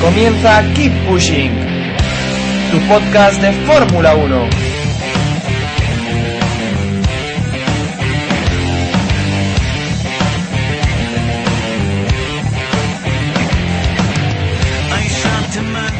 Comienza 0.00 0.62
Keep 0.74 0.92
Pushing, 1.08 1.50
tu 2.70 2.78
podcast 2.88 3.40
de 3.40 3.52
Fórmula 3.66 4.14
1. 4.14 4.68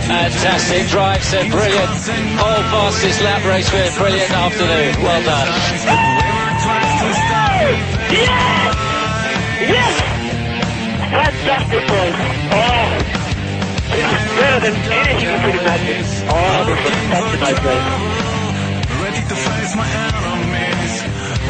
Fantastic 0.09 0.89
drive, 0.89 1.23
so 1.23 1.39
brilliant. 1.51 1.91
Whole 2.39 2.63
fastest 2.71 3.21
lap 3.21 3.45
race 3.45 3.71
with 3.73 3.97
brilliant 3.99 4.31
afternoon. 4.31 5.03
Well 5.03 5.23
done. 5.25 5.49
Yes! 8.11 8.58
Fantastic 11.09 11.89
boys. 11.89 12.17
Oh, 12.53 12.85
this 13.89 14.09
is 14.13 14.29
better 14.37 14.61
than 14.61 14.77
anything 14.93 15.25
you 15.25 15.39
could 15.41 15.57
imagine. 15.57 16.05
Oh, 16.29 16.69
this 16.69 16.79
was 16.85 16.97
such 17.09 17.33
a 17.33 17.41
nice 17.41 17.61
race. 17.65 17.89
Ready 19.01 19.23
to 19.29 19.35
face 19.35 19.73
my 19.75 19.89
enemies. 19.89 20.95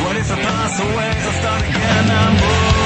What 0.04 0.14
if 0.16 0.30
I 0.30 0.36
pass 0.40 0.78
away 0.78 1.10
or 1.10 1.32
start 1.42 1.62
again? 1.62 2.06
I'm 2.08 2.36
born. 2.38 2.77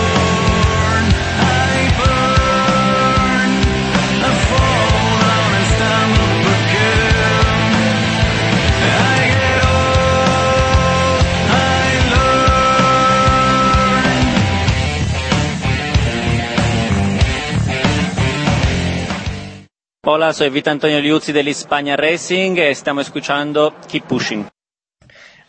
Hola, 20.05 20.33
soy 20.33 20.50
Vito 20.50 20.69
Antonio 20.69 21.00
Liuzzi 21.00 21.31
del 21.31 21.47
España 21.47 21.97
Racing 21.97 22.56
estamos 22.56 23.06
escuchando 23.06 23.72
Keep 23.89 24.06
Pushing. 24.06 24.48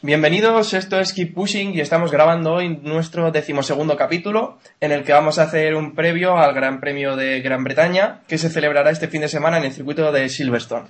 Bienvenidos, 0.04 0.76
esto 0.76 1.00
es 1.00 1.12
Keep 1.12 1.34
Pushing 1.34 1.74
y 1.74 1.80
estamos 1.80 2.12
grabando 2.12 2.54
hoy 2.54 2.70
nuestro 2.84 3.32
decimosegundo 3.32 3.98
capítulo 3.98 4.60
en 4.80 4.92
el 4.92 5.04
que 5.04 5.12
vamos 5.12 5.40
a 5.40 5.46
hacer 5.46 5.74
un 5.74 5.96
previo 5.96 6.38
al 6.38 6.54
Gran 6.54 6.80
Premio 6.80 7.16
de 7.16 7.42
Gran 7.42 7.64
Bretaña 7.64 8.22
que 8.28 8.38
se 8.38 8.52
celebrará 8.52 8.92
este 8.92 9.08
fin 9.08 9.22
de 9.22 9.28
semana 9.28 9.58
en 9.58 9.64
el 9.64 9.74
circuito 9.74 10.12
de 10.12 10.30
Silverstone. 10.30 10.86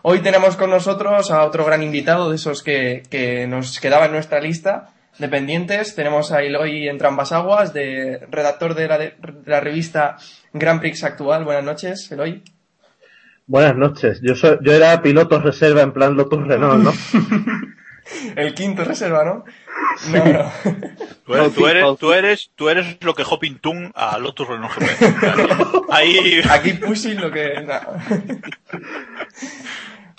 Hoy 0.00 0.20
tenemos 0.20 0.56
con 0.56 0.70
nosotros 0.70 1.30
a 1.30 1.44
otro 1.44 1.66
gran 1.66 1.82
invitado 1.82 2.30
de 2.30 2.36
esos 2.36 2.62
que, 2.62 3.02
nos 3.50 3.80
quedaba 3.80 4.06
en 4.06 4.12
nuestra 4.12 4.40
lista 4.40 4.94
de 5.18 5.28
pendientes. 5.28 5.94
Tenemos 5.94 6.32
a 6.32 6.42
Eloy 6.42 6.88
entre 6.88 7.08
ambas 7.08 7.32
aguas, 7.32 7.74
de, 7.74 8.26
redactor 8.30 8.74
de 8.74 8.88
la, 8.88 8.96
de 8.96 9.14
la 9.44 9.60
revista 9.60 10.16
Grand 10.54 10.80
Prix 10.80 11.04
Actual. 11.04 11.44
Buenas 11.44 11.64
noches, 11.64 12.10
Eloy. 12.10 12.42
Buenas 13.46 13.76
noches. 13.76 14.20
Yo 14.22 14.34
soy, 14.34 14.58
yo 14.62 14.72
era 14.72 15.02
piloto 15.02 15.38
reserva 15.40 15.82
en 15.82 15.92
plan 15.92 16.16
Lotus 16.16 16.46
Renault, 16.46 16.82
¿no? 16.82 16.92
El 18.36 18.54
quinto 18.54 18.84
reserva, 18.84 19.24
¿no? 19.24 19.44
No, 20.10 20.24
no. 20.24 20.52
Tú 21.24 21.34
eres, 21.34 21.54
tú 21.54 21.66
eres, 21.66 21.98
tú 21.98 22.12
eres, 22.12 22.50
tú 22.54 22.68
eres 22.68 22.98
lo 23.02 23.14
que 23.14 23.22
Hopping 23.22 23.58
Toon 23.58 23.92
a 23.94 24.18
Lotus 24.18 24.48
Renault 24.48 24.74
GP. 24.74 25.84
Ahí, 25.90 26.40
Aquí 26.50 26.74
pushing 26.74 27.20
lo 27.20 27.30
que... 27.30 27.62
no. 27.62 27.80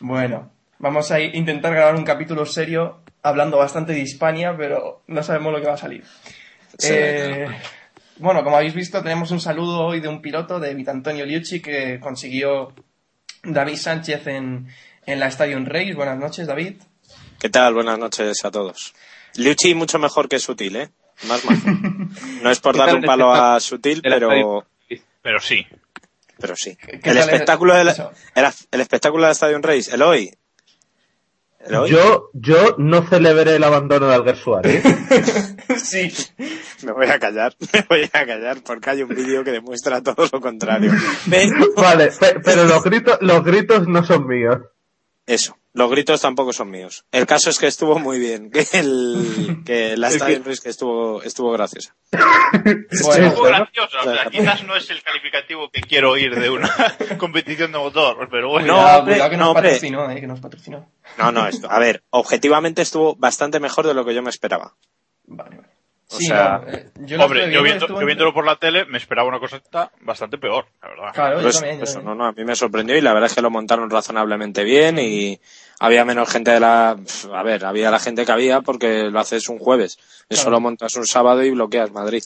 Bueno, 0.01 0.51
vamos 0.79 1.11
a 1.11 1.19
intentar 1.19 1.73
grabar 1.73 1.95
un 1.95 2.03
capítulo 2.03 2.45
serio 2.45 3.01
hablando 3.21 3.57
bastante 3.57 3.93
de 3.93 3.99
Hispania, 3.99 4.55
pero 4.57 5.03
no 5.07 5.23
sabemos 5.23 5.51
lo 5.51 5.61
que 5.61 5.67
va 5.67 5.73
a 5.73 5.77
salir. 5.77 6.03
Eh, 6.83 7.47
bueno, 8.17 8.43
como 8.43 8.57
habéis 8.57 8.73
visto, 8.73 9.01
tenemos 9.01 9.31
un 9.31 9.39
saludo 9.39 9.81
hoy 9.81 9.99
de 9.99 10.07
un 10.07 10.21
piloto, 10.21 10.59
de 10.59 10.73
Vitantonio 10.73 11.25
Liucci, 11.25 11.61
que 11.61 11.99
consiguió 11.99 12.73
David 13.45 13.77
Sánchez 13.77 14.27
en, 14.27 14.67
en 15.05 15.19
la 15.19 15.27
Stadium 15.27 15.65
Race. 15.65 15.93
Buenas 15.93 16.17
noches, 16.17 16.47
David. 16.47 16.75
¿Qué 17.39 17.49
tal? 17.49 17.73
Buenas 17.73 17.99
noches 17.99 18.43
a 18.43 18.51
todos. 18.51 18.93
Liuchi 19.35 19.75
mucho 19.75 19.99
mejor 19.99 20.27
que 20.29 20.39
Sutil, 20.39 20.75
¿eh? 20.75 20.89
Más 21.27 21.43
majo. 21.45 21.61
No 22.41 22.51
es 22.51 22.59
por 22.59 22.73
¿Qué 22.73 22.79
darle 22.79 22.95
un 22.95 23.03
palo 23.03 23.33
a 23.33 23.59
Sutil, 23.59 24.01
pero, 24.01 24.65
pero 25.21 25.39
sí. 25.39 25.65
pero 26.39 26.55
sí. 26.55 26.75
¿Qué 26.75 27.09
El 27.09 27.17
espectáculo, 27.17 27.73
de 27.73 27.83
la, 27.85 28.11
el, 28.35 28.45
el 28.71 28.81
espectáculo 28.81 29.23
de 29.23 29.29
la 29.29 29.33
Stadium 29.33 29.61
Race, 29.61 29.93
Eloy. 29.93 30.31
Yo, 31.87 32.29
yo 32.33 32.75
no 32.77 33.07
celebré 33.07 33.55
el 33.55 33.63
abandono 33.63 34.07
de 34.07 34.15
Alguer 34.15 34.37
Suárez. 34.37 34.83
sí. 35.83 36.11
me 36.83 36.91
voy 36.91 37.07
a 37.07 37.19
callar, 37.19 37.55
me 37.73 37.85
voy 37.89 38.03
a 38.13 38.25
callar 38.25 38.57
porque 38.63 38.89
hay 38.91 39.01
un 39.03 39.09
vídeo 39.09 39.43
que 39.43 39.51
demuestra 39.51 40.01
todo 40.01 40.27
lo 40.31 40.41
contrario. 40.41 40.91
Vale, 41.75 42.11
pe- 42.19 42.39
pero 42.43 42.65
los 42.65 42.83
gritos, 42.83 43.17
los 43.21 43.43
gritos 43.43 43.87
no 43.87 44.03
son 44.05 44.27
míos. 44.27 44.57
Eso, 45.25 45.57
los 45.75 45.91
gritos 45.91 46.21
tampoco 46.21 46.53
son 46.53 46.71
míos. 46.71 47.05
El 47.11 47.25
caso 47.25 47.49
es 47.49 47.59
que 47.59 47.67
estuvo 47.67 47.99
muy 47.99 48.17
bien, 48.17 48.49
que, 48.51 48.65
el, 48.73 49.61
que 49.65 49.95
la 49.97 50.07
Stadium 50.07 50.43
Race 50.45 50.61
que 50.63 50.69
estuvo, 50.69 51.21
estuvo 51.21 51.51
graciosa. 51.51 51.95
Bueno, 52.63 52.85
Estuvo. 52.89 53.43
O 53.43 54.13
sea, 54.13 54.25
quizás 54.31 54.63
no 54.63 54.75
es 54.75 54.89
el 54.89 55.03
calificativo 55.03 55.69
que 55.69 55.81
quiero 55.81 56.11
oír 56.11 56.33
de 56.33 56.49
una 56.49 56.69
competición 57.17 57.71
de 57.71 57.77
motor, 57.77 58.27
pero 58.31 58.49
bueno. 58.49 58.67
No, 58.67 58.73
cuidado, 58.81 58.99
hombre, 58.99 59.13
cuidado 59.15 59.29
que 59.29 59.37
no, 59.37 59.45
nos 59.45 59.53
patrocinó, 59.55 60.11
eh, 60.11 60.21
que 60.21 60.27
nos 60.27 60.39
patrocinó. 60.39 60.89
No, 61.17 61.31
no, 61.31 61.47
esto, 61.47 61.69
a 61.69 61.79
ver, 61.79 62.03
objetivamente 62.09 62.81
estuvo 62.81 63.15
bastante 63.15 63.59
mejor 63.59 63.85
de 63.85 63.93
lo 63.93 64.05
que 64.05 64.15
yo 64.15 64.21
me 64.21 64.29
esperaba. 64.29 64.73
Vale, 65.25 65.57
vale. 65.57 65.69
O 66.07 66.17
Sí, 66.17 66.27
sea, 66.27 66.59
no, 66.63 66.71
eh, 66.71 66.91
yo 66.99 67.19
Hombre, 67.19 67.51
yo, 67.51 67.63
viendo, 67.63 67.87
yo 67.87 68.05
viéndolo 68.05 68.31
por 68.31 68.45
la 68.45 68.57
tele 68.57 68.85
me 68.85 68.99
esperaba 68.99 69.27
una 69.27 69.39
cosa 69.39 69.59
bastante 70.01 70.37
peor, 70.37 70.67
la 70.81 70.89
verdad. 70.89 71.11
Claro, 71.13 71.37
yo 71.37 71.41
Pues, 71.43 71.55
también, 71.55 71.77
yo 71.79 71.83
eso, 71.83 71.93
también. 71.95 72.17
no, 72.17 72.23
no, 72.23 72.29
a 72.29 72.31
mí 72.31 72.45
me 72.45 72.55
sorprendió 72.55 72.95
y 72.95 73.01
la 73.01 73.11
verdad 73.11 73.27
es 73.27 73.33
que 73.35 73.41
lo 73.41 73.49
montaron 73.49 73.89
razonablemente 73.89 74.63
bien 74.63 74.99
y 74.99 75.41
había 75.79 76.05
menos 76.05 76.29
gente 76.29 76.51
de 76.51 76.59
la... 76.59 76.95
A 77.33 77.43
ver, 77.43 77.65
había 77.65 77.91
la 77.91 77.99
gente 77.99 78.25
que 78.25 78.31
había 78.31 78.61
porque 78.61 79.09
lo 79.09 79.19
haces 79.19 79.49
un 79.49 79.59
jueves. 79.59 79.97
Eso 80.29 80.43
Claro. 80.43 80.51
lo 80.51 80.59
montas 80.61 80.95
un 80.95 81.05
sábado 81.05 81.43
y 81.43 81.51
bloqueas 81.51 81.91
Madrid. 81.91 82.23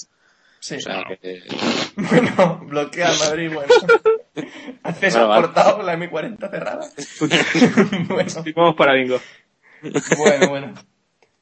Sí. 0.60 0.76
O 0.76 0.80
sea 0.82 1.04
que... 1.22 1.42
Bueno, 1.96 2.60
bloquea 2.66 3.10
Madrid, 3.20 3.52
bueno. 3.54 3.74
Haces 4.84 5.14
Bueno, 5.16 5.28
vale. 5.28 5.42
portado 5.48 5.82
la 5.84 5.96
M40 5.98 6.50
cerrada. 6.50 6.88
bueno, 8.08 8.32
Vamos 8.56 8.76
para 8.76 8.94
bingo. 8.94 9.20
bueno, 10.18 10.50
bueno. 10.50 10.74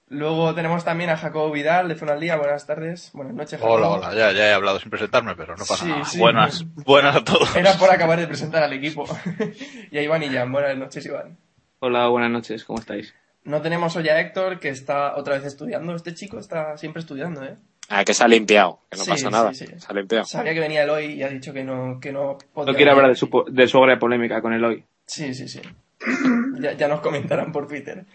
Luego 0.10 0.56
tenemos 0.56 0.84
también 0.86 1.10
a 1.10 1.18
Jacobo 1.18 1.52
Vidal 1.52 1.90
de 1.90 1.96
Zona 1.96 2.14
al 2.14 2.20
Día. 2.22 2.38
Buenas 2.38 2.66
tardes. 2.66 3.12
Buenas 3.14 3.34
noches, 3.36 3.60
Jacobo. 3.60 3.74
Hola, 3.74 3.90
hola, 3.90 4.14
ya, 4.16 4.32
ya 4.32 4.48
he 4.48 4.54
hablado 4.54 4.80
sin 4.80 4.90
presentarme, 4.90 5.36
pero 5.36 5.56
no 5.58 5.66
pasa 5.66 5.84
Sí, 5.84 5.90
nada. 5.92 6.06
sí. 6.06 6.18
Buenas, 6.20 6.66
buenas 6.86 7.16
a 7.18 7.24
todos. 7.24 7.56
Era 7.56 7.74
por 7.78 7.92
acabar 7.92 8.18
de 8.20 8.28
presentar 8.28 8.64
al 8.64 8.72
equipo. 8.74 9.06
y 9.92 9.98
a 9.98 10.02
Iván 10.02 10.24
y 10.24 10.30
Jan. 10.30 10.52
Buenas 10.52 10.78
noches, 10.78 11.06
Iván. 11.06 11.38
Hola, 11.80 12.08
buenas 12.08 12.32
noches, 12.32 12.64
¿cómo 12.64 12.80
estáis? 12.80 13.14
No 13.44 13.62
tenemos 13.62 13.96
hoy 13.96 14.10
a 14.10 14.20
Héctor, 14.20 14.60
que 14.60 14.70
está 14.70 15.16
otra 15.16 15.36
vez 15.36 15.46
estudiando. 15.46 15.96
Este 15.96 16.14
chico 16.14 16.40
está 16.40 16.76
siempre 16.78 17.02
estudiando, 17.02 17.44
¿eh? 17.44 17.56
Ah, 17.90 18.04
que 18.04 18.14
se 18.14 18.24
ha 18.24 18.28
limpiado, 18.28 18.80
que 18.90 18.98
no 18.98 19.04
Sí, 19.06 19.12
pasa 19.12 19.30
nada. 19.30 19.54
sí, 19.54 19.66
sí. 19.68 19.74
Se 19.80 19.88
ha 19.90 19.94
limpiado. 19.94 20.26
Sabía 20.26 20.54
que 20.54 20.60
venía 20.60 20.84
Eloy 20.84 21.06
y 21.14 21.24
ha 21.24 21.30
dicho 21.30 21.54
que 21.54 21.64
no, 21.64 22.00
que 22.02 22.12
no 22.12 22.38
podía. 22.54 22.72
No 22.74 22.76
quiero 22.78 22.92
hablar 22.92 23.10
de 23.10 23.16
su, 23.16 23.30
de 23.50 23.68
su 23.68 23.78
obra 23.78 23.98
polémica 23.98 24.42
con 24.42 24.54
el 24.54 24.66
hoy. 24.66 24.84
Sí, 25.06 25.34
sí, 25.34 25.48
sí. 25.48 25.62
Ya, 26.60 26.74
ya 26.74 26.88
nos 26.88 27.02
comentarán 27.02 27.52
por 27.52 27.68
Twitter. 27.68 28.06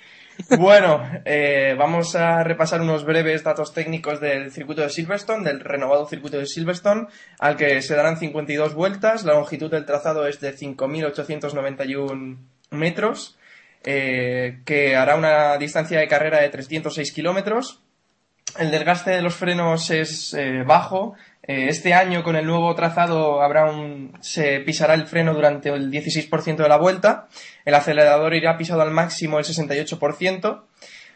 Bueno, 0.58 1.00
eh, 1.24 1.76
vamos 1.78 2.16
a 2.16 2.42
repasar 2.42 2.80
unos 2.80 3.04
breves 3.04 3.44
datos 3.44 3.72
técnicos 3.72 4.20
del 4.20 4.50
circuito 4.50 4.82
de 4.82 4.90
Silverstone, 4.90 5.44
del 5.44 5.60
renovado 5.60 6.08
circuito 6.08 6.38
de 6.38 6.46
Silverstone, 6.46 7.06
al 7.38 7.56
que 7.56 7.80
se 7.82 7.94
darán 7.94 8.16
52 8.18 8.74
vueltas. 8.74 9.24
La 9.24 9.34
longitud 9.34 9.70
del 9.70 9.86
trazado 9.86 10.26
es 10.26 10.40
de 10.40 10.56
5.891 10.56 12.36
metros, 12.72 13.38
eh, 13.84 14.60
que 14.64 14.96
hará 14.96 15.16
una 15.16 15.56
distancia 15.58 15.98
de 15.98 16.08
carrera 16.08 16.40
de 16.40 16.48
306 16.48 17.12
kilómetros. 17.12 17.82
El 18.58 18.70
desgaste 18.70 19.10
de 19.10 19.22
los 19.22 19.34
frenos 19.34 19.90
es 19.90 20.34
eh, 20.34 20.62
bajo. 20.66 21.14
Eh, 21.42 21.66
este 21.68 21.94
año, 21.94 22.22
con 22.22 22.36
el 22.36 22.46
nuevo 22.46 22.74
trazado, 22.74 23.42
habrá 23.42 23.70
un, 23.70 24.16
se 24.20 24.60
pisará 24.60 24.94
el 24.94 25.06
freno 25.06 25.34
durante 25.34 25.70
el 25.70 25.90
16% 25.90 26.56
de 26.56 26.68
la 26.68 26.76
vuelta. 26.76 27.28
El 27.64 27.74
acelerador 27.74 28.34
irá 28.34 28.56
pisado 28.58 28.82
al 28.82 28.90
máximo 28.90 29.38
el 29.38 29.44
68%. 29.44 30.64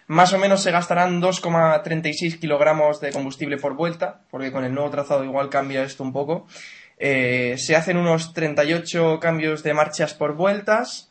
Más 0.09 0.33
o 0.33 0.39
menos 0.39 0.63
se 0.63 0.71
gastarán 0.71 1.21
2,36 1.21 2.39
kilogramos 2.39 3.01
de 3.01 3.13
combustible 3.13 3.57
por 3.57 3.75
vuelta, 3.75 4.21
porque 4.31 4.53
con 4.53 4.65
el 4.65 4.73
nuevo 4.73 4.91
trazado 4.91 5.25
igual 5.25 5.51
cambia 5.51 5.83
esto 5.83 6.05
un 6.05 6.13
poco. 6.13 6.47
Eh, 6.99 7.57
se 7.59 7.77
hacen 7.77 7.97
unos 7.97 8.33
38 8.33 9.19
cambios 9.21 9.63
de 9.63 9.75
marchas 9.75 10.15
por 10.15 10.37
vueltas. 10.37 11.11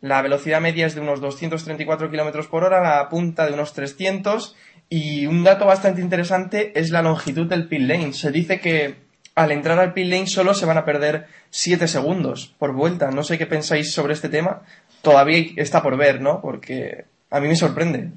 La 0.00 0.22
velocidad 0.22 0.60
media 0.60 0.86
es 0.86 0.94
de 0.94 1.00
unos 1.02 1.20
234 1.20 2.10
kilómetros 2.10 2.46
por 2.46 2.64
hora, 2.64 2.80
la 2.80 3.08
punta 3.08 3.46
de 3.46 3.52
unos 3.52 3.72
300. 3.74 4.56
Y 4.88 5.26
un 5.26 5.44
dato 5.44 5.66
bastante 5.66 6.00
interesante 6.00 6.72
es 6.78 6.90
la 6.90 7.02
longitud 7.02 7.46
del 7.46 7.68
pit 7.68 7.82
lane. 7.82 8.12
Se 8.12 8.30
dice 8.30 8.60
que 8.60 8.96
al 9.34 9.52
entrar 9.52 9.78
al 9.78 9.92
pit 9.92 10.06
lane 10.10 10.26
solo 10.26 10.54
se 10.54 10.66
van 10.66 10.78
a 10.78 10.84
perder 10.84 11.26
7 11.50 11.86
segundos 11.86 12.54
por 12.58 12.72
vuelta. 12.72 13.10
No 13.10 13.22
sé 13.22 13.38
qué 13.38 13.46
pensáis 13.46 13.92
sobre 13.92 14.14
este 14.14 14.28
tema. 14.28 14.62
Todavía 15.02 15.52
está 15.56 15.82
por 15.82 15.96
ver, 15.96 16.20
¿no? 16.20 16.40
Porque 16.40 17.04
a 17.30 17.38
mí 17.40 17.48
me 17.48 17.56
sorprende. 17.56 18.10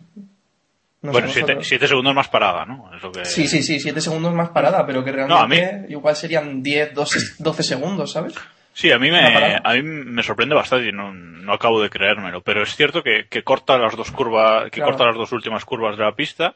No 1.02 1.12
bueno, 1.12 1.28
siete, 1.30 1.58
siete 1.62 1.86
segundos 1.86 2.16
más 2.16 2.30
parada, 2.30 2.66
¿no? 2.66 2.90
Es 2.96 3.04
lo 3.04 3.12
que... 3.12 3.26
Sí, 3.26 3.46
sí, 3.50 3.62
sí, 3.62 3.78
7 3.82 4.00
segundos 4.00 4.34
más 4.34 4.50
parada, 4.50 4.86
pero 4.86 5.04
que 5.04 5.12
No, 5.12 5.36
a 5.38 5.48
mí- 5.50 5.58
realmente 5.58 5.92
igual 5.92 6.16
serían 6.16 6.64
10, 6.64 6.94
12, 6.94 7.20
12 7.40 7.62
segundos, 7.64 8.14
¿sabes? 8.14 8.34
Sí, 8.74 8.92
a 8.92 8.98
mí 9.00 9.12
me, 9.12 9.20
a 9.64 9.74
mí 9.74 9.82
me 9.84 10.24
sorprende 10.24 10.56
bastante 10.56 10.90
y 10.90 10.92
no, 10.92 11.14
no 11.14 11.54
acabo 11.54 11.82
de 11.82 11.90
creérmelo. 11.90 12.42
Pero 12.42 12.64
es 12.64 12.76
cierto 12.76 13.04
que, 13.04 13.28
que 13.30 13.44
corta 13.44 13.78
las 13.78 13.96
dos 13.96 14.12
curvas, 14.12 14.64
que 14.66 14.72
Claro. 14.82 14.92
corta 14.92 15.06
las 15.06 15.16
dos 15.16 15.32
últimas 15.32 15.64
curvas 15.64 15.96
de 15.98 16.04
la 16.04 16.16
pista 16.16 16.56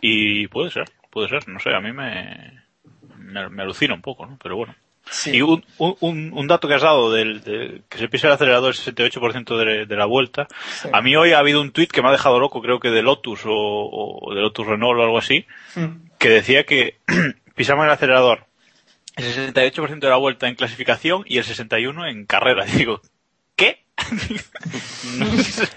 y 0.00 0.46
puede 0.48 0.70
ser, 0.70 0.84
puede 1.10 1.28
ser, 1.28 1.48
no 1.48 1.58
sé, 1.58 1.74
a 1.74 1.80
mí 1.80 1.92
me, 1.92 2.62
me, 3.16 3.48
me 3.48 3.62
alucina 3.62 3.94
un 3.94 4.02
poco, 4.02 4.26
¿no? 4.26 4.38
Pero 4.42 4.56
bueno. 4.56 4.74
Sí. 5.10 5.36
Y 5.36 5.40
un, 5.40 5.64
un, 5.78 6.32
un 6.34 6.46
dato 6.46 6.68
que 6.68 6.74
has 6.74 6.82
dado 6.82 7.10
del, 7.10 7.42
de 7.42 7.80
que 7.88 7.96
se 7.96 8.08
pisa 8.08 8.26
el 8.26 8.34
acelerador 8.34 8.74
el 8.74 8.94
68% 8.94 9.56
de, 9.56 9.86
de 9.86 9.96
la 9.96 10.04
vuelta. 10.04 10.46
Sí. 10.70 10.88
A 10.92 11.00
mí 11.00 11.16
hoy 11.16 11.32
ha 11.32 11.38
habido 11.38 11.62
un 11.62 11.70
tuit 11.72 11.90
que 11.90 12.02
me 12.02 12.08
ha 12.08 12.12
dejado 12.12 12.38
loco, 12.38 12.60
creo 12.60 12.78
que 12.78 12.90
de 12.90 13.02
Lotus 13.02 13.40
o, 13.46 13.50
o 13.54 14.34
de 14.34 14.42
Lotus 14.42 14.66
Renault 14.66 15.00
o 15.00 15.02
algo 15.02 15.16
así, 15.16 15.46
Mm. 15.76 16.10
que 16.18 16.28
decía 16.28 16.64
que 16.64 16.98
pisaban 17.56 17.86
el 17.86 17.92
acelerador 17.92 18.44
el 19.18 19.54
68% 19.54 19.98
de 20.00 20.08
la 20.08 20.16
vuelta 20.16 20.48
en 20.48 20.54
clasificación 20.54 21.24
y 21.26 21.38
el 21.38 21.44
61% 21.44 22.10
en 22.10 22.24
carrera. 22.26 22.66
Y 22.66 22.72
digo, 22.72 23.00
¿qué? 23.56 23.84
no 25.16 25.26
sé, 25.42 25.68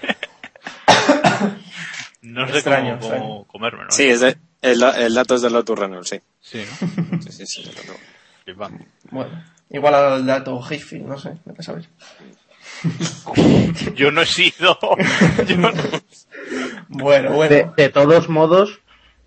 no 2.22 2.48
sé 2.48 2.54
Extraño, 2.54 2.98
cómo, 2.98 3.00
extraño. 3.00 3.22
cómo 3.22 3.44
comérmelo. 3.46 3.90
Sí, 3.90 4.04
es 4.08 4.20
de, 4.20 4.36
el, 4.62 4.82
el 4.82 5.14
dato 5.14 5.34
es 5.34 5.42
del 5.42 5.52
Lotus 5.52 5.78
Renault, 5.78 6.06
sí. 6.06 6.20
Sí, 6.40 6.64
¿no? 7.10 7.20
Sí, 7.22 7.32
sí, 7.32 7.46
sí, 7.46 7.70
no, 8.46 8.68
no. 8.68 8.78
Bueno, 9.10 9.44
igual 9.70 9.94
al 9.94 10.26
dato 10.26 10.60
Hayfield, 10.64 11.06
no 11.06 11.18
sé, 11.18 11.34
me 11.44 11.62
saber. 11.62 11.88
Yo 13.94 14.10
no 14.10 14.22
he 14.22 14.26
sido. 14.26 14.78
yo 15.46 15.56
no- 15.56 15.72
Bueno, 16.88 17.30
De, 17.30 17.36
bueno. 17.36 17.74
de 17.76 17.88
todos 17.88 18.28
modos, 18.28 18.80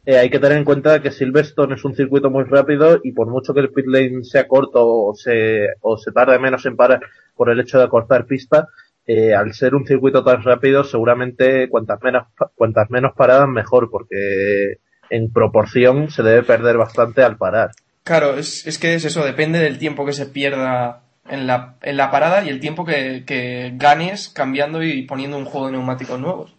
eh, 0.06 0.18
hay 0.18 0.30
que 0.30 0.40
tener 0.40 0.58
en 0.58 0.66
cuenta 0.66 1.02
que 1.02 1.12
Silverstone 1.12 1.76
es 1.76 1.84
un 1.84 1.96
circuito 1.96 2.30
muy 2.30 2.44
rápido 2.44 3.00
y 3.04 3.12
por 3.12 3.28
mucho 3.28 3.54
que 3.54 3.62
el 3.62 3.72
pit 3.72 3.88
lane 3.88 4.24
sea 4.24 4.48
corto 4.48 4.86
o 4.86 5.16
se, 5.16 5.70
o 5.82 5.98
se 5.98 6.12
tarde 6.12 6.38
menos 6.38 6.66
en 6.66 6.76
parar 6.76 7.02
por 7.36 7.50
el 7.50 7.60
hecho 7.60 7.80
de 7.80 7.90
cortar 7.90 8.26
pista, 8.26 8.68
eh, 9.08 9.34
al 9.34 9.54
ser 9.54 9.76
un 9.76 9.86
circuito 9.86 10.24
tan 10.24 10.44
rápido, 10.44 10.84
seguramente 10.84 11.70
cuantas 11.70 12.02
menos, 12.02 12.28
cuantas 12.56 12.90
menos 12.90 13.14
paradas 13.16 13.48
mejor, 13.48 13.90
porque 13.90 14.78
en 15.10 15.32
proporción 15.32 16.10
se 16.10 16.24
debe 16.24 16.44
perder 16.44 16.78
bastante 16.78 17.24
al 17.24 17.38
parar. 17.38 17.72
Claro, 18.04 18.38
es, 18.38 18.66
es 18.68 18.78
que 18.78 18.96
es 18.96 19.06
eso, 19.06 19.26
depende 19.26 19.60
del 19.60 19.80
tiempo 19.80 20.06
que 20.06 20.14
se 20.14 20.28
pierda 20.28 21.02
en 21.28 21.48
la, 21.48 21.78
en 21.82 21.98
la 21.98 22.12
parada 22.12 22.44
y 22.44 22.50
el 22.50 22.60
tiempo 22.60 22.86
que, 22.86 23.24
que 23.26 23.72
ganes 23.76 24.30
cambiando 24.30 24.84
y 24.84 25.04
poniendo 25.04 25.38
un 25.38 25.46
juego 25.46 25.68
de 25.68 25.74
neumáticos 25.74 26.20
nuevos. 26.20 26.55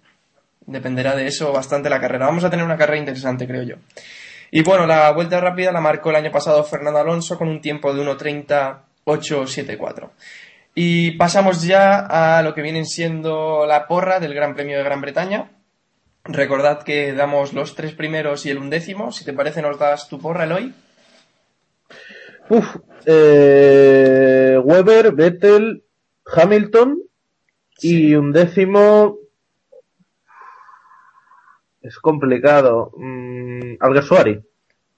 Dependerá 0.67 1.17
de 1.17 1.27
eso 1.27 1.53
bastante 1.53 1.89
la 1.89 2.01
carrera. 2.01 2.27
Vamos 2.27 2.45
a 2.45 2.51
tener 2.51 2.65
una 2.65 2.77
carrera 2.77 2.99
interesante, 2.99 3.47
creo 3.47 3.63
yo. 3.63 3.77
Y 4.51 4.63
bueno, 4.63 4.87
la 4.87 5.11
vuelta 5.13 5.41
rápida 5.41 5.73
la 5.73 5.81
marcó 5.81 6.11
el 6.11 6.17
año 6.17 6.31
pasado 6.31 6.63
Fernando 6.65 7.01
Alonso 7.01 7.39
con 7.39 7.49
un 7.49 7.61
tiempo 7.61 7.95
de 7.95 8.03
1.30.874. 8.03 10.11
Y 10.75 11.13
pasamos 11.13 11.63
ya 11.63 11.99
a 11.99 12.43
lo 12.43 12.55
que 12.55 12.63
vienen 12.63 12.85
siendo 12.85 13.65
la 13.67 13.87
porra 13.87 14.21
del 14.21 14.35
Gran 14.35 14.55
Premio 14.55 14.77
de 14.77 14.85
Gran 14.85 15.01
Bretaña. 15.01 15.51
Recordad 16.25 16.83
que 16.83 17.13
damos 17.13 17.53
los 17.53 17.75
tres 17.75 17.93
primeros 17.93 18.47
y 18.47 18.51
el 18.51 18.59
undécimo. 18.59 19.13
Si 19.13 19.25
te 19.25 19.33
parece, 19.33 19.63
nos 19.63 19.79
das 19.79 20.09
tu 20.09 20.21
porra, 20.21 20.45
Eloy. 20.45 20.75
Uf, 22.49 22.77
eh, 23.07 24.59
Weber, 24.63 25.13
Vettel, 25.13 25.85
Hamilton 26.27 26.99
y 27.81 28.15
un 28.15 28.33
décimo. 28.33 29.19
Es 31.87 31.99
complicado. 31.99 32.93
Mm, 32.97 33.77
Alguersuari. 33.81 34.41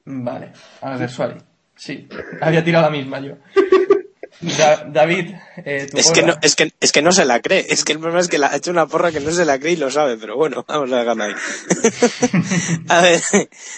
Vale, 0.04 0.52
Alguersuari. 0.80 1.34
Sí, 1.76 2.08
había 2.40 2.64
tirado 2.64 2.86
la 2.86 2.90
misma 2.90 3.20
yo. 3.20 3.34
Da- 4.40 4.84
David, 4.86 5.34
eh, 5.64 5.88
tu 5.90 5.98
Es 5.98 6.12
que, 6.12 6.22
no, 6.22 6.34
es, 6.42 6.54
que, 6.54 6.72
es 6.80 6.92
que 6.92 7.02
no 7.02 7.10
se 7.12 7.24
la 7.24 7.40
cree. 7.40 7.66
Es 7.70 7.84
que 7.84 7.92
el 7.92 7.98
problema 7.98 8.20
es 8.20 8.28
que 8.28 8.38
la, 8.38 8.46
ha 8.48 8.56
hecho 8.56 8.70
una 8.70 8.86
porra 8.86 9.10
que 9.10 9.18
no 9.20 9.30
se 9.32 9.44
la 9.44 9.58
cree 9.58 9.72
y 9.72 9.76
lo 9.76 9.90
sabe, 9.90 10.16
pero 10.16 10.36
bueno, 10.36 10.64
vamos 10.68 10.92
a 10.92 10.98
dejarlo 11.00 11.24
ahí. 11.24 11.32
a 12.88 13.00
ver, 13.02 13.20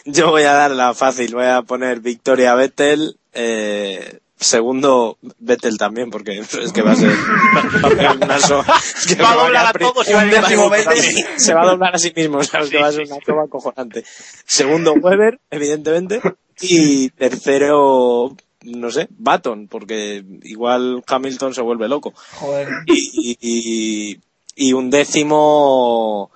yo 0.05 0.31
voy 0.31 0.43
a 0.43 0.53
dar 0.53 0.71
la 0.71 0.93
fácil. 0.95 1.35
Voy 1.35 1.47
a 1.47 1.63
poner 1.63 2.01
Victoria 2.01 2.55
Vettel. 2.55 3.17
Eh, 3.33 4.19
segundo, 4.41 5.19
Vettel 5.39 5.77
también, 5.79 6.11
porque 6.11 6.39
es 6.41 6.73
que 6.73 6.83
va 6.83 6.93
a 6.93 6.97
ser. 6.97 7.11
Va 7.13 7.89
a 7.89 7.91
pegar 7.91 8.17
una 8.17 8.39
so- 8.41 8.65
es 8.97 9.07
que 9.07 9.23
Va 9.23 9.33
a 9.33 9.37
doblar 9.37 9.67
a 9.67 9.73
todos 9.79 10.09
y 10.09 10.13
va 10.13 10.23
a 10.23 10.25
Un 10.25 10.31
décimo 10.31 10.71
Vettel. 10.71 11.25
se 11.37 11.55
va 11.55 11.63
a 11.63 11.67
doblar 11.67 11.95
a 11.95 11.99
sí 11.99 12.13
mismo, 12.17 12.43
¿sabes? 12.43 12.69
Sí, 12.69 12.73
que 12.77 12.83
va 12.83 12.89
a 12.89 12.93
ser 12.93 13.07
una 13.07 13.17
sí. 13.17 13.21
toma 13.27 13.43
acojonante. 13.45 14.05
Segundo, 14.47 14.95
Weber, 14.95 15.39
evidentemente. 15.51 16.21
Y 16.63 17.11
tercero, 17.11 18.35
no 18.65 18.91
sé, 18.91 19.07
Baton, 19.11 19.69
porque 19.69 20.25
igual 20.43 21.03
Hamilton 21.07 21.55
se 21.55 21.63
vuelve 21.63 21.89
loco. 21.89 22.13
Joder. 22.35 22.69
Y, 22.87 23.39
y, 23.41 24.21
y 24.57 24.73
un 24.75 24.91
décimo, 24.91 26.31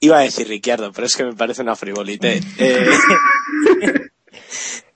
iba 0.00 0.18
a 0.18 0.22
decir 0.22 0.48
Ricciardo, 0.48 0.90
pero 0.92 1.06
es 1.06 1.14
que 1.16 1.24
me 1.24 1.34
parece 1.34 1.62
una 1.62 1.76
frivolité. 1.76 2.40
Eh, 2.58 2.88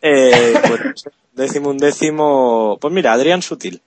eh, 0.03 0.55
bueno, 0.69 0.93
décimo, 1.33 1.71
un 1.71 1.79
décimo, 1.79 2.77
pues 2.81 2.93
mira, 2.93 3.13
Adrián 3.13 3.41
Sutil. 3.43 3.81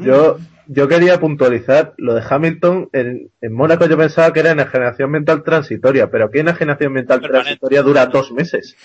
Yo, 0.00 0.38
yo 0.68 0.86
quería 0.86 1.18
puntualizar 1.18 1.94
lo 1.96 2.14
de 2.14 2.22
Hamilton. 2.28 2.88
En, 2.92 3.32
en 3.40 3.52
Mónaco 3.52 3.86
yo 3.86 3.96
pensaba 3.96 4.32
que 4.32 4.38
era 4.38 4.52
enajenación 4.52 5.10
mental 5.10 5.42
transitoria, 5.42 6.08
pero 6.08 6.26
aquí 6.26 6.38
enajenación 6.38 6.92
mental 6.92 7.20
Permanente. 7.20 7.46
transitoria 7.58 7.82
dura 7.82 8.06
dos 8.06 8.30
meses. 8.30 8.76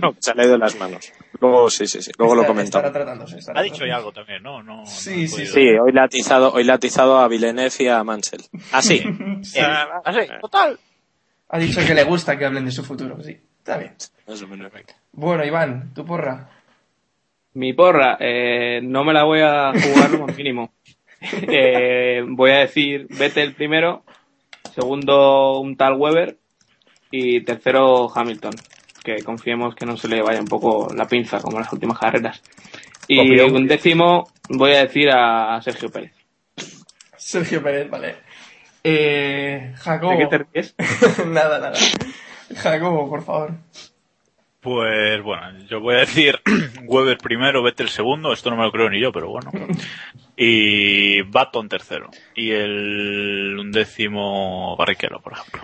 No, 0.00 0.14
se 0.20 0.32
le 0.36 0.42
ha 0.42 0.46
ido 0.46 0.58
las 0.58 0.78
manos. 0.78 1.12
Luego, 1.40 1.68
sí, 1.70 1.88
sí, 1.88 2.00
sí, 2.02 2.12
luego 2.16 2.36
lo 2.36 2.42
Estará- 2.42 2.46
comentamos. 2.46 2.86
estará 2.86 3.04
tratándose, 3.04 3.38
estará 3.38 3.58
Ha 3.58 3.62
dicho 3.64 3.84
ya 3.84 3.96
algo 3.96 4.12
también, 4.12 4.44
¿no? 4.44 4.62
no 4.62 4.86
Sí, 4.86 5.22
no 5.22 5.28
sí, 5.28 5.46
Sí, 5.46 5.68
hoy 5.84 5.90
le 5.92 6.00
ha 6.00 6.04
atizado, 6.04 6.52
hoy 6.52 6.62
le 6.62 6.70
ha 6.70 6.76
atizado 6.76 7.18
a 7.18 7.26
Villeneuve 7.26 7.74
y 7.80 7.88
a 7.88 8.04
Mansell. 8.04 8.42
Ah, 8.70 8.80
sí. 8.80 9.02
Sí. 9.42 9.58
Ah, 9.60 10.12
sí, 10.12 10.28
total. 10.40 10.78
Ha 11.48 11.58
dicho 11.58 11.80
que 11.84 11.94
le 11.94 12.04
gusta 12.04 12.38
que 12.38 12.44
hablen 12.46 12.64
de 12.64 12.70
su 12.70 12.84
futuro, 12.84 13.20
sí. 13.24 13.36
Está 13.62 13.78
bien. 13.78 13.92
Más 14.26 14.42
o 14.42 14.48
menos. 14.48 14.72
Bueno, 15.12 15.44
Iván, 15.44 15.94
tu 15.94 16.04
porra. 16.04 16.50
Mi 17.54 17.72
porra, 17.72 18.16
eh, 18.18 18.80
no 18.82 19.04
me 19.04 19.12
la 19.12 19.22
voy 19.22 19.38
a 19.40 19.70
jugar 19.72 20.10
lo 20.10 20.26
más 20.26 20.36
mínimo. 20.36 20.72
Eh, 21.42 22.24
voy 22.26 22.50
a 22.50 22.58
decir 22.58 23.06
Vettel 23.08 23.54
primero, 23.54 24.02
segundo 24.74 25.60
un 25.60 25.76
tal 25.76 25.94
Weber 25.94 26.36
y 27.12 27.42
tercero 27.42 28.10
Hamilton. 28.12 28.50
Que 29.04 29.22
confiemos 29.22 29.76
que 29.76 29.86
no 29.86 29.96
se 29.96 30.08
le 30.08 30.20
vaya 30.20 30.40
un 30.40 30.48
poco 30.48 30.92
la 30.92 31.06
pinza 31.06 31.40
como 31.40 31.58
en 31.58 31.62
las 31.62 31.72
últimas 31.72 32.00
carreras. 32.00 32.42
Y 33.06 33.20
Opinión. 33.20 33.54
un 33.54 33.68
décimo 33.68 34.28
voy 34.48 34.72
a 34.72 34.82
decir 34.82 35.10
a 35.12 35.62
Sergio 35.62 35.92
Pérez. 35.92 36.12
Sergio 37.16 37.62
Pérez, 37.62 37.88
vale. 37.88 38.16
Eh, 38.82 39.72
Jacobo. 39.76 40.10
¿De 40.10 40.18
qué 40.18 40.26
te 40.26 40.38
ríes? 40.38 40.74
nada, 41.28 41.60
nada. 41.60 41.78
Jacobo, 42.56 43.08
por 43.08 43.22
favor. 43.22 43.52
Pues 44.60 45.20
bueno, 45.22 45.58
yo 45.68 45.80
voy 45.80 45.96
a 45.96 46.00
decir 46.00 46.40
Weber 46.86 47.18
primero, 47.18 47.62
Vettel 47.62 47.88
segundo, 47.88 48.32
esto 48.32 48.50
no 48.50 48.56
me 48.56 48.62
lo 48.62 48.70
creo 48.70 48.88
ni 48.88 49.00
yo, 49.00 49.12
pero 49.12 49.28
bueno. 49.28 49.50
Y 50.34 51.22
Baton 51.22 51.68
tercero. 51.68 52.10
Y 52.34 52.52
el 52.52 53.54
undécimo 53.58 54.74
Barrichello, 54.76 55.20
por 55.20 55.34
ejemplo. 55.34 55.62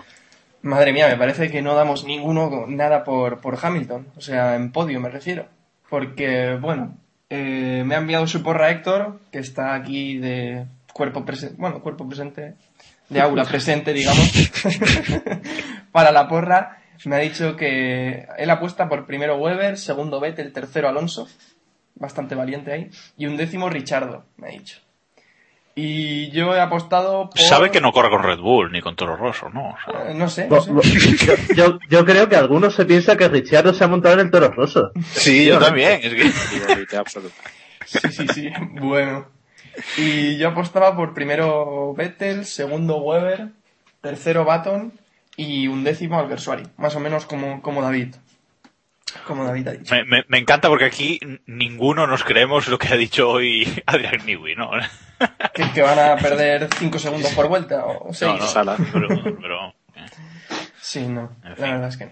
Madre 0.61 0.93
mía, 0.93 1.07
me 1.07 1.17
parece 1.17 1.49
que 1.49 1.61
no 1.61 1.73
damos 1.73 2.05
ninguno 2.05 2.65
nada 2.67 3.03
por, 3.03 3.41
por 3.41 3.57
Hamilton. 3.59 4.07
O 4.15 4.21
sea, 4.21 4.55
en 4.55 4.71
podio 4.71 4.99
me 4.99 5.09
refiero. 5.09 5.47
Porque, 5.89 6.55
bueno, 6.61 6.97
eh, 7.29 7.83
me 7.85 7.95
ha 7.95 7.99
enviado 7.99 8.27
su 8.27 8.43
porra 8.43 8.69
Héctor, 8.69 9.19
que 9.31 9.39
está 9.39 9.73
aquí 9.73 10.17
de 10.17 10.65
cuerpo 10.93 11.25
presente, 11.25 11.55
bueno, 11.57 11.81
cuerpo 11.81 12.07
presente, 12.07 12.55
de 13.09 13.21
aula 13.21 13.45
presente, 13.45 13.93
digamos, 13.93 14.51
para 15.91 16.11
la 16.11 16.27
porra. 16.27 16.78
Me 17.05 17.15
ha 17.15 17.19
dicho 17.19 17.55
que 17.55 18.27
él 18.37 18.49
apuesta 18.49 18.89
por 18.89 19.05
primero 19.05 19.37
Weber, 19.37 19.77
segundo 19.77 20.19
Vettel, 20.19 20.51
tercero 20.51 20.89
Alonso. 20.89 21.27
Bastante 21.95 22.35
valiente 22.35 22.71
ahí. 22.71 22.89
Y 23.17 23.25
un 23.25 23.37
décimo 23.37 23.69
Richardo, 23.69 24.25
me 24.37 24.47
ha 24.47 24.51
dicho. 24.51 24.79
Y 25.75 26.29
yo 26.31 26.53
he 26.55 26.59
apostado 26.59 27.29
por... 27.29 27.39
Sabe 27.39 27.71
que 27.71 27.79
no 27.79 27.91
corre 27.93 28.09
con 28.09 28.21
Red 28.23 28.39
Bull 28.39 28.71
ni 28.71 28.81
con 28.81 28.95
Toro 28.97 29.15
Rosso, 29.15 29.49
¿no? 29.49 29.69
O 29.69 29.75
sea, 29.85 30.11
Eh, 30.11 30.13
no 30.13 30.27
sé, 30.27 30.47
no 30.49 30.59
sé. 30.61 30.71
Yo, 31.25 31.33
yo, 31.55 31.79
yo 31.89 32.05
creo 32.05 32.27
que 32.27 32.35
algunos 32.35 32.73
se 32.75 32.85
piensa 32.85 33.15
que 33.15 33.29
Ricciardo 33.29 33.73
se 33.73 33.83
ha 33.83 33.87
montado 33.87 34.15
en 34.15 34.21
el 34.21 34.31
Toro 34.31 34.49
Rosso. 34.49 34.91
sí, 35.11 35.45
yo 35.45 35.57
también. 35.59 36.01
Es 36.03 36.13
que... 36.13 36.31
Sí, 37.85 37.99
sí, 38.11 38.27
sí. 38.33 38.49
Bueno. 38.81 39.27
Y 39.97 40.37
yo 40.37 40.49
apostaba 40.49 40.95
por 40.95 41.13
primero 41.13 41.93
Vettel, 41.93 42.45
segundo 42.45 42.97
Weber, 42.97 43.49
tercero 44.01 44.43
Baton 44.43 44.91
y 45.41 45.67
un 45.67 45.83
décimo 45.83 46.19
Alguersuari. 46.19 46.63
Más 46.77 46.95
o 46.95 46.99
menos 46.99 47.25
como, 47.25 47.61
como 47.61 47.81
David. 47.81 48.15
Como 49.25 49.43
David 49.43 49.67
ha 49.67 49.71
dicho. 49.71 49.95
me, 49.95 50.03
me- 50.03 50.25
me 50.27 50.37
encanta 50.37 50.67
porque 50.69 50.85
aquí 50.85 51.19
ninguno 51.47 52.05
nos 52.05 52.23
creemos 52.23 52.67
lo 52.67 52.77
que 52.77 52.89
ha 52.89 52.95
dicho 52.97 53.27
hoy 53.29 53.67
Adrián 53.85 54.25
Newey, 54.25 54.55
¿no? 54.55 54.69
Que, 55.53 55.69
que 55.71 55.81
van 55.81 55.99
a 55.99 56.15
perder 56.15 56.69
5 56.77 56.99
segundos 56.99 57.33
por 57.33 57.47
vuelta 57.49 57.85
o 57.85 58.13
6. 58.13 58.31
No, 58.31 58.37
no, 58.37 58.45
Sala. 58.47 58.77
pero, 58.93 59.07
pero- 59.41 59.73
Sí, 60.81 61.07
no, 61.07 61.35
En 61.43 61.49
la 61.59 61.71
verdad 61.71 61.89
es 61.89 61.97
que 61.97 62.05
no. 62.05 62.11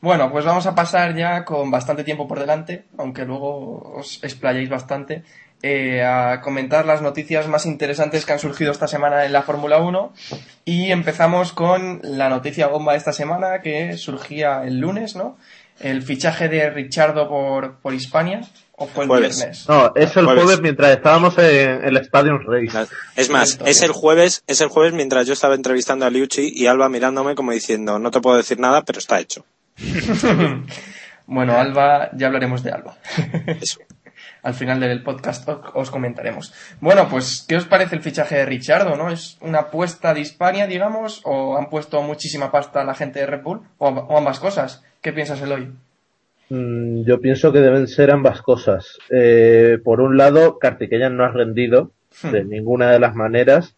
Bueno, 0.00 0.30
pues 0.32 0.46
vamos 0.46 0.64
a 0.66 0.74
pasar 0.74 1.14
ya 1.14 1.44
con 1.44 1.70
bastante 1.70 2.02
tiempo 2.04 2.26
por 2.26 2.38
delante, 2.38 2.86
aunque 2.96 3.26
luego 3.26 3.96
os 3.98 4.22
explayéis 4.24 4.70
bastante, 4.70 5.24
eh, 5.62 6.02
a 6.02 6.40
comentar 6.40 6.86
las 6.86 7.02
noticias 7.02 7.46
más 7.48 7.66
interesantes 7.66 8.24
que 8.24 8.32
han 8.32 8.38
surgido 8.38 8.72
esta 8.72 8.88
semana 8.88 9.24
en 9.26 9.32
la 9.32 9.42
Fórmula 9.42 9.78
1. 9.78 10.12
Y 10.64 10.90
empezamos 10.90 11.52
con 11.52 12.00
la 12.02 12.28
noticia 12.28 12.66
bomba 12.68 12.92
de 12.92 12.98
esta 12.98 13.12
semana 13.12 13.60
que 13.62 13.96
surgía 13.96 14.62
el 14.64 14.78
lunes, 14.78 15.16
¿no? 15.16 15.36
El 15.80 16.02
fichaje 16.02 16.48
de 16.48 16.70
Richardo 16.70 17.28
por, 17.28 17.76
por 17.80 17.94
Hispania, 17.94 18.42
o 18.76 18.86
fue 18.86 19.04
el 19.04 19.08
Jueves. 19.08 19.36
viernes. 19.36 19.68
No, 19.68 19.92
es 19.94 20.16
el 20.16 20.24
Jueves. 20.24 20.42
jueves 20.44 20.60
mientras 20.62 20.90
estábamos 20.92 21.38
en 21.38 21.84
el 21.84 21.96
Stadium 21.98 22.38
Race. 22.46 22.90
Es 23.16 23.30
más, 23.30 23.58
es 23.64 23.82
el 23.82 23.92
jueves, 23.92 24.42
es 24.46 24.60
el 24.60 24.68
jueves 24.68 24.92
mientras 24.92 25.26
yo 25.26 25.32
estaba 25.32 25.54
entrevistando 25.54 26.04
a 26.06 26.10
Liucci 26.10 26.52
y 26.54 26.66
Alba 26.66 26.88
mirándome 26.88 27.34
como 27.34 27.52
diciendo, 27.52 27.98
no 27.98 28.10
te 28.10 28.20
puedo 28.20 28.36
decir 28.36 28.58
nada, 28.58 28.82
pero 28.82 28.98
está 28.98 29.20
hecho. 29.20 29.44
Bueno, 31.32 31.56
Alba, 31.56 32.10
ya 32.16 32.26
hablaremos 32.26 32.64
de 32.64 32.72
Alba. 32.72 32.96
Eso. 33.60 33.78
Al 34.42 34.54
final 34.54 34.80
del 34.80 35.02
podcast 35.02 35.48
os, 35.48 35.58
os 35.74 35.90
comentaremos. 35.90 36.52
Bueno, 36.80 37.08
pues, 37.10 37.44
¿qué 37.48 37.56
os 37.56 37.66
parece 37.66 37.96
el 37.96 38.02
fichaje 38.02 38.36
de 38.36 38.46
Richardo, 38.46 38.96
no? 38.96 39.10
¿Es 39.10 39.36
una 39.40 39.58
apuesta 39.60 40.14
de 40.14 40.20
Hispania, 40.20 40.66
digamos, 40.66 41.20
o 41.24 41.56
han 41.58 41.68
puesto 41.68 42.00
muchísima 42.02 42.50
pasta 42.50 42.80
a 42.80 42.84
la 42.84 42.94
gente 42.94 43.20
de 43.20 43.26
Red 43.26 43.42
Bull? 43.42 43.60
O, 43.78 43.88
amb- 43.90 44.06
o 44.08 44.16
ambas 44.18 44.40
cosas. 44.40 44.82
¿Qué 45.02 45.12
piensas, 45.12 45.40
Eloy? 45.42 45.68
Mm, 46.48 47.04
Yo 47.04 47.20
pienso 47.20 47.52
que 47.52 47.60
deben 47.60 47.86
ser 47.86 48.10
ambas 48.10 48.42
cosas. 48.42 48.98
Eh, 49.10 49.78
por 49.84 50.00
un 50.00 50.16
lado, 50.16 50.58
Kartikeyan 50.58 51.16
no 51.16 51.24
ha 51.24 51.28
rendido 51.28 51.90
de 52.32 52.44
ninguna 52.44 52.90
de 52.90 52.98
las 52.98 53.14
maneras 53.14 53.76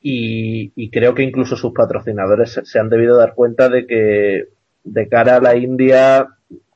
y, 0.00 0.72
y 0.76 0.90
creo 0.90 1.14
que 1.14 1.22
incluso 1.22 1.56
sus 1.56 1.72
patrocinadores 1.72 2.52
se, 2.52 2.64
se 2.64 2.78
han 2.78 2.88
debido 2.88 3.16
dar 3.16 3.34
cuenta 3.34 3.68
de 3.68 3.86
que 3.86 4.48
de 4.84 5.08
cara 5.08 5.36
a 5.36 5.40
la 5.40 5.56
India 5.56 6.28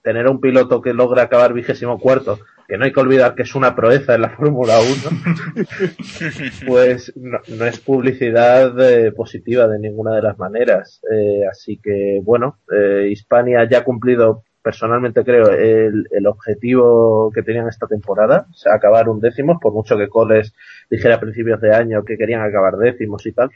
tener 0.02 0.26
un 0.28 0.40
piloto 0.40 0.82
que 0.82 0.92
logra 0.94 1.22
acabar 1.24 1.52
vigésimo 1.52 1.98
cuarto, 2.00 2.40
que 2.72 2.78
no 2.78 2.86
hay 2.86 2.92
que 2.94 3.00
olvidar 3.00 3.34
que 3.34 3.42
es 3.42 3.54
una 3.54 3.76
proeza 3.76 4.14
en 4.14 4.22
la 4.22 4.30
Fórmula 4.34 4.78
1, 4.80 5.20
pues 6.66 7.12
no, 7.16 7.66
es 7.66 7.80
publicidad 7.80 8.72
eh, 8.80 9.12
positiva 9.12 9.68
de 9.68 9.78
ninguna 9.78 10.14
de 10.14 10.22
las 10.22 10.38
maneras. 10.38 11.02
Eh, 11.12 11.42
así 11.50 11.76
que, 11.76 12.22
bueno, 12.24 12.56
eh, 12.74 13.08
Hispania 13.10 13.68
ya 13.70 13.80
ha 13.80 13.84
cumplido, 13.84 14.44
personalmente 14.62 15.22
creo, 15.22 15.50
el, 15.50 16.08
el 16.10 16.26
objetivo 16.26 17.30
que 17.30 17.42
tenían 17.42 17.68
esta 17.68 17.86
temporada, 17.86 18.46
acabar 18.74 19.10
un 19.10 19.20
décimo, 19.20 19.60
por 19.60 19.74
mucho 19.74 19.98
que 19.98 20.08
Coles 20.08 20.54
dijera 20.88 21.16
a 21.16 21.20
principios 21.20 21.60
de 21.60 21.74
año 21.74 22.02
que 22.06 22.16
querían 22.16 22.40
acabar 22.40 22.78
décimos 22.78 23.26
y 23.26 23.32
tal. 23.32 23.50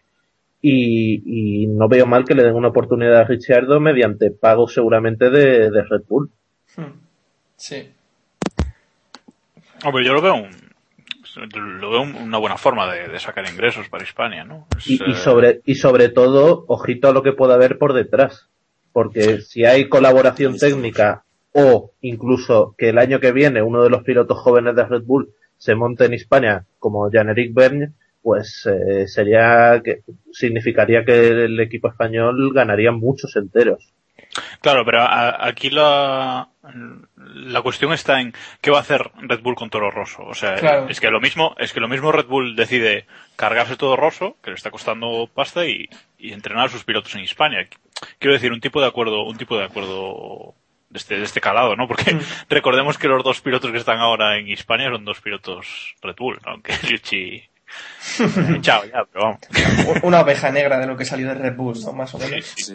Y, 0.61 1.68
no 1.68 1.88
veo 1.88 2.04
mal 2.04 2.26
que 2.26 2.35
le 2.35 2.42
den 2.42 2.54
una 2.54 2.68
oportunidad 2.68 3.16
a 3.16 3.25
Ricciardo 3.25 3.80
mediante 3.80 4.30
pago 4.30 4.68
seguramente 4.68 5.30
de, 5.30 5.70
de 5.70 5.82
Red 5.85 6.02
Bull. 6.06 6.30
Hmm. 6.76 7.00
Sí. 7.56 7.95
Hombre, 9.85 10.04
yo 10.04 10.12
lo 10.14 10.23
veo 10.23 10.35
un, 10.35 10.50
lo 11.80 11.90
veo 11.90 12.00
un- 12.02 12.14
una 12.16 12.38
buena 12.38 12.56
forma 12.56 12.90
de, 12.92 13.09
de 13.09 13.18
sacar 13.18 13.49
ingresos 13.50 13.88
para 13.88 14.04
Hispania, 14.04 14.45
¿no? 14.45 14.66
Es, 14.76 14.87
Y, 14.88 14.95
y 15.06 15.12
eh, 15.12 15.14
sobre, 15.14 15.61
y 15.64 15.75
sobre 15.75 16.09
todo, 16.09 16.64
ojito 16.68 17.09
a 17.09 17.12
lo 17.12 17.23
que 17.23 17.33
pueda 17.33 17.54
haber 17.54 17.78
por 17.78 17.92
detrás. 17.92 18.49
Porque 18.92 19.40
si 19.42 19.64
hay 19.66 19.88
colaboración 19.88 20.56
técnica 20.59 21.25
o 21.52 21.92
incluso 22.00 22.75
que 22.78 22.88
el 22.88 22.99
año 22.99 23.21
que 23.21 23.33
viene 23.33 23.62
uno 23.62 23.83
de 23.83 23.90
los 23.90 24.02
pilotos 24.02 24.38
jóvenes 24.38 24.75
de 24.75 24.85
Red 24.87 25.02
Bull 25.02 25.28
se 25.59 25.75
monte 25.75 26.06
en 26.06 26.14
Hispania 26.14 26.64
como 26.78 27.11
Jan-Eric 27.11 27.52
Vergne, 27.54 27.92
pues 28.23 28.66
eh, 28.66 29.06
sería 29.06 29.80
que 29.85 30.00
significaría 30.33 31.04
que 31.04 31.28
el 31.28 31.61
equipo 31.61 31.88
español 31.88 32.52
ganaría 32.54 32.90
muchos 32.92 33.37
enteros. 33.37 33.92
Claro, 34.61 34.85
pero 34.85 35.02
a- 35.02 35.46
aquí 35.46 35.70
la, 35.70 36.49
la 37.16 37.62
cuestión 37.62 37.92
está 37.92 38.20
en 38.20 38.35
qué 38.61 38.70
va 38.70 38.78
a 38.78 38.80
hacer 38.82 39.11
Red 39.20 39.40
Bull 39.40 39.54
con 39.54 39.70
Toro 39.70 39.90
Rosso. 39.90 40.23
O 40.25 40.35
sea, 40.35 40.54
Claro. 40.56 40.88
es 40.88 41.00
que 41.00 41.11
lo 41.11 41.20
mismo, 41.20 41.54
es 41.58 41.73
que 41.73 41.80
lo 41.80 41.88
mismo 41.88 42.12
Red 42.12 42.26
Bull 42.26 42.56
decide 42.56 43.06
cargarse 43.37 43.76
todo 43.76 43.96
Rosso, 43.96 44.37
que 44.42 44.50
le 44.50 44.56
está 44.56 44.70
costando 44.70 45.28
pasta, 45.32 45.64
y, 45.66 45.88
y 46.18 46.32
entrenar 46.32 46.66
a 46.66 46.70
sus 46.70 46.85
pilotos 46.85 47.14
en 47.14 47.23
Hispania. 47.23 47.68
Quiero 48.18 48.35
decir, 48.35 48.52
un 48.52 48.61
tipo 48.61 48.80
de 48.80 48.87
acuerdo, 48.88 49.23
un 49.25 49.37
tipo 49.38 49.56
de 49.56 49.64
acuerdo 49.64 50.54
de 50.90 50.99
este, 50.99 51.16
de 51.18 51.25
este 51.25 51.40
calado, 51.40 51.75
¿no? 51.76 51.88
Porque 51.88 52.16
recordemos 52.50 52.99
que 52.99 53.08
los 53.08 53.25
dos 53.25 53.40
pilotos 53.40 53.70
que 53.70 53.78
están 53.78 53.99
ahora 54.00 54.37
en 54.38 54.49
Hispania 54.49 54.90
son 54.90 55.04
dos 55.04 55.20
pilotos 55.20 55.94
Red 56.02 56.16
Bull, 56.16 56.38
aunque 56.44 56.73
Liucci 56.88 57.42
chao 58.61 58.85
ya, 58.85 59.04
pero 59.12 59.25
vamos. 59.25 59.40
Una 60.02 60.20
oveja 60.20 60.50
negra 60.50 60.78
de 60.78 60.87
lo 60.87 60.96
que 60.96 61.04
salió 61.04 61.28
de 61.28 61.35
Red 61.35 61.56
Bull, 61.56 61.80
¿no? 61.82 61.92
Más 61.92 62.14
o 62.14 62.18
menos. 62.18 62.44
Sí. 62.56 62.75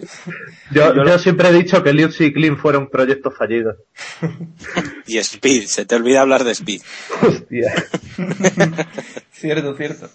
Yo, 0.72 0.94
yo 0.94 1.20
siempre 1.20 1.50
he 1.50 1.54
dicho 1.54 1.82
que 1.84 1.94
Liuzzi 1.94 2.26
y 2.26 2.34
Klim 2.34 2.58
fueron 2.58 2.90
proyectos 2.90 3.36
fallidos. 3.38 3.78
Y 5.08 5.18
Speed, 5.18 5.66
se 5.66 5.86
te 5.86 5.96
olvida 5.96 6.22
hablar 6.22 6.44
de 6.44 6.52
Speed. 6.52 6.82
Hostia. 7.22 7.74
Cierto, 9.32 9.76
cierto. 9.76 10.10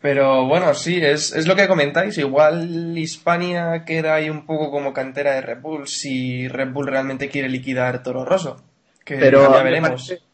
Pero 0.00 0.46
bueno, 0.46 0.74
sí, 0.74 0.96
es, 0.96 1.32
es 1.32 1.46
lo 1.46 1.54
que 1.56 1.68
comentáis. 1.68 2.16
Igual 2.18 2.96
Hispania 2.96 3.84
queda 3.84 4.14
ahí 4.14 4.30
un 4.30 4.46
poco 4.46 4.70
como 4.70 4.92
cantera 4.92 5.34
de 5.34 5.40
Red 5.42 5.60
Bull 5.60 5.88
si 5.88 6.48
Red 6.48 6.70
Bull 6.70 6.86
realmente 6.86 7.28
quiere 7.28 7.48
liquidar 7.48 8.02
Toro 8.02 8.24
Rosso. 8.24 8.62
Que 9.04 9.16
Pero 9.16 9.42
ya 9.52 9.58
me 9.58 9.64
veremos. 9.64 9.90
parece- 9.90 10.27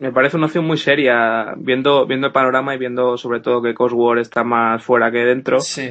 Me 0.00 0.12
parece 0.12 0.36
una 0.36 0.46
opción 0.46 0.64
muy 0.64 0.78
seria, 0.78 1.54
viendo, 1.56 2.06
viendo 2.06 2.28
el 2.28 2.32
panorama 2.32 2.74
y 2.74 2.78
viendo 2.78 3.16
sobre 3.16 3.40
todo 3.40 3.60
que 3.62 3.74
Cosworth 3.74 4.20
está 4.20 4.44
más 4.44 4.82
fuera 4.82 5.10
que 5.10 5.24
dentro. 5.24 5.60
Sí, 5.60 5.90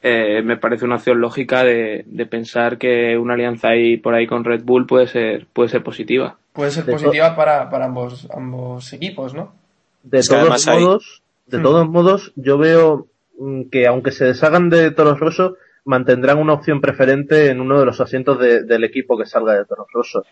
eh, 0.00 0.42
me 0.44 0.56
parece 0.56 0.84
una 0.84 0.94
opción 0.96 1.20
lógica 1.20 1.64
de, 1.64 2.04
de 2.06 2.26
pensar 2.26 2.78
que 2.78 3.18
una 3.18 3.34
alianza 3.34 3.70
ahí 3.70 3.96
por 3.96 4.14
ahí 4.14 4.28
con 4.28 4.44
Red 4.44 4.62
Bull 4.62 4.86
puede 4.86 5.08
ser, 5.08 5.46
puede 5.52 5.68
ser 5.70 5.82
positiva. 5.82 6.36
puede 6.52 6.70
ser 6.70 6.84
De 6.84 6.92
positiva 6.92 7.34
para, 7.34 7.68
para 7.68 7.86
ambos, 7.86 8.28
ambos 8.32 8.92
equipos, 8.92 9.34
¿no? 9.34 9.52
De 10.04 10.18
Es 10.20 10.28
que 10.28 10.36
todos 10.36 10.68
hay- 10.68 10.84
modos, 10.84 11.22
de 11.46 11.58
Hmm. 11.58 11.62
todos 11.62 11.88
modos, 11.88 12.32
yo 12.36 12.58
veo 12.58 13.06
mm, 13.40 13.62
que 13.70 13.86
aunque 13.88 14.12
se 14.12 14.24
deshagan 14.24 14.70
de 14.70 14.90
Toros 14.92 15.18
Rosso, 15.18 15.56
mantendrán 15.84 16.38
una 16.38 16.52
opción 16.52 16.80
preferente 16.80 17.48
en 17.50 17.60
uno 17.60 17.78
de 17.80 17.86
los 17.86 18.00
asientos 18.00 18.38
de- 18.38 18.62
del 18.64 18.84
equipo 18.84 19.16
que 19.18 19.26
salga 19.26 19.54
de 19.54 19.64
Toros 19.64 19.86
Rosso. 19.92 20.24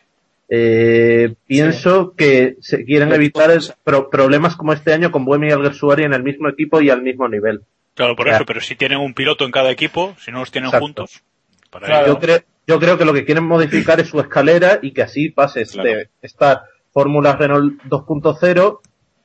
Eh, 0.49 1.35
pienso 1.47 2.15
que 2.17 2.57
se 2.61 2.85
quieren 2.85 3.13
evitar 3.13 3.51
el- 3.51 3.63
pro- 3.83 4.09
problemas 4.11 4.55
como 4.57 4.73
este 4.73 4.93
año 4.93 5.11
con 5.11 5.25
Buemi 5.25 5.49
y 5.49 5.53
Alguersuari 5.53 6.05
en 6.05 6.15
el 6.15 6.23
mismo 6.23 6.49
equipo 6.49 6.81
y 6.81 6.91
al 6.91 7.03
mismo 7.03 7.29
nivel. 7.29 7.63
Claro, 7.95 8.15
por 8.15 8.29
eso, 8.29 8.45
pero 8.47 8.61
si 8.61 8.77
tienen 8.77 8.99
un 8.99 9.15
piloto 9.15 9.45
en 9.45 9.51
cada 9.51 9.71
equipo, 9.71 10.15
si 10.21 10.31
no 10.31 10.41
los 10.41 10.51
tienen 10.53 10.69
Exacto. 10.69 10.85
juntos, 10.87 11.23
para 11.71 11.87
Claro. 11.87 12.05
ello- 12.07 12.15
Yo, 12.15 12.21
creo, 12.21 12.39
yo 12.67 12.79
creo 12.79 12.99
que 12.99 13.05
lo 13.05 13.13
que 13.13 13.25
quieren 13.25 13.45
modificar 13.45 13.99
es 14.01 14.09
su 14.09 14.21
escalera 14.21 14.79
y 14.83 14.93
que 14.93 15.03
así 15.03 15.31
pases 15.31 15.73
Claro. 15.73 15.89
de 15.91 16.09
estar 16.23 16.63
Fórmula 16.93 17.35
Renault 17.37 17.83
2.0, 17.85 18.81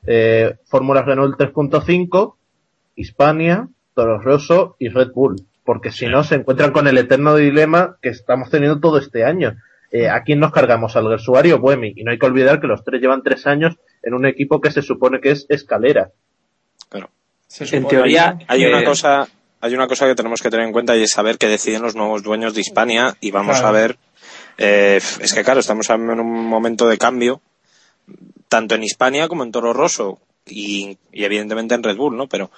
eh, 0.06 0.56
Fórmula 0.64 1.02
Renault 1.02 1.36
3.5, 1.38 2.36
Hispania, 2.96 3.68
Toro 3.94 4.18
Rosso 4.20 4.76
y 4.78 4.88
Red 4.88 5.12
Bull. 5.14 5.36
Porque 5.64 5.90
si 5.92 6.00
Sí. 6.00 6.06
no, 6.06 6.24
se 6.24 6.34
encuentran 6.34 6.72
con 6.72 6.88
el 6.88 6.98
eterno 6.98 7.36
dilema 7.36 7.96
que 8.02 8.08
estamos 8.08 8.50
teniendo 8.50 8.80
todo 8.80 8.98
este 8.98 9.24
año. 9.24 9.54
Eh, 9.92 10.08
¿A 10.08 10.22
quién 10.22 10.40
nos 10.40 10.50
cargamos? 10.52 10.96
¿Al 10.96 11.06
Gersuari 11.08 11.52
o 11.52 11.58
Buemi? 11.58 11.92
Y 11.94 12.02
no 12.02 12.10
hay 12.12 12.18
que 12.18 12.24
olvidar 12.26 12.60
que 12.60 12.66
los 12.66 12.82
tres 12.82 13.00
llevan 13.00 13.22
tres 13.22 13.46
años 13.46 13.76
en 14.02 14.14
un 14.14 14.24
equipo 14.26 14.60
que 14.60 14.70
se 14.70 14.80
supone 14.82 15.20
que 15.20 15.30
es 15.32 15.46
escalera. 15.48 16.10
Se 17.46 17.76
En 17.76 17.86
teoría, 17.86 18.38
Hay 18.48 18.64
Eh, 18.64 18.68
una 18.68 18.82
cosa, 18.82 19.28
hay 19.60 19.74
una 19.74 19.86
cosa 19.86 20.06
que 20.06 20.14
tenemos 20.14 20.40
que 20.40 20.48
tener 20.48 20.64
en 20.64 20.72
cuenta 20.72 20.96
y 20.96 21.02
es 21.02 21.10
saber 21.10 21.36
que 21.36 21.48
deciden 21.48 21.82
los 21.82 21.94
nuevos 21.94 22.22
dueños 22.22 22.54
de 22.54 22.62
Hispania 22.62 23.14
y 23.20 23.30
vamos 23.30 23.58
Claro. 23.60 23.76
a 23.76 23.78
ver, 23.80 23.98
eh, 24.56 24.96
es 25.20 25.34
que 25.34 25.44
claro, 25.44 25.60
estamos 25.60 25.90
en 25.90 26.00
un 26.08 26.46
momento 26.46 26.88
de 26.88 26.96
cambio, 26.96 27.42
tanto 28.48 28.74
en 28.74 28.84
Hispania 28.84 29.28
como 29.28 29.44
en 29.44 29.52
Toro 29.52 29.74
Rosso 29.74 30.18
y, 30.46 30.96
y 31.12 31.24
evidentemente 31.24 31.74
en 31.74 31.82
Red 31.82 31.96
Bull, 31.98 32.16
¿no? 32.16 32.26
Pero 32.26 32.50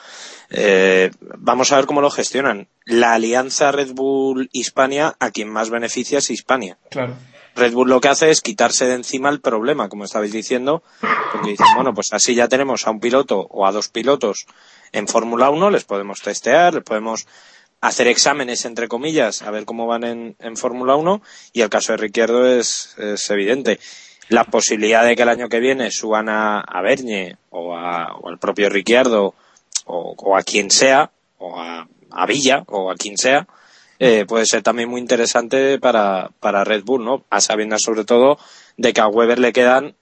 eh, 0.51 1.11
vamos 1.39 1.73
a 1.73 1.77
ver 1.77 1.87
cómo 1.87 2.01
lo 2.01 2.11
gestionan. 2.11 2.69
La 2.85 3.15
alianza 3.15 3.73
Red 3.73 3.93
Bull 3.93 4.49
Hispania 4.53 5.15
a 5.19 5.31
quien 5.31 5.49
más 5.49 5.71
beneficia 5.71 6.19
es 6.19 6.31
Hispania. 6.31 6.79
Claro. 6.91 7.15
Red 7.57 7.73
Bull 7.73 7.89
lo 7.89 8.01
que 8.01 8.09
hace 8.09 8.31
es 8.31 8.41
quitarse 8.41 8.85
de 8.87 8.95
encima 8.95 9.29
el 9.31 9.41
problema, 9.41 9.89
como 9.89 10.05
estabais 10.05 10.33
diciendo, 10.33 10.83
porque 11.33 11.51
dicen, 11.51 11.67
bueno, 11.77 11.95
pues 11.95 12.13
así 12.13 12.35
ya 12.35 12.49
tenemos 12.49 12.87
a 12.87 12.91
un 12.91 12.99
piloto 12.99 13.47
o 13.49 13.65
a 13.67 13.71
dos 13.73 13.89
pilotos 13.89 14.47
en 14.93 15.07
Fórmula 15.07 15.51
1, 15.51 15.71
les 15.71 15.85
podemos 15.85 16.21
testear, 16.21 16.75
les 16.75 16.83
podemos 16.83 17.27
hacer 17.81 18.09
exámenes, 18.09 18.65
entre 18.65 18.89
comillas, 18.89 19.43
a 19.43 19.51
ver 19.53 19.67
cómo 19.67 19.87
van 19.87 20.03
en, 20.05 20.37
en 20.41 20.57
Fórmula 20.57 20.97
1, 20.97 21.23
y 21.53 21.61
el 21.61 21.69
caso 21.69 21.93
de 21.93 21.99
Ricciardo 21.99 22.45
es, 22.45 22.97
es 22.99 23.31
evidente. 23.31 23.79
La 24.31 24.45
posibilidad 24.45 25.05
de 25.05 25.15
que 25.15 25.23
el 25.23 25.29
año 25.29 25.49
que 25.49 25.61
viene 25.61 25.91
suban 25.93 26.29
a, 26.29 26.59
a 26.61 26.83
Bernie 26.83 27.37
o, 27.51 27.77
a- 27.77 28.15
o 28.17 28.29
al 28.31 28.39
propio 28.39 28.69
Ricciardo 28.69 29.35
o, 29.85 30.15
o 30.17 30.37
a 30.37 30.43
quien 30.43 30.71
sea, 30.71 31.11
o 31.39 31.59
a, 31.59 31.87
a 32.11 32.27
Villa 32.27 32.65
o 32.69 32.91
a 32.91 32.95
quien 32.95 33.19
sea, 33.19 33.47
eh, 33.99 34.25
puede 34.27 34.47
ser 34.47 34.63
también 34.63 34.89
muy 34.89 35.01
interesante 35.01 35.79
para, 35.79 36.31
para 36.41 36.65
Red 36.65 36.85
Bull, 36.85 37.05
¿no? 37.05 37.25
A 37.31 37.41
sabiendas 37.41 37.83
sobre 37.83 38.05
todo 38.05 38.39
de 38.77 38.93
que 38.93 39.01
a 39.01 39.07
Weber 39.07 39.39
le 39.39 39.53
quedan, 39.53 39.95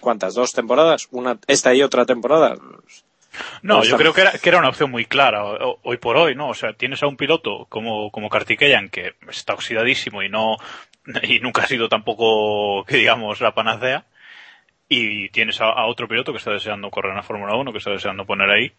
¿cuántas? 0.00 0.34
¿Dos 0.34 0.52
temporadas? 0.52 1.08
Una, 1.10 1.38
esta 1.46 1.74
y 1.74 1.82
otra 1.82 2.06
temporada. 2.06 2.56
No, 3.62 3.84
yo 3.84 3.98
creo 3.98 4.14
que 4.14 4.22
era, 4.22 4.32
que 4.32 4.48
era 4.48 4.58
una 4.58 4.70
opción 4.70 4.90
muy 4.90 5.04
clara 5.04 5.44
hoy 5.82 5.98
por 5.98 6.16
hoy, 6.16 6.34
¿no? 6.34 6.48
O 6.48 6.54
sea, 6.54 6.72
tienes 6.72 7.02
a 7.02 7.06
un 7.06 7.16
piloto 7.16 7.66
como, 7.68 8.10
como 8.10 8.30
Kartikeyan 8.30 8.88
que 8.88 9.14
está 9.28 9.52
oxidadísimo 9.52 10.22
y 10.22 10.28
no, 10.28 10.56
y 11.22 11.38
nunca 11.40 11.62
ha 11.62 11.66
sido 11.66 11.88
tampoco, 11.88 12.84
que 12.84 12.96
digamos, 12.96 13.40
la 13.40 13.54
panacea. 13.54 14.06
Y 14.88 15.30
tienes 15.30 15.60
a, 15.60 15.66
a 15.66 15.86
otro 15.86 16.06
piloto 16.08 16.32
que 16.32 16.38
está 16.38 16.52
deseando 16.52 16.90
correr 16.90 17.10
en 17.10 17.16
la 17.16 17.22
Fórmula 17.22 17.56
1, 17.56 17.72
que 17.72 17.78
está 17.78 17.90
deseando 17.90 18.24
poner 18.24 18.48
ahí. 18.50 18.72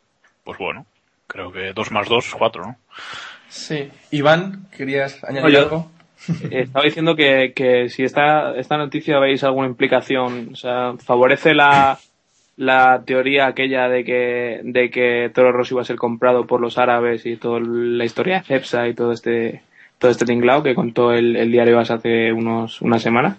Pues 0.48 0.60
bueno, 0.60 0.86
creo 1.28 1.52
que 1.52 1.74
dos 1.74 1.92
más 1.92 2.08
dos, 2.08 2.34
cuatro, 2.34 2.66
¿no? 2.66 2.78
Sí. 3.50 3.92
Iván, 4.12 4.70
¿querías 4.72 5.22
añadir 5.26 5.58
algo? 5.58 5.92
Estaba 6.52 6.86
diciendo 6.86 7.18
que, 7.18 7.52
que 7.54 7.90
si 7.90 8.06
esta, 8.06 8.56
esta 8.56 8.78
noticia 8.78 9.20
veis 9.20 9.44
alguna 9.44 9.68
implicación, 9.68 10.52
o 10.54 10.56
sea, 10.56 10.94
favorece 11.04 11.54
la, 11.54 12.00
la 12.56 13.04
teoría 13.06 13.48
aquella 13.48 13.90
de 13.90 14.06
que, 14.06 14.62
de 14.64 14.90
que 14.90 15.30
Toro 15.36 15.52
Rosso 15.52 15.74
iba 15.74 15.82
a 15.82 15.86
ser 15.86 15.98
comprado 15.98 16.48
por 16.48 16.62
los 16.62 16.78
árabes 16.78 17.26
y 17.26 17.36
toda 17.36 17.60
la 17.60 18.06
historia 18.06 18.38
de 18.38 18.46
Cepsa 18.46 18.88
y 18.88 18.94
todo 18.94 19.12
este, 19.12 19.64
todo 20.00 20.12
este 20.12 20.24
tinglao 20.24 20.64
que 20.64 20.76
contó 20.76 21.12
el, 21.12 21.36
el 21.36 21.52
diario 21.52 21.78
AS 21.78 21.92
hace 21.92 22.32
unos, 22.32 22.82
una 22.82 23.00
semana. 23.00 23.38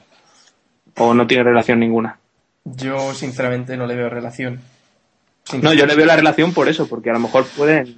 ¿O 0.99 1.15
no 1.15 1.27
tiene 1.27 1.45
relación 1.45 1.81
ninguna? 1.81 2.19
Yo, 2.67 3.15
sinceramente, 3.15 3.79
no 3.79 3.87
le 3.87 3.95
veo 3.97 4.11
relación. 4.11 4.61
No, 5.63 5.73
yo 5.73 5.87
le 5.87 5.95
veo 5.95 6.07
la 6.07 6.17
relación 6.17 6.53
por 6.53 6.69
eso, 6.69 6.89
porque 6.89 7.11
a 7.11 7.15
lo 7.15 7.21
mejor 7.21 7.45
pueden 7.57 7.97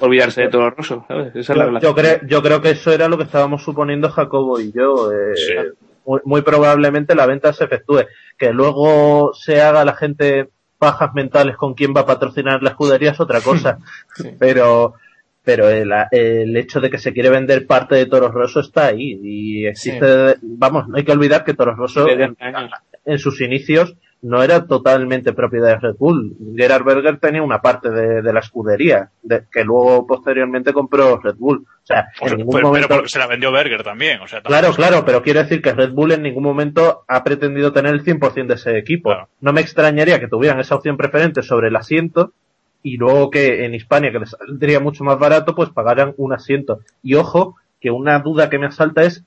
olvidarse 0.00 0.42
de 0.42 0.48
Toro 0.48 0.70
Rosso, 0.70 1.04
¿sabes? 1.08 1.34
Esa 1.36 1.52
es 1.52 1.58
la 1.58 1.64
Yo, 1.64 1.68
relación. 1.70 1.90
yo 1.92 1.94
creo, 2.02 2.20
yo 2.28 2.42
creo 2.42 2.60
que 2.60 2.70
eso 2.70 2.92
era 2.92 3.08
lo 3.08 3.16
que 3.16 3.24
estábamos 3.24 3.62
suponiendo 3.62 4.10
Jacobo 4.10 4.60
y 4.60 4.72
yo. 4.72 5.10
eh, 5.12 5.34
Sí. 5.36 5.52
muy, 6.06 6.20
muy 6.24 6.42
probablemente 6.42 7.14
la 7.14 7.26
venta 7.26 7.52
se 7.52 7.64
efectúe. 7.64 8.02
Que 8.36 8.52
luego 8.52 9.32
se 9.34 9.60
haga 9.62 9.84
la 9.84 9.94
gente 9.94 10.48
pajas 10.78 11.14
mentales 11.14 11.56
con 11.56 11.74
quién 11.74 11.94
va 11.96 12.00
a 12.02 12.06
patrocinar 12.06 12.62
la 12.62 12.70
escudería 12.70 13.12
es 13.12 13.20
otra 13.20 13.40
cosa. 13.40 13.78
Sí. 14.16 14.30
Pero 14.38 14.94
pero 15.44 15.68
el, 15.68 15.92
el 16.10 16.56
hecho 16.56 16.80
de 16.80 16.88
que 16.90 16.96
se 16.98 17.12
quiere 17.12 17.28
vender 17.28 17.66
parte 17.66 17.94
de 17.96 18.06
Toros 18.06 18.32
Rosso 18.32 18.60
está 18.60 18.86
ahí. 18.86 19.20
Y 19.22 19.66
existe, 19.66 20.36
vamos, 20.40 20.88
no 20.88 20.96
hay 20.96 21.04
que 21.04 21.12
olvidar 21.12 21.44
que 21.44 21.52
Toros 21.52 21.76
Rosso 21.76 22.06
en 23.04 23.18
sus 23.18 23.40
inicios 23.42 23.94
no 24.24 24.42
era 24.42 24.66
totalmente 24.66 25.34
propiedad 25.34 25.68
de 25.68 25.78
Red 25.80 25.96
Bull. 25.98 26.34
Gerard 26.56 26.82
Berger 26.84 27.18
tenía 27.18 27.42
una 27.42 27.60
parte 27.60 27.90
de, 27.90 28.22
de 28.22 28.32
la 28.32 28.40
escudería, 28.40 29.10
de- 29.22 29.44
que 29.52 29.64
luego 29.64 30.06
posteriormente 30.06 30.72
compró 30.72 31.18
Red 31.18 31.34
Bull. 31.36 31.58
O 31.58 31.86
sea, 31.86 32.06
O 32.20 32.24
en 32.24 32.28
sea, 32.28 32.36
ningún 32.38 32.54
pero, 32.54 32.68
momento... 32.68 32.88
pero 32.88 32.98
porque 33.00 33.10
se 33.10 33.18
la 33.18 33.26
vendió 33.26 33.52
Berger 33.52 33.82
también, 33.82 34.20
o 34.20 34.26
sea, 34.26 34.40
Claro, 34.40 34.72
claro, 34.72 35.04
pero 35.04 35.22
quiero 35.22 35.40
decir 35.42 35.60
que 35.60 35.74
Red 35.74 35.92
Bull 35.92 36.12
en 36.12 36.22
ningún 36.22 36.42
momento 36.42 37.04
ha 37.06 37.22
pretendido 37.22 37.72
tener 37.74 37.92
el 37.92 38.02
100% 38.02 38.46
de 38.46 38.54
ese 38.54 38.78
equipo. 38.78 39.10
Claro. 39.10 39.28
No 39.40 39.52
me 39.52 39.60
extrañaría 39.60 40.18
que 40.18 40.28
tuvieran 40.28 40.58
esa 40.58 40.76
opción 40.76 40.96
preferente 40.96 41.42
sobre 41.42 41.68
el 41.68 41.76
asiento 41.76 42.32
y 42.82 42.96
luego 42.96 43.30
que 43.30 43.64
en 43.66 43.74
Hispania, 43.74 44.10
que 44.12 44.20
les 44.20 44.30
saldría 44.30 44.80
mucho 44.80 45.04
más 45.04 45.18
barato, 45.18 45.54
pues 45.54 45.68
pagaran 45.70 46.14
un 46.16 46.32
asiento. 46.32 46.80
Y 47.02 47.14
ojo, 47.14 47.56
que 47.80 47.90
una 47.90 48.18
duda 48.20 48.48
que 48.48 48.58
me 48.58 48.66
asalta 48.66 49.02
es 49.02 49.22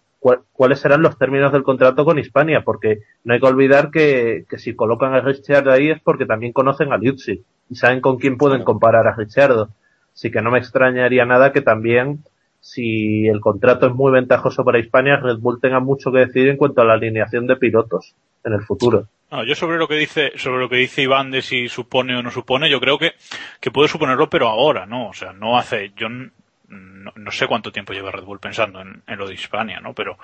cuáles 0.53 0.79
serán 0.79 1.01
los 1.01 1.17
términos 1.17 1.51
del 1.51 1.63
contrato 1.63 2.05
con 2.05 2.19
Hispania, 2.19 2.61
porque 2.63 2.99
no 3.23 3.33
hay 3.33 3.39
que 3.39 3.45
olvidar 3.45 3.91
que, 3.91 4.45
que 4.49 4.57
si 4.57 4.75
colocan 4.75 5.13
a 5.13 5.21
Ricciardo 5.21 5.71
ahí 5.71 5.89
es 5.89 6.01
porque 6.01 6.25
también 6.25 6.53
conocen 6.53 6.91
a 6.91 6.97
Liuzzi 6.97 7.43
y 7.69 7.75
saben 7.75 8.01
con 8.01 8.17
quién 8.17 8.37
pueden 8.37 8.63
comparar 8.63 9.07
a 9.07 9.15
Ricciardo. 9.15 9.69
Así 10.13 10.31
que 10.31 10.41
no 10.41 10.51
me 10.51 10.59
extrañaría 10.59 11.25
nada 11.25 11.51
que 11.51 11.61
también, 11.61 12.23
si 12.59 13.27
el 13.27 13.39
contrato 13.39 13.87
es 13.87 13.93
muy 13.93 14.11
ventajoso 14.11 14.65
para 14.65 14.79
Hispania, 14.79 15.17
Red 15.17 15.37
Bull 15.37 15.61
tenga 15.61 15.79
mucho 15.79 16.11
que 16.11 16.19
decir 16.19 16.47
en 16.47 16.57
cuanto 16.57 16.81
a 16.81 16.85
la 16.85 16.93
alineación 16.93 17.45
de 17.45 17.55
pilotos 17.55 18.15
en 18.43 18.53
el 18.53 18.61
futuro. 18.61 19.07
No, 19.29 19.43
yo 19.45 19.55
sobre 19.55 19.77
lo 19.77 19.87
que 19.87 19.95
dice, 19.95 20.31
sobre 20.37 20.59
lo 20.59 20.69
que 20.69 20.77
dice 20.77 21.01
Iván 21.01 21.31
de 21.31 21.41
si 21.41 21.67
supone 21.67 22.15
o 22.17 22.23
no 22.23 22.31
supone, 22.31 22.69
yo 22.69 22.79
creo 22.79 22.97
que, 22.97 23.11
que 23.59 23.71
puede 23.71 23.89
suponerlo, 23.89 24.29
pero 24.29 24.47
ahora, 24.47 24.85
¿no? 24.85 25.09
O 25.09 25.13
sea, 25.13 25.33
no 25.33 25.57
hace, 25.57 25.91
yo 25.97 26.07
no, 26.69 27.11
no 27.15 27.31
sé 27.31 27.47
cuánto 27.47 27.71
tiempo 27.71 27.93
lleva 27.93 28.11
Red 28.11 28.23
Bull 28.23 28.39
pensando 28.39 28.81
en, 28.81 29.01
en 29.07 29.17
lo 29.17 29.27
de 29.27 29.33
Hispania, 29.33 29.79
¿no? 29.79 29.93
Pero 29.93 30.17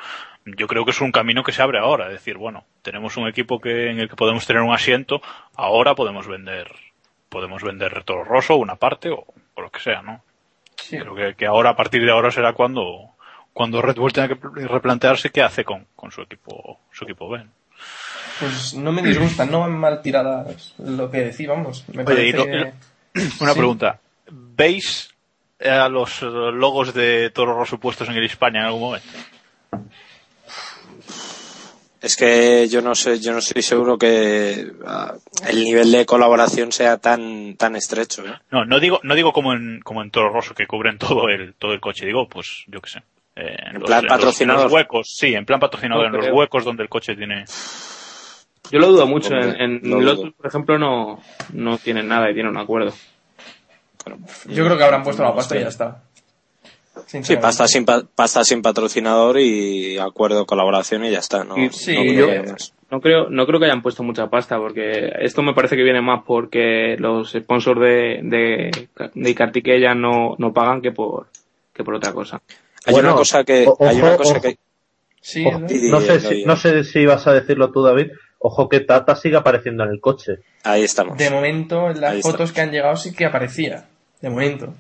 yo 0.45 0.67
creo 0.67 0.83
que 0.85 0.91
es 0.91 1.01
un 1.01 1.11
camino 1.11 1.43
que 1.43 1.51
se 1.51 1.61
abre 1.61 1.79
ahora, 1.79 2.07
es 2.07 2.13
decir, 2.13 2.37
bueno, 2.37 2.65
tenemos 2.81 3.15
un 3.17 3.27
equipo 3.27 3.59
que, 3.61 3.89
en 3.89 3.99
el 3.99 4.09
que 4.09 4.15
podemos 4.15 4.45
tener 4.45 4.61
un 4.61 4.73
asiento, 4.73 5.21
ahora 5.55 5.95
podemos 5.95 6.27
vender, 6.27 6.67
podemos 7.29 7.63
vender 7.63 8.03
Toro 8.03 8.23
Rosso, 8.23 8.55
una 8.57 8.75
parte, 8.75 9.09
o, 9.09 9.25
o 9.55 9.61
lo 9.61 9.69
que 9.71 9.79
sea, 9.79 10.01
¿no? 10.01 10.21
Sí. 10.75 10.97
Creo 10.97 11.15
que, 11.15 11.35
que 11.35 11.45
ahora, 11.45 11.69
a 11.71 11.75
partir 11.75 12.03
de 12.03 12.11
ahora 12.11 12.29
será 12.31 12.53
cuando, 12.53 13.09
cuando 13.53 13.81
Red 13.81 13.95
Bull 13.95 14.11
tenga 14.11 14.27
que 14.27 14.67
replantearse 14.67 15.29
qué 15.29 15.41
hace 15.41 15.63
con, 15.63 15.87
con 15.95 16.11
su 16.11 16.21
equipo, 16.21 16.79
su 16.91 17.05
equipo 17.05 17.29
B. 17.29 17.45
Pues 18.39 18.73
no 18.73 18.91
me 18.91 19.01
disgustan, 19.01 19.49
no 19.51 19.61
van 19.61 19.77
mal 19.77 20.01
tiradas 20.01 20.73
lo 20.79 21.09
que 21.09 21.19
decíamos. 21.19 21.87
Me 21.89 22.03
Oye, 22.03 22.27
y 22.27 22.33
parece... 22.33 22.55
lo- 22.59 22.71
Una 23.41 23.53
Sí. 23.53 23.57
pregunta. 23.59 23.99
¿Veis 24.31 25.12
a 25.59 25.89
los 25.89 26.21
eh, 26.21 26.25
logos 26.25 26.93
de 26.93 27.29
Toro 27.29 27.53
Rosso 27.55 27.79
puestos 27.79 28.07
en 28.09 28.15
el 28.15 28.23
Hispania 28.23 28.61
en 28.61 28.65
algún 28.67 28.81
momento? 28.81 29.07
Es 32.01 32.17
que 32.17 32.67
yo 32.67 32.81
no 32.81 32.95
sé, 32.95 33.21
yo 33.21 33.31
no 33.31 33.37
estoy 33.39 33.61
seguro 33.61 33.97
que 33.97 34.73
ah, 34.85 35.13
el 35.47 35.63
nivel 35.63 35.89
de 35.89 36.05
colaboración 36.05 36.73
sea 36.73 36.97
tan 36.97 37.55
tan 37.55 37.77
estrecho. 37.77 38.25
¿eh? 38.27 38.33
No, 38.51 38.65
no 38.65 38.79
digo, 38.81 38.99
no 39.03 39.15
digo 39.15 39.31
como 39.31 39.53
en, 39.53 39.79
como 39.81 40.01
en 40.01 40.11
Toro 40.11 40.29
Rosso 40.29 40.53
que 40.53 40.67
cubren 40.67 40.97
todo 40.97 41.29
el, 41.29 41.53
todo 41.53 41.71
el 41.71 41.79
coche. 41.79 42.05
Digo, 42.05 42.27
pues, 42.27 42.65
yo 42.67 42.81
qué 42.81 42.89
sé. 42.89 43.03
eh, 43.37 43.55
En 43.73 43.81
plan 43.81 44.05
patrocinador. 44.05 44.59
en 44.59 44.65
los 44.65 44.73
huecos, 44.73 45.13
sí, 45.15 45.33
en 45.33 45.45
plan 45.45 45.61
patrocinador, 45.61 46.11
No 46.11 46.17
en 46.19 46.25
los 46.25 46.37
huecos 46.37 46.65
donde 46.65 46.83
el 46.83 46.89
coche 46.89 47.15
tiene. 47.15 47.45
Yo 48.69 48.79
lo 48.79 48.87
dudo 48.87 49.07
mucho. 49.07 49.33
Hombre, 49.33 49.63
en 49.63 49.79
en 49.83 49.89
lo 49.89 50.01
dudo. 50.01 50.15
Lotus, 50.15 50.33
por 50.33 50.47
ejemplo, 50.47 50.77
no, 50.77 51.21
no 51.53 51.77
tienen 51.77 52.09
nada 52.09 52.29
y 52.29 52.33
tienen 52.33 52.51
un 52.51 52.57
acuerdo. 52.57 52.93
Yo 54.47 54.65
creo 54.65 54.77
que 54.77 54.83
habrán 54.83 55.03
puesto 55.03 55.23
la 55.23 55.33
pasta 55.35 55.57
y 55.57 55.61
ya 55.61 55.67
está. 55.67 56.03
Sí, 57.07 57.35
pasta 57.37 57.67
sin, 57.67 57.85
pa- 57.85 58.03
pasta 58.15 58.43
sin 58.43 58.61
patrocinador 58.61 59.39
y 59.39 59.97
acuerdo 59.97 60.39
de 60.39 60.45
colaboración 60.45 61.03
y 61.05 61.11
ya 61.11 61.19
está. 61.19 61.43
No, 61.43 61.57
Y- 61.57 61.69
sí, 61.71 61.95
no 61.95 62.01
creo 62.03 62.45
yo-. 62.45 62.55
No 62.91 63.01
creo, 63.01 63.29
no 63.29 63.47
creo 63.47 63.59
que 63.59 63.65
hayan 63.65 63.81
puesto 63.81 64.03
mucha 64.03 64.27
pasta, 64.29 64.57
porque 64.57 65.11
esto 65.21 65.41
me 65.41 65.55
parece 65.55 65.75
que 65.75 65.81
viene 65.81 66.01
más 66.01 66.21
porque 66.27 66.95
los 66.99 67.31
sponsors 67.31 67.79
de, 67.81 68.19
de, 68.21 68.87
de 69.15 69.35
Kartikeya 69.35 69.95
no, 69.95 70.35
no 70.37 70.53
pagan 70.53 70.79
que 70.81 70.91
por, 70.91 71.25
que 71.73 71.83
por 71.83 71.95
otra 71.95 72.13
cosa. 72.13 72.39
Hay 72.85 72.93
Bueno, 72.93 73.09
una 73.09 73.17
cosa 73.17 73.43
que, 73.43 73.65
hay 73.79 73.97
una 73.99 74.15
cosa 74.15 74.33
ojo. 74.33 74.41
que, 74.41 74.57
Sí, 75.19 75.43
Ojo, 75.47 75.59
¿no? 75.59 76.01
Sé 76.01 76.19
si, 76.19 76.43
no 76.45 76.55
sé 76.57 76.83
si 76.83 76.99
ibas 76.99 77.25
a 77.25 77.33
decirlo 77.33 77.71
tú, 77.71 77.81
David. 77.81 78.11
Ojo 78.39 78.67
que 78.69 78.81
Tata 78.81 79.15
sigue 79.15 79.37
apareciendo 79.37 79.83
en 79.85 79.89
el 79.91 80.01
coche. 80.01 80.39
ahí 80.63 80.83
estamos. 80.83 81.17
De 81.17 81.29
momento, 81.31 81.89
en 81.89 82.01
las 82.01 82.11
Ahí 82.11 82.21
fotos 82.21 82.49
estamos. 82.49 82.51
que 82.51 82.61
han 82.61 82.71
llegado 82.71 82.95
sí 82.97 83.13
que 83.13 83.25
aparecía. 83.25 83.85
De 84.23 84.29
momento. 84.29 84.73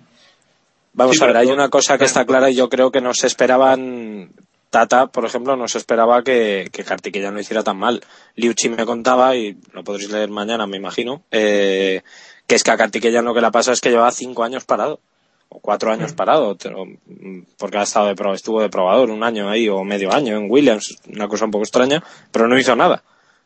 Vamos 0.93 1.17
Sí, 1.17 1.23
a 1.23 1.27
ver, 1.27 1.35
hay 1.35 1.47
una 1.49 1.67
cosa 1.67 1.97
que 1.97 2.05
está 2.05 2.25
clara 2.25 2.49
y 2.49 2.55
yo 2.55 2.69
creo 2.69 2.91
que 2.91 3.01
no 3.01 3.13
se 3.13 3.27
esperaban. 3.27 4.31
Tata, 4.69 5.07
por 5.07 5.25
ejemplo, 5.25 5.57
no 5.57 5.67
se 5.67 5.79
esperaba 5.79 6.23
que, 6.23 6.69
que 6.71 7.29
no 7.29 7.39
hiciera 7.39 7.61
tan 7.61 7.77
mal. 7.77 8.01
Liuchi 8.35 8.69
me 8.69 8.85
contaba, 8.85 9.35
y 9.35 9.57
lo 9.73 9.83
podréis 9.83 10.09
leer 10.09 10.29
mañana, 10.29 10.65
me 10.65 10.77
imagino, 10.77 11.23
eh, 11.29 12.03
que 12.47 12.55
es 12.55 12.63
que 12.63 12.71
a 12.71 12.77
Kartikeya 12.77 13.21
lo 13.21 13.33
que 13.33 13.41
le 13.41 13.51
pasa 13.51 13.73
es 13.73 13.81
que 13.81 13.89
llevaba 13.89 14.11
cinco 14.11 14.45
años 14.45 14.63
parado. 14.63 15.01
O 15.49 15.59
cuatro 15.59 15.91
años 15.91 16.13
parado, 16.13 16.55
pero, 16.55 16.85
mm, 16.85 17.41
porque 17.57 17.77
ha 17.77 17.83
estado 17.83 18.07
de 18.07 18.33
estuvo 18.33 18.61
de 18.61 18.69
probador 18.69 19.11
un 19.11 19.23
año 19.23 19.49
ahí, 19.49 19.67
o 19.67 19.83
medio 19.83 20.11
año 20.13 20.37
en 20.37 20.49
Williams, 20.49 20.97
una 21.05 21.27
cosa 21.27 21.45
un 21.45 21.51
poco 21.51 21.65
extraña, 21.65 22.01
pero 22.31 22.47
no 22.47 22.57
hizo 22.57 22.77
nada. 22.77 23.03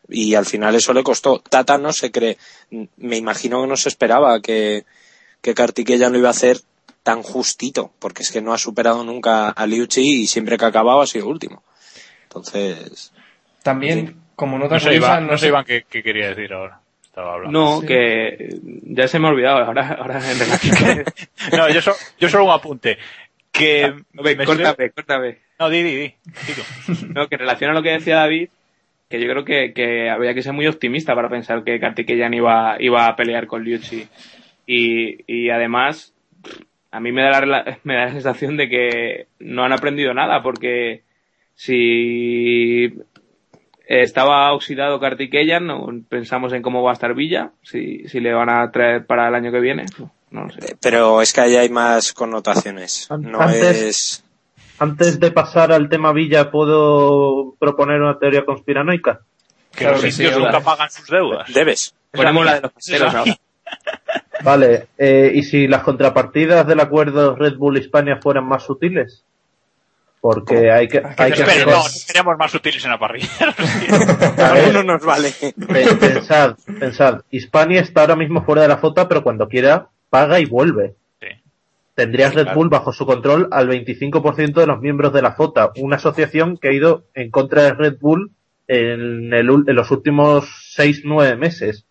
Y 0.07 0.35
al 0.35 0.45
final 0.45 0.75
eso 0.75 0.93
le 0.93 1.03
costó. 1.03 1.39
Tata 1.39 1.79
no 1.79 1.91
se 1.91 2.11
cree, 2.11 2.37
me 2.97 3.17
imagino 3.17 3.61
que 3.61 3.67
no 3.67 3.75
se 3.75 3.89
esperaba 3.89 4.39
que, 4.41 4.85
que 5.41 5.53
Kartikeya 5.53 6.09
lo 6.09 6.17
iba 6.17 6.27
a 6.27 6.31
hacer 6.31 6.57
tan 7.03 7.23
justito, 7.23 7.91
porque 7.99 8.23
es 8.23 8.31
que 8.31 8.41
no 8.41 8.53
ha 8.53 8.57
superado 8.57 9.03
nunca 9.03 9.49
a 9.49 9.65
Liuchi 9.65 10.23
y 10.23 10.27
siempre 10.27 10.57
que 10.57 10.65
ha 10.65 10.69
acabado 10.69 11.01
ha 11.01 11.07
sido 11.07 11.27
último. 11.27 11.63
Entonces, 12.23 13.13
También, 13.63 14.15
como 14.35 14.57
nota 14.59 14.75
No 14.75 14.79
sé, 14.79 14.85
curiosa, 14.87 15.07
Iván, 15.07 15.25
no 15.25 15.31
no 15.33 15.37
sé, 15.37 15.47
Iván, 15.47 15.65
qué, 15.65 15.85
qué 15.89 16.03
quería 16.03 16.29
decir 16.29 16.51
ahora. 16.53 16.79
Estaba 17.03 17.33
hablando. 17.33 17.59
No, 17.59 17.81
Sí. 17.81 17.87
que 17.87 18.49
ya 18.83 19.07
se 19.07 19.19
me 19.19 19.27
ha 19.27 19.31
olvidado. 19.31 19.57
Ahora, 19.63 19.97
ahora 19.99 20.31
en 20.31 20.37
relación. 20.39 21.03
No, 21.57 21.69
yo, 21.69 21.81
so- 21.81 21.95
yo 22.19 22.29
solo 22.29 22.45
un 22.45 22.51
apunte. 22.51 22.97
Que. 23.51 23.93
Ve, 24.13 24.35
me 24.35 24.45
córtame, 24.45 24.91
córtame. 24.91 25.37
No, 25.59 25.69
di, 25.69 25.81
di, 25.81 25.95
di. 25.95 26.13
No, 27.15 27.27
que 27.27 27.35
en 27.35 27.39
relación 27.39 27.71
a 27.71 27.73
lo 27.73 27.81
que 27.81 27.89
decía 27.91 28.17
David, 28.17 28.49
que 29.09 29.19
yo 29.19 29.27
creo 29.31 29.43
que, 29.45 29.73
que 29.73 30.09
había 30.11 30.33
que 30.35 30.43
ser 30.43 30.53
muy 30.53 30.67
optimista 30.67 31.15
para 31.15 31.29
pensar 31.29 31.63
que 31.63 31.79
Kartikeyan 31.79 32.33
iba, 32.35 32.75
iba 32.79 33.07
a 33.07 33.15
pelear 33.15 33.47
con 33.47 33.63
Liuchi. 33.63 34.07
Y, 34.67 35.23
y 35.25 35.49
además, 35.49 36.13
a 36.91 36.99
mí 36.99 37.11
me 37.11 37.23
da, 37.23 37.43
la, 37.45 37.79
me 37.83 37.95
da 37.95 38.05
la 38.05 38.11
sensación 38.11 38.57
de 38.57 38.69
que 38.69 39.27
no 39.39 39.63
han 39.63 39.73
aprendido 39.73 40.13
nada, 40.13 40.43
porque 40.43 41.03
si 41.55 42.93
estaba 43.87 44.53
oxidado 44.53 44.99
Kartikeyan, 44.99 45.65
no 45.65 45.87
pensamos 46.09 46.53
en 46.53 46.61
cómo 46.61 46.83
va 46.83 46.91
a 46.91 46.93
estar 46.93 47.13
Villa, 47.15 47.51
si, 47.63 48.07
si 48.07 48.19
le 48.19 48.33
van 48.33 48.49
a 48.49 48.69
traer 48.71 49.05
para 49.05 49.27
el 49.29 49.35
año 49.35 49.51
que 49.51 49.59
viene, 49.61 49.85
no, 49.97 50.11
no 50.31 50.43
lo 50.45 50.49
sé. 50.51 50.75
pero 50.81 51.21
es 51.21 51.31
que 51.33 51.41
ahí 51.41 51.55
hay 51.55 51.69
más 51.69 52.11
connotaciones. 52.13 53.07
No 53.19 53.39
Antes- 53.39 53.81
es. 53.81 54.23
Antes 54.79 55.19
de 55.19 55.31
pasar 55.31 55.71
al 55.71 55.89
tema 55.89 56.11
Villa, 56.13 56.51
¿puedo 56.51 57.55
proponer 57.57 57.99
una 57.99 58.19
teoría 58.19 58.45
conspiranoica? 58.45 59.21
Que 59.71 59.79
Claro 59.79 59.93
los 59.95 60.03
que 60.05 60.11
sí, 60.11 60.27
nunca 60.37 60.59
pagan 60.59 60.91
sus 60.91 61.07
deudas. 61.07 61.51
Debes. 61.51 61.95
Ponemos 62.11 62.45
la 62.45 62.55
de 62.55 62.61
los 62.61 62.71
pasteros 62.73 63.15
ahora. 63.15 63.35
Vale, 64.43 64.87
eh, 64.97 65.31
¿y 65.33 65.43
si 65.43 65.67
las 65.67 65.83
contrapartidas 65.83 66.65
del 66.67 66.79
acuerdo 66.79 67.35
Red 67.35 67.55
Bull 67.57 67.77
Hispania 67.77 68.19
fueran 68.21 68.45
más 68.45 68.63
sutiles? 68.63 69.23
Porque 70.19 70.71
hay 70.71 70.87
que, 70.87 70.97
hay 71.17 71.31
que 71.31 71.41
Espera, 71.41 71.51
hacer- 71.51 71.67
no, 71.67 71.81
seríamos 71.83 72.37
más 72.37 72.53
útiles 72.53 72.83
en 72.83 72.91
la 72.91 72.99
parrilla. 72.99 73.29
a 74.37 74.53
ver, 74.53 74.69
Uno 74.71 74.83
nos 74.83 75.05
vale. 75.05 75.31
pe- 75.39 75.95
pensad, 75.99 76.55
pensad, 76.79 77.21
Hispania 77.29 77.81
está 77.81 78.01
ahora 78.01 78.15
mismo 78.15 78.43
fuera 78.43 78.63
de 78.63 78.67
la 78.67 78.77
FOTA, 78.77 79.07
pero 79.07 79.23
cuando 79.23 79.47
quiera 79.47 79.87
paga 80.09 80.39
y 80.39 80.45
vuelve. 80.45 80.95
Sí. 81.21 81.27
Tendrías 81.93 82.31
Sí, 82.31 82.37
Red 82.37 82.43
claro. 82.45 82.57
Bull 82.59 82.69
bajo 82.69 82.91
su 82.93 83.05
control 83.05 83.47
al 83.51 83.69
25% 83.69 84.53
de 84.59 84.67
los 84.67 84.81
miembros 84.81 85.13
de 85.13 85.21
la 85.21 85.33
FOTA, 85.33 85.71
una 85.77 85.97
asociación 85.97 86.57
que 86.57 86.69
ha 86.69 86.73
ido 86.73 87.03
en 87.13 87.29
contra 87.31 87.63
de 87.63 87.73
Red 87.73 87.97
Bull 88.01 88.31
en, 88.67 89.33
el 89.33 89.49
en 89.67 89.75
los 89.75 89.91
últimos 89.91 90.45
6-9 90.77 91.37
meses. 91.37 91.85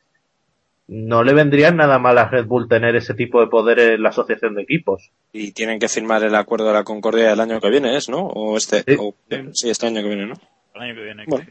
No 0.88 1.24
le 1.24 1.34
vendría 1.34 1.72
nada 1.72 1.98
mal 1.98 2.16
a 2.18 2.28
Red 2.28 2.46
Bull 2.46 2.68
tener 2.68 2.94
ese 2.94 3.14
tipo 3.14 3.40
de 3.40 3.48
poder 3.48 3.78
en 3.80 4.02
la 4.02 4.10
asociación 4.10 4.54
de 4.54 4.62
equipos. 4.62 5.10
Y 5.32 5.50
tienen 5.52 5.80
que 5.80 5.88
firmar 5.88 6.22
el 6.22 6.34
acuerdo 6.34 6.68
de 6.68 6.74
la 6.74 6.84
Concordia 6.84 7.32
el 7.32 7.40
año 7.40 7.60
que 7.60 7.70
viene, 7.70 7.96
¿es, 7.96 8.08
no? 8.08 8.18
O 8.26 8.56
este, 8.56 8.82
Sí. 8.86 8.96
o- 8.98 9.14
sí, 9.52 9.68
este 9.70 9.86
año 9.88 10.00
que 10.02 10.08
viene, 10.08 10.26
¿no? 10.26 10.34
El 10.76 10.82
año 10.82 10.94
que 10.94 11.02
viene. 11.02 11.24
Bueno. 11.26 11.46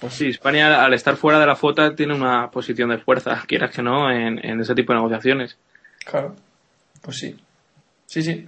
Pues 0.00 0.12
sí, 0.12 0.28
España 0.28 0.84
al 0.84 0.92
estar 0.92 1.16
fuera 1.16 1.40
de 1.40 1.46
la 1.46 1.56
FOTA 1.56 1.94
tiene 1.94 2.14
una 2.14 2.50
posición 2.50 2.90
de 2.90 2.98
fuerza, 2.98 3.42
quieras 3.48 3.74
que 3.74 3.82
no, 3.82 4.10
en, 4.10 4.44
en 4.44 4.60
ese 4.60 4.74
tipo 4.74 4.92
de 4.92 4.98
negociaciones. 4.98 5.56
Claro. 6.04 6.36
Pues 7.02 7.16
sí. 7.16 7.36
Sí, 8.04 8.22
sí. 8.22 8.44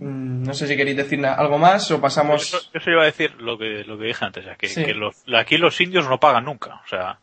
Mm, 0.00 0.42
No 0.44 0.54
sé 0.54 0.66
si 0.66 0.76
queréis 0.76 0.96
decir 0.96 1.24
algo 1.26 1.58
más 1.58 1.82
o 1.90 1.94
Eso, 1.94 2.00
pasamos. 2.00 2.70
eso 2.72 2.90
iba 2.90 3.02
a 3.02 3.06
decir 3.06 3.34
lo 3.40 3.58
que, 3.58 3.84
lo 3.84 3.98
que 3.98 4.06
dije 4.06 4.24
antes, 4.24 4.44
que, 4.58 4.68
Sí. 4.68 4.84
que 4.84 4.94
los- 4.94 5.22
aquí 5.36 5.58
los 5.58 5.80
indios 5.80 6.08
no 6.08 6.18
pagan 6.18 6.44
nunca. 6.46 6.80
O 6.84 6.88
sea, 6.88 7.18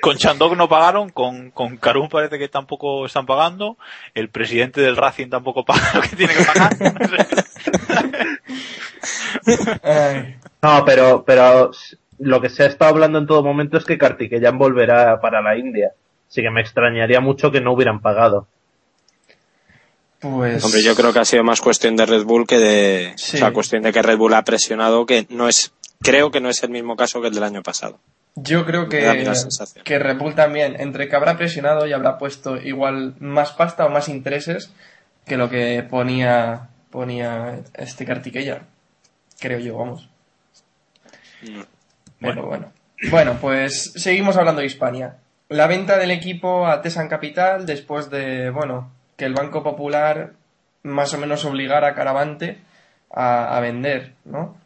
con 0.00 0.16
Chandok 0.16 0.56
no 0.56 0.68
pagaron, 0.68 1.10
con, 1.10 1.50
con 1.50 1.76
Karum 1.76 2.08
parece 2.08 2.38
que 2.38 2.48
tampoco 2.48 3.04
están 3.06 3.26
pagando, 3.26 3.76
el 4.14 4.30
presidente 4.30 4.80
del 4.80 4.96
Racing 4.96 5.28
tampoco 5.28 5.64
paga 5.64 5.90
lo 5.94 6.00
que 6.00 6.16
tiene 6.16 6.34
que 6.34 6.44
pagar. 6.44 6.72
No, 10.62 10.84
pero, 10.84 11.24
pero 11.24 11.70
lo 12.18 12.40
que 12.40 12.50
se 12.50 12.64
ha 12.64 12.66
estado 12.66 12.90
hablando 12.92 13.18
en 13.18 13.26
todo 13.26 13.42
momento 13.42 13.78
es 13.78 13.84
que 13.84 13.98
Kartikeyan 13.98 14.58
volverá 14.58 15.20
para 15.20 15.40
la 15.40 15.56
India. 15.56 15.92
Así 16.28 16.42
que 16.42 16.50
me 16.50 16.60
extrañaría 16.60 17.20
mucho 17.20 17.50
que 17.50 17.60
no 17.60 17.72
hubieran 17.72 18.00
pagado. 18.00 18.46
Pues. 20.20 20.64
Hombre, 20.64 20.82
yo 20.82 20.94
creo 20.94 21.12
que 21.12 21.18
ha 21.20 21.24
sido 21.24 21.44
más 21.44 21.60
cuestión 21.60 21.96
de 21.96 22.06
Red 22.06 22.24
Bull 22.24 22.46
que 22.46 22.58
de... 22.58 23.12
Sí. 23.16 23.36
O 23.36 23.40
sea, 23.40 23.52
cuestión 23.52 23.82
de 23.82 23.92
que 23.92 24.02
Red 24.02 24.16
Bull 24.16 24.34
ha 24.34 24.44
presionado, 24.44 25.06
que 25.06 25.26
no 25.30 25.48
es... 25.48 25.72
Creo 26.00 26.30
que 26.30 26.40
no 26.40 26.48
es 26.48 26.62
el 26.62 26.70
mismo 26.70 26.96
caso 26.96 27.20
que 27.20 27.28
el 27.28 27.34
del 27.34 27.44
año 27.44 27.62
pasado. 27.62 27.98
Yo 28.36 28.64
creo 28.64 28.88
que, 28.88 29.00
que 29.82 29.98
Red 29.98 30.18
Bull 30.18 30.34
también, 30.34 30.80
entre 30.80 31.08
que 31.08 31.16
habrá 31.16 31.36
presionado 31.36 31.86
y 31.86 31.92
habrá 31.92 32.18
puesto 32.18 32.56
igual 32.56 33.14
más 33.18 33.52
pasta 33.52 33.84
o 33.84 33.90
más 33.90 34.08
intereses 34.08 34.70
que 35.26 35.36
lo 35.36 35.50
que 35.50 35.82
ponía, 35.82 36.68
ponía 36.90 37.60
este 37.74 38.04
Kartikeyan. 38.04 38.62
Creo 39.40 39.58
yo, 39.58 39.76
vamos. 39.76 40.08
Mm. 41.42 41.62
Bueno, 42.20 42.46
bueno. 42.46 42.72
Bueno, 43.10 43.38
pues 43.40 43.92
seguimos 43.96 44.36
hablando 44.36 44.60
de 44.60 44.66
Hispania. 44.66 45.16
La 45.48 45.66
venta 45.66 45.98
del 45.98 46.10
equipo 46.10 46.66
a 46.66 46.82
Tesan 46.82 47.08
Capital 47.08 47.64
después 47.64 48.10
de, 48.10 48.50
bueno, 48.50 48.90
que 49.18 49.26
el 49.26 49.34
Banco 49.34 49.62
Popular 49.62 50.32
más 50.82 51.12
o 51.12 51.18
menos 51.18 51.44
obligara 51.44 51.88
a 51.88 51.94
Caravante 51.94 52.56
a, 53.10 53.54
a 53.54 53.60
vender, 53.60 54.12
¿no? 54.24 54.56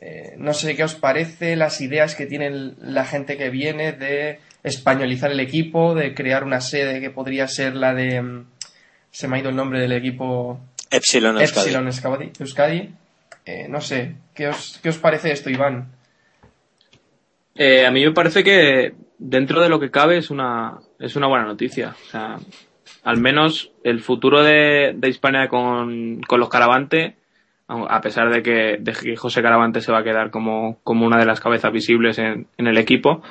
Eh, 0.00 0.34
no 0.36 0.52
sé 0.52 0.74
qué 0.76 0.82
os 0.84 0.96
parece 0.96 1.54
las 1.56 1.80
ideas 1.80 2.14
que 2.16 2.26
tiene 2.26 2.50
la 2.80 3.04
gente 3.06 3.36
que 3.38 3.48
viene 3.50 3.92
de 3.92 4.40
españolizar 4.64 5.30
el 5.30 5.38
equipo, 5.40 5.94
de 5.94 6.12
crear 6.14 6.42
una 6.44 6.60
sede 6.60 7.00
que 7.00 7.10
podría 7.10 7.46
ser 7.48 7.76
la 7.76 7.94
de... 7.94 8.20
mm, 8.20 8.46
Se 9.12 9.28
me 9.28 9.36
ha 9.36 9.40
ido 9.40 9.50
el 9.50 9.56
nombre 9.56 9.80
del 9.80 9.92
equipo 9.92 10.58
Epsilon 10.90 11.38
Euskadi. 11.40 11.60
Epsilon 11.66 11.86
Euskadi. 11.86 12.32
Euskadi. 12.40 12.94
Eh, 13.46 13.66
no 13.68 13.80
sé, 13.80 14.16
¿qué 14.34 14.48
os, 14.48 14.78
¿qué 14.82 14.88
os 14.88 14.98
parece 14.98 15.30
esto, 15.32 15.48
Iván? 15.50 15.88
Eh, 17.54 17.86
a 17.86 17.90
mí 17.90 18.04
me 18.04 18.12
parece 18.12 18.42
que 18.42 18.94
dentro 19.18 19.60
de 19.62 19.68
lo 19.68 19.78
que 19.78 19.90
cabe 19.90 20.18
es 20.18 20.30
una, 20.30 20.78
es 20.98 21.14
una 21.16 21.28
buena 21.28 21.44
noticia. 21.44 21.94
O 22.06 22.10
sea, 22.10 22.36
al 23.04 23.18
menos 23.18 23.72
el 23.84 24.00
futuro 24.00 24.42
de, 24.42 24.92
de 24.96 25.08
Hispania 25.08 25.48
con, 25.48 26.20
con 26.22 26.40
los 26.40 26.48
Caravante, 26.48 27.16
a 27.68 28.00
pesar 28.02 28.30
de 28.30 28.42
que, 28.42 28.76
de 28.80 28.92
que 28.92 29.16
José 29.16 29.40
Caravante 29.40 29.80
se 29.80 29.92
va 29.92 30.00
a 30.00 30.04
quedar 30.04 30.30
como, 30.30 30.80
como 30.84 31.06
una 31.06 31.16
de 31.16 31.24
las 31.24 31.40
cabezas 31.40 31.72
visibles 31.72 32.18
en, 32.18 32.46
en 32.58 32.66
el 32.66 32.76
equipo, 32.76 33.22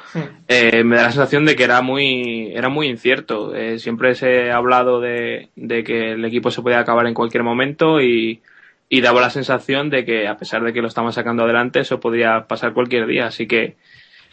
eh, 0.47 0.84
me 0.84 0.95
da 0.95 1.04
la 1.04 1.12
sensación 1.12 1.45
de 1.45 1.56
que 1.56 1.63
era 1.63 1.82
muy, 1.84 2.52
era 2.52 2.67
muy 2.69 2.88
incierto. 2.88 3.54
Eh, 3.54 3.78
siempre 3.78 4.15
se 4.15 4.50
ha 4.50 4.56
hablado 4.56 5.00
de, 5.00 5.50
de 5.56 5.84
que 5.84 6.13
el 6.13 6.26
equipo 6.26 6.50
se 6.50 6.63
podía 6.63 6.80
acabar 6.80 7.06
en 7.06 7.13
cualquier 7.13 7.43
momento 7.43 8.02
y, 8.02 8.41
y 8.89 9.02
daba 9.02 9.21
la 9.21 9.30
sensación 9.30 9.91
de 9.91 10.06
que 10.06 10.28
a 10.28 10.38
pesar 10.38 10.63
de 10.63 10.74
que 10.74 10.82
lo 10.82 10.88
estamos 10.88 11.13
sacando 11.13 11.43
adelante, 11.43 11.82
eso 11.82 12.00
podría 12.00 12.47
pasar 12.47 12.74
cualquier 12.74 13.06
día. 13.06 13.28
Así 13.28 13.45
que 13.45 13.76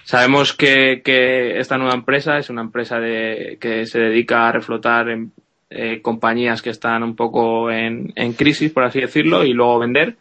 sabemos 0.09 0.55
que, 0.55 1.03
que 1.05 1.59
esta 1.59 1.77
nueva 1.77 1.93
empresa 1.93 2.39
es 2.39 2.49
una 2.49 2.63
empresa 2.63 2.99
de, 2.99 3.59
que 3.61 3.85
se 3.85 3.99
dedica 4.01 4.49
a 4.49 4.53
reflotar 4.53 5.11
en, 5.11 5.33
eh, 5.69 6.01
compañías 6.01 6.63
que 6.63 6.71
están 6.71 7.03
un 7.03 7.15
poco 7.15 7.71
en, 7.71 8.11
en 8.17 8.33
crisis, 8.33 8.73
por 8.73 8.85
así 8.85 9.01
decirlo, 9.03 9.45
y 9.45 9.53
luego 9.53 9.79
vender. 9.79 10.17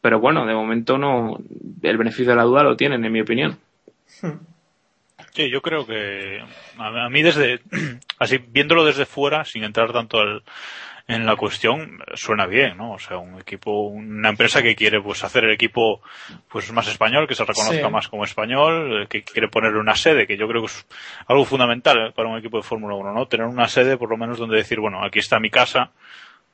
Pero 0.00 0.20
bueno, 0.20 0.46
de 0.46 0.54
momento 0.54 0.96
no, 0.96 1.40
el 1.82 1.98
beneficio 1.98 2.30
de 2.30 2.36
la 2.36 2.44
duda 2.44 2.62
lo 2.62 2.76
tienen, 2.76 3.04
en 3.04 3.10
mi 3.10 3.20
opinión. 3.20 3.58
Sí, 5.34 5.50
yo 5.50 5.60
creo 5.60 5.84
que 5.84 6.40
a, 6.78 7.06
a 7.06 7.08
mí 7.10 7.22
desde, 7.22 7.58
así 8.20 8.38
viéndolo 8.38 8.84
desde 8.84 9.06
fuera, 9.06 9.44
sin 9.44 9.64
entrar 9.64 9.92
tanto 9.92 10.20
al- 10.20 10.44
en 11.08 11.24
la 11.24 11.36
cuestión, 11.36 11.98
suena 12.14 12.46
bien, 12.46 12.76
¿no? 12.76 12.92
O 12.92 12.98
sea, 12.98 13.18
un 13.18 13.40
equipo, 13.40 13.82
una 13.82 14.28
empresa 14.30 14.60
que 14.62 14.74
quiere 14.74 15.00
pues 15.00 15.22
hacer 15.22 15.44
el 15.44 15.52
equipo 15.52 16.00
pues 16.48 16.72
más 16.72 16.88
español, 16.88 17.28
que 17.28 17.34
se 17.36 17.44
reconozca 17.44 17.86
Sí. 17.86 17.92
más 17.92 18.08
como 18.08 18.24
español, 18.24 19.06
que 19.08 19.22
quiere 19.22 19.46
ponerle 19.48 19.78
una 19.78 19.94
sede, 19.94 20.26
que 20.26 20.36
yo 20.36 20.48
creo 20.48 20.62
que 20.62 20.66
es 20.66 20.86
algo 21.28 21.44
fundamental 21.44 22.12
para 22.12 22.28
un 22.28 22.38
equipo 22.38 22.56
de 22.56 22.64
Fórmula 22.64 22.96
1, 22.96 23.12
¿no? 23.12 23.26
Tener 23.26 23.46
una 23.46 23.68
sede 23.68 23.96
por 23.96 24.10
lo 24.10 24.16
menos 24.16 24.38
donde 24.38 24.56
decir, 24.56 24.80
bueno, 24.80 25.04
aquí 25.04 25.20
está 25.20 25.38
mi 25.38 25.48
casa, 25.50 25.92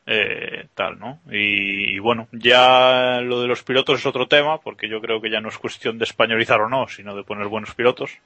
eh, 0.05 0.67
tal, 0.75 0.99
¿no? 0.99 1.21
Y, 1.31 1.95
y 1.95 1.99
bueno, 2.01 2.29
ya 2.33 3.21
lo 3.23 3.41
de 3.41 3.47
los 3.49 3.63
pilotos 3.63 4.01
es 4.01 4.07
otro 4.07 4.27
tema, 4.27 4.59
porque 4.59 4.89
yo 4.89 5.01
creo 5.01 5.21
que 5.23 5.31
ya 5.31 5.41
no 5.41 5.49
es 5.49 5.57
cuestión 5.57 5.97
de 5.97 6.05
españolizar 6.05 6.61
o 6.61 6.69
no, 6.69 6.89
sino 6.89 7.15
de 7.15 7.23
poner 7.25 7.47
buenos 7.47 7.75
pilotos. 7.75 8.19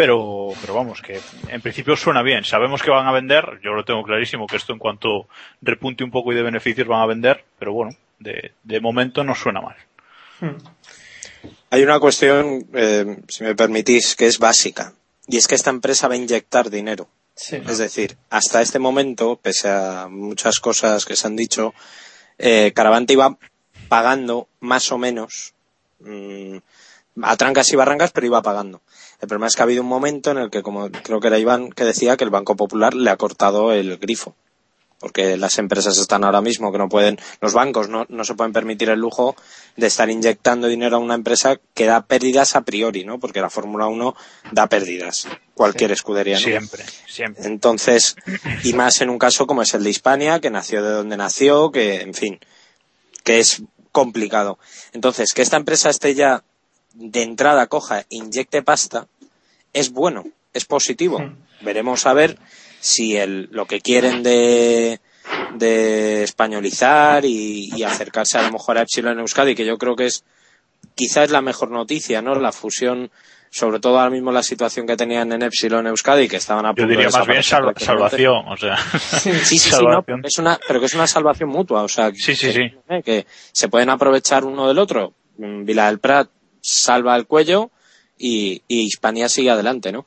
Pero, 0.00 0.54
pero 0.62 0.72
vamos, 0.72 1.02
que 1.02 1.20
en 1.48 1.60
principio 1.60 1.94
suena 1.94 2.22
bien. 2.22 2.42
Sabemos 2.42 2.82
que 2.82 2.90
van 2.90 3.06
a 3.06 3.12
vender, 3.12 3.60
yo 3.62 3.72
lo 3.72 3.84
tengo 3.84 4.02
clarísimo 4.02 4.46
que 4.46 4.56
esto 4.56 4.72
en 4.72 4.78
cuanto 4.78 5.28
repunte 5.60 6.02
un 6.02 6.10
poco 6.10 6.32
y 6.32 6.34
de 6.34 6.42
beneficios 6.42 6.88
van 6.88 7.02
a 7.02 7.06
vender, 7.06 7.44
pero 7.58 7.74
bueno, 7.74 7.94
de, 8.18 8.52
de 8.62 8.80
momento 8.80 9.22
no 9.24 9.34
suena 9.34 9.60
mal. 9.60 9.76
Hay 11.68 11.82
una 11.82 12.00
cuestión, 12.00 12.66
eh, 12.72 13.18
si 13.28 13.44
me 13.44 13.54
permitís, 13.54 14.16
que 14.16 14.26
es 14.26 14.38
básica. 14.38 14.94
Y 15.26 15.36
es 15.36 15.46
que 15.46 15.54
esta 15.54 15.68
empresa 15.68 16.08
va 16.08 16.14
a 16.14 16.16
inyectar 16.16 16.70
dinero. 16.70 17.06
Sí. 17.34 17.56
Es 17.56 17.76
decir, 17.76 18.16
hasta 18.30 18.62
este 18.62 18.78
momento, 18.78 19.36
pese 19.36 19.68
a 19.68 20.08
muchas 20.08 20.60
cosas 20.60 21.04
que 21.04 21.14
se 21.14 21.26
han 21.26 21.36
dicho, 21.36 21.74
eh, 22.38 22.72
Caravante 22.74 23.12
iba 23.12 23.36
pagando 23.90 24.48
más 24.60 24.92
o 24.92 24.96
menos 24.96 25.52
mm, 25.98 26.56
a 27.22 27.36
trancas 27.36 27.72
y 27.72 27.76
barrancas, 27.76 28.12
pero 28.12 28.26
iba 28.26 28.42
pagando. 28.42 28.82
El 29.20 29.28
problema 29.28 29.46
es 29.46 29.54
que 29.54 29.62
ha 29.62 29.64
habido 29.64 29.82
un 29.82 29.88
momento 29.88 30.30
en 30.30 30.38
el 30.38 30.50
que, 30.50 30.62
como 30.62 30.90
creo 30.90 31.20
que 31.20 31.28
era 31.28 31.38
Iván 31.38 31.70
que 31.70 31.84
decía, 31.84 32.16
que 32.16 32.24
el 32.24 32.30
Banco 32.30 32.56
Popular 32.56 32.94
le 32.94 33.10
ha 33.10 33.16
cortado 33.16 33.72
el 33.72 33.98
grifo. 33.98 34.34
Porque 34.98 35.38
las 35.38 35.56
empresas 35.56 35.96
están 35.96 36.24
ahora 36.24 36.42
mismo 36.42 36.70
que 36.70 36.76
no 36.76 36.90
pueden, 36.90 37.18
los 37.40 37.54
bancos 37.54 37.88
no, 37.88 38.04
no 38.10 38.22
se 38.22 38.34
pueden 38.34 38.52
permitir 38.52 38.90
el 38.90 39.00
lujo 39.00 39.34
de 39.76 39.86
estar 39.86 40.10
inyectando 40.10 40.68
dinero 40.68 40.96
a 40.96 40.98
una 40.98 41.14
empresa 41.14 41.58
que 41.72 41.86
da 41.86 42.02
pérdidas 42.04 42.54
a 42.54 42.60
priori, 42.60 43.06
¿no? 43.06 43.18
Porque 43.18 43.40
la 43.40 43.48
Fórmula 43.48 43.86
1 43.86 44.14
da 44.52 44.66
pérdidas. 44.66 45.26
Cualquier 45.54 45.92
escudería, 45.92 46.36
¿no? 46.36 46.42
Siempre, 46.42 46.84
siempre. 47.06 47.46
Entonces, 47.46 48.14
y 48.62 48.74
más 48.74 49.00
en 49.00 49.08
un 49.08 49.18
caso 49.18 49.46
como 49.46 49.62
es 49.62 49.72
el 49.72 49.84
de 49.84 49.90
Hispania, 49.90 50.38
que 50.38 50.50
nació 50.50 50.82
de 50.82 50.90
donde 50.90 51.16
nació, 51.16 51.72
que, 51.72 52.02
en 52.02 52.12
fin, 52.12 52.38
que 53.24 53.38
es 53.38 53.62
complicado. 53.92 54.58
Entonces, 54.92 55.32
que 55.32 55.40
esta 55.40 55.56
empresa 55.56 55.88
esté 55.88 56.14
ya 56.14 56.44
de 56.94 57.22
entrada 57.22 57.66
coja, 57.66 58.04
inyecte 58.08 58.62
pasta, 58.62 59.06
es 59.72 59.92
bueno, 59.92 60.24
es 60.52 60.64
positivo. 60.64 61.22
Veremos 61.60 62.06
a 62.06 62.12
ver 62.14 62.38
si 62.80 63.16
el, 63.16 63.48
lo 63.52 63.66
que 63.66 63.80
quieren 63.80 64.22
de, 64.22 65.00
de 65.54 66.22
españolizar 66.24 67.24
y, 67.24 67.70
y 67.74 67.82
acercarse 67.82 68.38
a 68.38 68.42
lo 68.42 68.52
mejor 68.52 68.78
a 68.78 68.82
Epsilon 68.82 69.18
Euskadi, 69.20 69.54
que 69.54 69.66
yo 69.66 69.78
creo 69.78 69.94
que 69.96 70.06
es 70.06 70.24
quizás 70.94 71.30
la 71.30 71.40
mejor 71.42 71.70
noticia, 71.70 72.22
¿no? 72.22 72.34
La 72.34 72.52
fusión, 72.52 73.10
sobre 73.50 73.80
todo 73.80 73.98
ahora 73.98 74.10
mismo 74.10 74.32
la 74.32 74.42
situación 74.42 74.86
que 74.86 74.96
tenían 74.96 75.30
en 75.32 75.42
Epsilon 75.42 75.86
Euskadi, 75.86 76.26
que 76.28 76.36
estaban 76.36 76.64
a 76.64 76.70
Yo 76.70 76.74
punto 76.76 76.88
de 76.88 76.96
diría 76.96 77.10
más 77.10 77.26
bien 77.26 77.42
sal- 77.42 77.74
salvación, 77.76 78.48
o 78.48 78.56
sea. 78.56 78.76
Sí, 79.20 79.32
sí, 79.44 79.58
sí, 79.58 79.70
no, 79.70 79.76
salvación. 79.76 80.20
es 80.24 80.38
una, 80.38 80.58
pero 80.66 80.80
que 80.80 80.86
es 80.86 80.94
una 80.94 81.06
salvación 81.06 81.50
mutua, 81.50 81.82
o 81.82 81.88
sea, 81.88 82.10
Sí, 82.14 82.34
sí, 82.34 82.46
que, 82.48 82.52
sí. 82.52 82.60
eh, 82.88 83.02
que 83.04 83.26
se 83.52 83.68
pueden 83.68 83.90
aprovechar 83.90 84.44
uno 84.44 84.66
del 84.66 84.78
otro. 84.78 85.12
Mm, 85.38 85.64
Vila 85.64 85.86
del 85.86 85.98
Prat 86.00 86.28
salva 86.60 87.16
el 87.16 87.26
cuello 87.26 87.70
y, 88.18 88.62
Hispania 88.68 89.28
sigue 89.28 89.50
adelante, 89.50 89.92
¿no? 89.92 90.06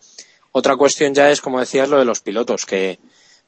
Otra 0.52 0.76
cuestión 0.76 1.13
ya 1.13 1.32
es, 1.32 1.42
como 1.42 1.60
decías, 1.60 1.89
lo 1.89 1.98
de 1.98 2.06
los 2.06 2.20
pilotos, 2.20 2.66
que, 2.66 3.00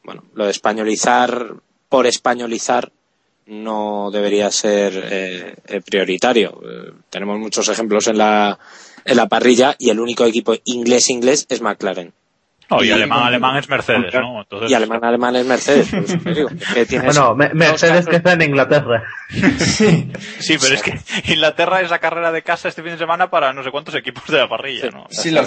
bueno, 0.03 0.23
lo 0.33 0.45
de 0.45 0.51
españolizar 0.51 1.55
por 1.87 2.07
españolizar 2.07 2.91
no 3.45 4.09
debería 4.11 4.49
ser 4.49 4.93
eh, 5.11 5.55
eh, 5.67 5.81
prioritario. 5.81 6.59
Eh, 6.63 6.91
tenemos 7.11 7.37
muchos 7.37 7.69
ejemplos 7.69 8.07
en 8.07 8.17
la, 8.17 8.57
en 9.05 9.17
la 9.17 9.29
parrilla 9.29 9.75
y 9.77 9.91
el 9.91 9.99
único 9.99 10.25
equipo 10.25 10.55
inglés-inglés 10.63 11.45
es 11.49 11.61
McLaren. 11.61 12.13
No, 12.69 12.83
y, 12.83 12.87
Y- 12.87 12.91
alemán, 12.91 13.23
alemán 13.23 13.57
es 13.57 13.69
Mercedes, 13.69 14.13
¿no? 14.13 14.41
Entonces, 14.41 14.71
Y 14.71 14.73
alemán, 14.73 15.03
alemán 15.03 15.35
es 15.35 15.45
Mercedes. 15.45 15.89
te 16.23 16.33
digo, 16.33 16.49
que 16.73 16.85
tienes 16.87 17.17
Bueno, 17.17 17.35
Mercedes 17.53 18.07
que 18.07 18.15
está 18.17 18.33
en 18.33 18.41
Inglaterra. 18.41 19.03
Sí, 19.29 20.57
pero 20.61 20.75
es 20.75 20.81
que 20.83 20.97
Inglaterra 21.33 21.81
es 21.81 21.89
la 21.89 21.99
carrera 21.99 22.31
de 22.31 22.41
casa 22.41 22.67
este 22.69 22.81
fin 22.83 22.91
de 22.93 22.97
semana 22.97 23.29
para 23.29 23.53
no 23.53 23.63
sé 23.63 23.71
cuántos 23.71 23.95
equipos 23.95 24.25
de 24.27 24.37
la 24.37 24.47
parrilla, 24.49 24.89
¿no? 24.91 25.05
Sí, 25.09 25.31
lo, 25.31 25.41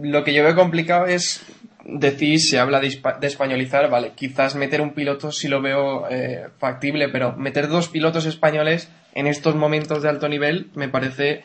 lo 0.00 0.24
que 0.24 0.34
yo 0.34 0.42
veo 0.44 0.54
complicado 0.54 1.06
es 1.06 1.44
decir, 1.84 2.38
se 2.40 2.58
habla 2.58 2.80
de, 2.80 2.88
españolizar, 3.22 3.90
vale, 3.90 4.12
quizás 4.14 4.54
meter 4.54 4.80
un 4.80 4.94
piloto 4.94 5.32
sí 5.32 5.48
lo 5.48 5.60
veo 5.60 6.08
eh, 6.08 6.48
factible, 6.58 7.08
pero 7.08 7.36
meter 7.36 7.68
dos 7.68 7.88
pilotos 7.88 8.26
españoles 8.26 8.90
en 9.14 9.26
estos 9.26 9.54
momentos 9.56 10.02
de 10.02 10.08
alto 10.08 10.28
nivel 10.28 10.70
me 10.74 10.88
parece 10.88 11.42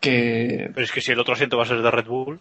que... 0.00 0.70
Pero 0.74 0.84
es 0.84 0.92
que 0.92 1.00
si 1.00 1.12
el 1.12 1.18
otro 1.20 1.34
asiento 1.34 1.56
va 1.56 1.64
a 1.64 1.66
ser 1.66 1.82
de 1.82 1.90
Red 1.90 2.06
Bull, 2.06 2.40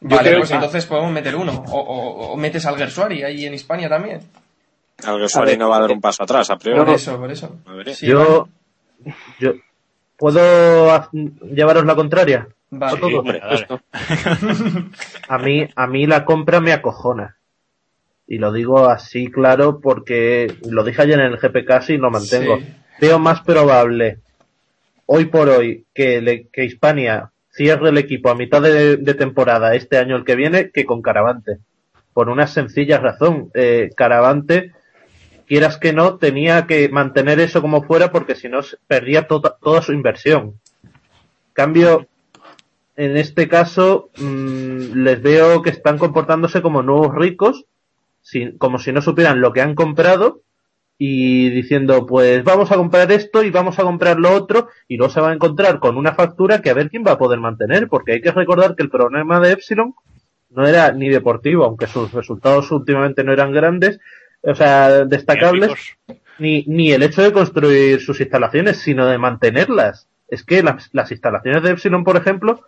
Vale, 0.00 0.22
creo 0.22 0.38
pues 0.38 0.48
que- 0.50 0.54
entonces 0.54 0.86
podemos 0.86 1.10
meter 1.12 1.34
uno. 1.36 1.64
O, 1.68 1.78
o- 1.80 2.32
o 2.32 2.36
metes 2.36 2.64
al 2.66 2.76
Gersuari 2.76 3.22
ahí 3.24 3.46
en 3.46 3.54
España 3.54 3.88
también. 3.88 4.20
Que 4.96 5.28
Suárez 5.28 5.58
no 5.58 5.68
va 5.68 5.76
a 5.76 5.80
dar 5.80 5.90
un 5.92 6.00
paso 6.00 6.22
atrás, 6.24 6.50
a 6.50 6.56
priori. 6.56 6.80
Por 6.84 6.90
eso, 6.94 7.18
por 7.18 7.30
eso. 7.30 7.56
A 7.66 7.72
ver, 7.74 7.94
Sí, 7.94 8.06
yo, 8.06 8.48
yo, 9.38 9.52
¿puedo 10.16 11.08
llevaros 11.52 11.84
la 11.84 11.94
contraria? 11.94 12.48
vale. 12.70 13.00
hombre, 13.16 13.40
dale. 13.40 13.66
A 15.28 15.38
mí, 15.38 15.68
a 15.74 15.86
mí 15.86 16.06
la 16.06 16.24
compra 16.24 16.60
me 16.60 16.72
acojona. 16.72 17.36
Y 18.26 18.38
lo 18.38 18.52
digo 18.52 18.88
así 18.88 19.28
claro 19.30 19.80
porque 19.80 20.54
lo 20.68 20.84
dije 20.84 21.02
ayer 21.02 21.18
en 21.20 21.26
el 21.32 21.38
GPK 21.38 21.90
y 21.90 21.96
lo 21.96 22.10
mantengo. 22.10 22.58
Sí. 22.58 22.66
Veo 23.00 23.18
más 23.18 23.40
probable 23.40 24.18
hoy 25.06 25.26
por 25.26 25.48
hoy 25.48 25.86
que, 25.94 26.20
le- 26.20 26.48
que 26.48 26.64
Hispania 26.64 27.30
cierre 27.58 27.88
el 27.88 27.98
equipo 27.98 28.30
a 28.30 28.36
mitad 28.36 28.62
de, 28.62 29.14
temporada 29.14 29.74
este 29.74 29.98
año 29.98 30.14
el 30.14 30.24
que 30.24 30.36
viene 30.36 30.70
que 30.70 30.86
con 30.86 31.02
Caravante. 31.02 31.58
Por 32.14 32.28
una 32.28 32.46
sencilla 32.46 32.98
razón. 32.98 33.50
Eh, 33.52 33.90
Caravante, 33.96 34.72
quieras 35.46 35.76
que 35.76 35.92
no, 35.92 36.16
tenía 36.18 36.66
que 36.66 36.88
mantener 36.88 37.40
eso 37.40 37.60
como 37.60 37.82
fuera 37.82 38.12
porque 38.12 38.36
si 38.36 38.48
no 38.48 38.60
perdía 38.86 39.26
toda, 39.26 39.56
toda 39.60 39.82
su 39.82 39.92
inversión. 39.92 40.54
Cambio, 41.52 42.06
en 42.96 43.16
este 43.16 43.48
caso, 43.48 44.10
mm, 44.18 45.02
les 45.02 45.20
veo 45.20 45.60
que 45.60 45.70
están 45.70 45.98
comportándose 45.98 46.62
como 46.62 46.84
nuevos 46.84 47.12
ricos, 47.12 47.64
como 48.58 48.78
si 48.78 48.92
no 48.92 49.02
supieran 49.02 49.40
lo 49.40 49.52
que 49.52 49.62
han 49.62 49.74
comprado 49.74 50.42
y 50.98 51.50
diciendo, 51.50 52.04
pues 52.06 52.42
vamos 52.42 52.72
a 52.72 52.76
comprar 52.76 53.10
esto 53.12 53.44
y 53.44 53.50
vamos 53.50 53.78
a 53.78 53.84
comprar 53.84 54.18
lo 54.18 54.32
otro 54.32 54.68
y 54.88 54.96
luego 54.96 55.12
se 55.12 55.20
va 55.20 55.30
a 55.30 55.34
encontrar 55.34 55.78
con 55.78 55.96
una 55.96 56.12
factura 56.12 56.60
que 56.60 56.70
a 56.70 56.74
ver 56.74 56.90
quién 56.90 57.04
va 57.06 57.12
a 57.12 57.18
poder 57.18 57.38
mantener, 57.38 57.88
porque 57.88 58.12
hay 58.12 58.20
que 58.20 58.32
recordar 58.32 58.74
que 58.74 58.82
el 58.82 58.90
problema 58.90 59.38
de 59.38 59.52
Epsilon 59.52 59.94
no 60.50 60.66
era 60.66 60.90
ni 60.92 61.08
deportivo, 61.08 61.64
aunque 61.64 61.86
sus 61.86 62.12
resultados 62.12 62.72
últimamente 62.72 63.22
no 63.22 63.32
eran 63.32 63.52
grandes, 63.52 64.00
o 64.42 64.54
sea, 64.54 65.04
destacables, 65.04 65.72
ni, 66.38 66.64
ni 66.66 66.90
el 66.90 67.02
hecho 67.04 67.22
de 67.22 67.32
construir 67.32 68.00
sus 68.00 68.20
instalaciones, 68.20 68.78
sino 68.78 69.06
de 69.06 69.18
mantenerlas. 69.18 70.08
Es 70.26 70.42
que 70.42 70.62
las, 70.62 70.90
las 70.92 71.10
instalaciones 71.10 71.62
de 71.62 71.70
Epsilon, 71.70 72.04
por 72.04 72.16
ejemplo, 72.16 72.62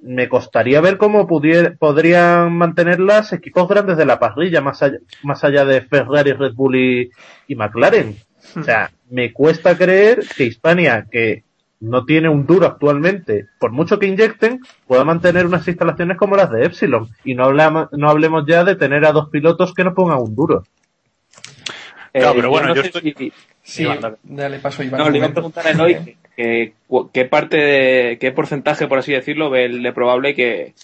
me 0.00 0.28
costaría 0.28 0.80
ver 0.80 0.98
cómo 0.98 1.26
pudier- 1.26 1.76
podrían 1.78 2.52
mantenerlas 2.52 3.32
equipos 3.32 3.68
grandes 3.68 3.96
de 3.96 4.06
la 4.06 4.18
parrilla, 4.18 4.60
más 4.60 4.82
allá, 4.82 4.98
más 5.22 5.42
allá 5.44 5.64
de 5.64 5.80
Ferrari, 5.82 6.32
Red 6.32 6.52
Bull 6.54 6.76
y, 6.76 7.10
y 7.48 7.54
McLaren. 7.56 8.16
O 8.56 8.62
sea, 8.62 8.90
me 9.10 9.32
cuesta 9.32 9.76
creer 9.76 10.20
que 10.36 10.44
Hispania, 10.44 11.06
que 11.10 11.42
no 11.80 12.04
tiene 12.04 12.28
un 12.28 12.46
duro 12.46 12.66
actualmente, 12.66 13.46
por 13.58 13.72
mucho 13.72 13.98
que 13.98 14.06
inyecten, 14.06 14.60
pueda 14.86 15.04
mantener 15.04 15.46
unas 15.46 15.66
instalaciones 15.66 16.16
como 16.16 16.36
las 16.36 16.50
de 16.50 16.64
Epsilon. 16.64 17.08
Y 17.24 17.34
no, 17.34 17.44
hablamos, 17.44 17.88
no 17.92 18.08
hablemos 18.08 18.44
ya 18.46 18.64
de 18.64 18.76
tener 18.76 19.04
a 19.04 19.12
dos 19.12 19.28
pilotos 19.30 19.74
que 19.74 19.84
no 19.84 19.94
pongan 19.94 20.18
un 20.18 20.34
duro. 20.36 20.64
Claro, 22.12 22.30
Eh, 22.30 22.32
pero 22.36 22.48
bueno, 22.50 22.68
no 22.68 22.74
yo 22.76 22.82
sé 22.82 22.88
estoy- 22.88 23.14
si- 23.16 23.32
Sí, 23.66 23.82
Iván, 23.82 24.16
dale. 24.22 24.60
paso 24.60 24.84
Iván. 24.84 25.00
No, 25.00 25.10
le 25.10 25.18
iba 25.18 25.26
a 25.26 25.32
preguntar 25.32 25.66
a 25.66 25.70
Eloy 25.72 26.16
que, 26.36 26.72
qué 27.12 27.24
parte 27.24 27.56
de, 27.56 28.18
qué 28.18 28.30
porcentaje, 28.30 28.86
por 28.86 28.98
así 28.98 29.12
decirlo, 29.12 29.50
ve 29.50 29.64
el 29.64 29.82
de 29.82 29.92
probable 29.92 30.36
que, 30.36 30.74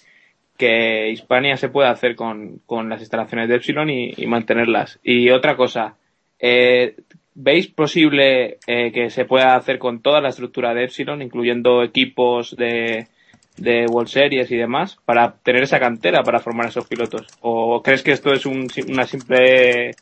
que 0.57 1.09
Hispania 1.09 1.55
se 1.55 1.69
pueda 1.69 1.91
hacer 1.91 2.17
con, 2.17 2.59
con 2.65 2.89
las 2.89 2.99
instalaciones 2.99 3.47
de 3.47 3.55
Epsilon 3.55 3.89
y, 3.89 4.13
y 4.17 4.27
mantenerlas. 4.27 4.99
Y 5.01 5.29
otra 5.29 5.55
cosa, 5.55 5.95
eh, 6.39 6.97
¿veis 7.35 7.67
posible 7.67 8.57
eh, 8.67 8.91
que 8.91 9.09
se 9.09 9.23
pueda 9.23 9.55
hacer 9.55 9.79
con 9.79 10.01
toda 10.01 10.19
la 10.19 10.29
estructura 10.29 10.73
de 10.73 10.83
Epsilon, 10.83 11.21
incluyendo 11.21 11.83
equipos 11.83 12.53
de, 12.57 13.07
de 13.55 13.85
World 13.85 14.09
Series 14.09 14.51
y 14.51 14.57
demás, 14.57 14.97
para 15.05 15.35
tener 15.37 15.63
esa 15.63 15.79
cantera 15.79 16.21
para 16.21 16.41
formar 16.41 16.67
esos 16.67 16.85
pilotos? 16.85 17.27
¿O 17.39 17.81
crees 17.81 18.03
que 18.03 18.11
esto 18.11 18.33
es 18.33 18.45
un, 18.45 18.67
una 18.89 19.05
simple 19.05 19.95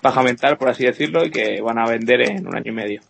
paja 0.00 0.22
mental, 0.22 0.56
por 0.58 0.68
así 0.68 0.84
decirlo, 0.84 1.24
y 1.24 1.30
que 1.30 1.60
van 1.60 1.78
a 1.78 1.88
vender 1.88 2.20
en 2.22 2.46
un 2.46 2.56
año 2.56 2.72
y 2.72 2.74
medio? 2.74 3.00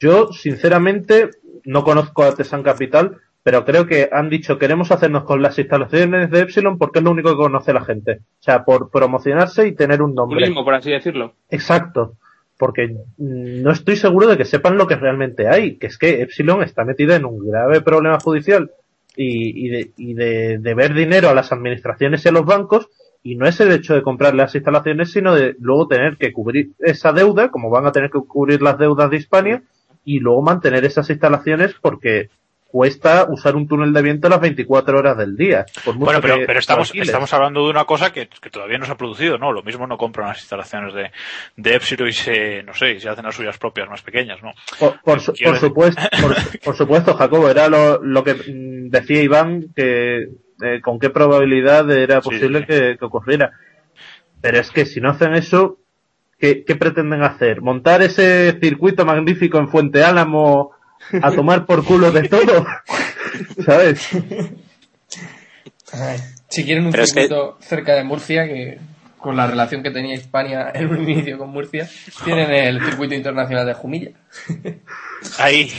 Yo, 0.00 0.32
sinceramente, 0.32 1.30
no 1.64 1.84
conozco 1.84 2.24
a 2.24 2.34
Tesan 2.34 2.62
Capital, 2.62 3.18
pero 3.42 3.64
creo 3.64 3.86
que 3.86 4.08
han 4.12 4.28
dicho 4.28 4.58
queremos 4.58 4.90
hacernos 4.92 5.24
con 5.24 5.42
las 5.42 5.58
instalaciones 5.58 6.30
de 6.30 6.40
Epsilon 6.40 6.78
porque 6.78 7.00
es 7.00 7.04
lo 7.04 7.10
único 7.10 7.30
que 7.30 7.36
conoce 7.36 7.72
la 7.72 7.84
gente. 7.84 8.20
O 8.40 8.42
sea, 8.42 8.64
por 8.64 8.90
promocionarse 8.90 9.66
y 9.66 9.74
tener 9.74 10.02
un 10.02 10.14
nombre. 10.14 10.38
Turismo, 10.38 10.64
por 10.64 10.74
así 10.74 10.90
decirlo. 10.90 11.34
Exacto. 11.50 12.14
Porque 12.56 12.88
mm, 13.18 13.62
no 13.62 13.72
estoy 13.72 13.96
seguro 13.96 14.28
de 14.28 14.36
que 14.36 14.44
sepan 14.44 14.76
lo 14.76 14.86
que 14.86 14.96
realmente 14.96 15.48
hay, 15.48 15.76
que 15.76 15.88
es 15.88 15.98
que 15.98 16.22
Epsilon 16.22 16.62
está 16.62 16.84
metida 16.84 17.16
en 17.16 17.24
un 17.24 17.44
grave 17.44 17.80
problema 17.80 18.20
judicial 18.20 18.70
y, 19.16 19.66
y 19.66 19.68
de, 19.70 19.90
y 19.96 20.14
de 20.14 20.58
deber 20.58 20.94
dinero 20.94 21.28
a 21.28 21.34
las 21.34 21.52
administraciones 21.52 22.24
y 22.24 22.28
a 22.28 22.32
los 22.32 22.44
bancos, 22.44 22.88
y 23.22 23.36
no 23.36 23.46
es 23.46 23.60
el 23.60 23.70
hecho 23.72 23.94
de 23.94 24.02
comprar 24.02 24.34
las 24.34 24.54
instalaciones, 24.54 25.12
sino 25.12 25.34
de 25.34 25.54
luego 25.60 25.86
tener 25.88 26.16
que 26.16 26.32
cubrir 26.32 26.70
esa 26.80 27.12
deuda, 27.12 27.50
como 27.50 27.70
van 27.70 27.86
a 27.86 27.92
tener 27.92 28.10
que 28.10 28.18
cubrir 28.20 28.62
las 28.62 28.78
deudas 28.78 29.10
de 29.10 29.16
Hispania, 29.16 29.62
y 30.04 30.18
luego 30.18 30.42
mantener 30.42 30.84
esas 30.84 31.08
instalaciones 31.10 31.74
porque 31.80 32.28
cuesta 32.66 33.26
usar 33.28 33.54
un 33.54 33.68
túnel 33.68 33.92
de 33.92 34.00
viento 34.00 34.30
las 34.30 34.40
24 34.40 34.98
horas 34.98 35.16
del 35.18 35.36
día. 35.36 35.66
Bueno, 36.06 36.20
pero, 36.22 36.34
pero 36.46 36.58
estamos, 36.58 36.90
estamos 37.06 37.32
hablando 37.34 37.64
de 37.64 37.70
una 37.70 37.84
cosa 37.84 38.12
que, 38.14 38.28
que 38.40 38.48
todavía 38.50 38.78
no 38.78 38.86
se 38.86 38.92
ha 38.92 38.96
producido, 38.96 39.36
¿no? 39.36 39.52
Lo 39.52 39.62
mismo 39.62 39.86
no 39.86 39.98
compran 39.98 40.28
las 40.28 40.38
instalaciones 40.40 40.94
de, 40.94 41.10
de 41.56 41.74
Epsilon 41.74 42.08
y 42.08 42.12
se, 42.14 42.62
no 42.62 42.72
sé, 42.72 42.92
y 42.92 43.00
se 43.00 43.10
hacen 43.10 43.26
las 43.26 43.34
suyas 43.34 43.58
propias 43.58 43.90
más 43.90 44.00
pequeñas, 44.00 44.42
¿no? 44.42 44.52
Por, 44.80 44.98
por, 45.02 45.20
su- 45.20 45.34
supuesto, 45.60 46.00
por, 46.22 46.34
por 46.64 46.74
supuesto, 46.76 47.12
Jacobo, 47.14 47.50
era 47.50 47.68
lo, 47.68 48.02
lo 48.02 48.24
que 48.24 48.34
mm, 48.34 48.88
decía 48.88 49.22
Iván, 49.22 49.66
que 49.76 50.28
eh, 50.62 50.80
con 50.80 50.98
qué 50.98 51.10
probabilidad 51.10 51.90
era 51.90 52.20
posible 52.20 52.60
sí. 52.60 52.66
Que, 52.66 52.96
que 52.98 53.04
ocurriera. 53.04 53.52
Pero 54.40 54.58
es 54.58 54.70
que 54.70 54.86
si 54.86 55.00
no 55.00 55.10
hacen 55.10 55.34
eso, 55.34 55.78
¿qué, 56.38 56.64
qué 56.64 56.76
pretenden 56.76 57.22
hacer? 57.22 57.60
¿Montar 57.60 58.02
ese 58.02 58.58
circuito 58.60 59.04
magnífico 59.04 59.58
en 59.58 59.68
Fuente 59.68 60.02
Álamo 60.04 60.72
a 61.22 61.30
tomar 61.32 61.66
por 61.66 61.84
culo 61.84 62.10
de 62.10 62.28
todo? 62.28 62.66
¿Sabes? 63.64 64.08
Ay, 65.92 66.18
Si 66.48 66.64
quieren 66.64 66.86
un 66.86 66.90
Pero 66.92 67.04
es 67.04 67.12
que- 67.12 67.20
circuito 67.22 67.56
cerca 67.60 67.94
de 67.94 68.04
Murcia, 68.04 68.46
que 68.46 68.78
con 69.22 69.36
la 69.36 69.46
relación 69.46 69.82
que 69.82 69.90
tenía 69.90 70.14
Hispania 70.14 70.70
en 70.74 70.88
un 70.90 71.08
inicio 71.08 71.38
con 71.38 71.48
Murcia, 71.50 71.88
tienen 72.24 72.50
el 72.50 72.84
circuito 72.84 73.14
internacional 73.14 73.64
de 73.64 73.72
Jumilla. 73.74 74.10
Ahí. 75.38 75.72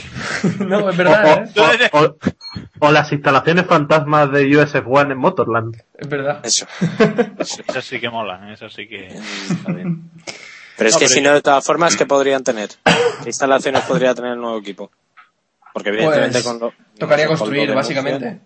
no, 0.58 0.88
es 0.88 0.94
O, 0.94 0.98
verdad, 0.98 1.44
¿eh? 1.54 1.90
o- 1.92 1.98
o- 2.00 2.16
o 2.80 2.90
las 2.92 3.12
instalaciones 3.12 3.66
fantasmas 3.66 4.30
de 4.32 4.56
USF 4.56 4.82
One 4.86 5.12
en 5.12 5.18
Motorland. 5.18 5.76
Es 5.96 6.08
verdad. 6.08 6.40
Eso. 6.44 6.66
Esas 7.68 7.84
sí 7.84 8.00
que 8.00 8.08
molan, 8.10 8.50
esas 8.50 8.72
sí 8.72 8.86
que... 8.88 9.06
Está 9.08 9.72
bien. 9.72 10.10
Pero 10.76 10.88
es 10.88 10.94
No, 10.94 10.98
que 10.98 11.04
pero 11.06 11.08
si 11.14 11.22
yo- 11.22 11.28
no, 11.28 11.34
de 11.34 11.42
todas 11.42 11.64
formas, 11.64 11.94
¿qué 11.96 12.06
podrían 12.06 12.42
tener? 12.42 12.70
¿Qué 13.22 13.28
instalaciones 13.28 13.82
podría 13.82 14.14
tener 14.14 14.32
el 14.32 14.40
nuevo 14.40 14.58
equipo? 14.58 14.90
Porque 15.72 15.90
evidentemente 15.90 16.32
Pues, 16.40 16.44
con 16.44 16.58
lo... 16.60 16.72
Tocaría 16.98 17.26
con 17.26 17.36
construir, 17.36 17.72
básicamente. 17.74 18.40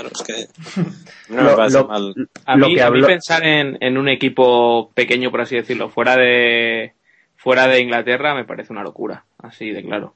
Claro, 0.00 0.10
es 0.14 0.22
que... 0.22 0.82
No 1.28 1.42
me 1.42 1.50
Lo- 1.50 1.56
parece 1.56 1.78
lo- 1.78 1.86
mal. 1.88 2.14
A 2.46 2.56
lo 2.56 2.68
mí, 2.68 2.74
que 2.74 2.82
a 2.82 2.90
mí 2.90 3.02
pensar 3.02 3.44
en, 3.44 3.76
en 3.80 3.98
un 3.98 4.08
equipo 4.08 4.90
pequeño, 4.94 5.30
por 5.30 5.42
así 5.42 5.56
decirlo, 5.56 5.90
fuera 5.90 6.16
de 6.16 6.92
fuera 7.36 7.66
de 7.68 7.80
Inglaterra, 7.80 8.34
me 8.34 8.44
parece 8.44 8.72
una 8.72 8.82
locura, 8.82 9.24
así 9.38 9.70
de 9.70 9.82
claro. 9.84 10.14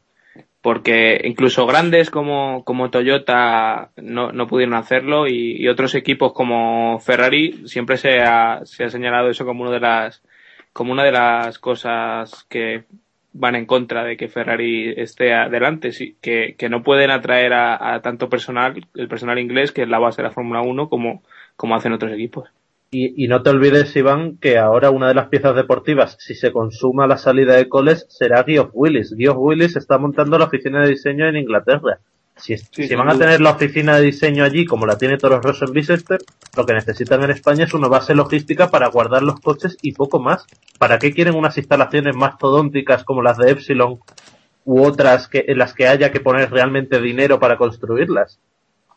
Porque 0.61 1.21
incluso 1.25 1.66
grandes 1.66 2.11
como, 2.11 2.64
como 2.64 2.90
Toyota 2.90 3.90
no, 3.97 4.33
no 4.33 4.47
pudieron 4.47 4.75
hacerlo 4.75 5.27
y, 5.29 5.57
y 5.61 5.68
otros 5.68 5.95
equipos 5.95 6.33
como 6.33 6.99
Ferrari 7.01 7.62
siempre 7.68 7.97
se 7.97 8.21
ha, 8.21 8.61
se 8.64 8.85
ha 8.85 8.88
señalado 8.90 9.29
eso 9.29 9.45
como 9.45 9.62
una 9.62 9.73
de 9.73 9.81
las 9.81 10.23
como 10.73 10.92
una 10.92 11.05
de 11.05 11.12
las 11.12 11.59
cosas 11.59 12.47
que 12.49 12.85
van 13.33 13.55
en 13.55 13.66
contra 13.66 14.05
de 14.05 14.16
que 14.16 14.29
Ferrari 14.29 14.92
esté 14.97 15.35
adelante, 15.35 15.92
sí, 15.92 16.16
que, 16.21 16.55
que 16.59 16.68
no 16.68 16.83
pueden 16.83 17.11
atraer 17.11 17.53
a, 17.55 18.01
tanto 18.03 18.29
personal, 18.29 18.87
el 18.95 19.09
personal 19.09 19.38
inglés, 19.38 19.73
que 19.73 19.83
es 19.83 19.88
la 19.88 19.99
base 19.99 20.23
de 20.23 20.29
la 20.29 20.35
Fórmula 20.35 20.62
1, 20.62 20.88
como, 20.88 21.23
como 21.57 21.75
hacen 21.75 21.92
otros 21.92 22.12
equipos. 22.12 22.49
Y, 22.90 23.25
y 23.25 23.29
no 23.29 23.42
te 23.42 23.51
olvides, 23.51 23.97
Iván, 23.97 24.37
que 24.37 24.59
ahora 24.59 24.90
una 24.90 25.09
de 25.09 25.14
las 25.14 25.29
piezas 25.29 25.57
deportivas, 25.57 26.16
si 26.21 26.35
se 26.35 26.53
consuma 26.53 27.07
la 27.07 27.16
salida 27.16 27.57
de 27.57 27.68
Coles, 27.68 28.07
será 28.11 28.45
Geoff 28.45 28.71
Willis. 28.75 29.14
Geoff 29.16 29.38
Willis 29.38 29.77
está 29.77 29.97
montando 29.97 30.38
la 30.38 30.45
oficina 30.45 30.83
de 30.83 30.90
diseño 30.90 31.27
en 31.27 31.37
Inglaterra. 31.37 32.01
Si, 32.42 32.57
Sí, 32.57 32.94
van 32.96 33.09
a 33.09 33.16
tener 33.16 33.40
la 33.40 33.50
oficina 33.52 33.96
de 33.96 34.02
diseño 34.02 34.42
allí, 34.42 34.64
como 34.66 34.85
la 34.85 34.98
tiene 34.98 35.16
Toro 35.16 35.40
Rosso 35.40 35.64
en 35.64 35.72
Bicester, 35.72 36.18
lo 36.57 36.66
que 36.66 36.74
necesitan 36.74 37.22
en 37.22 37.31
España 37.31 37.64
es 37.64 37.72
una 37.72 37.87
base 37.87 38.16
logística 38.16 38.68
para 38.68 38.88
guardar 38.88 39.22
los 39.22 39.38
coches 39.40 39.76
y 39.81 39.92
poco 39.92 40.18
más. 40.18 40.44
¿Para 40.78 40.98
qué 40.98 41.12
quieren 41.12 41.37
unas 41.37 41.57
instalaciones 41.57 42.16
mastodónticas 42.16 43.05
como 43.05 43.22
las 43.22 43.38
de 43.38 43.52
Epsilon 43.52 44.00
u 44.64 44.83
otras 44.83 45.28
que, 45.28 45.44
en 45.46 45.59
las 45.59 45.72
que 45.72 45.87
haya 45.87 46.11
que 46.11 46.18
poner 46.18 46.50
realmente 46.50 47.00
dinero 47.00 47.38
para 47.38 47.57
construirlas? 47.57 48.40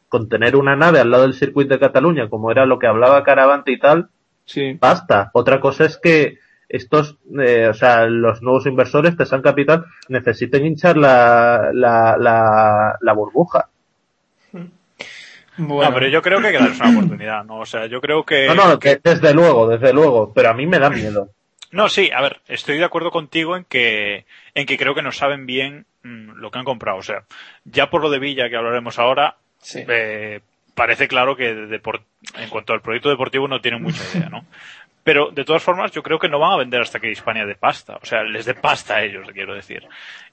Con 0.09 0.27
tener 0.27 0.55
una 0.55 0.75
nave 0.75 0.99
al 0.99 1.11
lado 1.11 1.23
del 1.23 1.35
circuito 1.35 1.75
de 1.75 1.79
Cataluña, 1.79 2.29
como 2.29 2.49
era 2.49 2.65
lo 2.65 2.79
que 2.79 2.87
hablaba 2.87 3.23
Caravante 3.23 3.71
y 3.71 3.79
tal, 3.79 4.09
Sí. 4.45 4.77
basta. 4.79 5.29
Otra 5.33 5.59
cosa 5.59 5.85
es 5.85 5.97
que 5.97 6.39
estos, 6.69 7.17
eh, 7.39 7.67
o 7.67 7.73
sea, 7.73 8.05
los 8.05 8.41
nuevos 8.41 8.65
inversores, 8.65 9.17
Tesan 9.17 9.41
Capital, 9.41 9.85
necesiten 10.09 10.65
hinchar 10.65 10.97
la, 10.97 11.69
la, 11.73 12.17
la, 12.19 12.97
la 12.99 13.13
burbuja. 13.13 13.69
Bueno, 15.57 15.89
No, 15.89 15.93
pero 15.93 16.09
yo 16.09 16.21
creo 16.21 16.41
que 16.41 16.47
hay 16.47 16.53
que 16.53 16.59
darles 16.59 16.79
una 16.79 16.97
oportunidad, 16.97 17.45
¿no? 17.45 17.59
O 17.59 17.65
sea, 17.65 17.85
yo 17.85 18.01
creo 18.01 18.25
que... 18.25 18.47
No, 18.47 18.55
no, 18.55 18.77
que 18.79 18.99
desde 19.01 19.33
luego, 19.33 19.67
desde 19.69 19.93
luego, 19.93 20.33
pero 20.33 20.49
a 20.49 20.53
mí 20.53 20.65
me 20.65 20.79
da 20.79 20.89
miedo. 20.89 21.29
No, 21.71 21.89
sí, 21.89 22.09
a 22.13 22.21
ver, 22.21 22.41
estoy 22.47 22.77
de 22.77 22.85
acuerdo 22.85 23.11
contigo 23.11 23.55
en 23.55 23.63
que, 23.65 24.25
en 24.53 24.65
que 24.65 24.77
creo 24.77 24.95
que 24.95 25.01
no 25.01 25.11
saben 25.11 25.45
bien 25.45 25.85
mm, 26.03 26.31
lo 26.37 26.51
que 26.51 26.59
han 26.59 26.65
comprado. 26.65 26.97
O 26.97 27.03
sea, 27.03 27.23
ya 27.63 27.89
por 27.89 28.01
lo 28.01 28.09
de 28.09 28.19
Villa 28.19 28.49
que 28.49 28.55
hablaremos 28.57 28.99
ahora, 28.99 29.37
sí. 29.59 29.83
eh, 29.87 30.41
parece 30.73 31.07
claro 31.07 31.35
que 31.35 31.53
de 31.53 31.81
en 32.37 32.49
cuanto 32.49 32.73
al 32.73 32.81
proyecto 32.81 33.09
deportivo 33.09 33.47
no 33.47 33.61
tienen 33.61 33.81
mucha 33.81 34.03
idea, 34.13 34.29
¿no? 34.29 34.45
Pero 35.05 35.29
de 35.29 35.45
todas 35.45 35.61
formas, 35.61 35.91
yo 35.91 36.01
creo 36.01 36.17
que 36.17 36.27
no 36.27 36.39
van 36.39 36.53
a 36.53 36.57
vender 36.57 36.81
hasta 36.81 36.99
que 36.99 37.11
Hispania 37.11 37.45
de 37.45 37.53
pasta. 37.53 37.97
O 38.01 38.05
sea, 38.05 38.23
les 38.23 38.43
dé 38.43 38.55
pasta 38.55 38.95
a 38.95 39.03
ellos, 39.03 39.27
quiero 39.31 39.53
decir. 39.53 39.83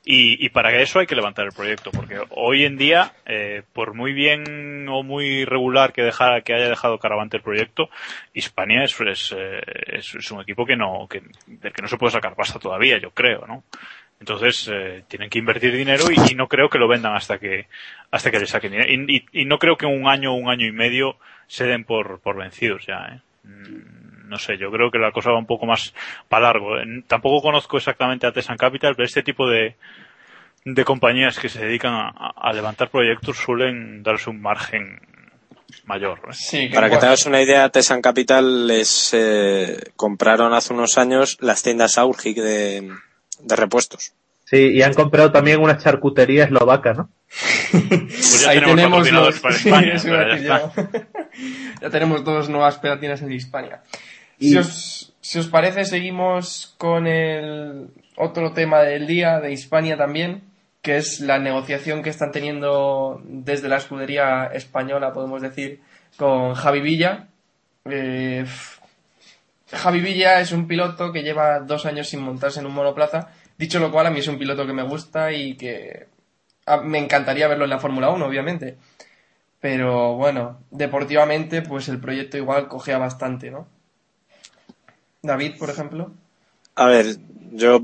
Y, 0.03 0.43
y 0.45 0.49
para 0.49 0.73
eso 0.81 0.99
hay 0.99 1.07
que 1.07 1.15
levantar 1.15 1.45
el 1.45 1.53
proyecto, 1.53 1.91
porque 1.91 2.19
hoy 2.31 2.65
en 2.65 2.79
día, 2.79 3.13
eh, 3.27 3.65
por 3.75 3.93
muy 3.93 4.15
bien 4.15 4.89
o 4.89 5.03
muy 5.03 5.45
regular 5.45 5.93
que, 5.93 6.01
deja, 6.03 6.41
que 6.41 6.55
haya 6.55 6.71
dejado 6.71 6.99
Caravante 6.99 7.37
el 7.37 7.43
proyecto, 7.43 7.91
Hispania 8.33 8.83
es, 8.85 8.99
es, 9.03 9.35
eh, 9.37 9.61
es- 9.89 10.15
es 10.15 10.31
un 10.31 10.41
equipo 10.41 10.65
que 10.65 10.75
no, 10.75 11.07
que, 11.07 11.21
del 11.47 11.73
que 11.75 11.83
no 11.83 11.89
se 11.89 11.99
puede 11.99 12.13
sacar 12.13 12.35
pasta 12.35 12.59
todavía, 12.59 12.97
yo 12.99 13.11
creo, 13.11 13.47
¿no? 13.47 13.65
Entonces, 14.21 14.71
eh, 14.73 15.05
tienen 15.07 15.29
que 15.29 15.39
invertir 15.39 15.77
dinero 15.77 16.05
y, 16.11 16.33
y 16.33 16.35
no 16.35 16.49
creo 16.49 16.71
que 16.71 16.79
lo 16.79 16.89
vendan 16.89 17.15
hasta 17.15 17.39
que, 17.39 17.67
hasta 18.11 18.31
que 18.31 18.39
le 18.41 18.47
saquen 18.47 18.73
dinero. 18.73 18.91
Y, 18.91 19.17
y- 19.19 19.43
y 19.43 19.45
no 19.45 19.59
creo 19.59 19.77
que 19.77 19.85
un 19.85 20.09
año 20.09 20.33
o 20.33 20.37
un 20.37 20.49
año 20.49 20.67
y 20.67 20.73
medio 20.73 21.19
se 21.47 21.67
den 21.67 21.85
por, 21.85 22.21
por 22.21 22.39
vencidos 22.39 22.87
ya, 22.87 22.97
¿eh? 23.17 23.21
Mm, 23.45 24.02
No 24.33 24.39
sé, 24.39 24.57
yo 24.57 24.71
creo 24.71 24.91
que 24.91 24.99
la 24.99 25.13
cosa 25.13 25.31
va 25.31 25.39
un 25.39 25.47
poco 25.47 25.67
más 25.67 25.93
para 26.27 26.47
largo. 26.47 26.71
Tampoco 27.07 27.43
conozco 27.43 27.77
exactamente 27.77 28.27
a 28.27 28.33
Tesan 28.33 28.57
Capital, 28.57 28.95
pero 28.97 29.05
este 29.05 29.23
tipo 29.23 29.47
de, 29.47 29.77
de 30.65 30.85
compañías 30.87 31.39
que 31.39 31.51
se 31.51 31.63
dedican 31.63 31.93
a, 31.93 32.09
a 32.35 32.53
levantar 32.55 32.89
proyectos 32.89 33.37
suelen 33.37 34.03
darse 34.03 34.31
un 34.31 34.41
margen 34.41 34.99
mayor. 35.85 36.19
¿eh? 36.21 36.33
Sí, 36.33 36.71
Para 36.73 36.89
que 36.89 36.97
te 36.97 37.05
hagas 37.05 37.27
una 37.27 37.43
idea, 37.43 37.69
Tesan 37.69 38.01
Capital 38.01 38.67
les 38.67 39.13
eh, 39.13 39.77
compraron 39.97 40.55
hace 40.55 40.73
unos 40.73 40.97
años 40.97 41.37
las 41.41 41.63
tiendas 41.63 41.99
Aurgic 41.99 42.39
de, 42.39 42.91
de 43.41 43.57
repuestos. 43.57 44.15
Sí, 44.45 44.71
y 44.73 44.83
han 44.83 44.95
comprado 44.95 45.31
también 45.31 45.61
una 45.61 45.79
charcutería 45.79 46.45
eslovaca, 46.45 46.95
¿no? 46.95 47.11
Pues 47.71 48.43
ya 48.43 48.51
Ahí 48.51 48.61
tenemos 48.61 49.05
tenemos 49.05 49.27
los... 49.27 49.41
para 49.41 49.55
España, 49.55 49.95
ya 51.81 51.91
tenemos 51.91 52.25
dos 52.25 52.49
nuevas 52.51 52.79
pelatinas 52.79 53.23
en 53.23 53.33
Hispania. 53.33 53.83
Si, 54.39 54.57
os, 54.57 55.15
si 55.21 55.39
os 55.39 55.49
parece, 55.49 55.85
seguimos 55.85 56.75
con 56.79 57.07
el 57.07 57.89
otro 58.17 58.53
tema 58.53 58.81
del 58.81 59.07
día 59.07 59.41
de 59.41 59.53
Hispania 59.53 59.97
también, 59.97 60.43
que 60.83 60.97
es 60.97 61.21
la 61.21 61.39
negociación 61.39 62.03
que 62.03 62.11
están 62.11 62.33
teniendo 62.33 63.23
desde 63.25 63.69
la 63.69 63.77
escudería 63.77 64.47
española, 64.47 65.13
podemos 65.13 65.41
decir, 65.41 65.81
con 66.17 66.55
Javi 66.55 66.81
Villa. 66.81 67.29
Eh, 67.85 68.45
Javi 69.71 70.01
Villa 70.01 70.41
es 70.41 70.53
un 70.53 70.67
piloto 70.67 71.13
que 71.13 71.23
lleva 71.23 71.61
dos 71.61 71.87
años 71.87 72.09
sin 72.09 72.21
montarse 72.21 72.61
en 72.61 72.67
un 72.67 72.75
monoplaza. 72.75 73.29
Dicho 73.57 73.79
lo 73.79 73.93
cual, 73.93 74.07
a 74.07 74.11
mí 74.11 74.19
es 74.19 74.29
un 74.29 74.39
piloto 74.39 74.67
que 74.67 74.73
me 74.73 74.83
gusta 74.83 75.33
y 75.33 75.55
que 75.57 76.09
me 76.85 76.99
encantaría 76.99 77.49
verlo 77.49 77.65
en 77.65 77.71
la 77.71 77.79
Fórmula 77.79 78.11
1, 78.11 78.27
obviamente. 78.27 78.77
Pero 79.61 80.17
bueno, 80.17 80.59
deportivamente, 80.71 81.63
pues 81.63 81.89
el 81.89 82.01
proyecto 82.01 82.37
igual 82.37 82.69
cogea 82.69 82.99
bastante, 82.99 83.51
¿no? 83.51 83.69
David, 85.23 85.53
por 85.59 85.71
ejemplo. 85.71 86.13
A 86.75 86.87
ver, 86.87 87.17
yo. 87.53 87.81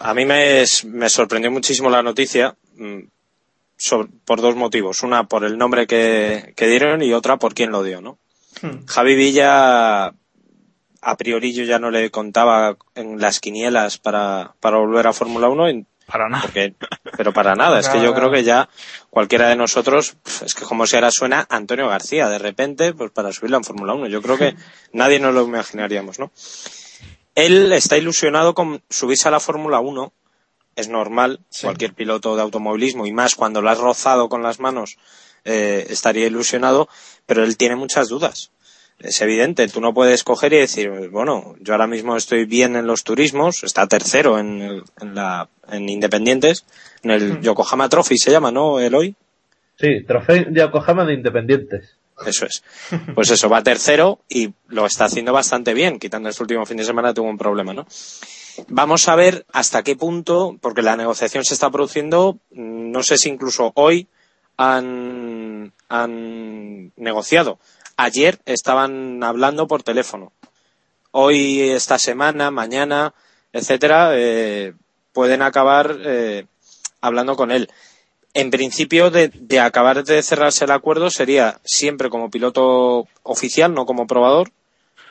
A 0.00 0.14
mí 0.14 0.24
me, 0.24 0.62
es- 0.62 0.84
me 0.84 1.08
sorprendió 1.08 1.50
muchísimo 1.50 1.90
la 1.90 2.02
noticia 2.02 2.56
mm, 2.76 3.00
sobre- 3.76 4.08
por 4.24 4.40
dos 4.40 4.56
motivos. 4.56 5.02
Una, 5.02 5.24
por 5.24 5.44
el 5.44 5.58
nombre 5.58 5.86
que, 5.86 6.52
que 6.56 6.66
dieron 6.68 7.02
y 7.02 7.12
otra, 7.12 7.36
por 7.36 7.54
quién 7.54 7.70
lo 7.70 7.82
dio, 7.82 8.00
¿no? 8.00 8.18
Hmm. 8.62 8.84
Javi 8.86 9.14
Villa, 9.14 10.06
a 10.06 11.16
priori 11.16 11.52
yo 11.52 11.64
ya 11.64 11.78
no 11.78 11.90
le 11.90 12.10
contaba 12.10 12.76
en 12.94 13.20
las 13.20 13.40
quinielas 13.40 13.98
para, 13.98 14.54
para 14.60 14.78
volver 14.78 15.06
a 15.06 15.12
Fórmula 15.12 15.48
1, 15.48 15.68
en- 15.68 15.86
Para 16.10 16.28
nada. 16.28 16.42
porque, 16.42 16.74
pero 17.16 17.32
para 17.32 17.54
nada. 17.54 17.78
Es 17.80 17.88
que 17.88 18.02
yo 18.02 18.14
creo 18.14 18.30
que 18.30 18.42
ya 18.42 18.68
cualquiera 19.10 19.48
de 19.48 19.56
nosotros, 19.56 20.16
pf, 20.22 20.44
es 20.46 20.54
que 20.54 20.64
como 20.64 20.86
si 20.86 20.96
ahora 20.96 21.10
suena 21.10 21.46
Antonio 21.48 21.88
García, 21.88 22.28
de 22.28 22.38
repente, 22.38 22.92
pues 22.94 23.10
para 23.10 23.32
subirla 23.32 23.58
en 23.58 23.64
Fórmula 23.64 23.94
1. 23.94 24.08
Yo 24.08 24.20
creo 24.22 24.36
que 24.36 24.54
nadie 24.92 25.20
nos 25.20 25.34
lo 25.34 25.42
imaginaríamos, 25.44 26.18
¿no? 26.18 26.30
Él 27.34 27.72
está 27.72 27.96
ilusionado 27.96 28.54
con 28.54 28.82
subirse 28.90 29.28
a 29.28 29.30
la 29.30 29.40
Fórmula 29.40 29.80
1. 29.80 30.12
Es 30.76 30.88
normal, 30.88 31.40
Sí. 31.50 31.62
cualquier 31.66 31.94
piloto 31.94 32.36
de 32.36 32.42
automovilismo, 32.42 33.06
y 33.06 33.12
más 33.12 33.34
cuando 33.34 33.60
lo 33.60 33.70
has 33.70 33.78
rozado 33.78 34.28
con 34.28 34.42
las 34.42 34.60
manos, 34.60 34.96
eh, 35.44 35.86
estaría 35.90 36.26
ilusionado, 36.26 36.88
pero 37.26 37.44
él 37.44 37.56
tiene 37.56 37.76
muchas 37.76 38.08
dudas. 38.08 38.50
Es 39.00 39.20
evidente, 39.22 39.66
tú 39.68 39.80
no 39.80 39.94
puedes 39.94 40.24
coger 40.24 40.52
y 40.52 40.58
decir, 40.58 40.90
bueno, 41.10 41.54
yo 41.60 41.72
ahora 41.72 41.86
mismo 41.86 42.16
estoy 42.16 42.44
bien 42.44 42.76
en 42.76 42.86
los 42.86 43.02
turismos, 43.02 43.64
está 43.64 43.86
tercero 43.86 44.38
en, 44.38 44.60
el- 44.60 44.82
en, 45.00 45.14
la, 45.14 45.48
en 45.70 45.88
Independientes, 45.88 46.64
en 47.02 47.10
el 47.12 47.40
Yokohama 47.40 47.88
Trophy 47.88 48.18
se 48.18 48.30
llama, 48.30 48.50
¿no, 48.52 48.78
Eloy? 48.78 49.14
Sí, 49.78 50.02
trofeo 50.06 50.44
Yokohama 50.50 51.06
de 51.06 51.14
Independientes. 51.14 51.96
Eso 52.26 52.44
es. 52.44 52.62
Pues 53.14 53.30
eso, 53.30 53.48
va 53.48 53.62
tercero 53.62 54.18
y 54.28 54.52
lo 54.68 54.84
está 54.84 55.06
haciendo 55.06 55.32
bastante 55.32 55.72
bien, 55.72 55.98
quitando 55.98 56.28
este 56.28 56.42
último 56.42 56.66
fin 56.66 56.76
de 56.76 56.84
semana 56.84 57.14
tuvo 57.14 57.30
un 57.30 57.38
problema, 57.38 57.72
¿no? 57.72 57.86
Vamos 58.68 59.08
a 59.08 59.16
ver 59.16 59.46
hasta 59.54 59.82
qué 59.82 59.96
punto, 59.96 60.58
porque 60.60 60.82
la 60.82 60.96
negociación 60.96 61.46
se 61.46 61.54
está 61.54 61.70
produciendo, 61.70 62.34
mm, 62.50 62.90
no 62.90 63.02
sé 63.02 63.16
si 63.16 63.30
incluso 63.30 63.72
hoy 63.74 64.06
han, 64.58 65.72
han 65.88 66.92
negociado. 66.96 67.58
Ayer 68.02 68.38
estaban 68.46 69.22
hablando 69.22 69.66
por 69.66 69.82
teléfono. 69.82 70.32
Hoy, 71.10 71.60
esta 71.60 71.98
semana, 71.98 72.50
mañana, 72.50 73.12
etcétera, 73.52 74.12
eh, 74.14 74.72
pueden 75.12 75.42
acabar 75.42 75.98
eh, 76.02 76.46
hablando 77.02 77.36
con 77.36 77.50
él. 77.50 77.68
En 78.32 78.50
principio, 78.50 79.10
de, 79.10 79.28
de 79.28 79.60
acabar 79.60 80.02
de 80.02 80.22
cerrarse 80.22 80.64
el 80.64 80.70
acuerdo 80.70 81.10
sería 81.10 81.60
siempre 81.62 82.08
como 82.08 82.30
piloto 82.30 83.06
oficial, 83.22 83.74
no 83.74 83.84
como 83.84 84.06
probador, 84.06 84.50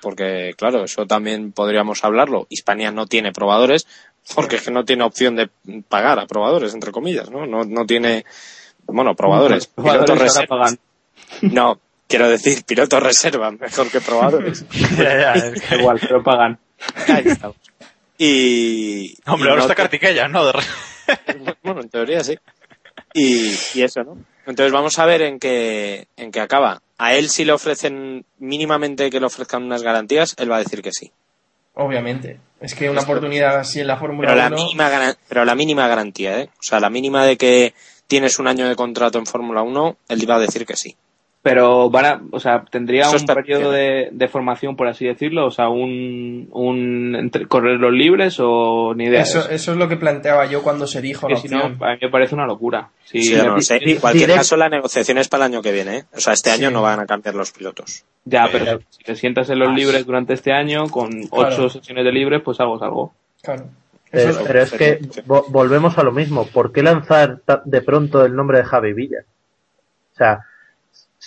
porque 0.02 0.56
claro, 0.58 0.86
eso 0.86 1.06
también 1.06 1.52
podríamos 1.52 2.04
hablarlo. 2.04 2.48
Hispania 2.50 2.92
no 2.92 3.06
tiene 3.06 3.32
probadores, 3.32 3.86
porque 4.34 4.56
es 4.56 4.64
que 4.64 4.72
no 4.72 4.84
tiene 4.84 5.04
opción 5.04 5.36
de 5.36 5.48
pagar 5.88 6.18
a 6.18 6.26
probadores, 6.26 6.74
entre 6.74 6.92
comillas, 6.92 7.30
¿no? 7.30 7.46
No, 7.46 7.66
no 7.66 7.86
tiene, 7.86 8.26
bueno, 8.88 9.14
probadores, 9.16 9.68
pilotos 9.68 10.40
pagan. 10.48 10.80
No, 11.44 11.80
quiero 12.10 12.28
decir, 12.30 12.64
pilotos 12.66 13.02
reserva, 13.02 13.52
mejor 13.52 13.90
que 13.90 14.02
probadores. 14.02 14.66
Ya, 14.98 15.18
ya, 15.18 15.34
es 15.34 15.62
que- 15.62 15.76
igual, 15.78 16.00
pero 16.02 16.22
pagan. 16.22 16.60
Ahí 17.08 17.24
estamos. 17.28 17.56
Y. 18.18 19.16
Hombre, 19.26 19.48
y 19.48 19.52
ahora 19.52 19.56
no 19.56 19.62
está 19.62 19.76
te- 19.76 19.82
Cartiquella, 19.82 20.28
¿no? 20.28 20.46
De 20.46 20.54
Bueno, 21.64 21.82
en 21.82 21.90
teoría 21.90 22.24
sí. 22.24 22.38
Y, 23.14 23.54
y 23.76 23.82
eso, 23.82 24.04
¿no? 24.04 24.18
Entonces 24.46 24.72
vamos 24.74 25.00
a 25.00 25.06
ver 25.06 25.22
en 25.22 25.40
qué, 25.40 26.08
en 26.18 26.32
qué 26.32 26.40
acaba. 26.42 26.82
A 26.98 27.14
él 27.16 27.30
si 27.30 27.46
le 27.46 27.54
ofrecen 27.54 28.26
mínimamente 28.40 29.10
que 29.10 29.20
le 29.20 29.26
ofrezcan 29.26 29.64
unas 29.64 29.84
garantías, 29.84 30.36
él 30.38 30.52
va 30.52 30.58
a 30.58 30.60
decir 30.60 30.82
que 30.82 30.92
sí. 30.92 31.12
Obviamente. 31.76 32.40
Es 32.60 32.76
que 32.76 32.90
una 32.90 33.02
oportunidad 33.02 33.58
así 33.58 33.80
en 33.80 33.88
la 33.88 33.96
Fórmula 33.98 34.28
Pero 34.28 34.40
la 34.42 34.48
1... 34.48 34.56
mínima, 34.58 35.16
pero 35.30 35.46
la 35.46 35.56
mínima 35.56 35.88
garantía, 35.88 36.42
¿eh? 36.42 36.50
O 36.60 36.64
sea, 36.64 36.80
la 36.82 36.90
mínima 36.90 37.24
de 37.26 37.38
que 37.38 37.74
tienes 38.08 38.38
un 38.40 38.48
año 38.48 38.68
de 38.68 38.76
contrato 38.76 39.18
en 39.18 39.26
Fórmula 39.26 39.62
1, 39.62 39.98
él 40.10 40.30
va 40.30 40.36
a 40.36 40.40
decir 40.40 40.66
que 40.66 40.76
sí. 40.76 40.98
Pero 41.42 41.90
van 41.90 42.06
a, 42.06 42.22
o 42.32 42.40
sea, 42.42 42.66
tendría 42.70 43.04
Eso 43.04 43.16
un 43.16 43.26
periodo 43.26 43.72
de, 43.72 44.10
de 44.12 44.28
formación, 44.28 44.76
por 44.76 44.88
así 44.90 45.06
decirlo, 45.06 45.46
o 45.48 45.52
sea, 45.52 45.70
un, 45.70 46.50
un 46.52 47.16
entre- 47.16 47.48
correr 47.48 47.80
los 47.80 47.94
libres 47.94 48.36
o 48.42 48.94
ni 48.94 49.06
idea. 49.06 49.22
Eso, 49.22 49.50
eso 49.50 49.72
es 49.72 49.78
lo 49.78 49.88
que 49.88 49.96
planteaba 49.96 50.48
yo 50.48 50.62
cuando 50.62 50.86
se 50.86 51.00
dijo 51.02 51.28
que 51.28 51.36
la 51.36 51.40
si 51.40 51.48
no, 51.48 51.64
a 51.64 51.70
mí 51.70 51.98
me 52.02 52.10
parece 52.10 52.36
una 52.36 52.46
locura. 52.46 52.90
Si 53.06 53.24
Sí, 53.24 53.36
no 53.36 53.60
sé. 53.62 53.80
En 53.82 54.00
cualquier 54.02 54.30
direct- 54.30 54.36
caso, 54.36 54.58
la 54.58 54.68
negociación 54.68 55.18
es 55.18 55.30
para 55.30 55.46
el 55.46 55.54
año 55.54 55.62
que 55.62 55.72
viene. 55.72 55.98
¿eh? 56.00 56.04
O 56.14 56.20
sea, 56.20 56.34
este 56.34 56.52
año 56.52 56.68
Sí. 56.68 56.74
no 56.74 56.82
van 56.82 57.00
a 57.00 57.06
cambiar 57.06 57.36
los 57.36 57.52
pilotos. 57.52 58.04
Ya, 58.26 58.50
pero 58.52 58.66
Eh, 58.66 58.80
si 58.90 59.04
te 59.06 59.16
sientas 59.16 59.50
en 59.50 59.60
los 59.60 59.74
libres 59.74 60.06
durante 60.06 60.34
este 60.34 60.52
año, 60.52 60.88
con 60.90 61.10
ocho 61.32 61.48
Claro. 61.56 61.70
sesiones 61.70 62.04
de 62.04 62.12
libres, 62.12 62.42
pues 62.44 62.60
algo 62.60 62.76
es 62.76 62.82
algo. 62.82 63.14
Claro. 63.42 63.64
Pero, 64.12 64.30
Eso- 64.32 64.44
pero 64.46 64.62
es 64.62 64.72
que 64.74 65.00
vo- 65.26 65.46
volvemos 65.48 65.98
a 65.98 66.04
lo 66.04 66.12
mismo. 66.12 66.46
¿Por 66.48 66.74
qué 66.74 66.84
lanzar 66.84 67.40
de 67.64 67.82
pronto 67.82 68.26
el 68.26 68.36
nombre 68.36 68.58
de 68.58 68.66
Javi 68.66 68.92
Villa? 68.92 69.20
O 70.14 70.16
sea, 70.18 70.40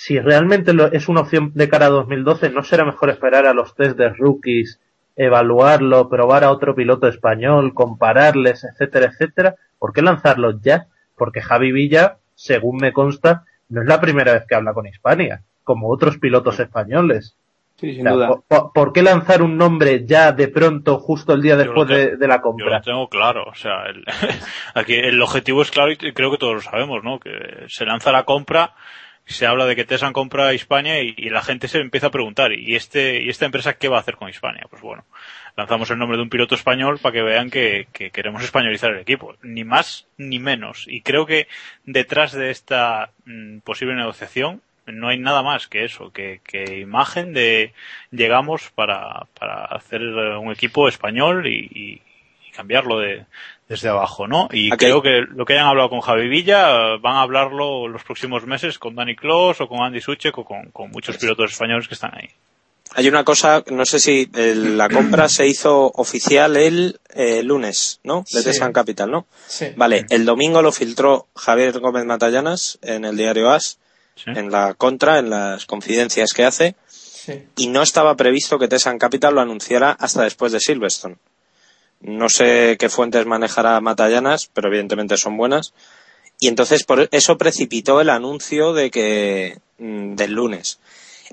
si 0.05 0.19
realmente 0.19 0.73
lo- 0.73 0.91
es 0.93 1.09
una 1.09 1.21
opción 1.21 1.53
de 1.55 1.69
cara 1.69 1.87
a 1.87 1.91
2012, 1.91 2.51
¿no 2.51 2.63
será 2.65 2.85
mejor 2.85 3.11
esperar 3.11 3.47
a 3.47 3.55
los 3.55 3.75
test 3.77 3.97
de 3.97 4.09
rookies, 4.09 4.81
evaluarlo, 5.17 6.09
probar 6.09 6.43
a 6.45 6.51
otro 6.51 6.75
piloto 6.75 7.07
español, 7.07 7.73
compararles, 7.75 8.65
etcétera, 8.65 9.07
etcétera? 9.13 9.55
¿Por 9.79 9.93
qué 9.93 10.03
lanzarlo 10.03 10.59
ya? 10.61 10.87
Porque 11.17 11.41
Javi 11.41 11.71
Villa, 11.71 12.17
según 12.35 12.79
me 12.79 12.93
consta, 12.93 13.45
no 13.69 13.83
es 13.83 13.87
la 13.89 14.01
primera 14.01 14.33
vez 14.33 14.45
que 14.49 14.55
habla 14.57 14.73
con 14.75 14.87
Hispania, 14.87 15.43
como 15.63 15.89
otros 15.89 16.19
pilotos 16.19 16.59
españoles. 16.59 17.37
Sí, 17.77 17.91
O 17.91 17.95
sin 17.95 18.03
sea, 18.03 18.13
duda. 18.13 18.29
¿por, 18.75 18.93
qué 18.93 19.03
lanzar 19.03 19.43
un 19.43 19.57
nombre 19.57 20.05
ya 20.05 20.33
de 20.33 20.49
pronto, 20.49 20.99
justo 20.99 21.33
el 21.33 21.43
día 21.43 21.57
después 21.57 21.89
de, 21.89 22.17
la 22.27 22.37
Yo 22.37 22.37
lo 22.37 22.43
compra? 22.43 22.81
tengo 22.81 23.09
claro, 23.09 23.45
o 23.45 23.55
sea, 23.55 23.85
el, 23.87 24.05
aquí 24.75 24.95
el 24.95 25.21
objetivo 25.23 25.63
es 25.63 25.71
claro 25.71 25.91
y 25.93 25.97
creo 25.97 26.31
que 26.31 26.39
todos 26.39 26.55
lo 26.55 26.61
sabemos, 26.61 27.03
¿no? 27.03 27.19
Que 27.21 27.31
se 27.69 27.85
lanza 27.87 28.13
la 28.13 28.25
compra, 28.25 28.75
se 29.25 29.47
habla 29.47 29.67
de 29.67 29.77
que 29.77 29.85
Tesan 29.85 30.13
compra 30.13 30.53
Hispania 30.55 31.01
y, 31.03 31.15
y 31.17 31.31
la 31.31 31.43
gente 31.43 31.69
se 31.69 31.79
empieza 31.79 32.09
a 32.09 32.11
preguntar, 32.11 32.53
¿y 32.53 32.75
este 32.75 33.23
y 33.23 33.29
esta 33.29 33.47
empresa 33.47 33.75
qué 33.75 33.89
va 33.89 33.99
a 33.99 34.01
hacer 34.01 34.17
con 34.17 34.29
Hispania? 34.29 34.67
Pues 34.69 34.83
bueno, 34.83 35.05
lanzamos 35.57 35.91
el 35.91 35.99
nombre 35.99 36.17
de 36.17 36.25
un 36.25 36.31
piloto 36.31 36.55
español 36.55 36.99
para 36.99 37.13
que 37.13 37.23
vean 37.23 37.51
que, 37.51 37.87
que 37.93 38.11
queremos 38.11 38.43
españolizar 38.43 38.91
el 38.91 39.01
equipo, 39.01 39.37
ni 39.43 39.65
más 39.65 40.07
ni 40.17 40.39
menos. 40.39 40.87
Y 40.89 41.03
creo 41.03 41.27
que 41.27 41.47
detrás 41.85 42.33
de 42.33 42.51
esta 42.51 43.11
mm, 43.25 43.59
posible 43.59 43.95
negociación 43.95 44.63
no 44.87 45.09
hay 45.09 45.19
nada 45.19 45.43
más 45.43 45.69
que 45.69 45.85
eso, 45.85 46.13
que, 46.13 46.41
que 46.45 46.81
imagen 46.81 47.33
de 47.33 47.73
llegamos 48.11 48.71
para, 48.75 49.27
para 49.39 49.65
hacer 49.67 50.03
un 50.03 50.51
equipo 50.51 50.89
español 50.89 51.47
y 51.47 52.03
cambiarlo 52.53 52.99
de, 52.99 53.25
desde 53.73 53.89
abajo, 53.89 54.29
¿no? 54.29 54.49
Y 54.53 54.69
creo 54.73 55.01
que 55.01 55.23
lo 55.27 55.47
que 55.47 55.55
hayan 55.55 55.67
hablado 55.67 55.89
con 55.89 56.03
Javi 56.03 56.29
Villa 56.29 56.73
eh, 56.73 56.99
van 57.01 57.17
a 57.17 57.23
hablarlo 57.23 57.89
los 57.89 58.05
próximos 58.05 58.45
meses 58.47 58.79
con 58.79 58.95
Dani 58.95 59.17
Clos 59.17 59.63
o 59.63 59.67
con 59.67 59.81
Andy 59.81 59.99
Suchek 60.03 60.37
o 60.37 60.45
con, 60.45 60.71
con 60.73 60.91
muchos 60.91 61.17
pilotos 61.17 61.53
españoles 61.53 61.89
que 61.89 61.95
están 61.95 62.13
ahí. 62.15 62.29
Hay 62.95 63.09
una 63.09 63.25
cosa, 63.25 63.65
no 63.71 63.87
sé 63.87 63.99
si 63.99 64.29
eh, 64.35 64.55
la 64.55 64.91
compra 64.91 65.31
se 65.31 65.47
hizo 65.47 65.91
oficial 65.95 66.59
el 66.59 67.01
eh, 67.15 67.43
lunes, 67.43 68.01
¿no? 68.05 68.25
De 68.31 68.43
Sí. 68.43 68.45
Tesan 68.45 68.75
Capital, 68.75 69.11
¿no? 69.11 69.27
sí. 69.47 69.69
Vale, 69.75 70.05
el 70.11 70.27
domingo 70.27 70.61
lo 70.61 70.71
filtró 70.71 71.29
Javier 71.35 71.81
Gómez 71.81 72.05
Matallanas 72.05 72.79
en 72.83 73.07
el 73.07 73.17
diario 73.17 73.51
AS, 73.51 73.79
¿sí? 74.17 74.33
en 74.37 74.51
la 74.51 74.75
contra, 74.75 75.19
en 75.19 75.31
las 75.31 75.65
confidencias 75.65 76.35
que 76.35 76.45
hace, 76.45 76.75
sí. 76.89 77.43
y 77.57 77.69
no 77.69 77.81
estaba 77.81 78.15
previsto 78.17 78.59
que 78.59 78.69
Tesan 78.69 78.99
Capital 78.99 79.35
lo 79.35 79.41
anunciara 79.41 79.93
hasta 79.93 80.25
después 80.25 80.53
de 80.53 80.61
Silverstone. 80.61 81.17
No 82.03 82.29
sé 82.29 82.77
qué 82.79 82.89
fuentes 82.89 83.27
manejará 83.27 83.81
Matallanas, 83.81 84.51
pero 84.53 84.69
evidentemente 84.69 85.17
son 85.17 85.37
buenas. 85.37 85.73
Y 86.41 86.49
entonces 86.49 86.83
por 86.83 87.09
eso 87.13 87.39
precipitó 87.39 88.01
el 88.01 88.11
anuncio 88.11 88.73
de 88.73 88.91
que 88.91 89.59
mm, 89.79 90.17
del 90.17 90.33
lunes. 90.33 90.81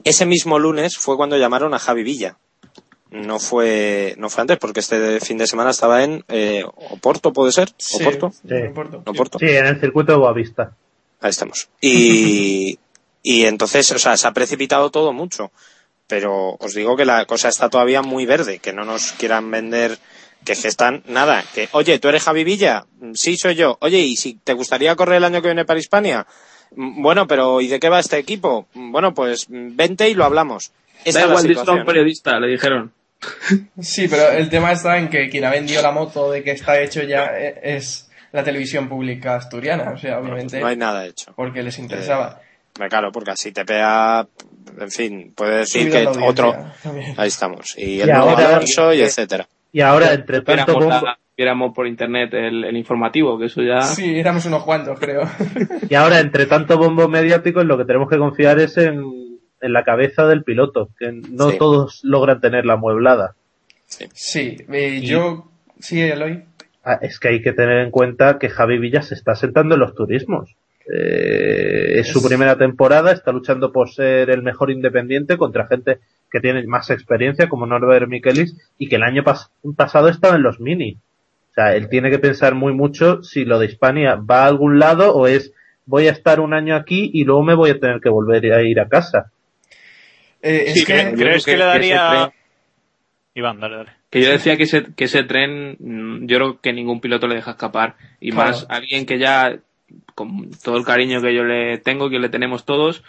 Ese 0.04 0.26
mismo 0.26 0.60
lunes 0.60 0.98
fue 0.98 1.18
cuando 1.18 1.38
llamaron 1.38 1.74
a 1.74 1.80
Javi 1.80 2.04
Villa. 2.04 2.38
No 3.10 3.40
fue, 3.40 4.14
no 4.20 4.30
fue 4.30 4.42
antes, 4.42 4.60
porque 4.60 4.82
este 4.82 5.20
fin 5.20 5.40
de 5.40 5.48
semana 5.48 5.72
estaba 5.72 6.04
en 6.04 6.24
eh, 6.28 6.64
Oporto, 6.92 7.34
¿puede 7.34 7.52
ser? 7.52 7.70
Sí, 7.78 8.04
¿Oporto? 8.04 8.32
sí, 8.32 8.54
Oporto. 8.70 9.04
Oporto. 9.08 9.40
Sí, 9.40 9.48
en 9.48 9.66
el 9.66 9.80
circuito 9.80 10.12
de 10.12 10.20
Boavista. 10.20 10.76
Ahí 11.20 11.32
estamos. 11.32 11.70
Y, 11.82 12.78
y 13.24 13.46
entonces, 13.46 13.92
o 13.92 13.98
sea, 13.98 14.16
se 14.16 14.28
ha 14.28 14.32
precipitado 14.32 14.92
todo 14.92 15.12
mucho. 15.12 15.52
Pero 16.06 16.56
os 16.60 16.74
digo 16.74 16.96
que 16.96 17.06
la 17.06 17.26
cosa 17.26 17.50
está 17.50 17.70
todavía 17.70 18.04
muy 18.04 18.28
verde, 18.28 18.60
que 18.60 18.74
no 18.74 18.86
nos 18.86 19.12
quieran 19.14 19.50
vender, 19.50 19.98
que 20.46 20.54
es 20.54 20.62
que 20.62 20.68
están, 20.68 21.04
nada, 21.08 21.44
que, 21.54 21.70
oye, 21.74 22.00
¿tú 22.00 22.08
eres 22.10 22.24
Javi 22.24 22.44
Villa? 22.44 22.86
"Mm, 23.00 23.14
Sí, 23.14 23.38
soy 23.38 23.56
yo. 23.56 23.78
Oye, 23.82 24.00
¿y 24.00 24.16
si 24.16 24.36
te 24.36 24.54
gustaría 24.54 24.96
correr 24.96 25.18
el 25.18 25.24
año 25.26 25.42
que 25.42 25.50
viene 25.50 25.66
para 25.66 25.80
Hispania? 25.80 26.26
"Mm, 26.76 27.02
Bueno, 27.02 27.28
pero 27.28 27.62
¿y 27.62 27.68
de 27.68 27.80
qué 27.80 27.90
va 27.90 28.00
este 28.00 28.18
equipo? 28.18 28.68
"Mm, 28.74 28.92
Bueno, 28.92 29.14
pues 29.14 29.46
vente 29.50 30.10
y 30.10 30.14
lo 30.16 30.26
hablamos. 30.26 30.72
Esta 31.06 31.20
Da 31.20 31.26
es 31.26 31.30
la 31.30 31.34
igual, 31.34 31.48
situación. 31.48 31.80
un 31.80 31.86
periodista, 31.86 32.40
le 32.40 32.48
dijeron. 32.48 32.92
Sí, 33.82 34.08
pero 34.08 34.30
el 34.32 34.50
tema 34.50 34.72
está 34.72 34.98
en 34.98 35.10
que 35.10 35.30
quien 35.30 35.44
ha 35.46 35.50
vendido 35.50 35.82
la 35.82 35.92
moto 35.92 36.32
de 36.32 36.42
que 36.44 36.52
está 36.52 36.80
hecho 36.82 37.04
ya 37.04 37.26
eh, 37.38 37.60
es 37.64 38.10
la 38.32 38.44
televisión 38.44 38.88
pública 38.88 39.36
asturiana, 39.36 39.92
o 39.92 39.98
sea, 39.98 40.20
obviamente, 40.20 40.60
No 40.60 40.68
hay 40.68 40.78
nada 40.78 41.06
hecho. 41.06 41.34
porque 41.36 41.62
les 41.64 41.78
interesaba. 41.80 42.40
Eh, 42.80 42.88
Claro, 42.90 43.12
porque 43.12 43.32
así 43.32 43.52
te 43.52 43.66
pega, 43.66 44.26
en 44.80 44.90
fin, 44.92 45.34
puede 45.36 45.58
decir 45.60 45.92
Subida 45.92 46.12
que 46.14 46.20
otro, 46.20 46.56
también. 46.82 47.14
ahí 47.18 47.28
estamos. 47.28 47.74
Y 47.78 47.96
Y 47.96 48.02
el 48.02 48.08
nuevo 48.10 48.30
ahora- 48.30 48.56
Alonso 48.56 48.94
y 48.94 49.02
etcétera. 49.02 49.50
Y 49.72 49.82
ahora, 49.82 50.14
entre 50.14 50.42
tanto 50.42 50.66
Viéramos, 50.74 50.84
bombo, 50.94 51.06
la- 51.06 51.20
viéramos 51.38 51.74
por 51.76 51.88
internet 51.88 52.34
el, 52.34 52.64
el 52.66 52.76
informativo, 52.78 53.38
que 53.40 53.46
eso 53.46 53.62
ya... 53.62 53.82
Sí, 53.82 54.20
éramos 54.20 54.46
unos 54.46 54.64
cuantos, 54.64 55.00
creo. 55.00 55.22
y 55.90 55.96
ahora, 55.96 56.20
entre 56.20 56.46
tanto 56.48 56.78
bombo 56.78 57.08
mediático, 57.08 57.62
en 57.62 57.68
lo 57.68 57.78
que 57.78 57.86
tenemos 57.86 58.10
que 58.10 58.18
confiar 58.18 58.60
es 58.60 58.78
en, 58.78 59.04
en 59.62 59.74
la 59.74 59.84
cabeza 59.84 60.26
del 60.26 60.44
piloto, 60.44 60.90
que 60.98 61.12
no 61.12 61.52
Sí. 61.52 61.58
todos 61.58 62.00
logran 62.04 62.42
tener 62.42 62.66
la 62.66 62.76
mueblada. 62.78 63.36
Sí, 63.86 64.58
eh, 64.72 65.02
yo... 65.02 65.50
Sí, 65.80 66.02
Eloy. 66.02 66.44
Ah, 66.84 67.00
Es 67.02 67.20
que 67.20 67.30
hay 67.30 67.42
que 67.42 67.54
tener 67.54 67.78
en 67.80 67.92
cuenta 67.92 68.38
que 68.40 68.50
Javi 68.50 68.78
Villa 68.80 69.02
se 69.02 69.14
está 69.16 69.36
sentando 69.36 69.76
en 69.76 69.82
los 69.82 69.96
turismos. 69.96 70.56
Eh, 70.92 72.00
es 72.00 72.08
su 72.08 72.22
primera 72.28 72.58
temporada, 72.58 73.12
está 73.12 73.32
luchando 73.32 73.72
por 73.72 73.90
ser 73.92 74.30
el 74.30 74.42
mejor 74.42 74.72
independiente 74.72 75.38
contra 75.38 75.68
gente 75.68 76.00
que 76.32 76.40
tiene 76.40 76.66
más 76.68 76.90
experiencia, 76.90 77.50
como 77.50 77.66
Norbert 77.66 78.08
Michelis, 78.08 78.56
y 78.78 78.88
que 78.88 78.96
el 78.98 79.04
año 79.04 79.24
pas- 79.24 79.50
pasado 79.76 80.10
estaba 80.10 80.36
en 80.36 80.44
los 80.44 80.60
mini. 80.60 80.98
O 81.52 81.54
sea, 81.54 81.76
él 81.76 81.90
tiene 81.90 82.10
que 82.12 82.20
pensar 82.20 82.56
muy 82.56 82.74
mucho 82.74 83.22
si 83.24 83.44
lo 83.46 83.60
de 83.60 83.66
Hispania 83.66 84.16
va 84.16 84.44
a 84.44 84.48
algún 84.48 84.80
lado 84.80 85.14
o 85.16 85.28
es 85.28 85.52
voy 85.86 86.08
a 86.08 86.12
estar 86.12 86.40
un 86.40 86.54
año 86.54 86.76
aquí 86.76 87.10
y 87.14 87.24
luego 87.24 87.44
me 87.44 87.56
voy 87.56 87.72
a 87.72 87.80
tener 87.80 88.00
que 88.00 88.10
volver 88.10 88.54
a 88.54 88.62
ir 88.62 88.80
a 88.80 88.88
casa. 88.88 89.32
Eh, 90.42 90.66
es 90.68 90.74
Sí, 90.76 90.86
que... 90.86 90.94
¿cre- 90.94 91.12
yo 91.12 91.18
¿Crees 91.18 91.44
creo 91.44 91.46
que, 91.46 91.52
le 91.52 91.58
que- 91.58 91.80
que 91.90 91.96
daría... 91.96 92.10
tren- 92.28 92.34
Iván, 93.36 93.60
dale, 93.60 93.76
dale. 93.78 93.90
Que 94.10 94.22
yo 94.24 94.32
decía 94.32 94.58
que 94.58 94.64
ese, 94.64 94.86
que 94.96 95.06
ese 95.06 95.24
tren, 95.24 95.78
mm, 95.80 96.26
yo 96.28 96.38
creo 96.38 96.60
que 96.62 96.74
ningún 96.74 97.00
piloto 97.00 97.28
le 97.28 97.36
deja 97.36 97.52
escapar. 97.52 97.96
Y 98.20 98.32
Claro. 98.32 98.50
más 98.52 98.66
alguien 98.70 99.06
que 99.06 99.20
ya, 99.20 99.58
con 100.16 100.50
todo 100.64 100.78
el 100.78 100.84
cariño 100.86 101.22
que 101.22 101.34
yo 101.36 101.44
le 101.44 101.78
tengo, 101.78 102.10
que 102.10 102.20
le 102.20 102.30
tenemos 102.30 102.66
todos, 102.66 103.04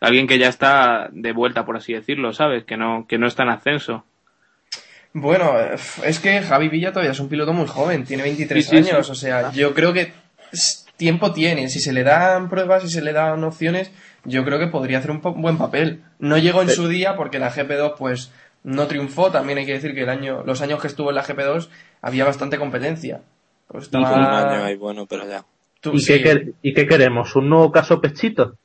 alguien 0.00 0.26
que 0.26 0.38
ya 0.38 0.48
está 0.48 1.08
de 1.12 1.32
vuelta, 1.32 1.64
por 1.64 1.76
así 1.76 1.92
decirlo, 1.92 2.32
¿sabes? 2.32 2.64
Que 2.64 2.76
no, 2.76 3.06
que 3.08 3.18
no 3.18 3.26
está 3.26 3.42
en 3.44 3.48
ascenso. 3.50 4.04
Bueno, 5.12 5.54
es 6.04 6.18
que 6.20 6.42
Javi 6.42 6.68
Villa 6.68 6.90
todavía 6.92 7.12
es 7.12 7.20
un 7.20 7.28
piloto 7.28 7.52
muy 7.54 7.66
joven, 7.66 8.04
tiene 8.04 8.22
23 8.22 8.64
Sí, 8.64 8.70
sí, 8.70 8.76
años, 8.90 9.06
sí. 9.06 9.12
o 9.12 9.14
sea, 9.14 9.50
yo 9.52 9.72
creo 9.72 9.94
que 9.94 10.12
tiempo 10.98 11.32
tiene, 11.32 11.68
si 11.70 11.80
se 11.80 11.92
le 11.94 12.02
dan 12.02 12.50
pruebas, 12.50 12.82
si 12.82 12.90
se 12.90 13.00
le 13.00 13.12
dan 13.14 13.42
opciones, 13.44 13.90
yo 14.24 14.44
creo 14.44 14.58
que 14.58 14.66
podría 14.66 14.98
hacer 14.98 15.10
un 15.10 15.20
buen 15.22 15.56
papel. 15.56 16.02
No 16.18 16.36
llegó 16.36 16.60
en 16.62 16.68
su 16.70 16.88
día 16.88 17.16
porque 17.16 17.38
la 17.38 17.50
GP2 17.50 17.94
pues 17.98 18.30
no 18.62 18.86
triunfó, 18.88 19.30
también 19.30 19.58
hay 19.58 19.64
que 19.66 19.72
decir 19.74 19.94
que 19.94 20.02
el 20.02 20.08
año, 20.10 20.42
los 20.44 20.60
años 20.60 20.80
que 20.82 20.88
estuvo 20.88 21.08
en 21.10 21.14
la 21.16 21.24
GP2 21.24 21.68
había 22.02 22.24
bastante 22.26 22.58
competencia. 22.58 23.22
Pues 23.68 23.88
Un 23.92 24.02
estaba- 24.04 24.50
año 24.52 24.64
ahí 24.64 24.76
bueno, 24.76 25.06
pero 25.06 25.26
ya. 25.26 25.44
tú- 25.80 25.92
¿Y, 25.94 26.00
sí. 26.00 26.22
qué, 26.22 26.52
¿Y 26.62 26.74
qué 26.74 26.86
queremos? 26.86 27.34
¿Un 27.36 27.48
nuevo 27.48 27.72
caso 27.72 28.00
Pechito? 28.02 28.56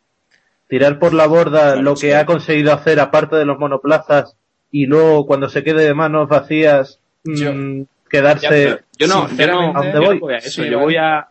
¿Tirar 0.72 1.00
por 1.00 1.14
la 1.14 1.28
borda 1.28 1.74
Claro, 1.74 1.82
lo 1.82 1.96
sí. 1.98 2.08
que 2.08 2.16
ha 2.16 2.26
conseguido 2.26 2.72
hacer 2.74 3.02
aparte 3.02 3.36
de 3.36 3.44
los 3.44 3.60
monoplazas 3.60 4.38
y 4.72 4.86
luego 4.86 5.26
cuando 5.26 5.50
se 5.50 5.66
quede 5.66 5.84
de 5.84 5.94
manos 5.94 6.30
vacías 6.30 7.02
Yo- 7.26 7.54
mm, 7.54 7.86
quedarse... 8.10 8.80
yo 8.98 9.08
no, 9.08 9.14
yo 9.14 9.22
no, 9.22 9.28
sinceramente- 9.28 9.78
¿A 9.78 9.82
dónde 9.82 9.92
yo 9.94 10.14
no 10.14 10.20
voy? 10.22 10.34
a 10.34 10.38
eso. 10.38 10.50
Sí, 10.50 10.70
yo 10.70 10.78
vale. 10.78 10.86
voy 10.86 10.96
a. 10.96 11.28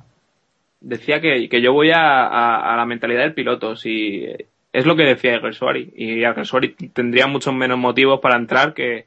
Decía 0.83 1.21
que, 1.23 1.49
que 1.49 1.63
yo 1.63 1.73
voy 1.73 1.91
a, 1.91 2.27
a, 2.27 2.75
a 2.75 2.77
la 2.77 2.85
mentalidad 2.85 3.23
del 3.23 3.33
piloto. 3.35 3.77
Si, 3.77 4.27
es 4.75 4.85
lo 4.87 4.95
que 4.95 5.05
decía 5.05 5.37
Egersuari. 5.37 5.91
Y 5.97 6.23
Egersuari 6.23 6.75
tendría 6.93 7.27
muchos 7.27 7.55
menos 7.55 7.79
motivos 7.79 8.21
para 8.21 8.37
entrar 8.37 8.75
que, 8.75 9.07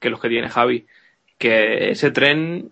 que 0.00 0.10
los 0.10 0.20
que 0.20 0.28
tiene 0.28 0.48
Javi. 0.48 0.86
Que 1.38 1.90
ese 1.90 2.12
tren 2.12 2.70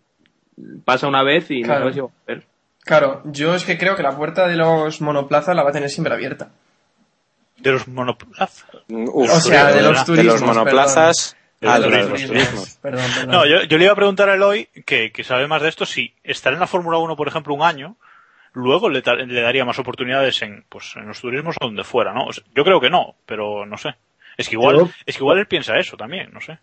pasa 0.84 1.08
una 1.08 1.24
vez 1.24 1.50
y 1.50 1.62
Claro. 1.62 1.90
no 1.90 2.10
volver. 2.26 2.44
Claro, 2.84 3.22
yo 3.24 3.54
es 3.56 3.64
que 3.64 3.76
creo 3.78 3.96
que 3.96 4.02
la 4.04 4.16
puerta 4.16 4.46
de 4.48 4.56
los 4.56 5.00
monoplazas 5.00 5.54
la 5.56 5.62
va 5.64 5.70
a 5.70 5.72
tener 5.72 5.90
siempre 5.90 6.14
abierta. 6.14 6.50
De 7.60 7.72
los 7.72 7.86
monoplazas. 7.88 8.64
Uf, 8.88 9.30
O 9.30 9.40
sea, 9.40 9.72
de 9.72 9.82
los 9.82 9.98
de 10.00 10.04
turismos, 10.04 10.40
los 10.40 10.42
monoplazas. 10.42 11.36
perdón. 11.58 11.74
Ah, 11.74 11.78
De 11.78 11.88
los 11.90 12.06
turismos. 12.08 12.26
turismos. 12.30 12.78
Perdón, 12.82 13.04
perdón. 13.14 13.30
No, 13.30 13.46
yo, 13.46 13.62
yo 13.64 13.78
le 13.78 13.84
iba 13.84 13.92
a 13.92 13.96
preguntar 13.96 14.28
a 14.30 14.34
Eloy, 14.34 14.68
que, 14.86 15.12
que 15.12 15.24
sabe 15.24 15.46
más 15.46 15.60
de 15.62 15.68
esto, 15.68 15.84
si 15.86 16.14
estar 16.24 16.52
en 16.52 16.60
la 16.60 16.66
Fórmula 16.66 16.98
1, 16.98 17.16
por 17.16 17.28
ejemplo, 17.28 17.52
un 17.54 17.62
año, 17.62 17.96
luego 18.54 18.88
le, 18.88 19.02
da- 19.02 19.14
le 19.14 19.40
daría 19.42 19.64
más 19.66 19.78
oportunidades 19.78 20.40
en, 20.42 20.64
pues, 20.68 20.94
en 20.96 21.06
los 21.06 21.20
turismos 21.20 21.56
o 21.60 21.66
donde 21.66 21.84
fuera, 21.84 22.14
¿no? 22.14 22.24
O 22.26 22.32
sea, 22.32 22.44
yo 22.56 22.64
creo 22.64 22.80
que 22.80 22.88
no, 22.90 23.14
pero 23.26 23.66
no 23.66 23.76
sé. 23.76 23.94
Es 24.38 24.48
que 24.48 24.54
igual, 24.54 24.76
Yo- 24.78 24.88
es 25.04 25.16
que 25.16 25.22
igual 25.22 25.38
él 25.38 25.46
piensa 25.46 25.76
eso 25.78 25.96
también, 25.98 26.30
no 26.32 26.40
sé. 26.40 26.58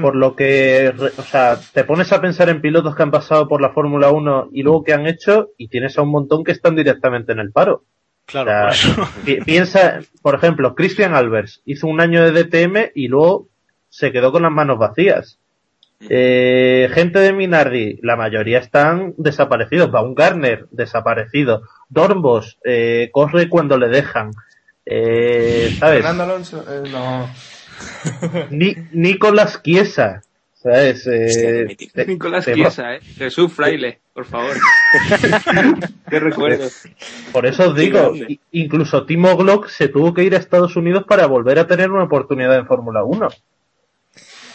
Por 0.00 0.16
lo 0.16 0.34
que, 0.34 0.92
o 1.16 1.22
sea, 1.22 1.58
te 1.72 1.84
pones 1.84 2.12
a 2.12 2.20
pensar 2.20 2.48
en 2.48 2.60
pilotos 2.60 2.94
que 2.96 3.02
han 3.04 3.10
pasado 3.12 3.46
por 3.48 3.60
la 3.60 3.70
Fórmula 3.70 4.10
1 4.10 4.48
y 4.52 4.62
luego 4.64 4.82
que 4.82 4.92
han 4.92 5.06
hecho 5.06 5.50
y 5.58 5.68
tienes 5.68 5.96
a 5.96 6.02
un 6.02 6.10
montón 6.10 6.42
que 6.42 6.50
están 6.52 6.74
directamente 6.74 7.30
en 7.32 7.38
el 7.38 7.52
paro. 7.52 7.84
Claro, 8.26 8.50
O 8.68 8.72
sea, 8.72 8.92
por 8.94 9.04
eso. 9.04 9.08
pi- 9.24 9.40
piensa, 9.44 10.00
por 10.22 10.34
ejemplo, 10.34 10.74
Christian 10.74 11.14
Albers 11.14 11.62
hizo 11.64 11.86
un 11.86 12.00
año 12.00 12.22
de 12.24 12.32
DTM 12.44 12.90
y 12.94 13.08
luego 13.08 13.48
se 13.88 14.10
quedó 14.12 14.32
con 14.32 14.42
las 14.42 14.52
manos 14.52 14.78
vacías. 14.78 15.38
Eh, 16.10 16.90
gente 16.92 17.20
de 17.20 17.32
Minardi, 17.32 17.98
la 18.02 18.16
mayoría 18.16 18.58
están 18.58 19.14
desaparecidos. 19.16 19.90
Baumgartner, 19.90 20.66
desaparecido. 20.70 21.62
Dornbos, 21.88 22.58
eh, 22.64 23.08
corre 23.12 23.48
cuando 23.48 23.78
le 23.78 23.88
dejan. 23.88 24.32
Eh, 24.84 25.74
¿Sabes? 25.78 26.02
Fernando 26.02 26.24
Alonso, 26.24 26.64
eh, 26.68 26.88
no. 26.90 27.30
Ni, 28.50 28.74
Nicolás 28.92 29.62
Chiesa, 29.62 30.22
¿sabes? 30.62 31.06
Eh, 31.06 31.76
te- 31.92 32.06
Nicolás 32.06 32.44
te- 32.44 32.54
Chiesa, 32.54 32.94
¿eh? 32.94 33.00
Jesús 33.00 33.52
Fraile, 33.52 34.00
por 34.12 34.24
favor. 34.24 34.56
Qué 36.10 36.20
recuerdo. 36.20 36.68
Por 37.32 37.46
eso 37.46 37.70
os 37.70 37.76
digo, 37.76 38.14
incluso 38.52 39.04
Timo 39.06 39.36
Glock 39.36 39.68
se 39.68 39.88
tuvo 39.88 40.14
que 40.14 40.24
ir 40.24 40.34
a 40.34 40.38
Estados 40.38 40.76
Unidos 40.76 41.04
para 41.06 41.26
volver 41.26 41.58
a 41.58 41.66
tener 41.66 41.90
una 41.90 42.04
oportunidad 42.04 42.56
en 42.56 42.66
Fórmula 42.66 43.04
1. 43.04 43.28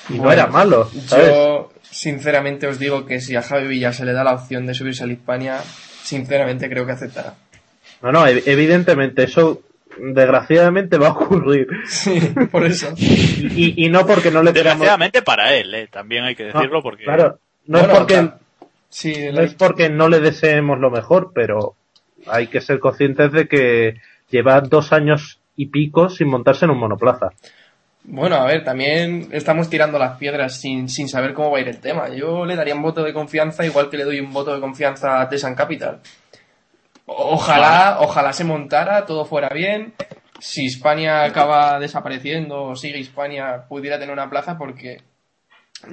Y 0.10 0.20
no 0.20 0.32
era 0.32 0.48
malo, 0.48 0.90
¿sabes? 1.08 1.28
Yo, 1.30 1.72
sinceramente, 1.90 2.68
os 2.68 2.80
digo 2.80 3.06
que 3.06 3.22
si 3.22 3.36
a 3.36 3.42
Javi 3.42 3.68
Villa 3.68 3.94
se 3.94 4.04
le 4.06 4.14
da 4.14 4.24
la 4.24 4.34
opción 4.34 4.66
de 4.66 4.74
subirse 4.74 5.04
a 5.04 5.08
la 5.08 5.14
Hispania, 5.14 5.60
sinceramente 6.04 6.70
creo 6.70 6.86
que 6.86 6.92
aceptará. 6.94 7.36
No, 8.02 8.12
no, 8.12 8.26
ev- 8.28 8.42
evidentemente 8.48 9.24
eso 9.24 9.62
desgraciadamente 10.14 10.98
va 10.98 11.08
a 11.08 11.12
ocurrir. 11.12 11.68
Sí, 11.86 12.20
por 12.52 12.66
eso. 12.66 12.94
Y, 12.98 13.86
y 13.86 13.90
no 13.90 14.06
porque 14.06 14.32
no 14.32 14.44
le 14.44 14.54
queramos... 14.54 14.80
Desgraciadamente 14.82 15.22
para 15.22 15.54
él, 15.54 15.74
¿eh? 15.74 15.88
También 15.92 16.24
hay 16.24 16.36
que 16.36 16.46
No, 16.48 16.54
decirlo 16.54 16.82
porque... 16.82 17.04
Claro, 17.04 17.40
no 17.68 17.80
Bueno, 17.80 17.94
es 17.94 18.00
porque... 18.00 18.14
claro. 18.16 18.34
Sí, 18.90 19.14
no 19.34 19.40
es 19.42 19.54
porque 19.54 19.90
no 19.90 20.10
le 20.10 20.20
deseemos 20.20 20.78
lo 20.80 20.92
mejor, 20.92 21.32
pero 21.34 21.76
hay 22.28 22.48
que 22.48 22.60
ser 22.60 22.80
conscientes 22.80 23.32
de 23.32 23.48
que 23.48 23.96
lleva 24.30 24.60
dos 24.60 24.92
años 24.92 25.40
y 25.56 25.68
pico 25.68 26.10
sin 26.10 26.28
montarse 26.28 26.66
en 26.66 26.72
un 26.72 26.80
monoplaza. 26.80 27.30
Bueno, 28.04 28.36
a 28.36 28.46
ver, 28.48 28.64
también 28.64 29.30
estamos 29.32 29.70
tirando 29.70 30.00
las 30.00 30.18
piedras 30.18 30.60
sin, 30.60 30.90
sin 30.90 31.08
saber 31.08 31.34
cómo 31.34 31.52
va 31.52 31.60
a 31.60 31.62
ir 31.62 31.68
el 31.70 31.78
tema. 31.80 32.10
Yo 32.10 32.46
le 32.46 32.56
daría 32.56 32.76
un 32.76 32.82
voto 32.82 33.04
de 33.04 33.14
confianza, 33.14 33.66
igual 33.66 33.90
que 33.90 33.98
le 33.98 34.04
doy 34.06 34.20
un 34.20 34.34
voto 34.34 34.54
de 34.54 34.60
confianza 34.60 35.22
a 35.22 35.30
Tesan 35.30 35.56
Capital. 35.56 36.00
Ojalá, 37.14 37.98
ojalá 38.00 38.32
se 38.34 38.44
montara, 38.44 39.06
todo 39.06 39.26
fuera 39.26 39.50
bien. 39.50 39.94
Si 40.40 40.66
España 40.66 41.24
acaba 41.24 41.80
desapareciendo 41.80 42.64
o 42.64 42.76
sigue 42.76 43.00
España, 43.00 43.68
pudiera 43.68 44.00
tener 44.00 44.14
una 44.14 44.30
plaza, 44.30 44.58
porque 44.58 45.02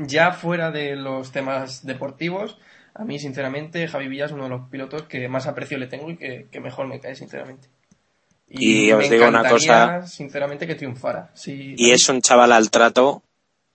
ya 0.07 0.33
fuera 0.33 0.71
de 0.71 0.97
los 0.97 1.33
temas 1.33 1.85
deportivos, 1.85 2.59
a 2.95 3.05
mí, 3.05 3.19
sinceramente, 3.19 3.87
Javi 3.89 4.09
Villa 4.09 4.27
es 4.27 4.33
uno 4.33 4.45
de 4.45 4.51
los 4.51 4.69
pilotos 4.69 5.03
que 5.03 5.29
más 5.29 5.47
aprecio 5.47 5.79
le 5.79 5.87
tengo 5.87 6.11
y 6.11 6.17
que, 6.17 6.49
que 6.51 6.61
mejor 6.61 6.87
me 6.87 7.01
cae, 7.01 7.15
sinceramente. 7.15 7.69
Y 8.49 8.91
os 8.93 8.99
me 8.99 9.11
digo 9.11 9.29
una 9.29 9.49
cosa. 9.49 10.07
Sinceramente, 10.07 10.67
que 10.67 10.75
triunfara. 10.75 11.31
Sí, 11.35 11.75
Y 11.77 11.91
es 11.91 12.09
un 12.09 12.23
chaval 12.23 12.53
al 12.53 12.71
trato, 12.71 13.23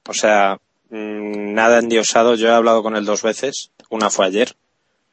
o 0.07 0.13
sea, 0.13 0.59
mm, 0.89 1.53
nada 1.53 1.79
endiosado. 1.79 2.35
Yo 2.35 2.49
he 2.49 2.53
hablado 2.53 2.81
con 2.83 2.95
él 2.95 3.05
dos 3.05 3.21
veces, 3.21 3.71
una 3.89 4.09
fue 4.09 4.25
ayer, 4.25 4.55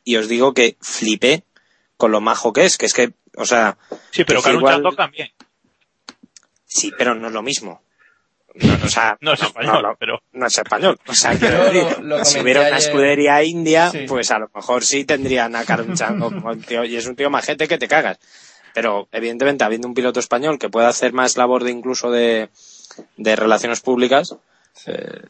y 0.05 0.16
os 0.16 0.28
digo 0.28 0.55
que 0.55 0.76
flipé 0.81 1.45
con 2.01 2.11
lo 2.11 2.20
majo 2.20 2.53
que 2.53 2.64
es, 2.64 2.76
que 2.76 2.86
es 2.86 2.94
que, 2.94 3.12
o 3.36 3.44
sea, 3.46 3.76
Sí, 4.11 4.24
pero 4.24 4.42
Karun 4.42 4.59
igual- 4.61 4.96
también. 4.96 5.28
sí, 6.64 6.92
pero 6.98 7.14
no 7.14 7.28
es 7.28 7.32
lo 7.32 7.42
mismo. 7.42 7.82
No, 8.55 8.74
o 8.84 8.88
sea, 8.88 9.16
No 9.20 9.34
es 9.34 9.42
español, 9.42 9.82
no, 9.82 9.96
pero... 9.98 10.20
no 10.32 10.46
es 10.46 10.59
español. 10.59 10.98
O 11.07 11.14
sea, 11.14 11.30
quiero 11.38 11.64
decir, 11.66 11.98
lo- 12.01 12.18
lo 12.18 12.24
si 12.24 12.40
hubiera 12.40 12.61
una 12.62 12.76
ayer- 12.76 12.88
escudería 12.88 13.42
india, 13.44 13.90
Sí. 13.90 14.07
pues 14.09 14.30
a 14.30 14.38
lo 14.38 14.51
mejor 14.55 14.84
sí 14.84 15.05
tendrían 15.05 15.55
a 15.55 15.64
Karun 15.64 15.94
como 16.18 16.51
un 16.51 16.62
tío, 16.62 16.84
y 16.84 16.96
es 16.96 17.07
un 17.07 17.14
tío 17.16 17.30
majete 17.30 17.68
que 17.68 17.78
te 17.78 17.86
cagas. 17.86 18.18
Pero 18.74 19.09
evidentemente, 19.12 19.64
habiendo 19.64 19.88
un 19.88 19.94
piloto 19.94 20.20
español 20.20 20.59
que 20.59 20.68
pueda 20.70 20.88
hacer 20.88 21.12
más 21.12 21.36
labor 21.36 21.64
de 21.64 21.70
incluso 21.72 22.11
de, 22.11 22.51
de 23.16 23.36
relaciones 23.36 23.80
públicas, 23.80 24.36
eh, 24.87 25.21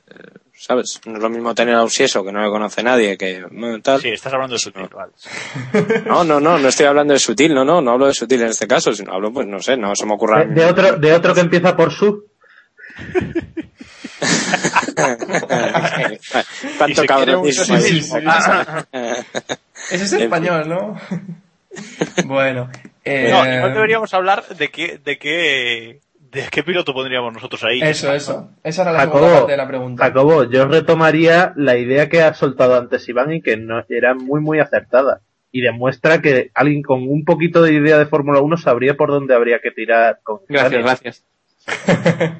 ¿sabes? 0.54 1.00
No 1.06 1.16
es 1.16 1.22
lo 1.22 1.30
mismo 1.30 1.54
tener 1.54 1.74
a 1.74 1.82
Usieso, 1.84 2.24
que 2.24 2.32
no 2.32 2.42
le 2.42 2.50
conoce 2.50 2.82
nadie, 2.82 3.16
que 3.16 3.44
tal. 3.82 4.00
Sí, 4.00 4.08
estás 4.08 4.32
hablando 4.32 4.54
de 4.54 4.58
su 4.58 4.70
tío, 4.72 4.88
vale. 4.88 5.12
No, 6.06 6.24
no, 6.24 6.40
no, 6.40 6.58
no 6.58 6.68
estoy 6.68 6.86
hablando 6.86 7.12
de 7.14 7.20
sutil, 7.20 7.54
no, 7.54 7.64
no, 7.64 7.80
no 7.80 7.92
hablo 7.92 8.06
de 8.06 8.14
sutil 8.14 8.42
en 8.42 8.48
este 8.48 8.66
caso, 8.66 8.92
sino 8.92 9.12
hablo, 9.12 9.32
pues 9.32 9.46
no 9.46 9.60
sé, 9.60 9.76
no 9.76 9.94
se 9.94 10.06
me 10.06 10.14
ocurra. 10.14 10.44
De, 10.44 10.54
de 10.54 10.64
otro, 10.66 10.96
de 10.96 11.12
otro 11.12 11.34
que 11.34 11.40
empieza 11.40 11.76
por 11.76 11.92
su. 11.92 12.24
Hay. 14.96 16.18
mismo. 17.92 18.16
Ese 19.90 20.04
es 20.04 20.12
español, 20.12 20.68
¿no? 20.68 21.00
bueno. 22.26 22.70
eh, 23.04 23.28
No, 23.30 23.54
igual 23.54 23.74
deberíamos 23.74 24.12
hablar 24.14 24.46
de 24.48 24.68
qué, 24.68 25.00
de 25.02 25.18
qué, 25.18 26.00
de 26.32 26.48
qué 26.50 26.62
piloto 26.62 26.92
pondríamos 26.94 27.32
nosotros 27.32 27.62
ahí. 27.64 27.80
Eso, 27.82 28.12
eso. 28.14 28.50
Esa 28.62 28.82
era 28.82 28.92
la 28.92 29.00
segunda 29.04 29.32
parte 29.34 29.50
de 29.52 29.56
la 29.56 29.66
pregunta. 29.68 30.04
Jacobo, 30.04 30.44
yo 30.44 30.66
retomaría 30.66 31.52
la 31.56 31.76
idea 31.76 32.08
que 32.08 32.22
ha 32.22 32.34
soltado 32.34 32.76
antes 32.76 33.08
Iván 33.08 33.32
y 33.32 33.42
que 33.42 33.56
no, 33.56 33.82
era 33.88 34.14
muy, 34.14 34.40
muy 34.40 34.60
acertada. 34.60 35.20
Y 35.52 35.62
demuestra 35.62 36.22
que 36.22 36.50
alguien 36.54 36.82
con 36.82 37.02
un 37.08 37.24
poquito 37.24 37.62
de 37.62 37.72
idea 37.72 37.98
de 37.98 38.06
Fórmula 38.06 38.40
1 38.40 38.56
sabría 38.58 38.94
por 38.94 39.10
dónde 39.10 39.34
habría 39.34 39.58
que 39.60 39.72
tirar 39.72 40.20
con 40.22 40.38
Gracias, 40.48 40.82
gracias. 40.82 41.24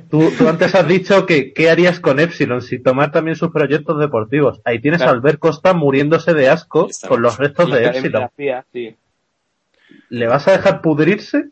Tú, 0.09 0.31
tú 0.39 0.49
antes 0.49 0.75
has 0.75 0.87
dicho 0.89 1.27
que 1.27 1.53
qué 1.53 1.71
harías 1.71 2.01
con 2.01 2.19
Epsilon 2.21 2.63
si 2.63 2.79
tomar 2.83 3.11
también 3.13 3.37
sus 3.37 3.51
proyectos 3.51 3.99
deportivos. 4.01 4.61
Ahí 4.65 4.81
tienes 4.81 4.99
Claro. 4.99 5.13
a 5.13 5.15
Albert 5.17 5.39
Costa 5.39 5.75
muriéndose 5.75 6.33
de 6.35 6.49
asco 6.49 6.89
Estamos. 6.89 7.09
con 7.17 7.23
los 7.23 7.39
restos 7.39 7.71
de 7.73 7.85
Epsilon. 7.87 8.29
sí. 8.73 8.97
¿Le 10.09 10.27
vas 10.27 10.47
a 10.49 10.53
dejar 10.53 10.81
pudrirse? 10.81 11.51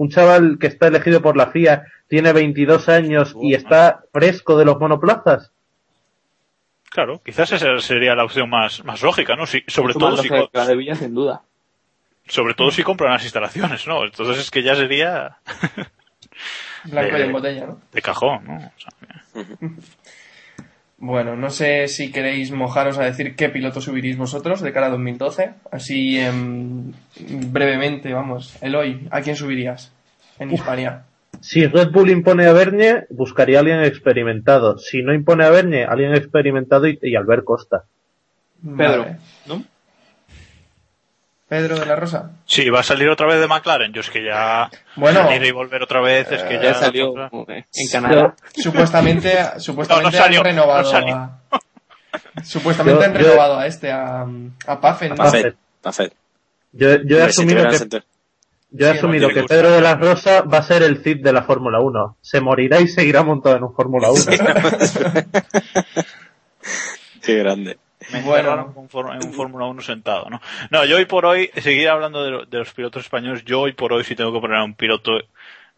Un 0.00 0.08
chaval 0.08 0.56
que 0.58 0.66
está 0.66 0.86
elegido 0.86 1.20
por 1.20 1.36
la 1.36 1.48
FIA 1.48 1.84
tiene 2.08 2.32
22 2.32 2.88
años 2.88 3.36
y 3.42 3.52
está 3.52 4.00
fresco 4.14 4.56
de 4.56 4.64
los 4.64 4.80
monoplazas. 4.80 5.52
Claro, 6.88 7.20
quizás 7.22 7.52
esa 7.52 7.78
sería 7.80 8.14
la 8.14 8.24
opción 8.24 8.48
más, 8.48 8.82
más 8.82 9.02
lógica, 9.02 9.36
¿no? 9.36 9.44
Si, 9.44 9.62
sobre, 9.66 9.92
todo 9.92 10.16
si, 10.16 10.30
la 10.30 10.66
de 10.66 10.74
Villa, 10.74 10.94
sin 10.94 11.12
duda. 11.14 11.42
sobre 12.26 12.54
todo 12.54 12.70
si 12.70 12.82
compran 12.82 13.12
las 13.12 13.24
instalaciones, 13.24 13.86
¿no? 13.86 14.02
Entonces 14.06 14.38
es 14.38 14.50
que 14.50 14.62
ya 14.62 14.74
sería 14.74 15.36
Blanco 16.84 17.18
y 17.18 17.20
Eh, 17.20 17.24
en 17.26 17.32
botella, 17.36 17.66
¿no? 17.66 17.80
de 17.92 18.00
cajón, 18.00 18.44
¿no? 18.46 18.56
O 18.56 18.80
sea, 18.80 19.44
Bueno, 21.00 21.34
no 21.34 21.48
sé 21.48 21.88
si 21.88 22.12
queréis 22.12 22.52
mojaros 22.52 22.98
a 22.98 23.04
decir 23.04 23.34
qué 23.34 23.48
piloto 23.48 23.80
subiréis 23.80 24.18
vosotros 24.18 24.60
de 24.60 24.70
cara 24.70 24.88
a 24.88 24.90
2012. 24.90 25.54
Así, 25.72 26.18
em, 26.18 26.92
brevemente, 27.50 28.12
vamos. 28.12 28.54
Eloy, 28.60 29.08
¿a 29.10 29.22
quién 29.22 29.34
subirías 29.34 29.92
en 30.38 30.52
Hispania? 30.52 31.04
Si 31.40 31.66
Red 31.66 31.90
Bull 31.90 32.10
impone 32.10 32.46
a 32.46 32.52
Bernie, 32.52 33.06
buscaría 33.08 33.56
a 33.56 33.60
alguien 33.60 33.82
experimentado. 33.82 34.76
Si 34.76 35.02
no 35.02 35.14
impone 35.14 35.44
a 35.44 35.50
Bernie, 35.50 35.84
alguien 35.84 36.14
experimentado 36.14 36.86
y, 36.86 36.98
y 37.00 37.16
Albert 37.16 37.44
Costa. 37.44 37.84
Pedro, 38.62 39.04
Vale. 39.04 39.16
¿no? 39.46 39.64
Pedro 41.50 41.78
de 41.78 41.84
la 41.84 41.96
Rosa. 41.96 42.30
Sí, 42.46 42.70
va 42.70 42.80
a 42.80 42.82
salir 42.84 43.08
otra 43.10 43.26
vez 43.26 43.40
de 43.40 43.48
McLaren. 43.48 43.92
Yo 43.92 44.00
es 44.00 44.08
que 44.08 44.24
ya 44.24 44.70
Bueno. 44.96 45.24
salir 45.24 45.44
y 45.44 45.50
volver 45.50 45.82
otra 45.82 46.00
vez 46.00 46.30
es 46.30 46.42
que 46.44 46.54
Ya 46.54 46.62
ya 46.62 46.74
salió 46.74 47.12
eh, 47.48 47.64
en 47.74 47.88
Canadá. 47.90 48.34
Supuestamente, 48.56 49.36
supuestamente 49.58 50.10
No, 50.16 50.16
no 50.16 50.24
salió, 50.24 50.38
han 50.40 50.44
renovado 50.46 50.82
no 50.82 50.88
salió. 50.88 51.14
a... 51.16 51.40
Supuestamente 52.44 53.00
Yo- 53.00 53.06
han 53.06 53.12
yo- 53.14 53.18
renovado 53.18 53.58
a 53.58 53.66
este, 53.66 53.90
a, 53.92 54.22
a 54.66 54.74
Buffett. 54.76 55.14
Yo, 56.72 57.02
yo 57.04 57.18
he 57.18 57.22
asumido 57.24 57.68
que, 57.68 57.78
sentido. 57.78 58.02
yo 58.70 58.86
he 58.88 58.92
Sí, 58.92 58.98
asumido 58.98 59.22
no 59.28 59.34
que 59.34 59.42
tiene 59.42 59.48
Pedro 59.48 59.70
de 59.72 59.80
la 59.80 59.96
Rosa 59.96 60.42
va 60.42 60.58
a 60.58 60.62
ser 60.62 60.84
el 60.84 61.02
Cid 61.02 61.20
de 61.24 61.32
la 61.32 61.42
Fórmula 61.42 61.80
1. 61.80 62.16
Se 62.20 62.40
morirá 62.40 62.80
y 62.80 62.86
seguirá 62.86 63.24
montado 63.24 63.56
en 63.56 63.64
un 63.64 63.74
Fórmula 63.74 64.08
1. 64.12 64.22
Qué 67.22 67.34
grande. 67.38 67.76
Me 68.12 68.22
Bueno. 68.22 68.72
en 68.74 69.22
un 69.22 69.32
Fórmula 69.32 69.66
1 69.66 69.82
sentado, 69.82 70.28
¿no? 70.30 70.40
No, 70.70 70.84
yo 70.84 70.96
hoy 70.96 71.04
por 71.04 71.26
hoy, 71.26 71.50
seguir 71.56 71.88
hablando 71.88 72.24
de, 72.24 72.30
lo- 72.30 72.44
de 72.46 72.58
los 72.58 72.72
pilotos 72.72 73.04
españoles, 73.04 73.44
yo 73.44 73.60
hoy 73.60 73.72
por 73.72 73.92
hoy 73.92 74.04
sí 74.04 74.14
tengo 74.16 74.32
que 74.32 74.40
poner 74.40 74.56
a 74.58 74.64
un 74.64 74.74
piloto 74.74 75.12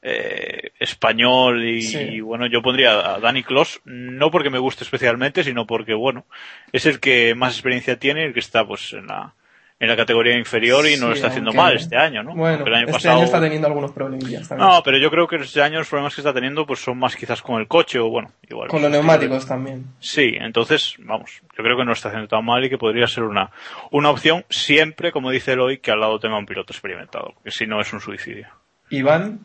eh, 0.02 0.72
español 0.80 1.64
y, 1.64 1.82
Sí. 1.82 1.98
y, 1.98 2.20
bueno, 2.20 2.46
yo 2.46 2.60
pondría 2.62 3.14
a 3.14 3.20
Dani 3.20 3.42
Kloss, 3.44 3.80
no 3.84 4.30
porque 4.30 4.50
me 4.50 4.58
guste 4.58 4.82
especialmente, 4.84 5.44
sino 5.44 5.66
porque 5.66 5.94
bueno, 5.94 6.24
es 6.72 6.86
el 6.86 6.98
que 7.00 7.34
más 7.36 7.54
experiencia 7.54 7.98
tiene 7.98 8.22
y 8.22 8.24
el 8.26 8.32
que 8.34 8.40
está 8.40 8.66
pues 8.66 8.92
en 8.94 9.06
la 9.06 9.34
en 9.82 9.88
la 9.88 9.96
categoría 9.96 10.38
inferior 10.38 10.86
y 10.86 10.96
no 10.96 11.08
lo 11.08 11.14
está 11.14 11.26
haciendo 11.26 11.50
aunque- 11.50 11.60
mal 11.62 11.74
este 11.76 11.96
año, 11.96 12.22
¿no? 12.22 12.34
Bueno, 12.36 12.58
Porque 12.58 12.70
el 12.70 12.74
año 12.76 12.84
este 12.86 12.92
pasado- 12.92 13.16
año 13.16 13.24
está 13.24 13.40
teniendo 13.40 13.66
algunos 13.66 13.90
problemillas 13.90 14.48
también. 14.48 14.68
No, 14.68 14.80
pero 14.84 14.96
yo 14.96 15.10
creo 15.10 15.26
que 15.26 15.36
este 15.36 15.60
año 15.60 15.78
los 15.80 15.88
problemas 15.88 16.14
que 16.14 16.20
está 16.20 16.32
teniendo 16.32 16.64
pues 16.64 16.78
son 16.78 16.98
más 16.98 17.16
quizás 17.16 17.42
con 17.42 17.60
el 17.60 17.66
coche 17.66 17.98
o 17.98 18.08
bueno, 18.08 18.30
igual. 18.48 18.68
Con 18.68 18.80
los 18.80 18.90
neumáticos 18.92 19.44
también. 19.44 19.86
Sí, 19.98 20.34
entonces, 20.38 20.94
vamos, 21.00 21.32
yo 21.58 21.64
creo 21.64 21.76
que 21.76 21.82
no 21.82 21.86
lo 21.88 21.92
está 21.94 22.08
haciendo 22.10 22.28
tan 22.28 22.44
mal 22.44 22.64
y 22.64 22.70
que 22.70 22.78
podría 22.78 23.08
ser 23.08 23.24
una, 23.24 23.50
una 23.90 24.10
opción 24.10 24.44
siempre, 24.48 25.10
como 25.10 25.30
dice 25.30 25.54
Eloy, 25.54 25.78
que 25.78 25.90
al 25.90 25.98
lado 26.00 26.20
tenga 26.20 26.38
un 26.38 26.46
piloto 26.46 26.72
experimentado, 26.72 27.32
porque 27.34 27.50
si 27.50 27.66
no 27.66 27.80
es 27.80 27.92
un 27.92 28.00
suicidio. 28.00 28.46
Iván, 28.90 29.40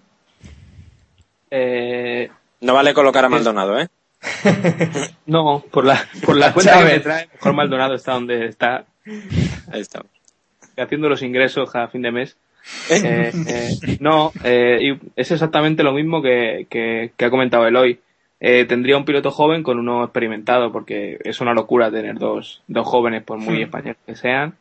Eh, 1.50 2.30
No 2.62 2.74
vale 2.74 2.94
colocar 2.94 3.26
a 3.26 3.30
Maldonado, 3.30 3.80
¿eh? 3.80 3.88
no, 5.28 5.64
por 5.72 5.86
la, 5.86 6.00
por 6.26 6.36
la 6.36 6.54
cuenta 6.54 6.78
que 6.80 6.86
me 6.86 7.00
trae, 7.00 7.28
mejor 7.34 7.54
Maldonado 7.54 7.94
está 7.96 8.14
donde 8.14 8.46
está, 8.48 8.86
Ahí 9.72 9.80
está. 9.80 10.04
Haciendo 10.78 11.10
los 11.10 11.22
ingresos 11.22 11.76
a 11.76 11.88
fin 11.88 12.02
de 12.02 12.12
mes. 12.12 12.38
Eh, 12.90 13.32
eh, 13.48 13.70
no, 14.00 14.34
eh, 14.44 14.80
y 14.82 15.00
es 15.16 15.32
exactamente 15.32 15.84
lo 15.84 15.94
mismo 15.94 16.22
que, 16.22 16.68
que, 16.70 17.12
que 17.16 17.26
ha 17.26 17.30
comentado 17.30 17.66
Eloy. 17.66 17.98
Eh, 18.42 18.66
tendría 18.66 18.98
un 18.98 19.06
piloto 19.06 19.32
joven 19.32 19.64
con 19.64 19.80
uno 19.80 20.04
experimentado, 20.04 20.72
porque 20.72 21.18
es 21.24 21.40
una 21.40 21.54
locura 21.54 21.90
tener 21.90 22.20
dos, 22.20 22.62
dos 22.68 22.86
jóvenes, 22.86 23.24
por 23.24 23.38
muy 23.40 23.60
Hmm. 23.60 23.64
españoles 23.64 23.98
que 24.06 24.16
sean. 24.16 24.56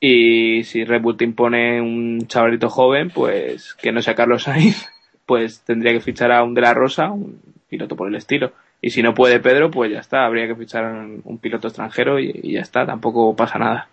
Y 0.00 0.64
si 0.64 0.84
Red 0.84 1.02
Bull 1.02 1.16
te 1.16 1.24
impone 1.24 1.80
un 1.80 2.26
chavalito 2.26 2.68
joven, 2.70 3.10
pues 3.10 3.74
que 3.74 3.92
no 3.92 4.02
sea 4.02 4.14
Carlos 4.14 4.44
Sainz, 4.44 4.86
pues 5.26 5.60
tendría 5.60 5.92
que 5.92 6.00
fichar 6.00 6.32
a 6.32 6.42
un 6.42 6.54
de 6.54 6.60
la 6.62 6.74
Rosa, 6.74 7.10
un 7.10 7.40
piloto 7.68 7.96
por 7.96 8.08
el 8.08 8.14
estilo. 8.16 8.52
Y 8.80 8.90
si 8.90 9.02
no 9.02 9.14
puede 9.14 9.40
Pedro, 9.40 9.70
pues 9.70 9.90
ya 9.92 10.00
está, 10.00 10.24
habría 10.26 10.46
que 10.46 10.56
fichar 10.56 10.84
a 10.84 10.90
un, 10.90 11.20
un 11.24 11.38
piloto 11.38 11.68
extranjero 11.68 12.18
y, 12.18 12.30
y 12.42 12.52
ya 12.52 12.60
está, 12.60 12.86
tampoco 12.86 13.34
pasa 13.36 13.58
nada. 13.58 13.88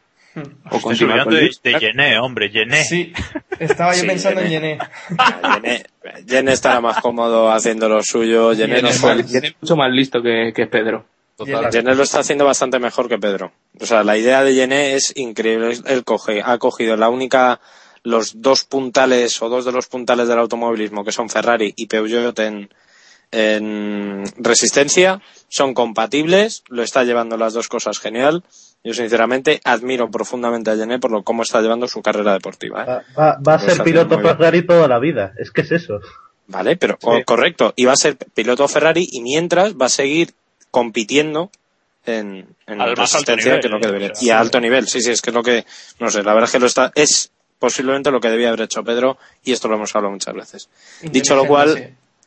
O 0.72 0.80
continuar 0.82 1.28
olvidando 1.28 1.30
con 1.30 1.36
de, 1.36 1.42
Luis, 1.42 2.20
hombre, 2.22 2.50
Gené. 2.50 2.84
sí, 2.84 3.14
estaba 3.60 3.94
yo 3.94 4.02
Sí, 4.02 4.08
pensando 4.08 4.42
en. 4.42 4.50
Yené. 4.50 4.78
Ah, 5.18 5.60
Yené, 5.62 5.84
Yené 6.26 6.54
estará 6.54 6.82
más 6.82 7.02
cómodo 7.02 7.52
haciendo 7.52 7.88
lo 7.88 8.02
suyo. 8.04 8.54
Yené, 8.54 8.82
no 8.82 8.90
Yené. 8.90 9.24
Tiene 9.24 9.56
mucho 9.62 9.76
más 9.76 9.92
listo 9.92 10.22
que, 10.22 10.52
que 10.56 10.66
Pedro. 10.68 11.06
Yené. 11.38 11.70
Yené 11.72 11.96
lo 11.96 12.04
está 12.04 12.20
haciendo 12.20 12.46
bastante 12.46 12.80
mejor 12.80 13.08
que 13.10 13.20
Pedro. 13.20 13.52
O 13.80 13.86
sea, 13.86 14.04
la 14.04 14.18
idea 14.18 14.44
de 14.44 14.56
Yené 14.56 14.96
es 14.96 15.14
increíble. 15.16 15.78
Él 15.86 16.04
coge, 16.04 16.42
ha 16.44 16.58
cogido 16.58 16.96
la 16.98 17.10
única, 17.10 17.60
los 18.04 18.42
dos 18.42 18.64
puntales 18.64 19.42
o 19.42 19.50
dos 19.50 19.66
de 19.66 19.72
los 19.72 19.88
puntales 19.88 20.28
del 20.28 20.40
automovilismo 20.40 21.04
que 21.04 21.12
son 21.12 21.30
Ferrari 21.30 21.74
y 21.76 21.88
Peugeot 21.88 22.38
en, 22.40 22.70
en 23.32 24.24
resistencia, 24.38 25.22
son 25.50 25.74
compatibles, 25.74 26.64
lo 26.68 26.84
está 26.84 27.04
llevando 27.04 27.36
las 27.38 27.54
dos 27.54 27.68
cosas 27.68 28.00
genial. 28.00 28.44
Yo 28.84 28.94
sinceramente 28.94 29.62
admiro 29.64 30.12
profundamente 30.12 30.70
a 30.70 30.76
Yené 30.76 31.00
por 31.00 31.12
lo 31.12 31.24
cómo 31.24 31.44
está 31.44 31.62
llevando 31.62 31.88
su 31.88 32.02
carrera 32.02 32.34
deportiva. 32.34 32.84
¿eh? 32.84 32.86
Va, 32.88 33.04
va- 33.18 33.40
va 33.48 33.54
a 33.56 33.60
ser 33.60 33.82
piloto. 33.84 34.20
Ferrari 34.20 34.66
toda 34.66 34.88
la 34.88 35.00
vida. 35.00 35.34
Es 35.38 35.52
que 35.52 35.62
es 35.62 35.72
eso. 35.72 36.00
Vale, 36.48 36.76
pero 36.76 36.98
o- 37.02 37.24
correcto. 37.24 37.74
Y 37.78 37.86
va 37.86 37.94
a 37.94 37.98
ser 37.98 38.18
piloto 38.18 38.68
Ferrari 38.68 39.08
y 39.10 39.22
mientras 39.22 39.76
va 39.76 39.86
a 39.86 39.90
seguir 39.90 40.34
compitiendo 40.72 41.50
en, 42.06 42.46
en 42.68 42.82
alto 42.82 43.02
resistencia, 43.02 43.46
nivel, 43.54 43.62
que 43.62 43.68
es 43.68 43.72
lo 43.72 43.80
que 43.80 43.88
debería. 43.88 44.12
Y 44.20 44.30
a 44.32 44.40
alto 44.40 44.60
nivel, 44.60 44.88
sí, 44.88 45.00
sí, 45.02 45.12
es 45.12 45.22
que 45.22 45.30
es 45.30 45.34
lo 45.34 45.44
que, 45.44 45.66
no 46.00 46.10
sé, 46.12 46.22
la 46.24 46.34
verdad 46.34 46.50
es 46.50 46.52
que 46.52 46.60
lo 46.60 46.66
está, 46.66 46.92
es 46.96 47.32
posiblemente 47.60 48.12
lo 48.12 48.20
que 48.20 48.30
debía 48.30 48.50
haber 48.50 48.64
hecho 48.64 48.84
Pedro 48.84 49.18
y 49.46 49.54
esto 49.54 49.70
lo 49.70 49.76
hemos 49.76 49.96
hablado 49.96 50.12
muchas 50.12 50.34
veces. 50.36 50.70
Dicho 51.02 51.36
lo 51.38 51.46
cual, 51.46 51.78
sí. 51.78 51.84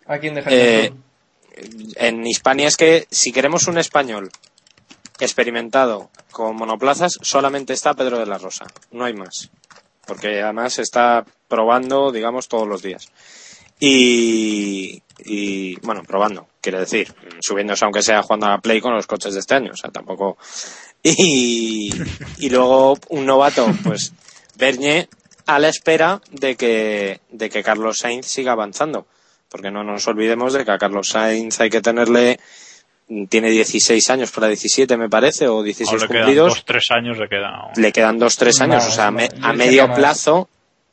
¿A 0.06 0.18
quién 0.18 0.34
dejaría 0.34 0.84
eh, 0.84 0.92
en 1.96 2.26
Hispania 2.26 2.68
es 2.68 2.76
que 2.78 3.06
si 3.10 3.32
queremos 3.32 3.66
un 3.66 3.76
español 3.76 4.30
experimentado 5.18 6.10
con 6.30 6.56
monoplazas, 6.56 7.18
solamente 7.22 7.72
está 7.72 7.94
Pedro 7.94 8.18
de 8.18 8.26
la 8.26 8.38
Rosa, 8.38 8.66
no 8.90 9.04
hay 9.04 9.14
más. 9.14 9.50
Porque 10.06 10.42
además 10.42 10.78
está 10.78 11.24
probando, 11.48 12.12
digamos, 12.12 12.48
todos 12.48 12.68
los 12.68 12.82
días. 12.82 13.10
Y, 13.80 15.02
y 15.18 15.76
bueno, 15.80 16.02
probando, 16.04 16.46
quiere 16.60 16.78
decir, 16.78 17.12
subiéndose 17.40 17.84
aunque 17.84 18.02
sea 18.02 18.22
jugando 18.22 18.46
a 18.46 18.50
la 18.50 18.58
Play 18.58 18.80
con 18.80 18.94
los 18.94 19.06
coches 19.06 19.34
de 19.34 19.40
este 19.40 19.54
año, 19.54 19.72
o 19.72 19.76
sea, 19.76 19.90
tampoco. 19.90 20.38
Y, 21.02 21.92
y 22.38 22.50
luego 22.50 22.98
un 23.10 23.26
novato, 23.26 23.66
pues 23.84 24.12
Bernie 24.56 25.08
a 25.46 25.58
la 25.58 25.68
espera 25.68 26.20
de 26.30 26.56
que, 26.56 27.20
de 27.30 27.48
que 27.48 27.62
Carlos 27.62 27.98
Sainz 27.98 28.26
siga 28.26 28.52
avanzando. 28.52 29.06
Porque 29.48 29.70
no 29.70 29.84
nos 29.84 30.06
olvidemos 30.08 30.52
de 30.52 30.64
que 30.64 30.72
a 30.72 30.78
Carlos 30.78 31.08
Sainz 31.08 31.60
hay 31.60 31.70
que 31.70 31.80
tenerle, 31.80 32.40
tiene 33.28 33.50
16 33.50 34.10
años 34.10 34.30
para 34.32 34.48
17 34.48 34.96
me 34.96 35.08
parece, 35.08 35.46
o 35.48 35.62
16 35.62 35.88
Ahora 35.88 36.02
le 36.02 36.08
quedan 36.08 36.22
cumplidos 36.24 36.48
dos, 36.54 36.64
tres 36.64 36.90
años 36.90 37.18
le 37.18 37.28
quedan. 37.28 37.52
le 37.76 37.92
quedan 37.92 38.18
dos, 38.18 38.36
tres 38.36 38.60
años, 38.60 38.84
o 38.86 38.90
sea, 38.90 39.06
a, 39.06 39.10
me- 39.10 39.28
medio 39.54 39.92
plazo, 39.94 40.48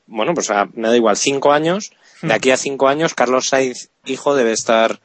bueno, 0.08 0.34
pues 0.34 0.50
a- 0.52 0.68
me 0.74 0.90
da 0.90 0.96
igual, 0.96 1.18
cinco 1.18 1.52
años, 1.52 1.92
Hmm. 2.22 2.28
de 2.28 2.34
aquí 2.36 2.52
a 2.52 2.58
cinco 2.58 2.88
años, 2.88 3.14
Carlos 3.16 3.48
Sainz, 3.50 3.90
hijo, 4.06 4.36
debe 4.36 4.52
estar, 4.54 5.00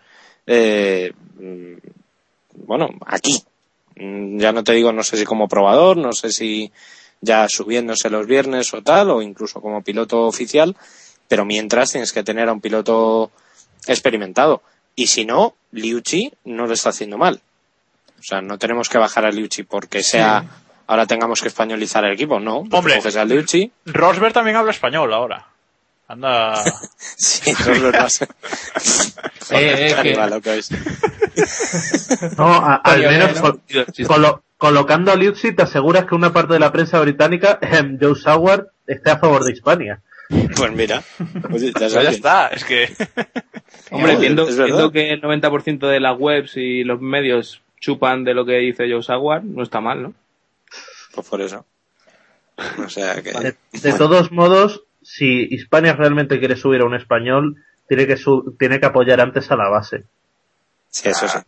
eh, 0.46 1.12
mm, 1.40 1.74
bueno, 2.66 2.90
aquí. 3.06 3.42
Mm, 3.96 4.38
Ya 4.38 4.52
no 4.52 4.62
te 4.62 4.72
digo, 4.74 4.92
no 4.92 5.02
sé 5.02 5.16
si 5.16 5.24
como 5.24 5.48
probador, 5.48 5.96
no 5.96 6.12
sé 6.12 6.30
si 6.30 6.70
ya 7.20 7.48
subiéndose 7.48 8.08
los 8.10 8.26
viernes 8.26 8.72
o 8.74 8.82
tal, 8.82 9.10
o 9.10 9.22
incluso 9.22 9.60
como 9.60 9.82
piloto 9.82 10.26
oficial, 10.26 10.76
pero 11.26 11.44
mientras 11.44 11.90
tienes 11.90 12.12
que 12.12 12.22
tener 12.22 12.48
a 12.48 12.52
un 12.52 12.60
piloto 12.60 13.32
experimentado. 13.88 14.62
Y 14.98 15.06
si 15.06 15.24
no, 15.24 15.54
Liucci 15.70 16.32
no 16.44 16.66
lo 16.66 16.72
está 16.74 16.88
haciendo 16.88 17.18
mal. 17.18 17.40
O 18.18 18.22
sea, 18.22 18.40
no 18.42 18.58
tenemos 18.58 18.88
que 18.88 18.98
bajar 18.98 19.24
a 19.26 19.30
Liucci 19.30 19.62
porque 19.62 20.02
sea 20.02 20.44
ahora 20.88 21.06
tengamos 21.06 21.40
que 21.40 21.46
españolizar 21.46 22.04
el 22.04 22.14
equipo, 22.14 22.40
no. 22.40 22.64
Hombre. 22.72 23.00
a 23.00 23.24
Liucci, 23.24 23.70
Rosberg 23.86 24.32
también 24.32 24.56
habla 24.56 24.72
español 24.72 25.12
ahora. 25.12 25.46
Anda. 26.08 26.64
sí, 27.16 27.50
es 27.50 27.66
verdad. 27.82 28.10
Eh, 29.50 29.92
eh, 29.92 29.96
que- 30.02 30.40
que 30.42 30.58
es. 30.58 30.70
No, 32.36 32.46
a- 32.54 32.74
al 32.76 32.96
Coño, 32.96 33.08
menos 33.10 33.42
¿no? 33.42 33.60
colo- 34.08 34.42
colocando 34.56 35.12
a 35.12 35.16
Liuzzi 35.16 35.52
te 35.54 35.62
aseguras 35.62 36.06
que 36.06 36.14
una 36.16 36.32
parte 36.32 36.54
de 36.54 36.58
la 36.58 36.72
prensa 36.72 36.98
británica, 36.98 37.60
Joe 38.00 38.16
Sauer, 38.16 38.66
esté 38.86 39.10
a 39.10 39.18
favor 39.18 39.44
de 39.44 39.52
Hispania. 39.52 40.00
Pues 40.56 40.72
mira, 40.72 41.02
ya 41.18 41.40
Pues 41.48 41.62
ya 41.72 42.10
está, 42.10 42.48
es 42.48 42.64
que. 42.64 42.88
Hombre, 43.90 44.16
viendo, 44.16 44.48
es 44.48 44.56
verdad. 44.56 44.66
viendo 44.66 44.92
que 44.92 45.10
el 45.12 45.22
90% 45.22 45.88
de 45.88 46.00
las 46.00 46.18
webs 46.18 46.56
y 46.56 46.84
los 46.84 47.00
medios 47.00 47.62
chupan 47.80 48.24
de 48.24 48.34
lo 48.34 48.44
que 48.44 48.58
dice 48.58 48.90
Joe 48.90 49.02
Sauer, 49.02 49.42
no 49.44 49.62
está 49.62 49.80
mal, 49.80 50.02
¿no? 50.02 50.14
Pues 51.14 51.26
por 51.28 51.40
eso. 51.40 51.64
O 52.84 52.88
sea 52.88 53.22
que. 53.22 53.32
De, 53.32 53.56
de 53.72 53.92
todos 53.94 54.30
modos, 54.32 54.82
si 55.02 55.46
Hispania 55.50 55.94
realmente 55.94 56.38
quiere 56.38 56.56
subir 56.56 56.82
a 56.82 56.86
un 56.86 56.94
español, 56.94 57.56
tiene 57.86 58.06
que, 58.06 58.16
su- 58.16 58.54
tiene 58.58 58.80
que 58.80 58.86
apoyar 58.86 59.20
antes 59.20 59.50
a 59.50 59.56
la 59.56 59.68
base. 59.68 60.04
Sí, 60.90 61.08
eso 61.08 61.26
sí. 61.28 61.38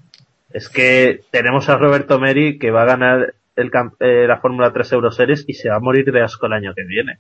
Es 0.52 0.68
que 0.68 1.20
tenemos 1.30 1.68
a 1.68 1.76
Roberto 1.76 2.18
Meri 2.18 2.58
que 2.58 2.70
va 2.70 2.82
a 2.82 2.86
ganar 2.86 3.34
el 3.56 3.70
eh, 4.00 4.24
la 4.26 4.38
Fórmula 4.40 4.72
3 4.72 4.92
Euroseries 4.92 5.44
y 5.46 5.54
se 5.54 5.68
va 5.68 5.76
a 5.76 5.80
morir 5.80 6.10
de 6.10 6.22
asco 6.22 6.46
el 6.46 6.52
año 6.54 6.72
que 6.74 6.84
viene. 6.84 7.18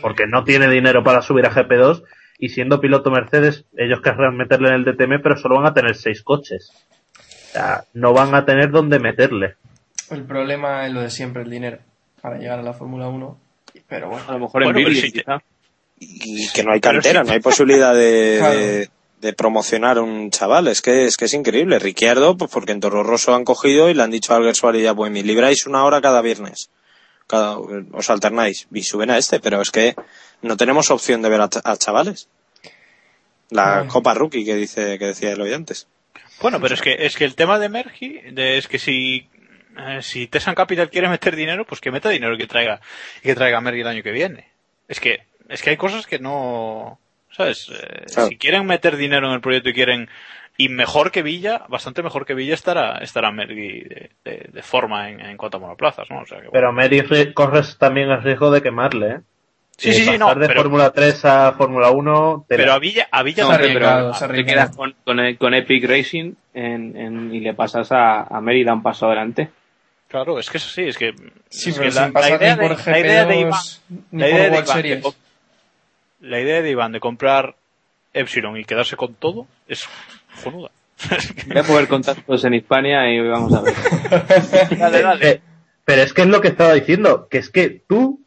Porque 0.00 0.26
no 0.26 0.44
tiene 0.44 0.68
dinero 0.68 1.02
para 1.02 1.22
subir 1.22 1.46
a 1.46 1.50
GP2 1.50 2.02
y 2.38 2.48
siendo 2.50 2.80
piloto 2.80 3.10
Mercedes, 3.10 3.64
ellos 3.76 4.00
querrán 4.02 4.36
meterle 4.36 4.68
en 4.68 4.74
el 4.76 4.84
DTM, 4.84 5.20
pero 5.22 5.36
solo 5.36 5.56
van 5.56 5.66
a 5.66 5.74
tener 5.74 5.94
seis 5.96 6.22
coches. 6.22 6.70
O 7.18 7.52
sea, 7.52 7.84
no 7.94 8.12
van 8.12 8.34
a 8.34 8.44
tener 8.44 8.70
dónde 8.70 8.98
meterle. 8.98 9.56
El 10.10 10.24
problema 10.24 10.86
es 10.86 10.92
lo 10.92 11.00
de 11.00 11.10
siempre, 11.10 11.42
el 11.42 11.50
dinero, 11.50 11.78
para 12.20 12.38
llegar 12.38 12.58
a 12.58 12.62
la 12.62 12.72
Fórmula 12.72 13.08
1. 13.08 13.38
Pero 13.88 14.08
bueno, 14.08 14.24
A 14.28 14.32
lo 14.32 14.38
mejor 14.40 14.62
en 14.64 14.72
Bueno, 14.72 14.90
si 14.90 15.12
te- 15.12 15.18
quizá. 15.20 15.42
Y 15.98 16.48
que 16.52 16.64
no 16.64 16.72
hay 16.72 16.80
cantera, 16.80 17.20
sí. 17.22 17.26
no 17.28 17.32
hay 17.34 17.40
posibilidad 17.40 17.94
de, 17.94 18.36
Claro. 18.40 18.56
de, 18.58 18.88
de 19.20 19.32
promocionar 19.34 19.98
a 19.98 20.02
un 20.02 20.30
chaval. 20.30 20.68
Es 20.68 20.80
que 20.80 21.04
es 21.04 21.16
que 21.16 21.26
es 21.26 21.34
increíble. 21.34 21.78
Ricciardo, 21.78 22.36
pues 22.36 22.50
porque 22.50 22.72
en 22.72 22.80
Toro 22.80 23.02
Rosso 23.02 23.34
han 23.34 23.44
cogido 23.44 23.90
y 23.90 23.94
le 23.94 24.02
han 24.02 24.10
dicho 24.10 24.32
a 24.32 24.36
Alguer 24.36 24.54
Suárez 24.54 24.82
y 24.82 24.86
a 24.86 24.92
Buemi, 24.92 25.22
libráis 25.22 25.66
una 25.66 25.84
hora 25.84 26.00
cada 26.00 26.22
viernes. 26.22 26.70
Cada, 27.30 27.56
os 27.58 28.10
alternáis 28.10 28.66
y 28.74 28.82
suben 28.82 29.10
a 29.10 29.18
este, 29.18 29.38
pero 29.38 29.62
es 29.62 29.70
que 29.70 29.94
no 30.42 30.56
tenemos 30.56 30.90
opción 30.90 31.22
de 31.22 31.28
ver 31.28 31.40
a, 31.40 31.48
ch- 31.48 31.60
a 31.64 31.76
chavales. 31.76 32.28
La. 33.50 33.86
Copa 33.88 34.14
Rookie 34.14 34.44
que 34.44 34.54
dice 34.56 34.98
que 34.98 35.06
decía 35.06 35.32
Eloy 35.32 35.52
antes. 35.52 35.86
Bueno, 36.40 36.60
pero 36.60 36.74
es 36.74 36.80
que, 36.80 36.96
es 37.06 37.16
que 37.16 37.24
el 37.24 37.34
tema 37.34 37.58
de 37.58 37.68
Mergi, 37.68 38.20
de, 38.32 38.56
es 38.58 38.66
que 38.68 38.78
si, 38.78 39.28
eh, 39.78 39.98
si 40.02 40.26
Tesan 40.26 40.54
Capital 40.54 40.88
quiere 40.90 41.08
meter 41.08 41.36
dinero, 41.36 41.66
pues 41.66 41.80
que 41.80 41.90
meta 41.90 42.08
dinero 42.08 42.34
y 42.34 42.38
que 42.38 42.46
traiga, 42.46 42.80
y 43.18 43.22
que 43.22 43.34
traiga 43.34 43.58
a 43.58 43.60
Mergi 43.60 43.80
el 43.82 43.86
año 43.88 44.02
que 44.02 44.12
viene. 44.12 44.48
Es 44.88 45.00
que, 45.00 45.24
es 45.48 45.62
que 45.62 45.70
hay 45.70 45.76
cosas 45.76 46.06
que 46.06 46.18
no, 46.18 46.98
¿sabes? 47.36 47.68
Eh, 47.70 48.04
Claro. 48.12 48.28
Si 48.28 48.38
quieren 48.38 48.64
meter 48.66 48.96
dinero 48.96 49.26
en 49.28 49.34
el 49.34 49.40
proyecto 49.40 49.68
y 49.68 49.74
quieren, 49.74 50.08
y 50.64 50.68
mejor 50.68 51.10
que 51.10 51.22
Villa, 51.22 51.64
bastante 51.68 52.02
mejor 52.02 52.26
que 52.26 52.34
Villa 52.34 52.54
estará, 52.54 52.98
estará 52.98 53.30
Mergi 53.30 53.80
de, 53.80 54.10
de- 54.24 54.48
de 54.52 54.62
forma 54.62 55.08
en, 55.08 55.20
en 55.20 55.36
cuanto 55.36 55.56
a 55.56 55.60
monoplazas, 55.60 56.08
¿no? 56.10 56.20
O 56.20 56.26
sea 56.26 56.38
que, 56.38 56.48
bueno. 56.48 56.52
Pero 56.52 56.72
Meri 56.72 57.00
ri- 57.00 57.32
corres 57.32 57.78
también 57.78 58.10
el 58.10 58.22
riesgo 58.22 58.50
de 58.50 58.60
quemarle, 58.62 59.06
¿eh? 59.08 59.20
sí, 59.76 59.90
Eh, 59.90 59.92
sí, 59.94 60.04
sí, 60.04 60.18
no, 60.18 60.26
pasar 60.26 60.38
de 60.40 60.46
pero, 60.48 60.62
Fórmula 60.62 60.90
3 60.92 61.24
a 61.24 61.52
Fórmula 61.52 61.90
1, 61.90 62.44
te 62.48 62.56
pero 62.56 62.68
la- 62.68 62.74
a 62.74 62.78
Villa, 62.78 63.08
a 63.10 63.22
Villa 63.22 63.44
No, 63.44 63.50
Se 64.14 64.26
se 64.26 64.28
te 64.34 64.44
quedas 64.44 64.76
con, 64.76 64.94
con, 65.04 65.34
con 65.36 65.54
Epic 65.54 65.88
Racing 65.88 66.34
en, 66.54 66.96
en- 66.96 67.34
y 67.34 67.40
le 67.40 67.54
pasas 67.54 67.90
a, 67.92 68.22
a 68.24 68.40
Mérida 68.40 68.74
un 68.74 68.82
paso 68.82 69.06
adelante. 69.06 69.48
Claro, 70.08 70.38
es 70.40 70.50
que 70.50 70.58
es 70.58 70.66
así, 70.66 70.82
es 70.82 70.98
que... 70.98 71.14
Sí, 71.48 71.70
es 71.70 71.78
pero 71.78 71.88
que 71.88 71.94
la, 71.94 72.04
sin 72.04 72.12
pasar 72.12 72.30
la 72.32 72.36
idea 72.36 72.56
ni 72.56 72.68
de, 72.68 72.90
la 72.90 72.98
idea 72.98 73.24
de 73.24 73.36
Iván, 73.38 73.60
la 74.12 74.28
idea 74.28 74.50
de 74.50 74.58
Iván 74.58 74.82
de 74.82 75.12
la 76.20 76.40
idea 76.40 76.62
de 76.62 76.70
Iván 76.70 76.92
de 76.92 77.00
comprar 77.00 77.54
Epsilon 78.12 78.56
y 78.58 78.64
quedarse 78.64 78.96
con 78.96 79.14
todo 79.14 79.46
es 79.68 79.88
jonuda. 80.42 80.70
Voy 81.46 81.58
a 81.58 81.62
mover 81.62 81.88
contactos 81.88 82.44
en 82.44 82.54
Hispania 82.54 83.10
y 83.12 83.20
vamos 83.26 83.52
a 83.54 83.62
ver. 83.62 83.74
dale, 84.78 85.02
dale. 85.02 85.30
Eh, 85.30 85.40
pero 85.84 86.02
es 86.02 86.12
que 86.12 86.22
es 86.22 86.28
lo 86.28 86.40
que 86.40 86.48
estaba 86.48 86.74
diciendo, 86.74 87.28
que 87.28 87.38
es 87.38 87.50
que 87.50 87.82
tú, 87.88 88.22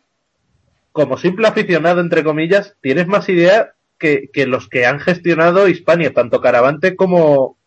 como 0.91 1.17
simple 1.17 1.47
aficionado, 1.47 2.01
entre 2.01 2.23
comillas, 2.23 2.75
tienes 2.81 3.07
más 3.07 3.29
idea 3.29 3.73
que, 3.97 4.29
que 4.33 4.47
los 4.47 4.67
que 4.67 4.85
han 4.85 4.99
gestionado 4.99 5.67
Hispania, 5.67 6.13
tanto 6.13 6.41
Caravante 6.41 6.95
como, 6.95 7.57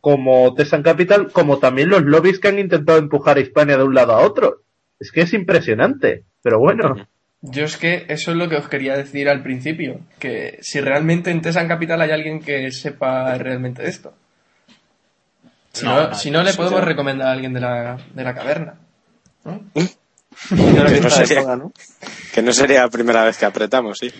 como 0.00 0.54
Tesan 0.54 0.82
Capital, 0.82 1.32
como 1.32 1.58
también 1.58 1.88
los 1.88 2.02
lobbies 2.02 2.38
que 2.38 2.48
han 2.48 2.58
intentado 2.58 2.98
empujar 2.98 3.38
a 3.38 3.40
Hispania 3.40 3.76
de 3.76 3.84
un 3.84 3.94
lado 3.94 4.12
a 4.12 4.20
otro. 4.20 4.62
Es 4.98 5.10
que 5.10 5.22
es 5.22 5.32
impresionante, 5.32 6.24
pero 6.42 6.58
bueno. 6.58 7.08
Yo 7.42 7.64
es 7.64 7.76
que 7.76 8.04
eso 8.08 8.32
es 8.32 8.36
lo 8.36 8.48
que 8.48 8.56
os 8.56 8.68
quería 8.68 8.96
decir 8.96 9.28
al 9.28 9.42
principio, 9.42 10.00
que 10.18 10.58
si 10.60 10.80
realmente 10.80 11.30
en 11.30 11.40
Tesan 11.40 11.68
Capital 11.68 12.02
hay 12.02 12.10
alguien 12.10 12.40
que 12.40 12.70
sepa 12.70 13.34
realmente 13.38 13.88
esto. 13.88 14.12
Si 15.72 15.84
no, 15.84 15.94
No, 15.94 16.02
nadie, 16.02 16.14
si 16.16 16.30
no 16.30 16.42
le 16.42 16.52
podemos 16.52 16.84
recomendar 16.84 17.28
a 17.28 17.32
alguien 17.32 17.54
de 17.54 17.60
la, 17.60 17.98
de 18.14 18.24
la 18.24 18.34
caverna. 18.34 18.74
Que 20.48 21.00
no 21.00 21.10
sería-. 21.10 21.58
Que 22.32 22.42
no 22.42 22.52
sería 22.52 22.82
la 22.82 22.88
primera 22.88 23.24
vez 23.24 23.36
que 23.36 23.44
apretamos, 23.44 23.98
sí. 23.98 24.10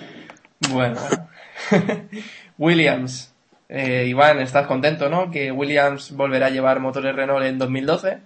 Bueno, 0.69 0.99
bueno. 1.01 1.29
Williams. 2.59 3.33
Eh, 3.69 4.07
Iván, 4.09 4.41
estás 4.41 4.67
contento, 4.67 5.09
¿no? 5.09 5.31
Que 5.31 5.53
Williams 5.53 6.11
volverá 6.13 6.47
a 6.47 6.51
llevar 6.51 6.81
motores 6.81 7.15
Renault 7.15 7.47
en 7.47 7.59
2012. 7.59 8.19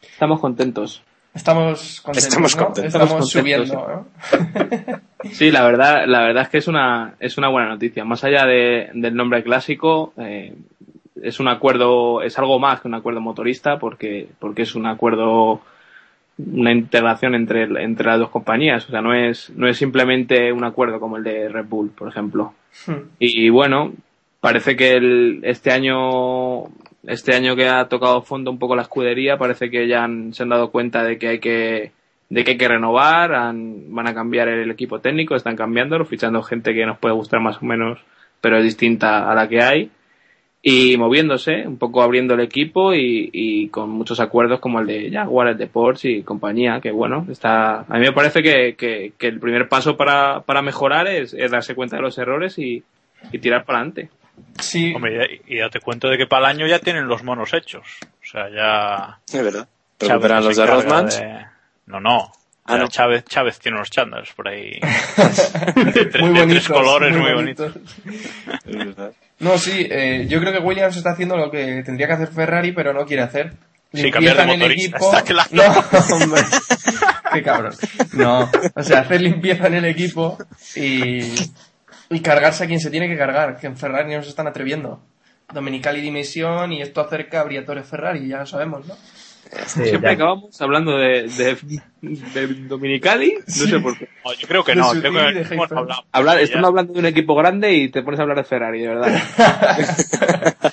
Estamos 0.00 0.40
contentos. 0.40 1.02
Estamos 1.34 2.00
contentos, 2.02 2.28
Estamos 2.28 2.56
¿no? 2.56 2.64
contentos. 2.66 2.94
Estamos 2.94 3.30
subiendo. 3.30 4.06
Sí, 5.30 5.52
la 5.52 5.62
verdad, 5.62 6.02
la 6.08 6.22
verdad 6.22 6.42
es 6.42 6.48
que 6.48 6.58
es 6.58 6.66
una, 6.66 7.14
es 7.20 7.38
una 7.38 7.46
buena 7.48 7.68
noticia. 7.68 8.04
Más 8.04 8.24
allá 8.24 8.44
de- 8.44 8.90
del 8.92 9.14
nombre 9.14 9.44
clásico, 9.44 10.12
eh, 10.16 10.52
es 11.22 11.38
un 11.38 11.46
acuerdo, 11.46 12.22
es 12.22 12.36
algo 12.40 12.58
más 12.58 12.80
que 12.80 12.88
un 12.88 12.94
acuerdo 12.94 13.20
motorista 13.20 13.78
porque, 13.78 14.26
porque 14.40 14.62
es 14.62 14.74
un 14.74 14.84
acuerdo, 14.86 15.60
una 16.38 16.72
integración 16.72 17.36
entre, 17.36 17.62
entre 17.84 18.06
las 18.08 18.18
dos 18.18 18.30
compañías. 18.30 18.84
O 18.88 18.90
sea, 18.90 19.00
no 19.00 19.14
es, 19.14 19.50
no 19.50 19.68
es 19.68 19.76
simplemente 19.76 20.50
un 20.52 20.64
acuerdo 20.64 20.98
como 20.98 21.18
el 21.18 21.22
de 21.22 21.48
Red 21.48 21.66
Bull, 21.66 21.90
por 21.90 22.08
ejemplo. 22.08 22.52
Y, 23.20 23.48
bueno, 23.48 23.92
parece 24.40 24.74
que 24.74 24.96
el, 24.96 25.38
este 25.44 25.70
año, 25.70 26.64
este 27.06 27.34
año 27.34 27.56
que 27.56 27.68
ha 27.68 27.88
tocado 27.88 28.22
fondo 28.22 28.50
un 28.50 28.58
poco 28.58 28.76
la 28.76 28.82
escudería, 28.82 29.36
parece 29.38 29.70
que 29.70 29.88
ya 29.88 30.04
han- 30.04 30.32
se 30.34 30.42
han 30.44 30.48
dado 30.50 30.70
cuenta 30.70 31.02
de 31.04 31.18
que 31.18 31.28
hay 31.28 31.38
que, 31.40 31.92
de 32.28 32.44
que 32.44 32.52
hay 32.52 32.56
que 32.58 32.68
renovar, 32.68 33.34
han- 33.34 33.94
van 33.94 34.06
a 34.08 34.14
cambiar 34.14 34.48
el 34.48 34.70
equipo 34.70 35.00
técnico, 35.00 35.34
están 35.34 35.56
cambiándolo, 35.56 36.04
fichando 36.04 36.42
gente 36.42 36.74
que 36.74 36.86
nos 36.86 36.98
puede 36.98 37.14
gustar 37.14 37.40
más 37.40 37.60
o 37.62 37.66
menos, 37.66 37.98
pero 38.40 38.58
es 38.58 38.64
distinta 38.64 39.30
a 39.30 39.34
la 39.34 39.48
que 39.48 39.62
hay. 39.62 39.90
Y 40.64 40.96
moviéndose, 40.96 41.66
un 41.66 41.76
poco 41.76 42.02
abriendo 42.02 42.34
el 42.34 42.40
equipo 42.40 42.94
y, 42.94 43.68
con 43.72 43.90
muchos 43.90 44.20
acuerdos 44.20 44.60
como 44.60 44.78
el 44.78 44.86
de 44.86 45.10
Jaguar, 45.10 45.48
el 45.48 45.58
de 45.58 45.68
y 46.04 46.22
compañía, 46.22 46.80
que 46.80 46.92
bueno, 46.92 47.26
está, 47.30 47.80
a 47.80 47.98
mí 47.98 48.00
me 48.00 48.12
parece 48.12 48.42
que, 48.44 48.76
que, 48.76 49.12
el 49.28 49.40
primer 49.40 49.68
paso 49.68 49.96
para, 49.96 50.42
para 50.42 50.62
mejorar 50.62 51.08
es, 51.08 51.34
es 51.34 51.50
darse 51.50 51.74
cuenta 51.74 51.96
de 51.96 52.02
los 52.02 52.16
errores 52.16 52.58
y 52.60 52.84
tirar 53.40 53.64
para 53.64 53.80
adelante. 53.80 54.10
Sí, 54.60 54.94
Hombre, 54.94 55.40
y, 55.46 55.56
y 55.56 55.58
date 55.58 55.80
cuenta 55.80 56.08
de 56.08 56.16
que 56.18 56.26
para 56.26 56.46
el 56.50 56.56
año 56.56 56.66
ya 56.66 56.78
tienen 56.78 57.06
los 57.08 57.22
monos 57.22 57.52
hechos. 57.54 57.82
O 58.04 58.26
sea, 58.30 58.48
ya... 58.50 59.18
Es 59.32 59.42
verdad. 59.44 59.66
Se 59.98 60.08
los 60.08 60.56
de 60.56 60.66
Rothmans. 60.66 61.18
de- 61.20 61.46
No, 61.86 62.00
no. 62.00 62.32
Ah, 62.64 62.76
no. 62.76 62.86
Chávez, 62.88 63.24
Chávez 63.24 63.58
tiene 63.58 63.76
unos 63.78 63.90
chandals 63.90 64.32
por 64.34 64.48
ahí. 64.48 64.70
de, 64.80 66.10
tre- 66.10 66.20
muy 66.20 66.32
de 66.32 66.40
bonitos. 66.40 66.46
tres 66.64 66.68
colores 66.68 67.16
muy 67.16 67.32
bonitos. 67.32 67.72
Es 68.64 68.76
verdad. 68.76 69.12
No, 69.40 69.58
sí, 69.58 69.86
eh, 69.90 70.26
yo 70.28 70.38
creo 70.40 70.52
que 70.52 70.60
Williams 70.60 70.96
está 70.96 71.10
haciendo 71.10 71.36
lo 71.36 71.50
que 71.50 71.82
tendría 71.84 72.06
que 72.06 72.12
hacer 72.12 72.28
Ferrari, 72.28 72.70
pero 72.72 72.92
no 72.92 73.04
quiere 73.04 73.22
hacer. 73.22 73.52
Sí, 73.92 74.10
cambiar 74.10 74.36
de 74.36 74.42
el 74.42 74.48
motorista, 74.58 74.96
equipo. 74.96 75.12
está 75.16 75.22
claro. 75.22 75.48
No, 75.50 76.14
hombre. 76.16 76.42
Qué 77.32 77.42
cabrón. 77.42 77.74
No, 78.12 78.50
o 78.74 78.82
sea, 78.82 79.00
hacer 79.00 79.20
limpieza 79.20 79.66
en 79.66 79.74
el 79.74 79.84
equipo 79.86 80.38
y, 80.76 81.32
y 82.12 82.20
cargarse 82.20 82.64
a 82.64 82.66
quien 82.66 82.80
se 82.80 82.90
tiene 82.90 83.08
que 83.08 83.16
cargar, 83.16 83.56
que 83.58 83.66
en 83.66 83.76
Ferrari 83.76 84.14
no 84.14 84.22
se 84.22 84.28
están 84.30 84.46
atreviendo. 84.46 85.00
Dominical 85.52 85.96
y 85.98 86.00
dimisión 86.00 86.72
y 86.72 86.80
esto 86.82 87.00
acerca 87.00 87.40
a 87.40 87.44
Briatore 87.44 87.82
Ferrari, 87.82 88.26
ya 88.28 88.38
lo 88.38 88.46
sabemos, 88.46 88.86
¿no? 88.86 88.94
Sí, 89.66 89.84
Siempre 89.84 90.10
ya. 90.10 90.14
acabamos 90.14 90.58
hablando 90.62 90.96
de, 90.96 91.24
de, 91.28 91.56
de 92.00 92.46
Dominicali, 92.68 93.34
no 93.46 93.52
sé 93.66 93.78
por 93.80 93.98
qué. 93.98 94.08
No, 94.24 94.32
yo 94.32 94.48
creo 94.48 94.64
que 94.64 94.74
no. 94.74 94.90
Creo 94.92 95.12
que 95.12 95.54
hemos 95.54 95.70
hablado. 95.72 96.04
Hablar, 96.10 96.38
estamos 96.40 96.68
hablando 96.68 96.94
de 96.94 97.00
un 97.00 97.06
equipo 97.06 97.34
grande 97.34 97.72
y 97.74 97.90
te 97.90 98.02
pones 98.02 98.18
a 98.18 98.22
hablar 98.22 98.38
de 98.38 98.44
Ferrari, 98.44 98.80
de 98.80 98.88
verdad. 98.88 99.12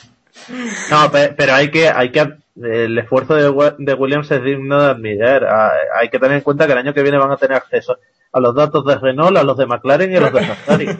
No, 0.90 1.12
pe- 1.12 1.34
pero 1.38 1.54
hay 1.54 1.70
que, 1.70 1.90
hay 1.90 2.10
que, 2.12 2.28
el 2.56 2.98
esfuerzo 2.98 3.36
de, 3.36 3.74
de 3.78 3.94
Williams 3.94 4.32
es 4.32 4.44
digno 4.44 4.82
de 4.82 4.90
admirar. 4.92 5.44
Ah, 5.46 5.72
Hay 6.00 6.10
que 6.10 6.18
tener 6.20 6.38
en 6.38 6.42
cuenta 6.44 6.66
que 6.66 6.72
el 6.72 6.78
año 6.80 6.94
que 6.94 7.04
viene 7.04 7.18
van 7.18 7.32
a 7.32 7.38
tener 7.38 7.58
acceso 7.58 8.00
a 8.32 8.40
los 8.40 8.56
datos 8.56 8.86
de 8.86 8.98
Renault, 8.98 9.38
a 9.38 9.44
los 9.44 9.58
de 9.58 9.66
McLaren 9.66 10.12
y 10.12 10.16
a 10.16 10.20
los 10.22 10.34
de 10.34 10.46
Ferrari. 10.46 10.88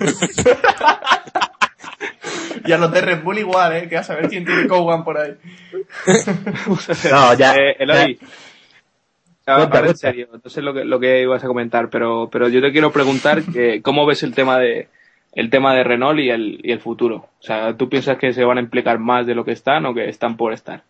Y 2.66 2.72
a 2.72 2.78
los 2.78 2.92
de 2.92 3.02
Red 3.02 3.24
Bull 3.24 3.40
igual, 3.40 3.76
¿eh? 3.76 3.90
Que 3.90 3.98
a 3.98 4.04
saber 4.04 4.30
quién 4.30 4.46
tiene 4.46 4.68
Cowan 4.68 5.04
por 5.04 5.18
ahí. 5.18 5.36
No, 7.12 7.34
ya. 7.34 7.56
Eh, 7.56 7.76
Eloy, 7.80 8.20
ya. 8.20 9.54
ahora 9.54 9.70
Cuenta, 9.70 9.90
en 9.90 9.98
serio, 9.98 10.28
no 10.44 10.50
sé 10.52 10.62
lo 10.62 10.74
que, 10.74 10.86
lo 10.86 11.00
que 11.00 11.22
ibas 11.22 11.44
a 11.44 11.48
comentar, 11.48 11.90
pero, 11.90 12.30
pero 12.32 12.48
yo 12.48 12.62
te 12.62 12.72
quiero 12.72 12.92
preguntar 12.92 13.42
que, 13.42 13.82
cómo 13.82 14.06
ves 14.06 14.22
el 14.22 14.36
tema 14.36 14.60
de 14.60 14.88
el 15.34 15.50
tema 15.50 15.74
de 15.74 15.84
Renault 15.84 16.20
y 16.20 16.30
el, 16.30 16.60
y 16.64 16.72
el 16.72 16.80
futuro. 16.80 17.30
O 17.40 17.44
sea, 17.44 17.76
¿tú 17.76 17.90
piensas 17.90 18.18
que 18.18 18.34
se 18.34 18.44
van 18.44 18.58
a 18.58 18.62
implicar 18.62 19.00
más 19.00 19.26
de 19.26 19.36
lo 19.36 19.46
que 19.46 19.52
están 19.52 19.86
o 19.86 19.94
que 19.94 20.08
están 20.08 20.38
por 20.38 20.54
estar? 20.54 20.84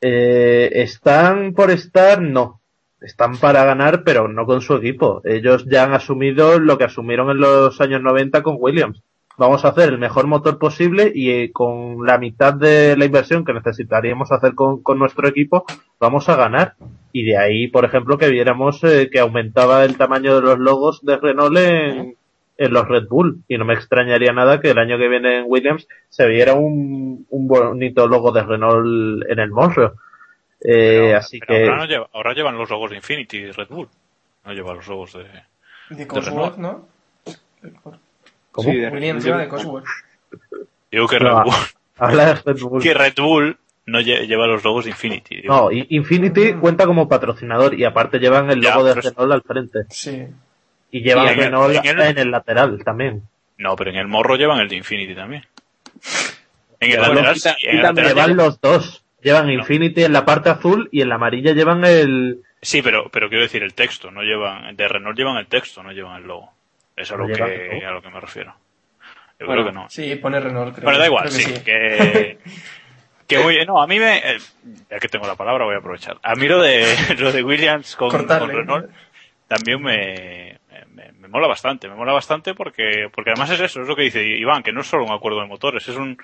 Eh, 0.00 0.70
están 0.72 1.52
por 1.54 1.70
estar, 1.70 2.20
no. 2.20 2.60
Están 3.00 3.36
para 3.36 3.64
ganar, 3.64 4.04
pero 4.04 4.28
no 4.28 4.46
con 4.46 4.60
su 4.60 4.74
equipo. 4.74 5.20
Ellos 5.24 5.66
ya 5.66 5.84
han 5.84 5.92
asumido 5.92 6.58
lo 6.58 6.78
que 6.78 6.84
asumieron 6.84 7.30
en 7.30 7.38
los 7.38 7.80
años 7.80 8.02
90 8.02 8.42
con 8.42 8.56
Williams. 8.58 9.02
Vamos 9.38 9.64
a 9.64 9.68
hacer 9.68 9.90
el 9.90 9.98
mejor 9.98 10.26
motor 10.26 10.58
posible 10.58 11.12
y 11.14 11.30
eh, 11.30 11.52
con 11.52 12.06
la 12.06 12.16
mitad 12.16 12.54
de 12.54 12.96
la 12.96 13.04
inversión 13.04 13.44
que 13.44 13.52
necesitaríamos 13.52 14.32
hacer 14.32 14.54
con, 14.54 14.82
con 14.82 14.98
nuestro 14.98 15.28
equipo, 15.28 15.66
vamos 16.00 16.30
a 16.30 16.36
ganar. 16.36 16.74
Y 17.12 17.24
de 17.24 17.36
ahí, 17.36 17.68
por 17.68 17.84
ejemplo, 17.84 18.16
que 18.16 18.30
viéramos 18.30 18.82
eh, 18.84 19.10
que 19.12 19.20
aumentaba 19.20 19.84
el 19.84 19.98
tamaño 19.98 20.36
de 20.36 20.40
los 20.40 20.58
logos 20.58 21.04
de 21.04 21.18
Renault 21.18 21.58
en, 21.58 22.16
en 22.56 22.72
los 22.72 22.88
Red 22.88 23.08
Bull. 23.08 23.42
Y 23.46 23.58
no 23.58 23.66
me 23.66 23.74
extrañaría 23.74 24.32
nada 24.32 24.60
que 24.60 24.70
el 24.70 24.78
año 24.78 24.96
que 24.96 25.08
viene 25.08 25.40
en 25.40 25.44
Williams 25.46 25.86
se 26.08 26.26
viera 26.26 26.54
un, 26.54 27.26
un 27.28 27.46
bonito 27.46 28.06
logo 28.08 28.32
de 28.32 28.42
Renault 28.42 29.22
en 29.28 29.38
el 29.38 29.50
morro. 29.50 29.96
Eh, 30.68 30.98
Pero- 31.06 31.18
así 31.18 31.38
pero 31.38 31.54
que 31.54 31.64
ahora, 31.64 31.76
no 31.76 31.84
lleva- 31.86 32.08
ahora 32.12 32.32
llevan 32.34 32.58
los 32.58 32.68
logos 32.70 32.90
de 32.90 32.96
Infinity 32.96 33.36
y 33.36 33.50
Red 33.52 33.68
Bull. 33.68 33.88
No 34.44 34.52
lleva 34.52 34.74
los 34.74 34.86
logos 34.88 35.12
de. 35.12 35.26
De 35.94 36.06
Cosworth, 36.06 36.56
¿no? 36.56 36.88
¿Cómo? 38.52 38.70
Sí, 38.70 38.76
de- 38.76 38.88
Williams 38.88 39.24
lleva 39.24 39.38
de 39.38 39.48
Cosworth. 39.48 39.86
Digo 40.90 41.06
que 41.08 41.18
No, 41.20 41.28
Red 41.38 41.44
Bull. 41.44 41.54
habla 41.98 42.24
de 42.26 42.34
Red 42.34 42.58
Bull. 42.60 42.82
Que 42.82 42.94
Red 42.94 43.14
Bull 43.16 43.56
no 43.86 44.00
lle- 44.00 44.26
lleva 44.26 44.46
los 44.46 44.64
logos 44.64 44.84
de 44.86 44.90
Infinity. 44.90 45.42
digo. 45.42 45.54
No, 45.54 45.68
Infinity 45.70 46.54
cuenta 46.54 46.86
como 46.86 47.08
patrocinador 47.08 47.78
y 47.78 47.84
aparte 47.84 48.18
llevan 48.18 48.50
el 48.50 48.60
Ya, 48.60 48.70
logo 48.74 48.86
de 48.86 48.94
pero 48.94 49.08
es- 49.08 49.14
Renault 49.14 49.32
al 49.32 49.42
frente. 49.42 49.78
Sí. 49.90 50.26
Y 50.90 51.00
llevan 51.02 51.26
Y 51.26 51.28
en 51.28 51.34
el- 51.38 51.44
Renault 51.44 51.74
en 51.76 51.86
el- 51.86 52.00
en 52.08 52.18
el 52.18 52.30
lateral 52.30 52.82
también. 52.84 53.22
No, 53.58 53.76
pero 53.76 53.90
en 53.90 53.96
el 53.96 54.08
morro 54.08 54.36
llevan 54.36 54.58
el 54.60 54.68
de 54.68 54.76
Infinity 54.76 55.14
también. 55.14 55.44
En 56.80 56.90
el 56.92 57.00
lateral, 57.00 57.36
sí, 57.36 57.48
en 57.62 57.76
el 57.76 57.82
lateral 57.82 58.10
Llevan 58.10 58.28
llevan- 58.30 58.36
los 58.36 58.60
dos. 58.60 59.02
Llevan 59.26 59.50
Infinity 59.50 60.04
en 60.04 60.12
la 60.12 60.24
parte 60.24 60.50
azul 60.50 60.88
y 60.92 61.02
en 61.02 61.08
la 61.08 61.16
amarilla 61.16 61.52
llevan 61.52 61.84
el... 61.84 62.44
Sí, 62.62 62.80
pero, 62.80 63.08
pero 63.10 63.28
quiero 63.28 63.42
decir 63.42 63.60
el 63.64 63.74
texto, 63.74 64.12
no 64.12 64.22
llevan, 64.22 64.76
de 64.76 64.86
Renault 64.86 65.18
llevan 65.18 65.36
el 65.38 65.48
texto, 65.48 65.82
no 65.82 65.90
llevan 65.90 66.22
el 66.22 66.28
logo. 66.28 66.52
Es 66.94 67.10
a 67.10 67.16
No 67.16 67.26
lo 67.26 67.34
que, 67.34 67.40
¿no? 67.82 67.88
a 67.88 67.90
lo 67.90 68.02
que 68.02 68.08
me 68.08 68.20
refiero. 68.20 68.54
Yo 69.40 69.46
Bueno, 69.46 69.62
creo 69.62 69.66
que 69.66 69.72
no. 69.80 69.90
Sí, 69.90 70.14
pone 70.14 70.38
Renault, 70.38 70.76
creo. 70.76 70.84
Bueno, 70.84 71.00
da 71.00 71.06
igual, 71.06 71.24
Creo 71.24 71.36
que 71.38 71.42
sí, 71.42 71.64
que, 71.64 72.38
que 73.26 73.38
muy, 73.40 73.66
no, 73.66 73.82
a 73.82 73.88
mí 73.88 73.98
me, 73.98 74.18
eh, 74.18 74.38
ya 74.88 74.98
que 75.00 75.08
tengo 75.08 75.26
la 75.26 75.34
palabra 75.34 75.64
voy 75.64 75.74
a 75.74 75.78
aprovechar. 75.78 76.18
A 76.22 76.36
mí 76.36 76.46
lo 76.46 76.62
de, 76.62 76.86
lo 77.18 77.32
de 77.32 77.42
Williams 77.42 77.96
con, 77.96 78.10
Cortarle. 78.10 78.52
con 78.52 78.56
Renault 78.60 78.90
también 79.48 79.82
me, 79.82 80.60
me, 80.96 81.12
me 81.12 81.28
mola 81.28 81.46
bastante, 81.46 81.88
me 81.88 81.94
mola 81.94 82.12
bastante 82.12 82.54
porque, 82.54 83.08
porque 83.12 83.30
además 83.30 83.50
es 83.50 83.60
eso, 83.60 83.82
es 83.82 83.86
lo 83.88 83.94
que 83.94 84.02
dice 84.02 84.24
Iván, 84.24 84.62
que 84.62 84.72
no 84.72 84.80
es 84.80 84.86
solo 84.86 85.04
un 85.04 85.12
acuerdo 85.12 85.40
de 85.40 85.46
motores, 85.46 85.86
es 85.86 85.96
un, 85.96 86.16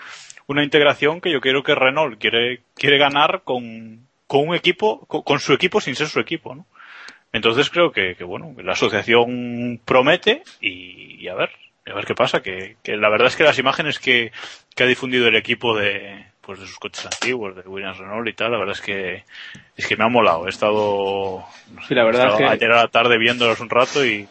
una 0.47 0.65
integración 0.65 1.21
que 1.21 1.31
yo 1.31 1.41
quiero 1.41 1.63
que 1.63 1.75
Renault 1.75 2.19
quiere, 2.19 2.63
quiere 2.75 2.99
ganar 2.99 3.43
con, 3.45 4.09
con 4.27 4.49
un 4.49 4.55
equipo, 4.55 5.07
con, 5.07 5.23
con 5.23 5.39
su 5.39 5.53
equipo 5.53 5.81
sin 5.81 5.95
ser 5.95 6.09
su 6.09 6.19
equipo, 6.21 6.55
¿no? 6.55 6.67
Entonces 7.35 7.71
creo 7.71 7.93
que, 7.93 8.15
que 8.17 8.25
bueno, 8.25 8.55
la 8.63 8.73
asociación 8.73 9.81
promete 9.85 10.43
y, 10.61 11.17
y 11.23 11.29
a 11.29 11.35
ver, 11.35 11.51
a 11.87 11.95
ver 11.95 12.05
qué 12.05 12.15
pasa, 12.15 12.43
que, 12.43 12.77
que 12.83 12.97
la 12.97 13.09
verdad 13.09 13.29
es 13.29 13.37
que 13.37 13.45
las 13.45 13.59
imágenes 13.59 13.99
que, 13.99 14.33
que 14.75 14.85
ha 14.85 14.87
difundido 14.87 15.27
el 15.29 15.37
equipo 15.37 15.75
de, 15.77 16.27
pues 16.43 16.61
de 16.61 16.67
sus 16.67 16.79
coches 16.79 17.07
antiguos, 17.07 17.57
de 17.57 17.63
Williams 17.63 17.99
Renault 17.99 18.29
y 18.29 18.35
tal, 18.35 18.53
la 18.53 18.59
verdad 18.59 18.75
es 18.75 18.83
que 18.83 19.25
es 19.77 19.87
que 19.87 19.97
me 19.97 20.05
ha 20.05 20.09
molado. 20.09 20.47
He 20.47 20.51
estado, 20.51 21.43
no 21.73 21.81
sé, 21.83 21.89
Sí, 21.89 21.95
la 21.95 22.05
verdad 22.05 22.25
he 22.25 22.27
estado 22.27 22.45
es 22.45 22.59
que- 22.59 22.65
ayer 22.67 22.73
a 22.73 22.83
la 22.83 22.89
tarde 22.89 23.17
viéndolos 23.19 23.61
un 23.61 23.71
rato 23.71 24.05
y 24.05 24.29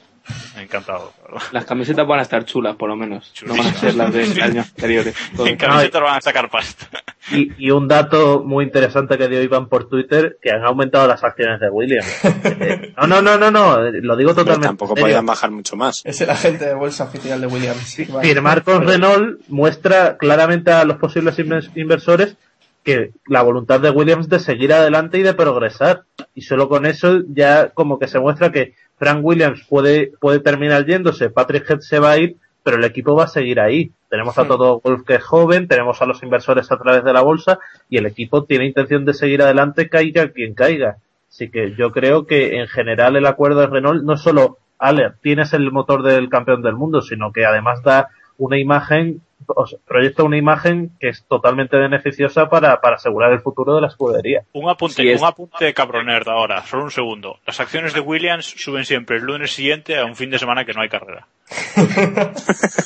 encantado. 0.57 1.13
Las 1.51 1.65
camisetas 1.65 2.05
van 2.05 2.19
a 2.19 2.23
estar 2.23 2.45
chulas, 2.45 2.75
por 2.75 2.89
lo 2.89 2.95
menos. 2.95 3.31
No 3.45 3.55
van 3.55 3.67
a 3.67 3.73
ser 3.73 3.95
las 3.95 4.13
de 4.13 4.23
años 4.41 4.67
anteriores. 4.67 5.15
En 5.39 5.57
camisetas 5.57 6.01
van 6.01 6.17
a 6.17 6.21
sacar 6.21 6.49
pasta. 6.49 6.87
Y, 7.31 7.67
y 7.67 7.71
un 7.71 7.87
dato 7.87 8.43
muy 8.43 8.65
interesante 8.65 9.17
que 9.17 9.27
dio 9.27 9.41
Iván 9.41 9.67
por 9.67 9.87
Twitter, 9.87 10.37
que 10.41 10.51
han 10.51 10.63
aumentado 10.63 11.07
las 11.07 11.23
acciones 11.23 11.59
de 11.59 11.69
Williams. 11.69 12.07
Eh, 12.63 12.93
no, 12.97 13.07
no, 13.07 13.21
no, 13.21 13.37
no, 13.37 13.49
no, 13.49 13.79
lo 13.79 14.15
digo 14.15 14.31
Pero 14.31 14.43
totalmente. 14.45 14.67
tampoco 14.67 14.91
en 14.93 14.97
serio. 14.97 15.05
podían 15.05 15.25
bajar 15.25 15.51
mucho 15.51 15.75
más. 15.75 16.01
Es 16.03 16.21
el 16.21 16.29
agente 16.29 16.65
de 16.65 16.73
bolsa 16.73 17.05
oficial 17.05 17.39
de 17.41 17.47
Williams. 17.47 17.97
Vale. 18.09 18.27
Firmar 18.27 18.63
con 18.63 18.85
Renault 18.85 19.39
muestra 19.47 20.17
claramente 20.17 20.71
a 20.71 20.83
los 20.83 20.97
posibles 20.97 21.39
inversores 21.75 22.35
que 22.83 23.11
la 23.27 23.41
voluntad 23.41 23.79
de 23.79 23.89
Williams 23.89 24.29
de 24.29 24.39
seguir 24.39 24.73
adelante 24.73 25.17
y 25.17 25.23
de 25.23 25.33
progresar. 25.33 26.03
Y 26.33 26.41
solo 26.41 26.69
con 26.69 26.85
eso 26.85 27.21
ya 27.27 27.69
como 27.69 27.99
que 27.99 28.07
se 28.07 28.19
muestra 28.19 28.51
que 28.51 28.73
Frank 28.97 29.19
Williams 29.23 29.65
puede, 29.67 30.11
puede 30.19 30.39
terminar 30.39 30.85
yéndose, 30.85 31.29
Patrick 31.29 31.69
Head 31.69 31.79
se 31.79 31.99
va 31.99 32.11
a 32.11 32.17
ir, 32.17 32.37
pero 32.63 32.77
el 32.77 32.83
equipo 32.83 33.15
va 33.15 33.23
a 33.25 33.27
seguir 33.27 33.59
ahí. 33.59 33.91
Tenemos 34.09 34.37
a 34.37 34.45
todo 34.45 34.79
Golf 34.79 35.05
que 35.05 35.15
es 35.15 35.23
joven, 35.23 35.67
tenemos 35.67 36.01
a 36.01 36.05
los 36.05 36.21
inversores 36.21 36.71
a 36.71 36.77
través 36.77 37.03
de 37.03 37.13
la 37.13 37.21
bolsa 37.21 37.59
y 37.89 37.97
el 37.97 38.05
equipo 38.05 38.43
tiene 38.43 38.67
intención 38.67 39.05
de 39.05 39.13
seguir 39.13 39.41
adelante 39.41 39.89
caiga 39.89 40.29
quien 40.29 40.53
caiga. 40.53 40.97
Así 41.29 41.49
que 41.49 41.73
yo 41.75 41.91
creo 41.91 42.27
que 42.27 42.59
en 42.59 42.67
general 42.67 43.15
el 43.15 43.25
acuerdo 43.25 43.61
de 43.61 43.67
Renault 43.67 44.03
no 44.03 44.17
solo, 44.17 44.57
Ale, 44.77 45.13
tienes 45.21 45.53
el 45.53 45.71
motor 45.71 46.03
del 46.03 46.29
campeón 46.29 46.61
del 46.61 46.75
mundo, 46.75 47.01
sino 47.01 47.31
que 47.31 47.45
además 47.45 47.81
da 47.83 48.09
una 48.37 48.57
imagen, 48.57 49.21
o 49.47 49.65
sea, 49.67 49.77
proyecta 49.87 50.23
una 50.23 50.37
imagen 50.37 50.91
que 50.99 51.09
es 51.09 51.23
totalmente 51.27 51.77
beneficiosa 51.77 52.49
para, 52.49 52.79
para 52.81 52.95
asegurar 52.95 53.31
el 53.33 53.39
futuro 53.41 53.75
de 53.75 53.81
la 53.81 53.87
escudería. 53.87 54.43
Un 54.53 54.69
apunte, 54.69 55.01
Sí, 55.01 55.09
es- 55.09 55.21
un 55.21 55.27
apunte 55.27 55.73
cabroner 55.73 56.23
de 56.25 56.31
ahora, 56.31 56.63
solo 56.65 56.83
un 56.83 56.91
segundo. 56.91 57.37
Las 57.45 57.59
acciones 57.59 57.93
de 57.93 57.99
Williams 57.99 58.45
suben 58.57 58.85
siempre 58.85 59.17
el 59.17 59.23
lunes 59.23 59.51
siguiente 59.51 59.97
a 59.97 60.05
un 60.05 60.15
fin 60.15 60.29
de 60.29 60.39
semana 60.39 60.65
que 60.65 60.73
no 60.73 60.81
hay 60.81 60.89
carrera. 60.89 61.27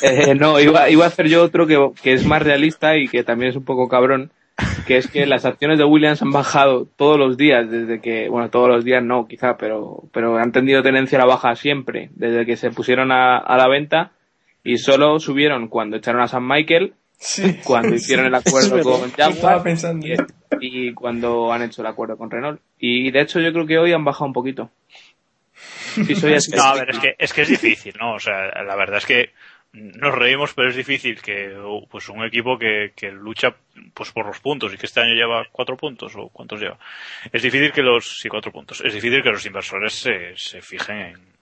Eh, 0.01 0.35
no, 0.35 0.59
iba, 0.59 0.89
iba 0.89 1.05
a 1.05 1.07
hacer 1.07 1.27
yo 1.27 1.43
otro 1.43 1.65
que, 1.65 1.91
que 2.01 2.13
es 2.13 2.25
más 2.25 2.41
realista 2.41 2.95
y 2.97 3.07
que 3.07 3.23
también 3.23 3.49
es 3.51 3.55
un 3.55 3.65
poco 3.65 3.87
cabrón, 3.87 4.31
que 4.85 4.97
es 4.97 5.07
que 5.07 5.25
las 5.25 5.45
acciones 5.45 5.77
de 5.79 5.83
Williams 5.85 6.21
han 6.21 6.31
bajado 6.31 6.87
todos 6.95 7.17
los 7.17 7.37
días 7.37 7.69
desde 7.69 7.99
que, 8.01 8.29
bueno, 8.29 8.49
todos 8.49 8.69
los 8.69 8.85
días 8.85 9.03
no, 9.03 9.27
quizá, 9.27 9.57
pero, 9.57 10.03
pero 10.11 10.37
han 10.37 10.51
tenido 10.51 10.83
tendencia 10.83 11.17
a 11.17 11.21
la 11.21 11.27
baja 11.33 11.55
siempre, 11.55 12.09
desde 12.15 12.45
que 12.45 12.55
se 12.55 12.69
pusieron 12.71 13.11
a, 13.11 13.37
a 13.37 13.57
la 13.57 13.67
venta 13.67 14.11
y 14.65 14.77
solo 14.77 15.19
subieron 15.19 15.69
cuando 15.69 15.95
echaron 15.95 16.21
a 16.21 16.27
San 16.27 16.45
Michael, 16.45 16.93
Sí. 17.17 17.59
cuando 17.63 17.95
hicieron 17.95 18.25
el 18.25 18.35
acuerdo 18.35 18.81
con 18.81 19.11
Jaguar 19.11 19.63
y, 20.01 20.15
y 20.59 20.93
cuando 20.93 21.51
han 21.51 21.61
hecho 21.63 21.81
el 21.81 21.87
acuerdo 21.87 22.17
con 22.17 22.29
Renault. 22.29 22.59
Y 22.77 23.09
de 23.11 23.21
hecho 23.21 23.39
yo 23.39 23.53
creo 23.53 23.65
que 23.65 23.77
hoy 23.77 23.93
han 23.93 24.03
bajado 24.03 24.25
un 24.25 24.33
poquito. 24.33 24.69
Soy. 25.95 26.35
No, 26.55 26.63
a 26.63 26.75
ver, 26.75 26.89
es 26.89 26.99
que, 26.99 27.15
es 27.17 27.33
que 27.33 27.41
es 27.43 27.49
difícil, 27.49 27.93
¿no? 27.99 28.15
O 28.15 28.19
sea, 28.19 28.63
la 28.63 28.75
verdad 28.75 28.97
es 28.97 29.05
que 29.05 29.29
nos 29.71 30.13
reímos, 30.13 30.53
pero 30.53 30.69
es 30.69 30.75
difícil 30.75 31.21
que 31.21 31.53
pues 31.89 32.09
un 32.09 32.23
equipo 32.25 32.57
que, 32.57 32.91
que 32.95 33.11
lucha 33.11 33.55
pues 33.93 34.11
por 34.11 34.25
los 34.25 34.39
puntos 34.39 34.73
y 34.73 34.77
que 34.77 34.85
este 34.85 35.01
año 35.01 35.13
lleva 35.13 35.47
cuatro 35.51 35.77
puntos 35.77 36.13
o 36.15 36.29
cuántos 36.29 36.59
lleva. 36.59 36.77
Es 37.31 37.41
difícil 37.41 37.71
que 37.71 37.81
los, 37.81 38.19
sí, 38.19 38.29
cuatro 38.29 38.51
puntos. 38.51 38.81
Es 38.81 38.93
difícil 38.93 39.21
que 39.21 39.31
los 39.31 39.45
inversores 39.45 39.93
se, 39.93 40.35
se 40.35 40.61
fijen 40.61 40.97
en, 40.97 41.34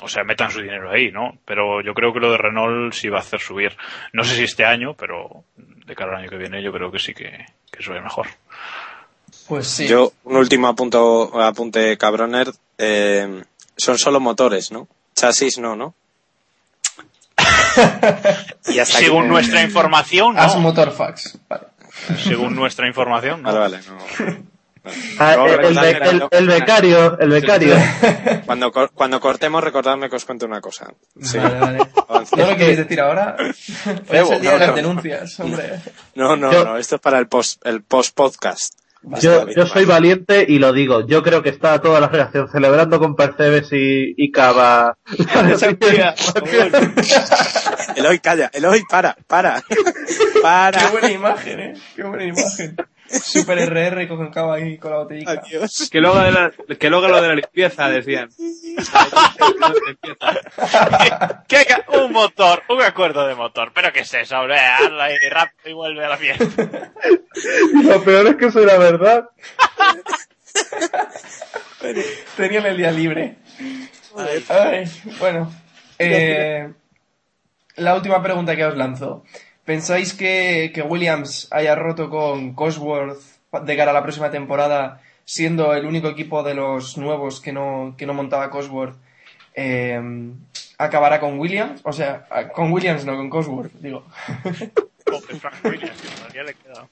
o 0.00 0.08
sea, 0.08 0.24
metan 0.24 0.50
su 0.50 0.60
dinero 0.60 0.90
ahí, 0.90 1.10
¿no? 1.12 1.38
Pero 1.44 1.82
yo 1.82 1.94
creo 1.94 2.12
que 2.12 2.20
lo 2.20 2.32
de 2.32 2.38
Renault 2.38 2.92
sí 2.94 3.08
va 3.08 3.18
a 3.18 3.22
hacer 3.22 3.40
subir. 3.40 3.76
No 4.12 4.24
sé 4.24 4.34
si 4.36 4.44
este 4.44 4.64
año, 4.64 4.94
pero 4.94 5.44
de 5.56 5.94
cara 5.94 6.12
al 6.12 6.22
año 6.22 6.30
que 6.30 6.38
viene 6.38 6.62
yo 6.62 6.72
creo 6.72 6.90
que 6.90 6.98
sí 6.98 7.14
que, 7.14 7.46
que 7.70 7.82
sube 7.82 8.00
mejor. 8.00 8.28
Pues 9.48 9.66
sí. 9.66 9.86
Yo, 9.86 10.12
un 10.24 10.36
último 10.36 10.68
apunto, 10.68 11.40
apunte 11.40 11.96
cabroner. 11.98 12.50
Eh, 12.78 13.42
son 13.76 13.98
solo 13.98 14.20
motores, 14.20 14.72
¿no? 14.72 14.88
Chasis 15.14 15.58
no, 15.58 15.76
¿no? 15.76 15.94
y 18.66 18.78
hasta 18.78 18.98
aquí- 18.98 19.06
Según 19.06 19.28
nuestra 19.28 19.62
información, 19.62 20.38
As 20.38 20.56
no. 20.56 20.72
Vale. 21.48 21.66
Según 22.18 22.54
nuestra 22.54 22.86
información, 22.86 23.42
no. 23.42 23.52
Vale, 23.52 23.58
vale. 23.58 23.80
no. 23.88 24.51
Ah, 25.18 25.34
No, 25.36 25.46
el, 25.46 26.46
becario, 26.48 27.18
el 27.18 27.30
becario. 27.30 27.76
Cuando, 28.46 28.72
cuando 28.72 29.20
cortemos, 29.20 29.62
recordadme 29.62 30.10
que 30.10 30.16
os 30.16 30.24
cuento 30.24 30.46
una 30.46 30.60
cosa. 30.60 30.92
Sí. 31.20 31.38
Vale, 31.38 31.58
vale. 31.60 31.78
¿No 32.36 32.46
lo 32.50 32.56
queréis 32.56 32.78
decir 32.78 33.00
ahora? 33.00 33.36
Hoy 33.38 34.16
es 34.16 34.30
el 34.30 34.40
día 34.40 34.52
no, 34.52 34.54
de 34.54 34.58
las 34.58 34.68
no. 34.70 34.74
denuncias, 34.74 35.40
hombre. 35.40 35.80
No, 36.14 36.36
no, 36.36 36.52
Yo- 36.52 36.64
no, 36.64 36.76
esto 36.78 36.96
es 36.96 37.00
para 37.00 37.18
el 37.18 37.28
post, 37.28 37.64
el 37.64 37.82
post 37.82 38.14
podcast. 38.14 38.74
Yo, 39.20 39.48
yo 39.48 39.66
soy 39.66 39.84
valiente 39.84 40.46
y 40.48 40.60
lo 40.60 40.72
digo. 40.72 41.04
Yo 41.04 41.24
creo 41.24 41.42
que 41.42 41.48
está 41.48 41.80
toda 41.80 41.98
la 41.98 42.06
relación 42.08 42.48
celebrando 42.48 43.00
con 43.00 43.16
Percebes 43.16 43.72
y, 43.72 44.14
y 44.16 44.30
Cava. 44.30 44.96
Eloy, 47.96 48.20
calla. 48.20 48.48
Eloy, 48.52 48.84
para, 48.88 49.16
para. 49.26 49.60
Para. 50.40 50.78
Qué 50.78 50.86
buena 50.92 51.10
imagen, 51.10 51.60
eh. 51.60 51.74
Qué 51.96 52.02
buena 52.04 52.24
imagen. 52.24 52.76
Super 53.12 53.58
RR 53.58 54.08
con 54.08 54.30
cava 54.30 54.54
ahí 54.56 54.78
con 54.78 54.90
la 54.90 54.98
botellita. 54.98 55.32
Adiós. 55.32 55.88
Que 55.90 56.00
luego, 56.00 56.18
de 56.20 56.32
la, 56.32 56.52
que 56.78 56.90
luego 56.90 57.08
lo 57.08 57.20
de 57.20 57.28
la 57.28 57.34
limpieza, 57.34 57.88
decían. 57.88 58.28
¿Qué 61.48 61.64
ca- 61.66 61.84
un 62.00 62.12
motor, 62.12 62.62
un 62.68 62.82
acuerdo 62.82 63.26
de 63.26 63.34
motor. 63.34 63.72
¿Pero 63.74 63.92
qué 63.92 64.00
es 64.00 64.14
eso, 64.14 64.38
hombre? 64.38 64.58
Ahí 64.58 65.16
rápido 65.30 65.70
y 65.70 65.72
vuelve 65.72 66.04
a 66.04 66.08
la 66.08 66.16
fiesta. 66.16 66.92
Y 67.74 67.82
lo 67.82 68.02
peor 68.02 68.26
es 68.28 68.36
que 68.36 68.46
eso 68.46 68.60
era 68.60 68.78
verdad. 68.78 69.28
Tenían 72.36 72.66
el 72.66 72.76
día 72.76 72.90
libre. 72.92 73.36
Ay, 74.48 74.84
bueno. 75.18 75.52
Eh, 75.98 76.72
la 77.76 77.94
última 77.94 78.22
pregunta 78.22 78.56
que 78.56 78.64
os 78.64 78.76
lanzo. 78.76 79.24
¿Pensáis 79.64 80.12
que, 80.14 80.72
que 80.74 80.82
Williams 80.82 81.48
haya 81.52 81.74
roto 81.74 82.10
con 82.10 82.54
Cosworth 82.54 83.20
de 83.64 83.76
cara 83.76 83.90
a 83.92 83.94
la 83.94 84.02
próxima 84.02 84.30
temporada, 84.30 85.00
siendo 85.24 85.72
el 85.74 85.86
único 85.86 86.08
equipo 86.08 86.42
de 86.42 86.54
los 86.54 86.98
nuevos 86.98 87.40
que 87.40 87.52
no, 87.52 87.94
que 87.96 88.06
no 88.06 88.14
montaba 88.14 88.50
Cosworth, 88.50 88.96
eh, 89.54 90.00
acabará 90.78 91.20
con 91.20 91.38
Williams? 91.38 91.80
O 91.84 91.92
sea, 91.92 92.26
con 92.52 92.72
Williams 92.72 93.04
no, 93.04 93.16
con 93.16 93.30
Cosworth, 93.30 93.72
digo. 93.74 94.04
Pobre 95.04 95.34
Frank 95.38 95.54
Williams, 95.64 96.00
que 96.00 96.08
todavía 96.08 96.42
le 96.44 96.54
queda. 96.54 96.86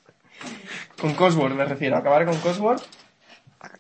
con 1.01 1.15
Cosworth 1.15 1.55
me 1.55 1.65
refiero. 1.65 1.97
¿Acabará 1.97 2.25
con 2.25 2.37
Cosworth? 2.39 2.83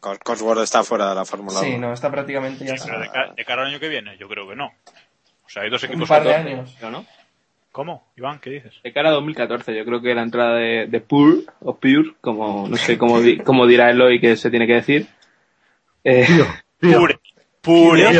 Cos- 0.01 0.19
Cosworth 0.19 0.63
está 0.63 0.83
fuera 0.83 1.09
de 1.11 1.15
la 1.15 1.25
Fórmula 1.25 1.61
1. 1.61 1.69
Sí, 1.69 1.79
no, 1.79 1.93
está 1.93 2.11
prácticamente 2.11 2.65
ya. 2.67 2.77
Sí, 2.77 2.89
pero 2.89 3.01
de, 3.01 3.09
ca- 3.09 3.33
de 3.37 3.45
cara 3.45 3.63
al 3.63 3.69
año 3.69 3.79
que 3.81 3.89
viene, 3.89 4.17
yo 4.19 4.29
creo 4.29 4.49
que 4.49 4.57
no. 4.57 4.67
O 5.45 5.49
sea, 5.49 5.63
hay 5.63 5.71
dos 5.71 5.83
Un 5.85 5.91
equipos 5.91 6.09
par 6.09 6.23
de 6.25 6.35
años. 6.35 6.77
¿no? 6.83 7.05
¿Cómo? 7.73 8.11
Iván, 8.17 8.41
¿qué 8.41 8.51
dices? 8.51 8.75
De 8.83 8.93
cara 8.93 9.11
a 9.11 9.13
2014, 9.13 9.77
yo 9.77 9.85
creo 9.85 10.01
que 10.03 10.15
la 10.15 10.23
entrada 10.23 10.57
de, 10.57 10.87
de 10.89 11.01
Pure, 11.01 11.43
o 11.61 11.77
Pure, 11.77 12.15
como, 12.21 12.67
no 12.69 12.77
sé 12.77 12.99
cómo, 12.99 13.21
di- 13.21 13.39
cómo 13.39 13.67
dirá 13.67 13.91
Eloy 13.91 14.21
que 14.21 14.37
se 14.37 14.51
tiene 14.51 14.67
que 14.67 14.75
decir. 14.75 15.07
Eh, 16.03 16.27
Pure. 16.81 17.21
Pure. 17.61 18.19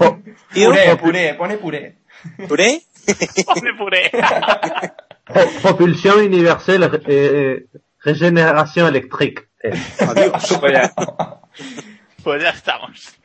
Oh, 0.00 0.18
Puré, 0.54 0.96
puré, 0.96 1.34
pone 1.34 1.58
puré. 1.58 1.96
¿Puré? 2.48 2.80
Pone 3.46 3.74
puré. 3.78 4.10
propulsión 5.62 6.18
universelle 6.20 6.88
eh, 7.06 7.66
régénération 8.02 8.86
électrique. 8.88 9.48
Eh, 9.62 9.72
Adiós. 10.00 10.58
pues 12.22 12.42
ya. 12.42 12.50
Estamos. 12.50 13.16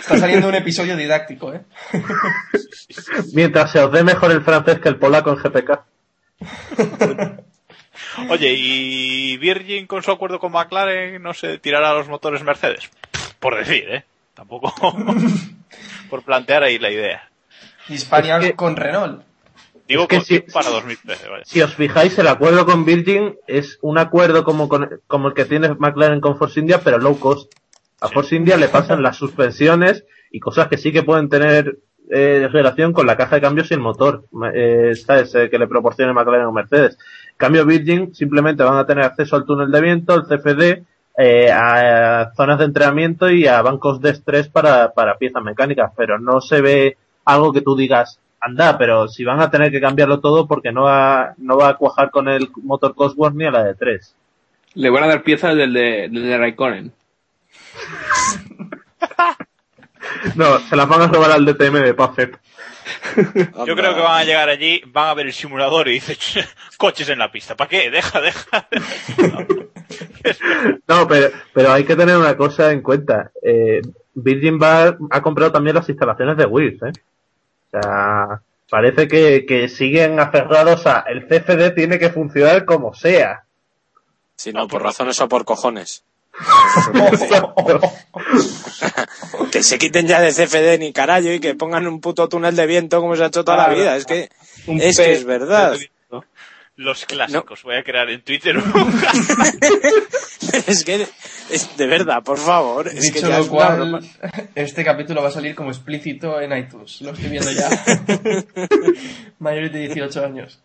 Está 0.00 0.18
saliendo 0.18 0.48
un 0.48 0.54
episodio 0.54 0.96
didáctico, 0.96 1.52
¿eh? 1.54 1.62
mientras 3.32 3.70
se 3.72 3.80
os 3.80 3.92
dé 3.92 4.02
mejor 4.04 4.30
el 4.32 4.42
francés 4.42 4.78
que 4.80 4.88
el 4.88 4.96
polaco 4.96 5.30
en 5.30 5.36
GPK. 5.36 5.80
Oye, 8.30 8.54
¿y 8.56 9.36
Virgin 9.38 9.86
con 9.86 10.02
su 10.02 10.10
acuerdo 10.10 10.38
con 10.38 10.52
McLaren 10.52 11.22
no 11.22 11.34
se 11.34 11.58
tirará 11.58 11.90
a 11.90 11.94
los 11.94 12.08
motores 12.08 12.42
Mercedes? 12.42 12.90
Por 13.40 13.56
decir, 13.56 13.84
¿eh? 13.88 14.04
Tampoco 14.34 14.72
por 16.10 16.22
plantear 16.22 16.62
ahí 16.62 16.78
la 16.78 16.90
idea. 16.90 17.28
Hispania 17.88 18.38
Es 18.38 18.46
que- 18.46 18.54
con 18.54 18.76
Renault. 18.76 19.22
Digo 19.86 20.04
Es 20.04 20.08
que 20.08 20.16
con- 20.16 20.24
si- 20.24 20.40
para 20.40 20.70
2013, 20.70 21.28
vaya. 21.28 21.44
Si 21.44 21.60
os 21.60 21.74
fijáis, 21.74 22.16
el 22.18 22.26
acuerdo 22.28 22.64
con 22.64 22.84
Virgin 22.86 23.36
es 23.46 23.78
un 23.82 23.98
acuerdo 23.98 24.42
como, 24.42 24.68
con- 24.68 25.00
como 25.06 25.28
el 25.28 25.34
que 25.34 25.44
tiene 25.44 25.68
McLaren 25.78 26.20
con 26.20 26.38
Force 26.38 26.58
India, 26.60 26.80
pero 26.82 26.98
low 26.98 27.18
cost. 27.18 27.52
A 28.00 28.08
Force 28.08 28.36
India 28.36 28.56
le 28.56 28.68
pasan 28.68 29.02
las 29.02 29.16
suspensiones 29.16 30.04
y 30.30 30.40
cosas 30.40 30.68
que 30.68 30.76
sí 30.76 30.92
que 30.92 31.02
pueden 31.02 31.28
tener 31.28 31.78
eh, 32.10 32.48
relación 32.52 32.92
con 32.92 33.06
la 33.06 33.16
caja 33.16 33.36
de 33.36 33.42
cambios 33.42 33.70
y 33.70 33.74
el 33.74 33.80
motor, 33.80 34.24
eh, 34.52 34.94
¿sabes? 34.94 35.34
Eh, 35.34 35.48
que 35.48 35.58
le 35.58 35.66
proporcione 35.66 36.12
McLaren 36.12 36.46
o 36.46 36.52
Mercedes. 36.52 36.98
Cambio, 37.36 37.64
Virgin 37.64 38.14
simplemente 38.14 38.62
van 38.62 38.76
a 38.76 38.86
tener 38.86 39.04
acceso 39.04 39.36
al 39.36 39.44
túnel 39.44 39.70
de 39.70 39.80
viento, 39.80 40.12
al 40.12 40.26
CFD, 40.26 40.84
eh, 41.16 41.50
a 41.50 42.32
zonas 42.36 42.58
de 42.58 42.64
entrenamiento 42.64 43.30
y 43.30 43.46
a 43.46 43.62
bancos 43.62 44.00
de 44.00 44.10
estrés 44.10 44.48
para, 44.48 44.92
para 44.92 45.16
piezas 45.16 45.42
mecánicas, 45.42 45.92
pero 45.96 46.18
no 46.18 46.40
se 46.40 46.60
ve 46.60 46.96
algo 47.24 47.52
que 47.52 47.62
tú 47.62 47.76
digas, 47.76 48.20
anda, 48.40 48.76
pero 48.76 49.08
si 49.08 49.24
van 49.24 49.40
a 49.40 49.50
tener 49.50 49.70
que 49.70 49.80
cambiarlo 49.80 50.20
todo 50.20 50.46
porque 50.46 50.72
no 50.72 50.82
va, 50.82 51.34
no 51.38 51.56
va 51.56 51.70
a 51.70 51.76
cuajar 51.76 52.10
con 52.10 52.28
el 52.28 52.48
motor 52.62 52.94
Cosworth 52.94 53.34
ni 53.34 53.44
a 53.46 53.50
la 53.50 53.64
de 53.64 53.74
3. 53.74 54.16
Le 54.74 54.90
van 54.90 55.04
a 55.04 55.06
dar 55.06 55.22
piezas 55.22 55.56
del 55.56 55.72
de, 55.72 56.08
del. 56.10 56.92
No, 60.34 60.58
se 60.58 60.76
las 60.76 60.88
van 60.88 61.02
a 61.02 61.06
robar 61.08 61.32
al 61.32 61.44
DTM 61.44 61.82
de 61.82 61.94
Puffet. 61.94 62.38
Yo 63.66 63.76
creo 63.76 63.94
que 63.94 64.00
van 64.00 64.20
a 64.20 64.24
llegar 64.24 64.48
allí, 64.48 64.82
van 64.86 65.08
a 65.08 65.14
ver 65.14 65.26
el 65.26 65.32
simulador 65.32 65.88
y 65.88 65.92
dicen, 65.92 66.16
coches 66.76 67.08
en 67.08 67.18
la 67.18 67.30
pista. 67.30 67.56
¿Para 67.56 67.68
qué? 67.68 67.90
Deja, 67.90 68.20
deja. 68.20 68.68
No, 70.88 71.06
pero, 71.06 71.30
pero 71.52 71.70
hay 71.72 71.84
que 71.84 71.94
tener 71.94 72.16
una 72.16 72.36
cosa 72.36 72.72
en 72.72 72.80
cuenta. 72.80 73.30
Eh, 73.42 73.82
Virgin 74.14 74.58
Bar 74.58 74.96
ha 75.10 75.20
comprado 75.20 75.52
también 75.52 75.76
las 75.76 75.88
instalaciones 75.88 76.36
de 76.38 76.46
Wills, 76.46 76.82
¿eh? 76.82 76.92
O 77.66 77.80
sea, 77.80 78.40
parece 78.70 79.06
que, 79.06 79.44
que 79.46 79.68
siguen 79.68 80.18
aferrados 80.18 80.86
a 80.86 81.00
el 81.00 81.26
CFD 81.28 81.74
tiene 81.74 81.98
que 81.98 82.08
funcionar 82.08 82.64
como 82.64 82.94
sea. 82.94 83.44
Si 84.36 84.52
no, 84.52 84.66
por 84.66 84.82
razones 84.82 85.20
o 85.20 85.28
por 85.28 85.44
cojones. 85.44 86.04
que 89.52 89.62
se 89.62 89.78
quiten 89.78 90.06
ya 90.06 90.20
de 90.20 90.32
CFD 90.32 90.78
ni 90.78 90.92
carajo 90.92 91.30
y 91.30 91.40
que 91.40 91.54
pongan 91.54 91.86
un 91.86 92.00
puto 92.00 92.28
túnel 92.28 92.56
de 92.56 92.66
viento 92.66 93.00
como 93.00 93.16
se 93.16 93.24
ha 93.24 93.28
hecho 93.28 93.44
toda 93.44 93.68
la 93.68 93.74
vida. 93.74 93.96
Es 93.96 94.04
que 94.04 94.28
Un 94.66 94.80
es, 94.80 94.96
que 94.96 95.02
pez 95.04 95.18
es 95.18 95.24
verdad. 95.24 95.76
Los 96.76 97.06
clásicos. 97.06 97.62
Voy 97.62 97.76
a 97.76 97.84
crear 97.84 98.10
en 98.10 98.20
Twitter 98.22 98.58
un 98.58 98.64
es 100.66 100.84
que 100.84 101.06
es 101.50 101.76
de 101.76 101.86
verdad, 101.86 102.22
por 102.24 102.36
favor. 102.36 102.88
Es 102.88 103.12
que 103.12 103.20
Dicho 103.20 103.28
ya 103.28 103.38
lo 103.38 103.44
es 103.44 103.48
cual, 103.48 104.00
este 104.56 104.84
capítulo 104.84 105.22
va 105.22 105.28
a 105.28 105.32
salir 105.32 105.54
como 105.54 105.70
explícito 105.70 106.40
en 106.40 106.56
iTunes. 106.56 107.00
Lo 107.02 107.12
estoy 107.12 107.30
viendo 107.30 107.52
ya. 107.52 107.68
Mayores 109.38 109.72
de 109.72 109.78
18 109.86 110.24
años. 110.24 110.58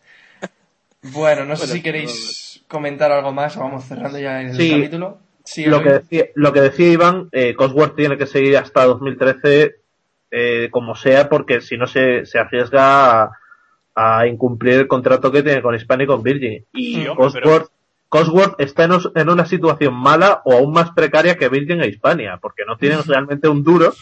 Bueno, 1.02 1.44
no 1.44 1.54
sé 1.54 1.60
Bueno, 1.62 1.74
si 1.74 1.82
queréis 1.82 2.62
comentar 2.66 3.12
algo 3.12 3.32
más 3.32 3.56
o 3.56 3.60
vamos 3.60 3.84
cerrando 3.84 4.18
ya 4.18 4.40
el 4.40 4.56
Sí. 4.56 4.68
capítulo. 4.70 5.18
Sí, 5.50 5.64
lo, 5.64 5.82
que 5.82 5.90
decía, 5.90 6.26
lo 6.36 6.52
que 6.52 6.60
decía 6.60 6.92
Iván, 6.92 7.28
eh, 7.32 7.54
Cosworth 7.56 7.96
tiene 7.96 8.16
que 8.16 8.26
seguir 8.26 8.56
hasta 8.56 8.84
2013 8.84 9.74
eh, 10.30 10.68
como 10.70 10.94
sea, 10.94 11.28
porque 11.28 11.60
si 11.60 11.76
no 11.76 11.88
se, 11.88 12.24
se 12.24 12.38
arriesga 12.38 13.22
a, 13.22 13.32
a 13.96 14.28
incumplir 14.28 14.74
el 14.74 14.86
contrato 14.86 15.32
que 15.32 15.42
tiene 15.42 15.60
con 15.60 15.74
Hispania 15.74 16.04
y 16.04 16.06
con 16.06 16.22
Virgin. 16.22 16.64
Y 16.72 16.94
Sí, 16.94 17.06
Cosworth, 17.16 17.68
Cosworth 18.08 18.60
está 18.60 18.84
en, 18.84 18.92
en 19.16 19.28
una 19.28 19.44
situación 19.44 19.92
mala 19.92 20.40
o 20.44 20.52
aún 20.52 20.72
más 20.72 20.92
precaria 20.92 21.36
que 21.36 21.48
Virgin 21.48 21.80
e 21.80 21.88
Hispania, 21.88 22.38
porque 22.40 22.64
no 22.64 22.76
tienen 22.76 23.00
realmente 23.06 23.48
un 23.48 23.64
duro. 23.64 23.92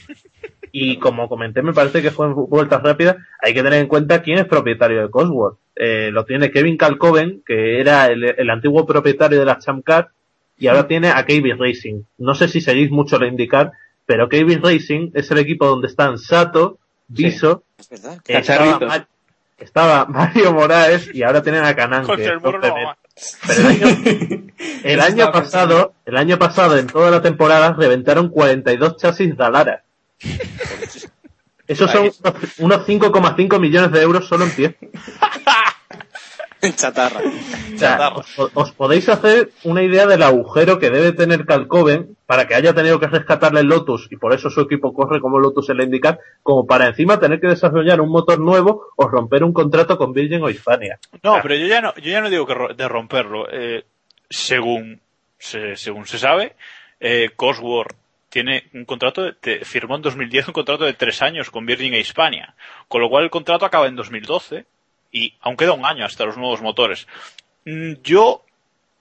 Y 0.70 0.98
como 0.98 1.30
comenté, 1.30 1.62
me 1.62 1.72
parece 1.72 2.02
que 2.02 2.10
fue 2.10 2.26
en 2.26 2.34
vueltas 2.34 2.82
rápidas, 2.82 3.16
hay 3.40 3.54
que 3.54 3.62
tener 3.62 3.80
en 3.80 3.88
cuenta 3.88 4.20
quién 4.20 4.36
es 4.36 4.44
propietario 4.44 5.00
de 5.00 5.10
Cosworth. 5.10 5.56
Eh, 5.76 6.10
lo 6.12 6.26
tiene 6.26 6.50
Kevin 6.50 6.76
Calcoven, 6.76 7.42
que 7.46 7.80
era 7.80 8.08
el, 8.08 8.22
el 8.22 8.50
antiguo 8.50 8.84
propietario 8.84 9.38
de 9.38 9.46
la 9.46 9.58
Champ 9.58 9.82
Car, 9.82 10.10
y 10.58 10.66
ahora 10.66 10.86
tiene 10.86 11.08
a 11.08 11.24
KB 11.24 11.56
Racing. 11.58 12.02
No 12.18 12.34
sé 12.34 12.48
si 12.48 12.60
seguís 12.60 12.90
mucho 12.90 13.18
la 13.18 13.26
indicar, 13.26 13.72
pero 14.06 14.28
KB 14.28 14.60
Racing 14.62 15.10
es 15.14 15.30
el 15.30 15.38
equipo 15.38 15.66
donde 15.66 15.88
están 15.88 16.18
Sato, 16.18 16.78
Viso, 17.08 17.62
Es 17.78 17.90
eh, 18.28 19.04
estaba, 19.58 20.04
Mario 20.06 20.52
Moraes 20.52 21.10
y 21.12 21.22
ahora 21.22 21.42
tienen 21.42 21.64
a 21.64 21.74
Canan. 21.74 22.06
Pero 22.06 22.38
el 22.62 23.66
año, 23.66 23.88
el 24.84 25.00
año 25.00 25.32
pasado, 25.32 25.94
el 26.04 26.16
año 26.16 26.38
pasado 26.38 26.78
en 26.78 26.86
toda 26.86 27.10
la 27.10 27.22
temporada 27.22 27.72
reventaron 27.72 28.28
42 28.28 28.96
chasis 28.96 29.36
Dalara. 29.36 29.82
Esos 31.66 31.90
son 31.90 32.10
unos 32.58 32.86
5,5 32.86 33.60
millones 33.60 33.92
de 33.92 34.00
euros 34.00 34.26
solo 34.26 34.44
en 34.44 34.50
pie. 34.52 34.76
Chatarra. 36.76 37.20
Chatarra. 37.76 38.16
os, 38.16 38.50
os 38.54 38.72
podéis 38.72 39.08
hacer 39.08 39.50
una 39.64 39.82
idea 39.82 40.06
del 40.06 40.22
agujero 40.22 40.78
que 40.78 40.90
debe 40.90 41.12
tener 41.12 41.44
Calcoven 41.46 42.16
para 42.26 42.46
que 42.46 42.54
haya 42.54 42.74
tenido 42.74 42.98
que 43.00 43.06
rescatarle 43.06 43.60
el 43.60 43.66
Lotus 43.68 44.08
y 44.10 44.16
por 44.16 44.32
eso 44.34 44.50
su 44.50 44.60
equipo 44.62 44.92
corre 44.92 45.20
como 45.20 45.38
Lotus 45.38 45.70
en 45.70 45.76
la 45.78 45.84
indicar, 45.84 46.18
como 46.42 46.66
para 46.66 46.86
encima 46.86 47.20
tener 47.20 47.40
que 47.40 47.46
desarrollar 47.48 48.00
un 48.00 48.10
motor 48.10 48.38
nuevo 48.40 48.88
o 48.96 49.06
romper 49.08 49.44
un 49.44 49.52
contrato 49.52 49.96
con 49.96 50.12
Virgin 50.12 50.42
o 50.42 50.50
Hispania. 50.50 50.98
No, 51.22 51.38
pero 51.42 51.54
yo 51.54 51.66
ya 51.66 51.80
no, 51.80 51.94
yo 51.96 52.10
ya 52.10 52.20
no 52.20 52.28
digo 52.30 52.46
que 52.46 52.54
ro- 52.54 52.74
de 52.74 52.88
romperlo. 52.88 53.46
Eh, 53.50 53.84
según, 54.28 55.00
se, 55.38 55.76
según 55.76 56.06
se 56.06 56.18
sabe, 56.18 56.54
eh, 57.00 57.30
Cosworth 57.36 57.94
tiene 58.28 58.64
un 58.74 58.84
contrato, 58.84 59.22
de, 59.22 59.32
te- 59.32 59.64
firmó 59.64 59.96
en 59.96 60.02
2010 60.02 60.48
un 60.48 60.52
contrato 60.54 60.84
de 60.84 60.92
tres 60.92 61.22
años 61.22 61.50
con 61.50 61.64
Virgin 61.64 61.94
e 61.94 62.00
Hispania. 62.00 62.54
Con 62.88 63.00
lo 63.00 63.08
cual 63.08 63.24
el 63.24 63.30
contrato 63.30 63.64
acaba 63.64 63.86
en 63.86 63.96
2012 63.96 64.66
y 65.12 65.34
aún 65.40 65.56
queda 65.56 65.72
un 65.72 65.84
año 65.86 66.04
hasta 66.04 66.24
los 66.24 66.36
nuevos 66.36 66.60
motores. 66.62 67.06
Mm, 67.64 67.94
Yo 68.02 68.44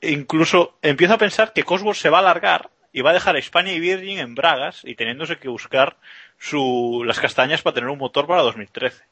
incluso 0.02 0.78
empiezo 0.82 1.14
a 1.16 1.18
pensar 1.18 1.54
que 1.54 1.64
Cosworth 1.64 1.98
se 1.98 2.10
va 2.10 2.18
a 2.18 2.22
alargar 2.22 2.70
y 2.94 3.02
va 3.02 3.10
a 3.12 3.14
dejar 3.14 3.36
a 3.36 3.40
Hispania 3.40 3.74
y 3.74 3.80
Virgin 3.80 4.20
en 4.20 4.36
bragas 4.36 4.82
y 4.84 4.96
teniéndose 4.96 5.38
que 5.38 5.50
buscar 5.50 5.98
su, 6.40 7.04
las 7.06 7.20
castañas 7.20 7.62
para 7.62 7.74
tener 7.76 7.90
un 7.90 7.98
motor 7.98 8.28
para 8.28 8.42
2013. 8.44 9.04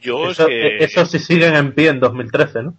Yo 0.00 0.30
Eso, 0.30 0.42
es 0.42 0.48
que... 0.48 0.84
eso 0.84 1.06
sí 1.06 1.18
siguen 1.18 1.54
en 1.56 1.72
pie 1.72 1.88
en 1.88 2.00
2013, 2.00 2.62
¿no? 2.62 2.74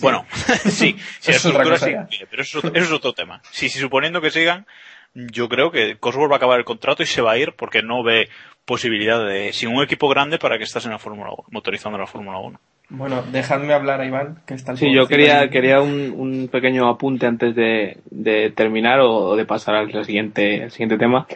Bueno, 0.00 0.26
sí, 0.64 0.96
sí, 1.20 1.30
Eso 1.30 1.30
es 1.30 1.46
otra 1.46 1.62
estructura 1.62 1.64
cosa 1.74 1.84
sigue 1.86 1.96
en 1.98 2.06
pie, 2.06 2.26
pero 2.30 2.42
eso, 2.42 2.58
es 2.58 2.64
otro- 2.64 2.76
eso 2.76 2.86
es 2.86 2.92
otro 2.92 3.12
tema. 3.12 3.40
Sí, 3.50 3.68
sí, 3.68 3.78
suponiendo 3.78 4.20
que 4.20 4.30
sigan, 4.30 4.66
yo 5.32 5.48
creo 5.48 5.70
que 5.70 5.96
Cosworth 5.96 6.30
va 6.30 6.34
a 6.34 6.38
acabar 6.38 6.58
el 6.58 6.64
contrato 6.64 7.02
y 7.02 7.06
se 7.06 7.22
va 7.22 7.32
a 7.32 7.38
ir 7.38 7.54
porque 7.56 7.82
no 7.82 8.02
ve 8.02 8.28
posibilidad 8.66 9.24
de, 9.26 9.52
sin 9.52 9.74
un 9.74 9.82
equipo 9.82 10.08
grande, 10.08 10.38
para 10.38 10.58
que 10.58 10.64
estás 10.64 10.84
en 10.84 10.90
la 10.90 10.98
Fórmula 10.98 11.30
1, 11.30 11.44
motorizando 11.50 11.96
la 11.98 12.06
Fórmula 12.06 12.38
1. 12.38 12.60
Bueno, 12.88 13.22
dejadme 13.32 13.72
hablar 13.72 14.00
a 14.00 14.06
Iván, 14.06 14.42
que 14.46 14.54
está 14.54 14.72
el 14.72 14.78
Sí, 14.78 14.92
yo 14.92 15.06
quería, 15.06 15.40
ahí. 15.40 15.50
quería 15.50 15.80
un, 15.80 16.12
un 16.16 16.48
pequeño 16.48 16.88
apunte 16.88 17.26
antes 17.26 17.54
de, 17.54 17.98
de 18.10 18.50
terminar 18.50 19.00
o 19.00 19.34
de 19.36 19.44
pasar 19.44 19.76
al 19.76 20.04
siguiente, 20.04 20.64
al 20.64 20.70
siguiente 20.70 20.98
tema. 20.98 21.26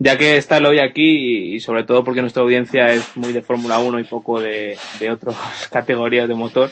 Ya 0.00 0.16
que 0.16 0.36
está 0.36 0.58
hoy 0.58 0.78
aquí 0.78 1.54
y 1.54 1.60
sobre 1.60 1.82
todo 1.82 2.04
porque 2.04 2.20
nuestra 2.20 2.42
audiencia 2.44 2.86
es 2.86 3.16
muy 3.16 3.32
de 3.32 3.42
Fórmula 3.42 3.80
1 3.80 3.98
y 3.98 4.04
poco 4.04 4.40
de, 4.40 4.76
de 5.00 5.10
otras 5.10 5.68
categorías 5.72 6.28
de 6.28 6.34
motor, 6.34 6.70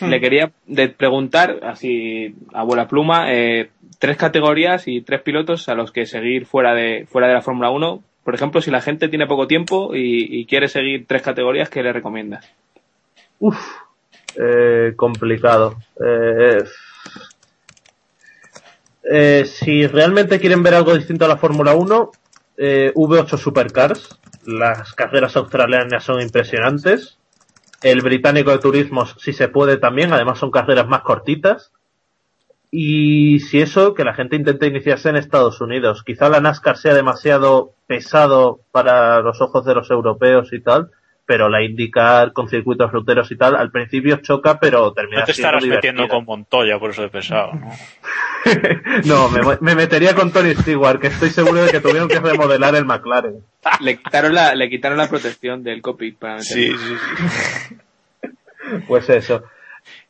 le 0.00 0.20
quería 0.20 0.52
de 0.66 0.88
preguntar, 0.88 1.60
así 1.62 2.34
a 2.52 2.62
buena 2.64 2.88
pluma, 2.88 3.32
eh, 3.32 3.70
tres 3.98 4.16
categorías 4.16 4.88
y 4.88 5.02
tres 5.02 5.22
pilotos 5.22 5.68
a 5.68 5.74
los 5.74 5.92
que 5.92 6.06
seguir 6.06 6.46
fuera 6.46 6.74
de, 6.74 7.06
fuera 7.06 7.28
de 7.28 7.34
la 7.34 7.42
Fórmula 7.42 7.70
1. 7.70 8.02
Por 8.24 8.34
ejemplo, 8.34 8.60
si 8.60 8.70
la 8.70 8.80
gente 8.80 9.08
tiene 9.08 9.26
poco 9.26 9.46
tiempo 9.46 9.94
y, 9.94 10.40
y 10.40 10.46
quiere 10.46 10.68
seguir 10.68 11.06
tres 11.06 11.22
categorías, 11.22 11.68
¿qué 11.68 11.82
le 11.82 11.92
recomiendas? 11.92 12.50
Uf, 13.38 13.58
eh, 14.36 14.92
complicado. 14.96 15.76
Eh, 16.04 16.62
eh, 19.02 19.44
si 19.44 19.86
realmente 19.86 20.38
quieren 20.38 20.62
ver 20.62 20.74
algo 20.74 20.94
distinto 20.94 21.24
a 21.24 21.28
la 21.28 21.36
Fórmula 21.36 21.74
1, 21.74 22.10
eh, 22.58 22.92
V8 22.94 23.36
Supercars. 23.36 24.18
Las 24.44 24.92
carreras 24.92 25.36
australianas 25.36 26.04
son 26.04 26.20
impresionantes. 26.20 27.18
El 27.82 28.02
británico 28.02 28.50
de 28.50 28.58
turismos, 28.58 29.16
si 29.18 29.32
se 29.32 29.48
puede 29.48 29.78
también, 29.78 30.12
además 30.12 30.38
son 30.38 30.50
carreras 30.50 30.86
más 30.86 31.02
cortitas. 31.02 31.72
Y 32.70 33.40
si 33.40 33.60
eso, 33.60 33.94
que 33.94 34.04
la 34.04 34.14
gente 34.14 34.36
intente 34.36 34.66
iniciarse 34.66 35.08
en 35.08 35.16
Estados 35.16 35.60
Unidos. 35.60 36.04
Quizá 36.04 36.28
la 36.28 36.40
NASCAR 36.40 36.76
sea 36.76 36.94
demasiado 36.94 37.72
pesado 37.86 38.60
para 38.70 39.20
los 39.20 39.40
ojos 39.40 39.64
de 39.64 39.74
los 39.74 39.90
europeos 39.90 40.52
y 40.52 40.60
tal, 40.60 40.90
pero 41.30 41.48
la 41.48 41.62
IndyCar 41.62 42.32
con 42.32 42.48
circuitos 42.48 42.90
ruteros 42.90 43.30
y 43.30 43.36
tal, 43.36 43.54
al 43.54 43.70
principio 43.70 44.16
choca, 44.16 44.58
pero 44.58 44.92
termina 44.92 45.20
No 45.20 45.26
te 45.26 45.32
siendo 45.32 45.46
estarás 45.46 45.62
metiendo 45.62 46.02
divertida. 46.02 46.08
con 46.08 46.24
Montoya 46.24 46.76
por 46.80 46.90
eso 46.90 47.02
de 47.02 47.08
pesado, 47.08 47.52
¿no? 47.52 47.70
No, 49.04 49.28
me, 49.28 49.40
me 49.60 49.76
metería 49.76 50.12
con 50.12 50.32
Tony 50.32 50.56
Stewart, 50.56 50.98
que 51.00 51.06
estoy 51.06 51.30
seguro 51.30 51.62
de 51.62 51.70
que 51.70 51.78
tuvieron 51.78 52.08
que 52.08 52.18
remodelar 52.18 52.74
el 52.74 52.84
McLaren. 52.84 53.44
Le 53.78 53.98
quitaron 53.98 54.34
la, 54.34 54.56
le 54.56 54.68
quitaron 54.68 54.98
la 54.98 55.08
protección 55.08 55.62
del 55.62 55.80
cockpit 55.82 56.18
para 56.18 56.38
meterlo. 56.38 56.76
Sí, 56.76 56.76
sí, 56.76 56.94
sí. 58.20 58.26
Pues 58.88 59.08
eso. 59.08 59.44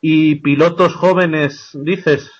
Y 0.00 0.36
pilotos 0.36 0.94
jóvenes, 0.94 1.70
dices. 1.74 2.30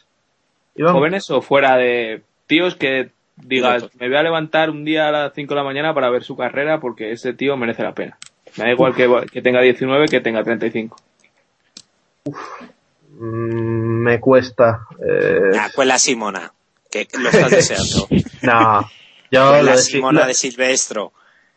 Iván? 0.75 0.95
jóvenes 0.95 1.31
o 1.31 1.43
fuera 1.43 1.77
de 1.77 2.23
tíos 2.47 2.77
que 2.77 3.11
digas, 3.37 3.91
me 3.99 4.09
voy 4.09 4.17
a 4.17 4.23
levantar 4.23 4.71
un 4.71 4.87
día 4.87 5.09
a 5.09 5.13
las 5.13 5.35
5 5.35 5.53
de 5.53 5.61
la 5.61 5.65
mañana 5.65 5.93
para 5.93 6.09
ver 6.09 6.23
su 6.23 6.35
carrera 6.35 6.81
porque 6.81 7.13
ese 7.13 7.35
tío 7.35 7.59
merece 7.59 7.83
la 7.83 7.93
pena. 7.95 8.17
Me 8.57 8.65
da 8.65 8.71
igual 8.73 8.95
que, 8.95 9.09
que 9.33 9.43
tenga 9.43 9.61
19 9.61 10.07
que 10.09 10.21
tenga 10.21 10.43
35. 10.43 10.97
Mm, 13.19 14.03
me 14.05 14.21
cuesta. 14.21 14.87
Eh, 15.05 15.57
Ah, 15.59 15.69
cuela 15.75 15.99
Simona, 15.99 16.53
que 16.91 17.07
lo 17.19 17.29
estás 17.31 17.51
deseando. 17.51 18.09
no. 18.43 18.89
Yo 19.31 19.45
lo 19.45 19.51
Cuela 19.51 19.73
de, 19.73 19.79
Si- 19.79 19.93
Simona 19.93 20.21
lo- 20.23 20.27
de 20.27 20.35
Silvestro. 20.35 21.13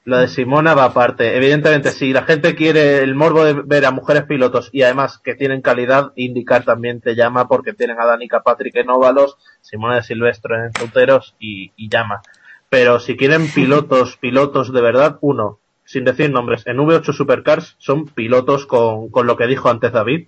lo 0.05 0.17
de 0.19 0.27
Simona 0.27 0.75
va 0.75 0.83
aparte. 0.85 1.35
Evidentemente, 1.35 1.91
si 1.91 2.13
la 2.13 2.23
gente 2.23 2.53
quiere 2.55 2.99
el 2.99 3.15
morbo 3.15 3.43
de 3.43 3.53
ver 3.53 3.85
a 3.85 3.91
mujeres 3.91 4.23
pilotos 4.23 4.69
y 4.71 4.83
además 4.83 5.17
que 5.23 5.33
tienen 5.35 5.61
calidad, 5.61 6.11
indicar 6.15 6.63
también 6.65 7.01
te 7.01 7.15
llama 7.15 7.47
porque 7.47 7.73
tienen 7.73 7.99
a 7.99 8.05
Danica 8.05 8.41
Patrick 8.43 8.75
en 8.75 8.89
óvalos, 8.91 9.37
Simona 9.61 9.95
de 9.95 10.03
Silvestro 10.03 10.55
en 10.63 10.73
ruteros 10.73 11.35
y, 11.39 11.71
y 11.75 11.89
llama. 11.89 12.21
Pero 12.69 12.99
si 12.99 13.15
quieren 13.17 13.47
pilotos, 13.51 14.17
pilotos 14.17 14.71
de 14.73 14.81
verdad, 14.81 15.17
uno, 15.21 15.59
sin 15.85 16.05
decir 16.05 16.31
nombres, 16.31 16.65
en 16.65 16.77
V8 16.77 17.13
Supercars 17.13 17.75
son 17.77 18.05
pilotos 18.05 18.65
con, 18.65 19.09
con 19.09 19.27
lo 19.27 19.35
que 19.37 19.47
dijo 19.47 19.69
antes 19.69 19.91
David. 19.91 20.27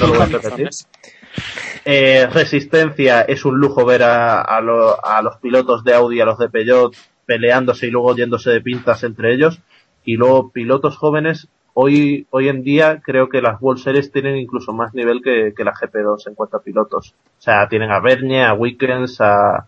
No 0.00 0.06
lo 0.06 0.14
voy 0.14 0.22
a 0.22 0.26
repetir. 0.26 0.68
Eh, 1.84 2.26
resistencia 2.32 3.22
es 3.22 3.44
un 3.44 3.58
lujo 3.58 3.84
ver 3.84 4.02
a, 4.02 4.40
a, 4.40 4.60
lo- 4.60 5.04
a 5.04 5.22
los 5.22 5.36
pilotos 5.36 5.84
de 5.84 5.94
Audi 5.94 6.20
a 6.20 6.24
los 6.24 6.38
de 6.38 6.48
Peugeot 6.48 6.94
peleándose 7.26 7.86
y 7.86 7.90
luego 7.90 8.14
yéndose 8.16 8.50
de 8.50 8.60
pintas 8.60 9.04
entre 9.04 9.34
ellos. 9.34 9.60
Y 10.04 10.16
luego 10.16 10.50
pilotos 10.50 10.96
jóvenes, 10.96 11.48
hoy, 11.74 12.26
hoy 12.30 12.48
en 12.48 12.62
día 12.62 13.00
creo 13.04 13.28
que 13.28 13.42
las 13.42 13.60
World 13.60 13.82
Series 13.82 14.10
tienen 14.12 14.36
incluso 14.36 14.72
más 14.72 14.94
nivel 14.94 15.20
que, 15.22 15.52
que 15.56 15.64
la 15.64 15.74
GP2 15.74 16.28
en 16.28 16.34
cuanto 16.34 16.56
a 16.56 16.62
pilotos. 16.62 17.14
O 17.38 17.42
sea, 17.42 17.68
tienen 17.68 17.90
a 17.90 18.00
Bernie, 18.00 18.44
a 18.44 18.54
Wickens, 18.54 19.20
a 19.20 19.66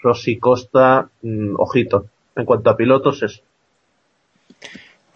Rossi 0.00 0.38
Costa, 0.38 1.08
mm, 1.22 1.54
ojito. 1.58 2.06
En 2.36 2.44
cuanto 2.44 2.70
a 2.70 2.76
pilotos, 2.76 3.22
eso. 3.22 3.42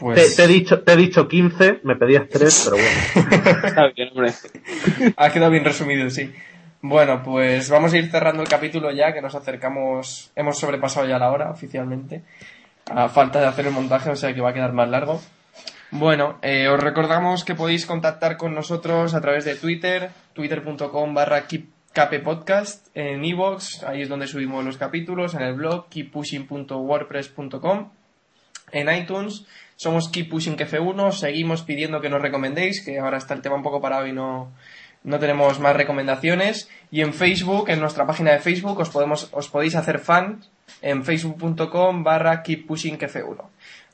Pues 0.03 0.35
Te, 0.35 0.43
te 0.43 0.51
he 0.51 0.53
dicho, 0.53 0.81
te 0.81 0.95
he 0.95 0.97
dicho 0.97 1.29
15, 1.29 1.83
me 1.85 1.95
pedías 1.95 2.29
3, 2.29 2.63
pero 2.65 2.77
bueno. 2.77 2.91
Está 3.65 3.87
bien, 3.95 4.09
hombre. 4.09 4.33
ha 5.17 5.31
quedado 5.31 5.53
bien 5.53 5.65
resumido, 5.65 6.11
sí. 6.11 6.33
Bueno, 6.81 7.23
pues 7.23 7.71
vamos 7.71 7.93
a 7.93 7.99
ir 7.99 8.11
cerrando 8.11 8.43
el 8.43 8.49
capítulo 8.49 8.91
ya, 8.91 9.15
que 9.15 9.23
nos 9.23 9.37
acercamos, 9.37 10.33
hemos 10.35 10.59
sobrepasado 10.59 11.07
ya 11.07 11.21
la 11.21 11.31
hora 11.31 11.53
oficialmente, 11.53 12.25
a 12.91 13.09
falta 13.09 13.41
de 13.41 13.47
hacer 13.47 13.67
el 13.67 13.73
montaje, 13.73 14.11
o 14.11 14.17
sea 14.17 14.35
que 14.35 14.41
va 14.41 14.51
a 14.51 14.55
quedar 14.55 14.73
más 14.73 14.89
largo. 14.89 15.23
Bueno, 15.93 16.41
eh, 16.43 16.67
os 16.67 16.81
recordamos 16.81 17.45
que 17.45 17.55
podéis 17.55 17.87
contactar 17.87 18.37
con 18.37 18.57
nosotros 18.57 19.15
a 19.15 19.21
través 19.21 19.45
de 19.45 19.55
Twitter, 19.55 20.11
twitter.com 20.33 21.15
barra 21.15 21.45
podcast, 22.25 22.89
en 22.97 23.25
iVoox, 23.25 23.85
ahí 23.85 24.03
es 24.03 24.09
donde 24.09 24.27
subimos 24.27 24.65
los 24.65 24.79
capítulos, 24.79 25.35
en 25.35 25.43
el 25.43 25.55
blog 25.55 25.89
keeppushing.wordpress.com, 25.91 27.91
en 28.73 28.93
iTunes, 28.93 29.47
somos 29.77 30.09
Keep 30.09 30.31
Pushing 30.31 30.57
F1, 30.57 31.13
seguimos 31.13 31.63
pidiendo 31.63 32.01
que 32.01 32.09
nos 32.09 32.23
recomendéis, 32.23 32.85
que 32.85 32.99
ahora 32.99 33.19
está 33.19 33.35
el 33.35 33.43
tema 33.43 33.57
un 33.57 33.63
poco 33.63 33.81
parado 33.81 34.07
y 34.07 34.13
no, 34.13 34.53
no 35.05 35.19
tenemos 35.19 35.59
más 35.61 35.77
recomendaciones. 35.77 36.69
Y 36.91 37.01
en 37.01 37.13
Facebook, 37.13 37.69
en 37.69 37.81
nuestra 37.81 38.07
página 38.07 38.33
de 38.33 38.39
Facebook, 38.39 38.79
os, 38.79 38.91
podemos, 38.91 39.29
os 39.33 39.49
podéis 39.49 39.75
hacer 39.75 39.99
fan 39.99 40.41
en 40.81 41.05
facebook.com 41.05 42.05
barra 42.05 42.43
Keep 42.43 42.67
Pushing 42.67 42.99
F1. 42.99 43.43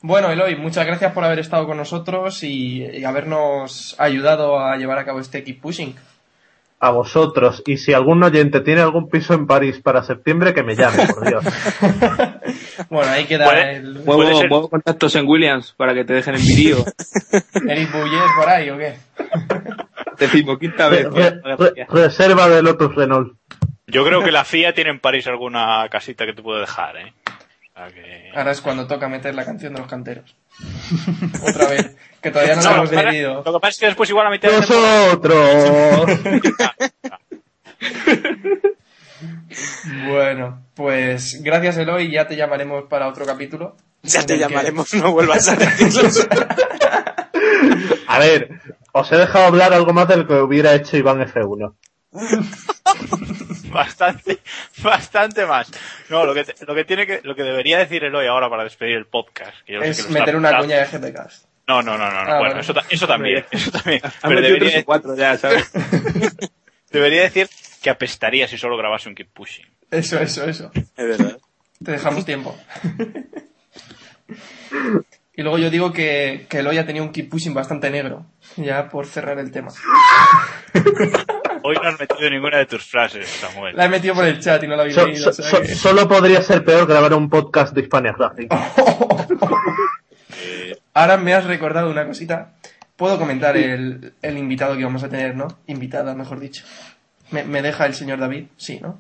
Bueno, 0.01 0.31
Eloy, 0.31 0.57
muchas 0.57 0.87
gracias 0.87 1.13
por 1.13 1.25
haber 1.25 1.41
estado 1.41 1.67
con 1.67 1.77
nosotros 1.77 2.43
y, 2.45 2.85
y 2.85 3.05
habernos 3.05 3.97
ayudado 3.99 4.61
a 4.61 4.77
llevar 4.77 4.99
a 4.99 5.05
cabo 5.05 5.21
este 5.21 5.43
Keep 5.43 5.61
Pushing. 5.61 5.97
A 6.81 6.91
vosotros. 6.91 7.63
Y 7.67 7.79
si 7.79 7.93
algún 7.93 8.23
oyente 8.23 8.61
tiene 8.61 8.81
algún 8.83 9.09
piso 9.09 9.35
en 9.35 9.47
París 9.49 9.81
para 9.83 10.05
septiembre, 10.05 10.55
que 10.55 10.63
me 10.63 10.77
llame, 10.77 11.07
por 11.07 11.27
Dios. 11.29 11.45
Bueno, 12.91 13.11
ahí 13.11 13.25
queda 13.25 13.45
Puede- 13.47 13.77
el 13.77 13.99
muevo 14.05 14.71
contactos 14.71 15.15
en 15.17 15.27
Williams 15.27 15.75
para 15.77 15.93
que 15.95 16.05
te 16.05 16.13
dejen 16.13 16.37
en 16.37 16.41
vídeo. 16.47 16.77
Eric 17.69 17.93
Bouillet 17.93 18.21
por 18.37 18.49
ahí, 18.49 18.71
¿o 18.71 18.79
qué? 18.79 18.95
Decimoquinta 20.19 20.89
vez. 20.89 21.07
Re- 21.13 21.41
re- 21.43 21.87
reserva 21.89 22.49
de 22.49 22.63
Lotus 22.63 22.95
Renault. 22.95 23.37
Yo 23.89 24.05
creo 24.05 24.23
que 24.23 24.31
la 24.31 24.45
FIA 24.45 24.75
tiene 24.75 24.91
en 24.91 25.01
París 25.01 25.27
alguna 25.27 25.89
casita 25.91 26.25
que 26.27 26.33
te 26.35 26.43
puede 26.43 26.61
dejar, 26.61 26.97
¿eh? 26.99 27.13
Que- 27.95 28.31
Ahora 28.35 28.53
es 28.53 28.61
cuando 28.61 28.87
toca 28.87 29.09
meter 29.09 29.35
la 29.35 29.45
canción 29.45 29.73
de 29.75 29.81
los 29.81 29.89
canteros. 29.89 30.35
Otra 31.49 31.69
vez, 31.69 31.97
que 32.29 32.33
todavía 32.33 32.57
no, 32.57 32.63
la 32.63 32.71
No, 32.71 32.77
hemos 32.77 32.91
para- 32.91 33.03
decidido. 33.11 33.35
Lo 33.45 33.53
que 33.53 33.61
pasa 33.61 33.69
es 33.69 33.79
que 33.79 33.87
después 33.87 34.11
igual 34.11 34.27
a 34.27 34.31
mitad 34.31 34.49
de 34.51 34.57
Nosotros. 34.61 36.11
Bueno, 40.07 40.63
pues 40.75 41.43
gracias 41.43 41.77
Eloy, 41.79 42.11
ya 42.11 42.27
te 42.29 42.37
llamaremos 42.37 42.85
para 42.89 43.09
otro 43.09 43.25
capítulo. 43.27 43.77
Ya 44.03 44.25
te 44.25 44.35
que- 44.35 44.41
llamaremos, 44.41 44.93
no 44.95 45.13
vuelvas 45.13 45.49
a 45.49 45.57
decirlo. 45.57 46.09
A 48.07 48.19
ver, 48.19 48.61
os 48.93 49.11
he 49.13 49.17
dejado 49.17 49.47
hablar 49.47 49.73
algo 49.75 49.93
más 49.93 50.09
de 50.09 50.17
lo 50.19 50.27
que 50.27 50.35
hubiera 50.35 50.75
hecho 50.75 50.97
Iván 50.97 51.21
F1. 51.21 51.75
bastante, 53.71 54.39
bastante 54.83 55.45
más. 55.47 55.71
No, 56.09 56.25
lo 56.25 56.33
que, 56.35 56.45
te- 56.45 56.65
lo 56.65 56.75
que 56.75 56.85
tiene 56.85 57.07
que, 57.07 57.21
lo 57.23 57.35
que 57.35 57.43
debería 57.43 57.79
decir 57.79 58.05
Eloy 58.05 58.27
ahora 58.27 58.49
para 58.49 58.65
despedir 58.65 58.97
el 58.97 59.07
podcast. 59.07 59.55
que 59.67 59.75
yo 59.75 59.81
sé 59.81 59.85
que 59.85 59.91
Es 59.91 60.05
lo 60.07 60.11
meter 60.19 60.37
una 60.37 60.59
cuña 60.59 60.79
de 60.79 60.87
GTCast. 60.87 61.45
No, 61.69 61.83
no, 61.83 61.99
no, 61.99 62.11
no. 62.11 62.19
Ah, 62.19 62.25
bueno, 62.25 62.39
bueno. 62.47 62.61
eso, 62.61 62.73
ta- 62.75 62.85
eso 62.89 63.07
también, 63.07 63.45
eso 63.51 63.71
también. 63.71 64.01
Pero 64.23 64.41
debería, 64.41 64.85
cuatro 64.85 65.15
ya, 65.15 65.37
¿sabes? 65.37 65.71
debería 66.91 67.23
decir 67.23 67.49
que 67.83 67.91
apestaría 67.91 68.49
si 68.49 68.57
solo 68.59 68.77
grabase 68.79 69.09
un 69.11 69.15
keep 69.15 69.29
pushing. 69.33 69.67
Eso, 69.91 70.19
eso, 70.19 70.45
eso. 70.45 70.71
Es 70.75 71.07
verdad. 71.07 71.39
Te 71.85 71.93
dejamos 71.93 72.25
tiempo. 72.25 72.59
Y 75.37 75.43
luego 75.43 75.59
yo 75.59 75.71
digo 75.71 75.93
que, 75.93 76.47
que 76.49 76.59
Eloy 76.59 76.79
ha 76.79 76.87
tenido 76.87 77.05
un 77.05 77.13
keep 77.13 77.29
pushing 77.31 77.55
bastante 77.55 77.91
negro, 77.91 78.27
ya 78.57 78.89
por 78.89 79.07
cerrar 79.07 79.39
el 79.39 79.53
tema. 79.53 79.69
Hoy 81.63 81.77
no 81.81 81.89
has 81.89 82.01
metido 82.01 82.29
ninguna 82.31 82.59
de 82.59 82.67
tus 82.67 82.83
frases, 82.85 83.29
Samuel. 83.29 83.77
La 83.77 83.85
he 83.85 83.89
metido 83.89 84.15
por 84.15 84.25
el 84.25 84.41
chat 84.41 84.63
y 84.65 84.67
no 84.67 84.75
la 84.75 84.83
habéis 84.83 84.97
So- 84.97 85.07
leído. 85.07 85.25
so- 85.25 85.31
o 85.31 85.33
sea 85.33 85.51
so- 85.51 85.61
que- 85.63 85.75
solo 85.75 86.09
podría 86.09 86.43
ser 86.43 86.65
peor 86.65 86.87
grabar 86.89 87.15
un 87.15 87.29
podcast 87.31 87.73
de 87.75 87.83
Hispania 87.83 88.17
Racing. 90.39 90.75
Ahora 90.95 91.17
me 91.17 91.35
has 91.35 91.45
recordado 91.45 91.91
una 91.91 92.07
cosita. 92.07 92.53
Puedo 92.97 93.19
comentar 93.19 93.57
el, 93.57 94.13
el 94.23 94.39
invitado 94.39 94.77
que 94.77 94.85
vamos 94.85 95.05
a 95.05 95.09
tener, 95.09 95.37
¿no? 95.37 95.47
Invitada, 95.67 96.15
mejor 96.15 96.41
dicho. 96.41 96.65
¿Me, 97.31 97.45
me 97.45 97.63
deja 97.63 97.87
el 97.87 97.95
señor 97.95 98.19
David? 98.19 98.47
Sí, 98.57 98.81
¿no? 98.81 98.99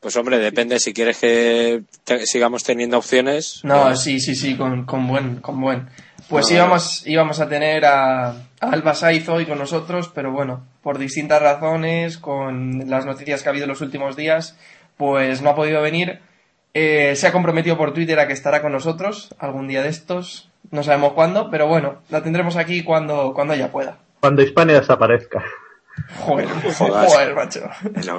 Pues 0.00 0.14
hombre, 0.16 0.38
depende 0.38 0.78
si 0.78 0.92
quieres 0.92 1.18
que 1.18 1.82
te- 2.04 2.24
sigamos 2.26 2.62
teniendo 2.62 2.98
opciones. 2.98 3.60
No, 3.64 3.90
eh, 3.90 3.96
sí, 3.96 4.20
sí, 4.20 4.36
sí, 4.36 4.56
con, 4.56 4.84
con 4.84 5.08
buen, 5.08 5.36
con 5.40 5.60
buen. 5.60 5.88
Pues 6.28 6.44
Bueno, 6.46 6.56
íbamos, 6.56 7.04
íbamos 7.06 7.40
a 7.40 7.48
tener 7.48 7.84
a, 7.84 8.28
a 8.30 8.36
Alba 8.60 8.94
Saiz 8.94 9.28
hoy 9.28 9.46
con 9.46 9.58
nosotros, 9.58 10.12
pero 10.14 10.30
bueno, 10.30 10.64
por 10.82 10.98
distintas 10.98 11.42
razones, 11.42 12.18
con 12.18 12.88
las 12.88 13.06
noticias 13.06 13.42
que 13.42 13.48
ha 13.48 13.50
habido 13.50 13.64
en 13.64 13.70
los 13.70 13.80
últimos 13.80 14.14
días, 14.14 14.56
pues 14.96 15.42
no 15.42 15.50
ha 15.50 15.56
podido 15.56 15.82
venir. 15.82 16.20
Eh, 16.74 17.14
se 17.16 17.26
ha 17.26 17.32
comprometido 17.32 17.76
por 17.76 17.92
Twitter 17.92 18.20
a 18.20 18.28
que 18.28 18.34
estará 18.34 18.62
con 18.62 18.70
nosotros 18.70 19.34
algún 19.40 19.66
día 19.66 19.82
de 19.82 19.88
estos. 19.88 20.47
No 20.70 20.82
sabemos 20.82 21.12
cuándo, 21.12 21.50
pero 21.50 21.66
bueno, 21.66 22.02
la 22.10 22.22
tendremos 22.22 22.56
aquí 22.56 22.82
cuando, 22.84 23.32
cuando 23.34 23.54
ella 23.54 23.72
pueda. 23.72 23.98
Cuando 24.20 24.42
Hispania 24.42 24.80
desaparezca. 24.80 25.42
Joder, 26.20 26.48
joder, 26.48 27.34
macho. 27.34 27.68
el 27.94 28.10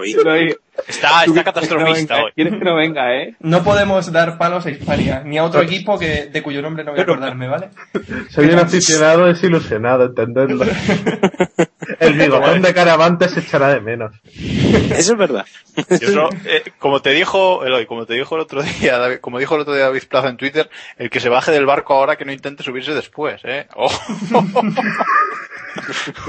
Está, 0.87 1.07
está 1.25 1.25
no 1.27 1.43
catastrofista 1.43 2.13
venga, 2.15 2.25
hoy. 2.25 2.31
Quieres 2.35 2.53
que 2.53 2.65
no 2.65 2.75
venga, 2.75 3.15
¿eh? 3.15 3.35
No 3.39 3.63
podemos 3.63 4.11
dar 4.11 4.37
palos 4.37 4.65
a 4.65 4.71
Hispania, 4.71 5.21
ni 5.25 5.37
a 5.37 5.43
otro 5.43 5.61
equipo 5.61 5.97
que, 5.99 6.25
de 6.27 6.41
cuyo 6.43 6.61
nombre 6.61 6.83
no 6.83 6.91
voy 6.91 6.99
a 6.99 7.03
acordarme, 7.03 7.47
¿vale? 7.47 7.69
Soy 8.29 8.47
un 8.47 8.59
aficionado 8.59 9.25
desilusionado, 9.25 10.05
entendedlo. 10.05 10.65
El 11.99 12.13
bigotón 12.13 12.61
de 12.61 12.73
Caravante 12.73 13.27
se 13.29 13.39
echará 13.41 13.73
de 13.73 13.81
menos. 13.81 14.15
Eso 14.31 15.13
es 15.13 15.17
verdad. 15.17 15.45
Yo 15.99 16.07
solo- 16.07 16.29
eh, 16.45 16.63
como 16.77 17.01
te 17.01 17.09
dijo 17.11 17.65
Eloy, 17.65 17.85
como 17.87 18.05
te 18.05 18.13
dijo 18.13 18.35
el 18.35 18.41
otro 18.41 18.61
día, 18.63 18.97
David- 18.97 19.19
como 19.19 19.39
dijo 19.39 19.55
el 19.55 19.61
otro 19.61 19.73
día 19.73 19.85
David 19.85 20.03
Plaza 20.07 20.29
en 20.29 20.37
Twitter, 20.37 20.69
el 20.97 21.09
que 21.09 21.19
se 21.19 21.29
baje 21.29 21.51
del 21.51 21.65
barco 21.65 21.93
ahora 21.95 22.15
que 22.15 22.25
no 22.25 22.31
intente 22.31 22.63
subirse 22.63 22.93
después, 22.93 23.41
eh. 23.43 23.67
Ojo. 23.75 23.99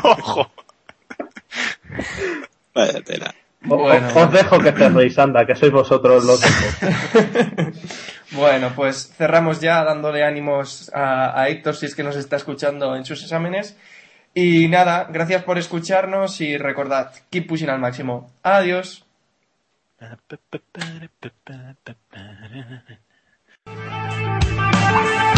Ojo. 0.02 0.50
Vaya 2.74 3.00
tela. 3.02 3.34
O- 3.68 3.76
Bueno. 3.76 4.08
o- 4.14 4.24
Os 4.24 4.32
dejo 4.32 4.58
que 4.58 4.72
cerréis, 4.72 5.18
anda, 5.18 5.44
que 5.46 5.54
sois 5.54 5.72
vosotros 5.72 6.24
los 6.24 6.40
Bueno, 8.32 8.72
pues 8.74 9.12
cerramos 9.16 9.60
ya 9.60 9.82
dándole 9.84 10.24
ánimos 10.24 10.90
a, 10.94 11.38
a 11.40 11.48
Héctor 11.48 11.76
si 11.76 11.86
es 11.86 11.94
que 11.94 12.02
nos 12.04 12.16
está 12.16 12.36
escuchando 12.36 12.96
en 12.96 13.04
sus 13.04 13.22
exámenes. 13.22 13.76
Y 14.34 14.68
nada, 14.68 15.08
gracias 15.10 15.42
por 15.42 15.58
escucharnos 15.58 16.40
y 16.40 16.56
recordad, 16.56 17.10
keep 17.30 17.48
pushing 17.48 17.68
al 17.68 17.80
máximo. 17.80 18.30
Adiós. 18.44 19.04